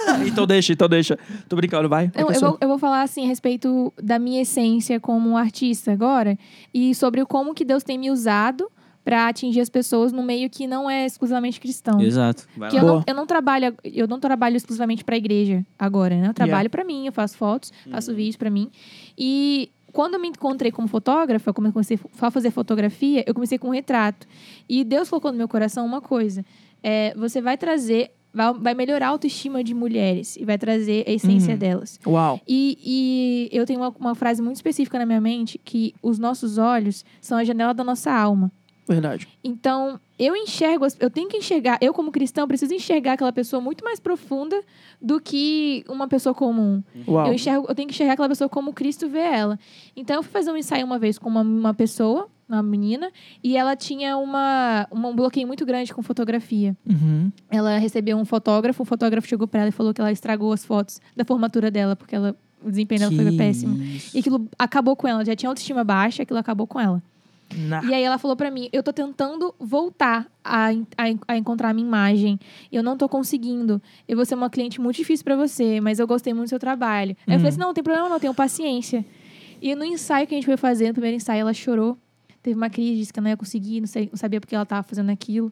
então 0.28 0.46
deixa, 0.46 0.74
então 0.74 0.88
deixa. 0.88 1.18
Tô 1.48 1.56
brincando, 1.56 1.88
vai. 1.90 2.12
Não, 2.16 2.22
eu 2.22 2.28
Pessoa. 2.28 2.52
vou, 2.52 2.58
eu 2.62 2.68
vou 2.68 2.78
falar 2.78 3.02
assim 3.02 3.26
a 3.26 3.28
respeito 3.28 3.94
da 4.02 4.18
minha 4.20 4.42
essência 4.42 5.00
como 5.00 5.38
artista 5.38 5.92
agora 5.92 6.38
e 6.74 6.94
sobre 6.96 7.24
como 7.26 7.54
que 7.54 7.66
Deus 7.66 7.84
tem 7.84 7.98
me 7.98 8.10
usado 8.12 8.70
para 9.04 9.30
atingir 9.30 9.62
as 9.62 9.70
pessoas 9.70 10.12
no 10.12 10.22
meio 10.22 10.50
que 10.50 10.68
não 10.68 10.90
é 10.90 11.06
exclusivamente 11.06 11.62
cristão. 11.62 12.02
Exato. 12.02 12.46
Vai 12.58 12.70
Que 12.70 12.76
lá. 12.76 12.82
eu 12.82 12.88
não, 12.88 13.04
eu 13.08 13.16
não 13.16 13.26
trabalho, 13.26 13.74
eu 13.84 14.06
não 14.08 14.20
trabalho 14.20 14.58
exclusivamente 14.58 15.06
para 15.06 15.16
a 15.16 15.18
igreja 15.18 15.66
agora, 15.80 16.14
né? 16.20 16.28
Eu 16.28 16.34
trabalho 16.34 16.70
pra 16.70 16.84
mim, 16.84 17.06
eu 17.06 17.14
faço 17.14 17.38
fotos, 17.38 17.72
faço 17.90 18.14
vídeos 18.14 18.36
pra 18.36 18.50
mim. 18.50 18.70
E 19.18 19.72
quando 19.94 20.16
eu 20.16 20.20
me 20.20 20.28
encontrei 20.28 20.74
como 20.74 20.90
fotógrafa, 20.90 21.54
como 21.54 21.70
eu 21.70 21.72
comecei 21.72 21.98
a 22.20 22.30
fazer 22.30 22.52
fotografia, 22.52 23.24
eu 23.26 23.34
comecei 23.34 23.58
com 23.58 23.70
um 23.70 23.72
retrato. 23.72 24.28
E 24.68 24.84
Deus 24.84 25.10
colocou 25.10 25.32
no 25.32 25.38
meu 25.38 25.48
coração 25.48 25.86
uma 25.86 26.02
coisa: 26.02 26.44
é, 26.84 27.14
você 27.16 27.40
vai 27.42 27.58
trazer, 27.58 28.12
vai, 28.38 28.54
vai 28.54 28.74
melhorar 28.74 29.08
a 29.08 29.10
autoestima 29.10 29.64
de 29.64 29.74
mulheres 29.74 30.38
e 30.38 30.46
vai 30.46 30.58
trazer 30.58 31.04
a 31.08 31.12
essência 31.12 31.54
Uhum. 31.54 31.60
delas. 31.60 32.00
Uau. 32.06 32.40
E, 32.48 32.78
e 33.52 33.58
eu 33.58 33.66
tenho 33.66 33.80
uma, 33.82 33.90
uma 34.00 34.16
frase 34.16 34.42
muito 34.42 34.56
específica 34.58 34.98
na 35.00 35.06
minha 35.06 35.20
mente 35.20 35.58
que 35.58 35.94
os 36.02 36.20
nossos 36.20 36.58
olhos 36.58 37.04
são 37.20 37.38
a 37.38 37.44
janela 37.44 37.74
da 37.74 37.84
nossa 37.84 38.12
alma. 38.12 38.52
Verdade. 38.88 39.28
Então, 39.44 40.00
eu 40.18 40.34
enxergo, 40.34 40.86
eu 41.02 41.10
tenho 41.10 41.28
que 41.28 41.36
enxergar, 41.36 41.78
eu 41.82 41.94
como 41.94 42.10
cristão 42.10 42.48
preciso 42.48 42.74
enxergar 42.74 43.14
aquela 43.14 43.34
pessoa 43.34 43.62
muito 43.62 43.84
mais 43.84 44.00
profunda 44.00 44.58
do 45.02 45.20
que 45.20 45.84
uma 45.90 46.08
pessoa 46.08 46.34
comum. 46.34 46.82
Uau. 47.06 47.28
Eu 47.28 47.34
enxergo, 47.34 47.66
eu 47.68 47.76
tenho 47.76 47.90
que 47.90 47.94
enxergar 47.94 48.14
aquela 48.14 48.30
pessoa 48.30 48.48
como 48.48 48.72
Cristo 48.72 49.10
vê 49.10 49.20
ela. 49.20 49.60
Então, 49.94 50.16
eu 50.16 50.24
fui 50.24 50.32
fazer 50.32 50.52
um 50.52 50.56
ensaio 50.58 50.86
uma 50.86 50.98
vez 50.98 51.18
com 51.20 51.28
uma, 51.28 51.42
uma 51.42 51.74
pessoa, 51.74 52.30
uma 52.48 52.64
menina, 52.64 53.11
e 53.44 53.57
ela 53.57 53.76
tinha 53.76 54.18
uma, 54.18 54.88
uma- 54.91 55.10
um 55.10 55.15
bloqueio 55.15 55.45
muito 55.48 55.65
grande 55.65 55.94
com 55.94 56.02
fotografia. 56.02 56.76
Uhum. 56.88 57.32
Ela 57.49 57.78
recebeu 57.78 58.18
um 58.18 58.26
fotógrafo, 58.26 58.84
o 58.84 58.86
fotógrafo 58.86 59.28
chegou 59.28 59.48
pra 59.48 59.61
ela 59.61 59.69
e 59.69 59.72
falou 59.72 59.94
que 59.94 59.99
ela 60.02 60.11
estragou 60.11 60.53
as 60.53 60.64
fotos 60.65 61.02
da 61.15 61.26
formatura 61.26 61.69
dela, 61.69 61.95
porque 61.95 62.15
ela, 62.15 62.36
o 62.64 62.69
desempenho 62.69 63.02
dela 63.02 63.11
foi 63.24 63.38
péssimo. 63.38 63.78
E 64.14 64.19
aquilo 64.19 64.48
acabou 64.57 64.95
com 64.95 65.07
ela, 65.07 65.26
já 65.26 65.36
tinha 65.36 65.49
autoestima 65.49 65.84
baixa, 65.84 66.24
aquilo 66.24 66.40
acabou 66.40 66.65
com 66.68 66.80
ela. 66.80 67.02
Na. 67.56 67.82
E 67.86 67.94
aí 67.94 68.03
ela 68.03 68.18
falou 68.18 68.36
pra 68.36 68.52
mim, 68.52 68.68
eu 68.74 68.84
tô 68.84 68.91
tentando 68.91 69.56
voltar 69.57 70.28
a, 70.44 70.68
a, 70.98 71.03
a 71.30 71.38
encontrar 71.38 71.69
a 71.69 71.74
minha 71.74 71.88
imagem. 71.88 72.38
Eu 72.69 72.84
não 72.84 72.98
tô 72.98 73.07
conseguindo. 73.07 73.82
Eu 74.06 74.18
vou 74.18 74.26
ser 74.26 74.36
uma 74.36 74.49
cliente 74.49 74.82
muito 74.82 74.98
difícil 74.98 75.24
pra 75.24 75.36
você, 75.38 75.80
mas 75.80 75.98
eu 75.98 76.06
gostei 76.06 76.34
muito 76.34 76.48
do 76.48 76.49
seu 76.49 76.60
trabalho. 76.60 77.15
Aí 77.26 77.34
eu 77.34 77.34
Uhum. 77.36 77.40
falei 77.40 77.49
assim, 77.49 77.60
não, 77.60 77.68
não 77.68 77.74
tem 77.74 77.84
problema 77.86 78.10
não, 78.10 78.19
tenho 78.19 78.34
paciência. 78.34 79.06
E 79.61 79.74
no 79.76 79.86
ensaio 79.86 80.28
que 80.28 80.36
a 80.36 80.38
gente 80.38 80.45
foi 80.45 80.57
fazer, 80.57 80.88
no 80.90 80.94
primeiro 80.94 81.15
ensaio, 81.15 81.40
ela 81.40 81.53
chorou. 81.53 81.98
Teve 82.48 82.56
uma 82.57 82.69
crise, 82.69 82.95
disse 82.99 83.11
que 83.11 83.19
não 83.19 83.30
ia 83.30 83.36
conseguir, 83.36 83.82
não, 83.82 83.88
sei, 83.88 84.07
não 84.10 84.15
sabia 84.18 84.40
porque 84.40 84.56
ela 84.56 84.65
tava 84.65 84.84
fazendo 84.84 85.10
aquilo. 85.10 85.52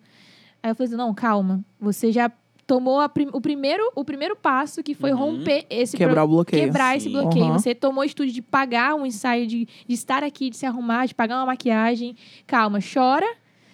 Aí 0.63 0.72
eu 0.72 0.76
falei 0.76 0.88
assim, 0.88 0.95
não, 0.95 1.13
calma. 1.13 1.61
Você 1.77 2.09
já 2.09 2.31
tomou 2.65 3.01
a 3.01 3.09
prim- 3.09 3.30
o, 3.34 3.41
primeiro, 3.41 3.84
o 3.93 4.05
primeiro 4.05 4.34
passo, 4.34 4.81
que 4.81 4.95
foi 4.95 5.11
Uhum. 5.11 5.17
romper 5.17 5.65
esse 5.69 5.97
Quebrar 5.97 6.23
o 6.23 6.27
bloqueio. 6.30 6.63
quebrar 6.63 6.95
esse 6.95 7.07
Sim. 7.07 7.11
bloqueio. 7.11 7.47
Uhum. 7.47 7.53
Você 7.59 7.76
tomou 7.76 8.01
a 8.01 8.05
atitude 8.05 8.31
de 8.31 8.41
pagar 8.41 8.95
um 8.95 9.05
ensaio, 9.05 9.45
de, 9.45 9.67
de 9.85 9.93
estar 9.93 10.23
aqui, 10.23 10.49
de 10.49 10.55
se 10.55 10.65
arrumar, 10.65 11.05
de 11.05 11.13
pagar 11.13 11.35
uma 11.35 11.47
maquiagem. 11.47 12.15
Calma, 12.47 12.80
chora 12.81 13.27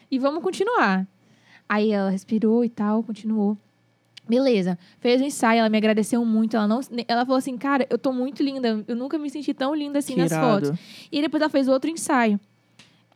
e 0.09 0.17
vamos 0.17 0.41
continuar. 0.41 1.05
Aí 1.69 1.91
ela 1.91 2.09
respirou 2.09 2.65
e 2.65 2.69
tal, 2.69 3.03
continuou. 3.03 3.55
Beleza, 4.27 4.77
fez 4.99 5.21
o 5.21 5.23
ensaio, 5.25 5.59
ela 5.59 5.69
me 5.69 5.77
agradeceu 5.77 6.23
muito. 6.25 6.55
Ela, 6.57 6.67
não, 6.67 6.79
ela 7.07 7.23
falou 7.25 7.37
assim: 7.37 7.55
Cara, 7.57 7.85
eu 7.89 7.97
tô 7.97 8.11
muito 8.11 8.41
linda. 8.41 8.83
Eu 8.87 8.95
nunca 8.95 9.17
me 9.19 9.29
senti 9.29 9.53
tão 9.53 9.75
linda 9.75 9.99
assim 9.99 10.15
Que 10.15 10.21
nas 10.21 10.31
irado. 10.31 10.65
fotos. 10.67 10.79
E 11.11 11.21
depois 11.21 11.41
ela 11.41 11.49
fez 11.49 11.67
outro 11.67 11.89
ensaio. 11.89 12.39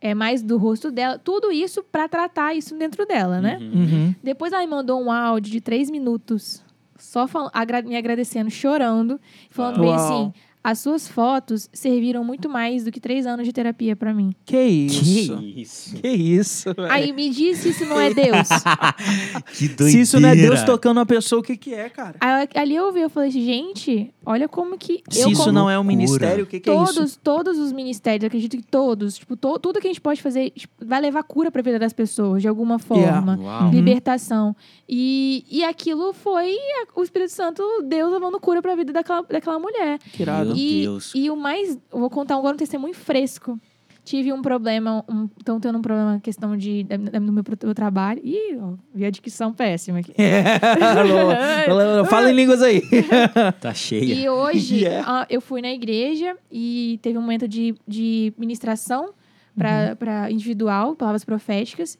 É 0.06 0.14
mais 0.14 0.42
do 0.42 0.56
rosto 0.56 0.90
dela. 0.90 1.18
Tudo 1.18 1.50
isso 1.50 1.82
pra 1.82 2.08
tratar 2.08 2.54
isso 2.54 2.76
dentro 2.76 3.04
dela, 3.06 3.40
né? 3.40 3.58
Uhum. 3.60 3.72
Uhum. 3.82 4.14
Depois 4.22 4.52
ela 4.52 4.62
me 4.62 4.68
mandou 4.70 5.00
um 5.02 5.10
áudio 5.10 5.50
de 5.50 5.60
três 5.60 5.90
minutos, 5.90 6.62
só 6.98 7.26
fal- 7.26 7.50
agra- 7.52 7.82
me 7.82 7.96
agradecendo, 7.96 8.50
chorando, 8.50 9.20
falando 9.50 9.80
bem 9.80 9.90
Uau. 9.90 9.96
assim: 9.98 10.32
as 10.68 10.80
suas 10.80 11.06
fotos 11.06 11.68
serviram 11.72 12.24
muito 12.24 12.48
mais 12.48 12.82
do 12.84 12.90
que 12.90 12.98
três 12.98 13.24
anos 13.24 13.46
de 13.46 13.52
terapia 13.52 13.94
pra 13.94 14.12
mim. 14.12 14.34
Que 14.44 14.60
isso? 14.60 15.38
Que 15.38 15.60
isso. 15.60 15.96
Que 15.96 16.08
isso. 16.08 16.68
Aí 16.90 17.12
me 17.12 17.30
diz 17.30 17.58
se 17.58 17.68
isso 17.68 17.84
não 17.86 18.00
é 18.00 18.12
Deus. 18.12 18.48
Que 19.56 19.68
doideira. 19.68 19.90
Se 19.92 20.00
isso 20.00 20.18
não 20.20 20.28
é 20.28 20.34
Deus 20.34 20.62
tocando 20.64 20.98
uma 20.98 21.06
pessoa, 21.06 21.40
o 21.40 21.42
que 21.42 21.56
que 21.56 21.72
é, 21.72 21.88
cara? 21.88 22.16
Aí, 22.20 22.48
ali 22.54 22.74
eu 22.74 22.92
vi, 22.92 23.00
eu 23.00 23.08
falei 23.10 23.28
assim, 23.28 23.44
gente, 23.44 24.12
olha 24.24 24.48
como 24.48 24.76
que. 24.76 25.02
Se 25.08 25.20
eu 25.20 25.30
isso 25.30 25.40
como- 25.42 25.52
não 25.52 25.70
é 25.70 25.78
um 25.78 25.84
ministério, 25.84 26.44
o 26.44 26.46
que 26.46 26.58
que 26.60 26.68
é 26.68 26.82
isso? 26.82 26.94
Todos, 26.94 27.16
todos 27.16 27.58
os 27.58 27.72
ministérios, 27.72 28.24
acredito 28.24 28.56
que 28.56 28.62
todos, 28.64 29.18
tipo, 29.18 29.36
to- 29.36 29.58
tudo 29.58 29.80
que 29.80 29.86
a 29.86 29.90
gente 29.90 30.00
pode 30.00 30.20
fazer 30.20 30.50
tipo, 30.50 30.72
vai 30.84 31.00
levar 31.00 31.22
cura 31.22 31.50
pra 31.50 31.62
vida 31.62 31.78
das 31.78 31.92
pessoas, 31.92 32.42
de 32.42 32.48
alguma 32.48 32.78
forma. 32.78 33.36
Uhum. 33.36 33.70
libertação. 33.70 34.54
E, 34.88 35.44
e 35.50 35.62
aquilo 35.64 36.12
foi 36.12 36.52
a- 36.54 36.86
o 37.00 37.02
Espírito 37.02 37.32
Santo, 37.32 37.62
Deus 37.84 38.12
levando 38.12 38.38
cura 38.40 38.60
pra 38.62 38.74
vida 38.74 38.92
daquela, 38.92 39.22
daquela 39.22 39.58
mulher. 39.58 39.98
Que 40.12 40.22
irado. 40.22 40.55
Meu 40.56 40.64
E, 40.64 40.82
Deus. 40.82 41.12
e 41.14 41.30
o 41.30 41.36
mais, 41.36 41.78
eu 41.92 41.98
vou 42.00 42.10
contar 42.10 42.36
agora 42.36 42.54
um 42.54 42.58
testemunho 42.58 42.94
fresco. 42.94 43.58
Tive 44.04 44.32
um 44.32 44.40
problema, 44.40 45.04
um, 45.08 45.28
estão 45.36 45.58
tendo 45.58 45.78
um 45.78 45.82
problema, 45.82 46.20
questão 46.22 46.56
de, 46.56 46.86
no 47.20 47.32
meu, 47.32 47.42
meu 47.64 47.74
trabalho. 47.74 48.20
Ih, 48.24 48.56
ó, 48.60 48.74
vi 48.94 49.04
a 49.04 49.10
dicção 49.10 49.52
péssima 49.52 49.98
aqui. 49.98 50.14
Fala 52.08 52.30
em 52.30 52.34
línguas 52.34 52.62
aí. 52.62 52.82
Tá 53.60 53.74
cheia. 53.74 54.14
E 54.14 54.28
hoje 54.28 54.76
Yeah. 54.76 55.04
ah, 55.22 55.26
eu 55.28 55.40
fui 55.40 55.60
na 55.62 55.70
igreja 55.72 56.36
e 56.50 56.98
teve 57.02 57.18
um 57.18 57.20
momento 57.20 57.48
de, 57.48 57.74
de 57.86 58.32
ministração 58.38 59.10
para 59.56 60.30
individual, 60.30 60.94
palavras 60.94 61.24
proféticas. 61.24 61.98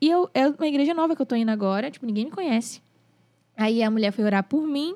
E 0.00 0.08
eu, 0.10 0.28
é 0.34 0.48
uma 0.48 0.66
igreja 0.66 0.94
nova 0.94 1.14
que 1.14 1.22
eu 1.22 1.26
tô 1.26 1.36
indo 1.36 1.50
agora, 1.50 1.90
tipo, 1.90 2.04
ninguém 2.06 2.24
me 2.24 2.30
conhece. 2.30 2.80
Aí 3.56 3.82
a 3.82 3.90
mulher 3.90 4.12
foi 4.12 4.24
orar 4.24 4.42
por 4.44 4.66
mim. 4.66 4.94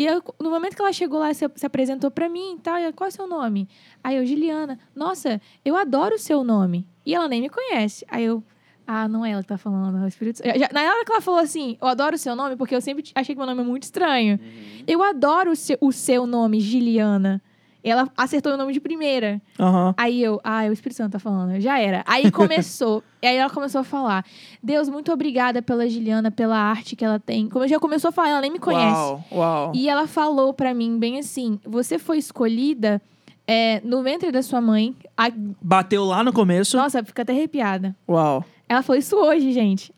E 0.00 0.06
eu, 0.06 0.22
no 0.40 0.48
momento 0.48 0.74
que 0.74 0.80
ela 0.80 0.94
chegou 0.94 1.20
lá, 1.20 1.34
se, 1.34 1.44
se 1.54 1.66
apresentou 1.66 2.10
pra 2.10 2.26
mim 2.26 2.54
e 2.54 2.58
tal, 2.60 2.78
e 2.78 2.84
eu, 2.84 2.92
qual 2.94 3.04
é 3.06 3.10
o 3.10 3.12
seu 3.14 3.26
nome? 3.26 3.68
Aí 4.02 4.16
eu, 4.16 4.24
Juliana, 4.24 4.78
nossa, 4.96 5.38
eu 5.62 5.76
adoro 5.76 6.14
o 6.14 6.18
seu 6.18 6.42
nome. 6.42 6.86
E 7.04 7.14
ela 7.14 7.28
nem 7.28 7.42
me 7.42 7.50
conhece. 7.50 8.02
Aí 8.08 8.24
eu, 8.24 8.42
ah, 8.86 9.06
não 9.06 9.26
é 9.26 9.32
ela 9.32 9.42
que 9.42 9.48
tá 9.48 9.58
falando, 9.58 9.98
é 9.98 10.04
o 10.04 10.08
Espírito 10.08 10.38
Santo. 10.38 10.58
Já- 10.58 10.70
Na 10.72 10.80
hora 10.80 11.04
que 11.04 11.12
ela 11.12 11.20
falou 11.20 11.38
assim, 11.38 11.76
eu 11.82 11.86
adoro 11.86 12.14
o 12.16 12.18
seu 12.18 12.34
nome, 12.34 12.56
porque 12.56 12.74
eu 12.74 12.80
sempre 12.80 13.04
achei 13.14 13.34
que 13.34 13.38
meu 13.38 13.46
nome 13.46 13.60
é 13.60 13.64
muito 13.64 13.82
estranho. 13.82 14.40
Eu 14.86 15.02
adoro 15.02 15.50
o 15.50 15.56
seu, 15.56 15.76
o 15.82 15.92
seu 15.92 16.26
nome, 16.26 16.60
Giliana. 16.60 17.42
Ela 17.82 18.08
acertou 18.16 18.52
o 18.52 18.56
nome 18.56 18.72
de 18.72 18.80
primeira. 18.80 19.40
Aham. 19.58 19.94
Aí 19.96 20.22
eu, 20.22 20.40
ah, 20.44 20.64
é 20.64 20.68
o 20.70 20.72
Espírito 20.72 20.96
Santo 20.98 21.12
tá 21.12 21.18
falando. 21.18 21.58
Já 21.60 21.78
era. 21.78 22.02
Aí 22.06 22.30
começou. 22.32 23.02
e 23.22 23.26
aí 23.26 23.36
ela 23.36 23.50
começou 23.50 23.80
a 23.80 23.84
falar: 23.84 24.24
Deus, 24.62 24.88
muito 24.88 25.12
obrigada 25.12 25.62
pela 25.62 25.88
Giliana, 25.88 26.30
pela 26.30 26.58
arte 26.58 26.94
que 26.96 27.04
ela 27.04 27.18
tem. 27.18 27.48
Como 27.48 27.66
já 27.66 27.78
começou 27.80 28.08
a 28.08 28.12
falar, 28.12 28.30
ela 28.30 28.40
nem 28.40 28.50
me 28.52 28.58
conhece. 28.58 28.94
Uau, 28.96 29.24
uau. 29.32 29.72
E 29.74 29.88
ela 29.88 30.06
falou 30.06 30.52
pra 30.52 30.74
mim 30.74 30.98
bem 30.98 31.18
assim: 31.18 31.58
você 31.64 31.98
foi 31.98 32.18
escolhida 32.18 33.00
é, 33.46 33.80
no 33.84 34.02
ventre 34.02 34.30
da 34.30 34.42
sua 34.42 34.60
mãe. 34.60 34.94
A- 35.16 35.30
Bateu 35.60 36.04
lá 36.04 36.22
no 36.22 36.32
começo. 36.32 36.76
Nossa, 36.76 37.02
fica 37.04 37.22
até 37.22 37.32
arrepiada. 37.32 37.96
Uau. 38.08 38.44
Ela 38.68 38.82
falou 38.82 38.98
isso 38.98 39.16
hoje, 39.16 39.52
gente. 39.52 39.92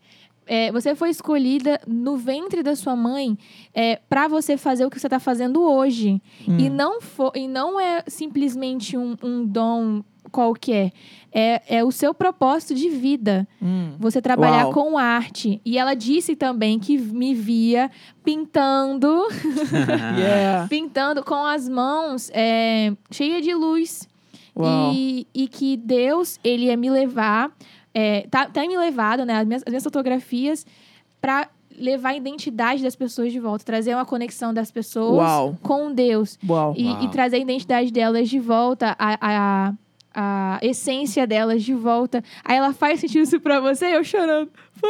É, 0.45 0.71
você 0.71 0.95
foi 0.95 1.09
escolhida 1.09 1.79
no 1.87 2.17
ventre 2.17 2.61
da 2.61 2.75
sua 2.75 2.95
mãe 2.95 3.37
é, 3.73 3.99
para 4.09 4.27
você 4.27 4.57
fazer 4.57 4.85
o 4.85 4.89
que 4.89 4.99
você 4.99 5.09
tá 5.09 5.19
fazendo 5.19 5.61
hoje. 5.61 6.21
Hum. 6.47 6.57
E, 6.57 6.69
não 6.69 7.01
for, 7.01 7.31
e 7.35 7.47
não 7.47 7.79
é 7.79 8.03
simplesmente 8.07 8.97
um, 8.97 9.15
um 9.23 9.45
dom 9.45 10.03
qualquer. 10.31 10.91
É, 11.31 11.77
é 11.77 11.83
o 11.83 11.91
seu 11.91 12.13
propósito 12.13 12.75
de 12.75 12.89
vida. 12.89 13.47
Hum. 13.61 13.95
Você 13.99 14.21
trabalhar 14.21 14.65
Uau. 14.65 14.73
com 14.73 14.97
arte. 14.97 15.61
E 15.65 15.77
ela 15.77 15.93
disse 15.93 16.35
também 16.35 16.79
que 16.79 16.97
me 16.97 17.33
via 17.33 17.89
pintando, 18.23 19.27
Yeah. 20.17 20.67
pintando 20.69 21.23
com 21.23 21.45
as 21.45 21.67
mãos 21.69 22.29
é, 22.33 22.93
cheia 23.11 23.41
de 23.41 23.53
luz. 23.53 24.07
E, 24.93 25.25
e 25.33 25.47
que 25.47 25.75
Deus, 25.75 26.39
ele 26.43 26.65
ia 26.65 26.77
me 26.77 26.87
levar, 26.87 27.51
é, 27.93 28.27
tá, 28.29 28.45
tá 28.47 28.61
me 28.61 28.77
levado, 28.77 29.25
né? 29.25 29.35
As 29.35 29.45
minhas, 29.45 29.63
as 29.65 29.69
minhas 29.69 29.83
fotografias, 29.83 30.65
para 31.21 31.49
levar 31.77 32.09
a 32.09 32.15
identidade 32.15 32.83
das 32.83 32.95
pessoas 32.95 33.31
de 33.31 33.39
volta, 33.39 33.65
trazer 33.65 33.95
uma 33.95 34.05
conexão 34.05 34.53
das 34.53 34.71
pessoas 34.71 35.27
Uau. 35.27 35.57
com 35.61 35.91
Deus. 35.91 36.37
Uau. 36.47 36.73
E, 36.77 36.85
Uau. 36.85 37.03
e 37.03 37.09
trazer 37.09 37.37
a 37.37 37.39
identidade 37.39 37.91
delas 37.91 38.29
de 38.29 38.39
volta 38.39 38.95
a, 38.99 39.17
a, 39.21 39.73
a 40.13 40.59
essência 40.61 41.25
delas 41.25 41.63
de 41.63 41.73
volta. 41.73 42.23
Aí 42.43 42.57
ela 42.57 42.73
faz 42.73 42.99
sentido 42.99 43.23
isso 43.23 43.39
pra 43.39 43.59
você, 43.59 43.95
eu 43.95 44.03
chorando. 44.03 44.49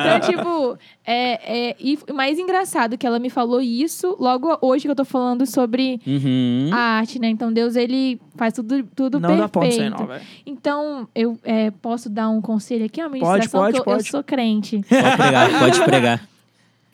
então, 0.00 0.20
tipo, 0.28 0.78
é, 1.04 1.68
é, 1.70 1.76
e 1.78 1.98
mais 2.12 2.38
engraçado 2.38 2.98
que 2.98 3.06
ela 3.06 3.18
me 3.18 3.30
falou 3.30 3.60
isso 3.60 4.16
logo 4.18 4.56
hoje 4.60 4.84
que 4.84 4.90
eu 4.90 4.94
tô 4.96 5.04
falando 5.04 5.46
sobre 5.46 6.00
Uhum. 6.06 6.70
a 6.72 6.76
arte, 6.98 7.18
né? 7.18 7.28
Então 7.28 7.52
Deus, 7.52 7.76
ele 7.76 8.20
faz 8.36 8.52
tudo, 8.52 8.82
tudo 8.94 9.20
Não 9.20 9.36
dá 9.36 9.48
ponto 9.48 9.70
sem 9.70 9.90
perfeito. 9.90 10.02
não, 10.08 10.20
então, 10.46 11.08
eu 11.14 11.38
é, 11.44 11.70
posso 11.70 12.08
dar 12.10 12.28
um 12.28 12.40
conselho 12.40 12.84
aqui, 12.84 13.00
uma 13.00 13.10
Pode, 13.10 13.22
ministração, 13.22 13.60
pode, 13.60 13.72
que 13.72 13.78
eu, 13.78 13.80
eu 13.80 13.96
pode. 13.96 14.10
sou 14.10 14.22
crente. 14.22 14.80
Pode 14.88 15.16
pregar, 15.16 15.58
pode 15.58 15.80
pregar. 15.84 16.28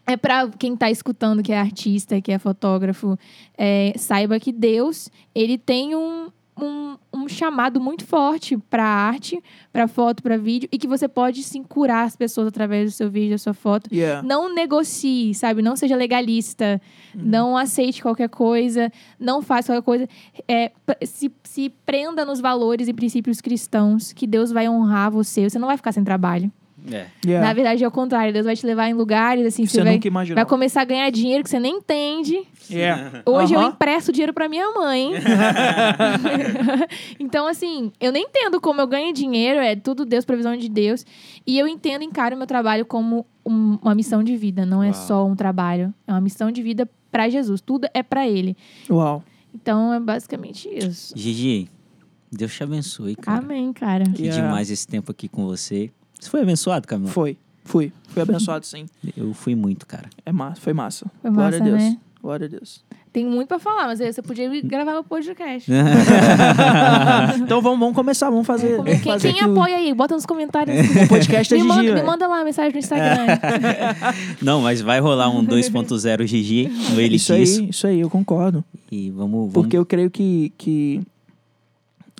É 0.06 0.16
pra 0.16 0.48
quem 0.58 0.76
tá 0.76 0.90
escutando, 0.90 1.42
que 1.42 1.52
é 1.52 1.58
artista, 1.58 2.20
que 2.20 2.32
é 2.32 2.38
fotógrafo, 2.38 3.16
é, 3.56 3.92
saiba 3.96 4.40
que 4.40 4.50
Deus, 4.50 5.08
ele 5.34 5.56
tem 5.56 5.94
um, 5.94 6.28
um, 6.64 6.96
um 7.12 7.28
chamado 7.28 7.80
muito 7.80 8.04
forte 8.04 8.56
pra 8.56 8.84
arte, 8.84 9.42
pra 9.72 9.88
foto, 9.88 10.22
pra 10.22 10.36
vídeo, 10.36 10.68
e 10.72 10.78
que 10.78 10.86
você 10.86 11.08
pode 11.08 11.42
sim 11.42 11.62
curar 11.62 12.04
as 12.04 12.16
pessoas 12.16 12.48
através 12.48 12.90
do 12.90 12.94
seu 12.94 13.10
vídeo, 13.10 13.30
da 13.30 13.38
sua 13.38 13.54
foto. 13.54 13.92
Yeah. 13.92 14.26
Não 14.26 14.52
negocie, 14.54 15.34
sabe? 15.34 15.62
Não 15.62 15.76
seja 15.76 15.96
legalista. 15.96 16.80
Uhum. 17.14 17.22
Não 17.24 17.56
aceite 17.56 18.02
qualquer 18.02 18.28
coisa. 18.28 18.92
Não 19.18 19.42
faça 19.42 19.72
qualquer 19.72 19.84
coisa. 19.84 20.08
É, 20.48 20.72
se, 21.04 21.32
se 21.42 21.70
prenda 21.84 22.24
nos 22.24 22.40
valores 22.40 22.88
e 22.88 22.92
princípios 22.92 23.40
cristãos, 23.40 24.12
que 24.12 24.26
Deus 24.26 24.50
vai 24.50 24.68
honrar 24.68 25.10
você. 25.10 25.48
Você 25.48 25.58
não 25.58 25.68
vai 25.68 25.76
ficar 25.76 25.92
sem 25.92 26.04
trabalho. 26.04 26.50
É. 26.90 27.06
Yeah. 27.26 27.46
Na 27.46 27.52
verdade, 27.52 27.82
é 27.84 27.88
o 27.88 27.90
contrário. 27.90 28.32
Deus 28.32 28.46
vai 28.46 28.56
te 28.56 28.64
levar 28.64 28.88
em 28.88 28.94
lugares 28.94 29.44
assim, 29.46 29.66
Você 29.66 29.72
você 29.78 29.82
vai, 29.84 29.94
nunca 29.94 30.08
imaginou. 30.08 30.36
vai 30.36 30.44
começar 30.46 30.80
a 30.82 30.84
ganhar 30.84 31.10
dinheiro 31.10 31.42
que 31.44 31.50
você 31.50 31.58
nem 31.60 31.76
entende. 31.76 32.40
Yeah. 32.70 33.22
Hoje 33.26 33.54
eu 33.54 33.60
Aham. 33.60 33.68
empresto 33.70 34.12
dinheiro 34.12 34.32
pra 34.32 34.48
minha 34.48 34.70
mãe. 34.72 35.12
então, 37.18 37.46
assim, 37.46 37.92
eu 38.00 38.12
nem 38.12 38.24
entendo 38.24 38.60
como 38.60 38.80
eu 38.80 38.86
ganho 38.86 39.12
dinheiro, 39.12 39.60
é 39.60 39.76
tudo 39.76 40.04
Deus, 40.04 40.24
provisão 40.24 40.56
de 40.56 40.68
Deus. 40.68 41.04
E 41.46 41.58
eu 41.58 41.66
entendo 41.68 42.02
e 42.02 42.06
encaro 42.06 42.34
o 42.34 42.38
meu 42.38 42.46
trabalho 42.46 42.84
como 42.86 43.26
um- 43.44 43.78
uma 43.82 43.94
missão 43.94 44.22
de 44.22 44.36
vida, 44.36 44.64
não 44.66 44.82
é 44.82 44.90
Uau. 44.90 44.94
só 44.94 45.26
um 45.26 45.34
trabalho. 45.36 45.92
É 46.06 46.12
uma 46.12 46.20
missão 46.20 46.50
de 46.50 46.62
vida 46.62 46.88
pra 47.10 47.28
Jesus. 47.28 47.60
Tudo 47.60 47.88
é 47.92 48.02
pra 48.02 48.26
Ele. 48.28 48.56
Uau. 48.88 49.22
Então, 49.54 49.92
é 49.92 49.98
basicamente 50.00 50.68
isso. 50.72 51.12
Gigi, 51.16 51.68
Deus 52.30 52.54
te 52.54 52.62
abençoe, 52.62 53.16
cara. 53.16 53.38
Amém, 53.38 53.72
cara. 53.72 54.04
Que 54.04 54.22
Yeah. 54.24 54.42
demais 54.46 54.70
esse 54.70 54.86
tempo 54.86 55.10
aqui 55.10 55.28
com 55.28 55.44
você. 55.44 55.90
Você 56.20 56.28
foi 56.30 56.42
abençoado, 56.42 56.86
Camila? 56.86 57.10
Foi. 57.10 57.36
Fui. 57.64 57.92
Fui 58.08 58.22
abençoado, 58.22 58.66
sim. 58.66 58.86
Eu 59.16 59.32
fui 59.34 59.54
muito, 59.54 59.86
cara. 59.86 60.08
É 60.24 60.32
massa. 60.32 60.60
Foi 60.60 60.72
massa. 60.72 61.06
Foi 61.22 61.30
Glória 61.30 61.58
massa, 61.58 61.70
a 61.74 61.76
Deus. 61.76 61.90
né? 61.90 61.98
Glória 62.22 62.46
a 62.46 62.48
Deus. 62.50 62.84
Tem 63.12 63.26
muito 63.26 63.48
pra 63.48 63.58
falar, 63.58 63.86
mas 63.86 64.00
aí 64.00 64.12
você 64.12 64.22
podia 64.22 64.48
gravar 64.62 64.92
meu 64.92 65.02
podcast. 65.02 65.68
então 67.42 67.60
vamos, 67.60 67.80
vamos 67.80 67.94
começar. 67.94 68.30
Vamos 68.30 68.46
fazer. 68.46 68.76
Como- 68.76 68.84
Quem, 68.88 68.98
fazer 69.00 69.32
quem 69.32 69.44
o- 69.48 69.52
apoia 69.52 69.76
aí? 69.76 69.92
Bota 69.94 70.14
nos 70.14 70.26
comentários. 70.26 70.76
O 71.04 71.08
podcast 71.08 71.52
é 71.52 71.56
me, 71.56 71.62
Gigi, 71.64 71.74
manda, 71.74 71.94
me 71.94 72.02
manda 72.02 72.28
lá 72.28 72.40
a 72.40 72.44
mensagem 72.44 72.72
no 72.72 72.78
Instagram. 72.78 73.26
Não, 74.40 74.60
mas 74.60 74.80
vai 74.80 75.00
rolar 75.00 75.28
um 75.30 75.44
2.0 75.44 76.26
Gigi, 76.26 76.68
no 76.92 77.00
Ele 77.00 77.16
Isso 77.16 77.32
aí, 77.32 77.42
isso 77.70 77.86
aí, 77.86 78.00
eu 78.00 78.08
concordo. 78.10 78.64
E 78.92 79.10
vamos, 79.10 79.32
vamos... 79.32 79.52
Porque 79.54 79.76
eu 79.76 79.84
creio 79.84 80.10
que, 80.10 80.52
que 80.56 81.00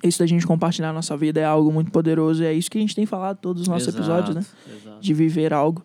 isso 0.03 0.19
da 0.19 0.25
gente 0.25 0.45
compartilhar 0.47 0.89
a 0.89 0.93
nossa 0.93 1.15
vida 1.17 1.39
é 1.39 1.45
algo 1.45 1.71
muito 1.71 1.91
poderoso. 1.91 2.43
E 2.43 2.45
é 2.45 2.53
isso 2.53 2.69
que 2.71 2.77
a 2.77 2.81
gente 2.81 2.95
tem 2.95 3.05
falado 3.05 3.37
em 3.37 3.41
todos 3.41 3.61
os 3.63 3.67
nossos 3.67 3.87
Exato, 3.87 3.97
episódios, 4.03 4.35
né? 4.35 4.45
exato. 4.81 4.97
De 5.01 5.13
viver 5.13 5.53
algo 5.53 5.83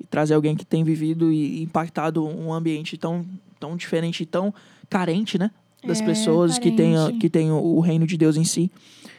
e 0.00 0.04
trazer 0.04 0.34
alguém 0.34 0.54
que 0.56 0.64
tem 0.64 0.84
vivido 0.84 1.32
e 1.32 1.62
impactado 1.62 2.24
um 2.26 2.52
ambiente 2.52 2.96
tão, 2.96 3.24
tão 3.58 3.76
diferente 3.76 4.22
e 4.22 4.26
tão 4.26 4.52
carente, 4.88 5.38
né? 5.38 5.50
Das 5.86 6.00
É, 6.00 6.04
pessoas 6.04 6.58
que 6.58 6.70
carente. 6.72 7.18
que 7.18 7.28
têm 7.30 7.50
o, 7.52 7.78
reino 7.80 8.06
de 8.06 8.16
Deus 8.16 8.36
em 8.36 8.44
si. 8.44 8.70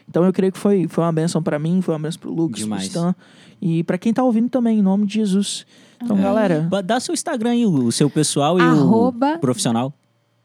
Então 0.08 0.24
eu 0.24 0.32
creio 0.32 0.52
que 0.52 0.58
foi, 0.58 0.86
foi 0.88 1.04
uma 1.04 1.12
bênção 1.12 1.42
pra 1.42 1.58
mim, 1.58 1.80
foi 1.80 1.94
uma 1.94 2.00
bênção 2.00 2.20
pro 2.20 2.30
Lucas, 2.32 2.56
pro 2.60 2.64
Demais. 2.64 2.84
Stan. 2.84 3.14
E 3.62 3.84
pra 3.84 3.96
quem 3.98 4.12
tá 4.12 4.22
ouvindo 4.24 4.48
também, 4.48 4.78
em 4.78 4.82
nome 4.82 5.06
de 5.06 5.14
Jesus. 5.14 5.64
Então, 6.02 6.16
Amém. 6.16 6.24
galera, 6.24 6.68
Dá 6.84 6.98
seu 6.98 7.12
Instagram 7.12 7.50
aí, 7.50 7.66
o 7.66 7.92
seu 7.92 8.08
pessoal 8.10 8.58
e 8.58 8.62
Arroba- 8.62 9.34
o 9.36 9.38
profissional. 9.38 9.92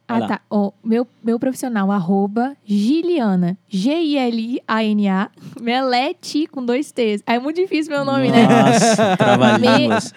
Ah, 0.08 0.28
tá. 0.28 0.42
Meu, 0.84 1.08
meu 1.24 1.40
profissional, 1.40 1.92
arroba 1.92 2.56
Giliana. 2.64 3.58
G-I-L-I-A-N-A. 3.68 5.30
Melete 5.60 6.46
com 6.48 6.64
dois 6.64 6.92
T's. 6.92 7.24
É 7.26 7.40
muito 7.40 7.56
difícil 7.56 7.92
meu 7.92 8.06
nome, 8.06 8.30
né? 8.30 8.48
Nossa, 8.48 9.18
trava-línguas. 9.18 10.14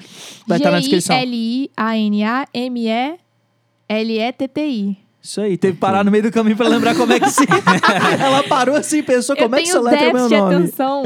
Vai 0.47 0.61
tá 0.61 0.71
na 0.71 0.79
descrição. 0.81 1.17
G-I-L-I-A-N-A-M-E-L-E-T-T-I. 3.89 4.97
isso 5.23 5.41
aí. 5.41 5.57
Teve 5.57 5.75
que 5.75 5.81
parar 5.81 6.05
no 6.05 6.11
meio 6.11 6.23
do 6.25 6.31
caminho 6.31 6.57
pra 6.57 6.69
lembrar 6.69 6.95
como 6.95 7.13
é 7.13 7.21
que 7.21 7.31
se. 7.31 7.45
Ela 8.21 8.43
parou 8.45 8.77
assim, 8.77 9.03
pensou 9.03 9.35
Eu 9.37 9.43
como 9.45 9.57
é 9.57 9.63
que 9.63 9.69
essa 9.69 9.81
letra 9.81 10.05
é 10.07 10.13
meu 10.13 10.29
déficit 10.29 10.35
de 10.35 10.41
nome. 10.41 10.55
atenção. 10.57 11.03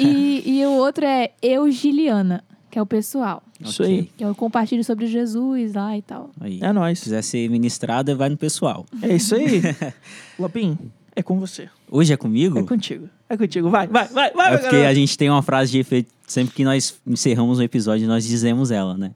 e, 0.00 0.60
e 0.60 0.66
o 0.66 0.72
outro 0.72 1.04
é 1.04 1.30
Eugiliana, 1.42 2.42
que 2.70 2.78
é 2.78 2.82
o 2.82 2.86
pessoal. 2.86 3.42
Isso 3.60 3.82
Ok. 3.82 3.94
aí. 3.94 4.10
Que 4.16 4.24
eu 4.24 4.34
compartilho 4.34 4.84
sobre 4.84 5.06
Jesus 5.06 5.74
lá 5.74 5.96
e 5.96 6.02
tal. 6.02 6.30
Aí. 6.40 6.58
É 6.62 6.72
nóis. 6.72 6.98
Se 6.98 7.04
quiser 7.04 7.22
ser 7.22 7.48
ministrada, 7.50 8.14
vai 8.14 8.28
no 8.28 8.36
pessoal. 8.36 8.84
É 9.02 9.14
isso 9.16 9.34
aí. 9.34 9.62
Lopim, 10.38 10.76
é 11.14 11.22
com 11.22 11.38
você. 11.38 11.68
Hoje 11.90 12.12
é 12.12 12.16
comigo? 12.16 12.58
É 12.58 12.62
contigo. 12.62 13.08
É 13.28 13.36
contigo. 13.36 13.70
Vai, 13.70 13.86
vai, 13.86 14.06
vai, 14.08 14.32
vai, 14.32 14.54
É 14.54 14.58
porque 14.58 14.70
garoto. 14.76 14.90
a 14.90 14.94
gente 14.94 15.16
tem 15.16 15.30
uma 15.30 15.42
frase 15.42 15.72
de 15.72 15.78
efeito. 15.78 16.10
Sempre 16.26 16.54
que 16.54 16.64
nós 16.64 16.94
encerramos 17.06 17.58
um 17.58 17.62
episódio, 17.62 18.06
nós 18.08 18.26
dizemos 18.26 18.70
ela, 18.70 18.96
né? 18.96 19.12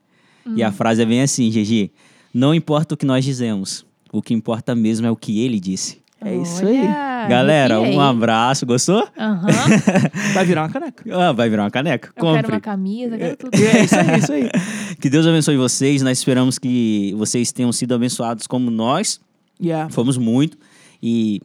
E 0.47 0.63
Hum. 0.65 0.67
a 0.67 0.73
frase 0.73 1.03
é 1.03 1.05
bem 1.05 1.21
assim, 1.23 1.51
Gigi. 1.51 1.91
Não 2.33 2.55
importa 2.55 2.95
o 2.95 2.97
que 2.97 3.05
nós 3.05 3.25
dizemos. 3.25 3.85
O 4.13 4.23
que 4.23 4.33
importa 4.33 4.75
mesmo 4.75 5.07
é 5.07 5.11
o 5.11 5.17
que 5.17 5.41
ele 5.41 5.61
disse. 5.61 6.00
É 6.23 6.37
isso 6.37 6.67
aí. 6.67 6.81
Olha, 6.81 7.27
Galera, 7.29 7.81
um 7.81 8.01
abraço. 8.01 8.67
Gostou? 8.67 9.09
Aham. 9.19 9.47
Vai 10.35 10.45
virar 10.45 10.63
uma 10.63 10.69
caneca. 10.69 11.05
Ah, 11.13 11.33
vai 11.33 11.49
virar 11.49 11.65
uma 11.65 11.71
caneca. 11.71 12.09
Eu 12.09 12.15
quero 12.15 12.37
Compre. 12.37 12.53
uma 12.53 12.61
camisa, 12.61 13.17
quero 13.17 13.37
tudo. 13.37 13.55
É 13.55 13.85
isso 13.85 13.97
aí, 13.99 14.19
isso 14.19 14.33
aí. 14.33 14.51
Que 15.01 15.09
Deus 15.09 15.27
abençoe 15.27 15.57
vocês. 15.57 16.03
Nós 16.03 16.19
esperamos 16.19 16.59
que 16.59 17.15
vocês 17.17 17.53
tenham 17.53 17.73
sido 17.73 17.95
abençoados 17.95 18.47
como 18.47 18.71
nós. 18.71 19.19
Yeah. 19.63 19.91
Fomos 19.91 20.19
muito. 20.19 20.59
E 21.03 21.41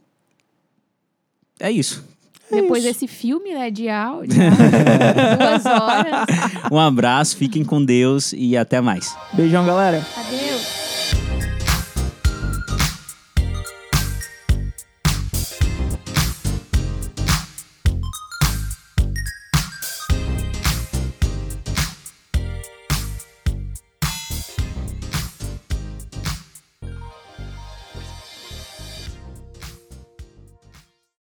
é 1.60 1.72
isso. 1.72 2.04
Depois 2.52 2.84
isso. 2.84 2.94
desse 2.94 3.08
filme, 3.08 3.54
né, 3.54 3.72
de 3.72 3.90
áudio, 3.90 4.36
duas 4.38 5.66
horas. 5.66 6.26
Um 6.72 6.78
abraço, 6.78 7.36
fiquem 7.38 7.64
com 7.64 7.84
Deus 7.84 8.34
e 8.34 8.56
até 8.56 8.80
mais. 8.82 9.16
Beijão, 9.34 9.66
galera. 9.66 10.06
Adeus. 10.16 10.75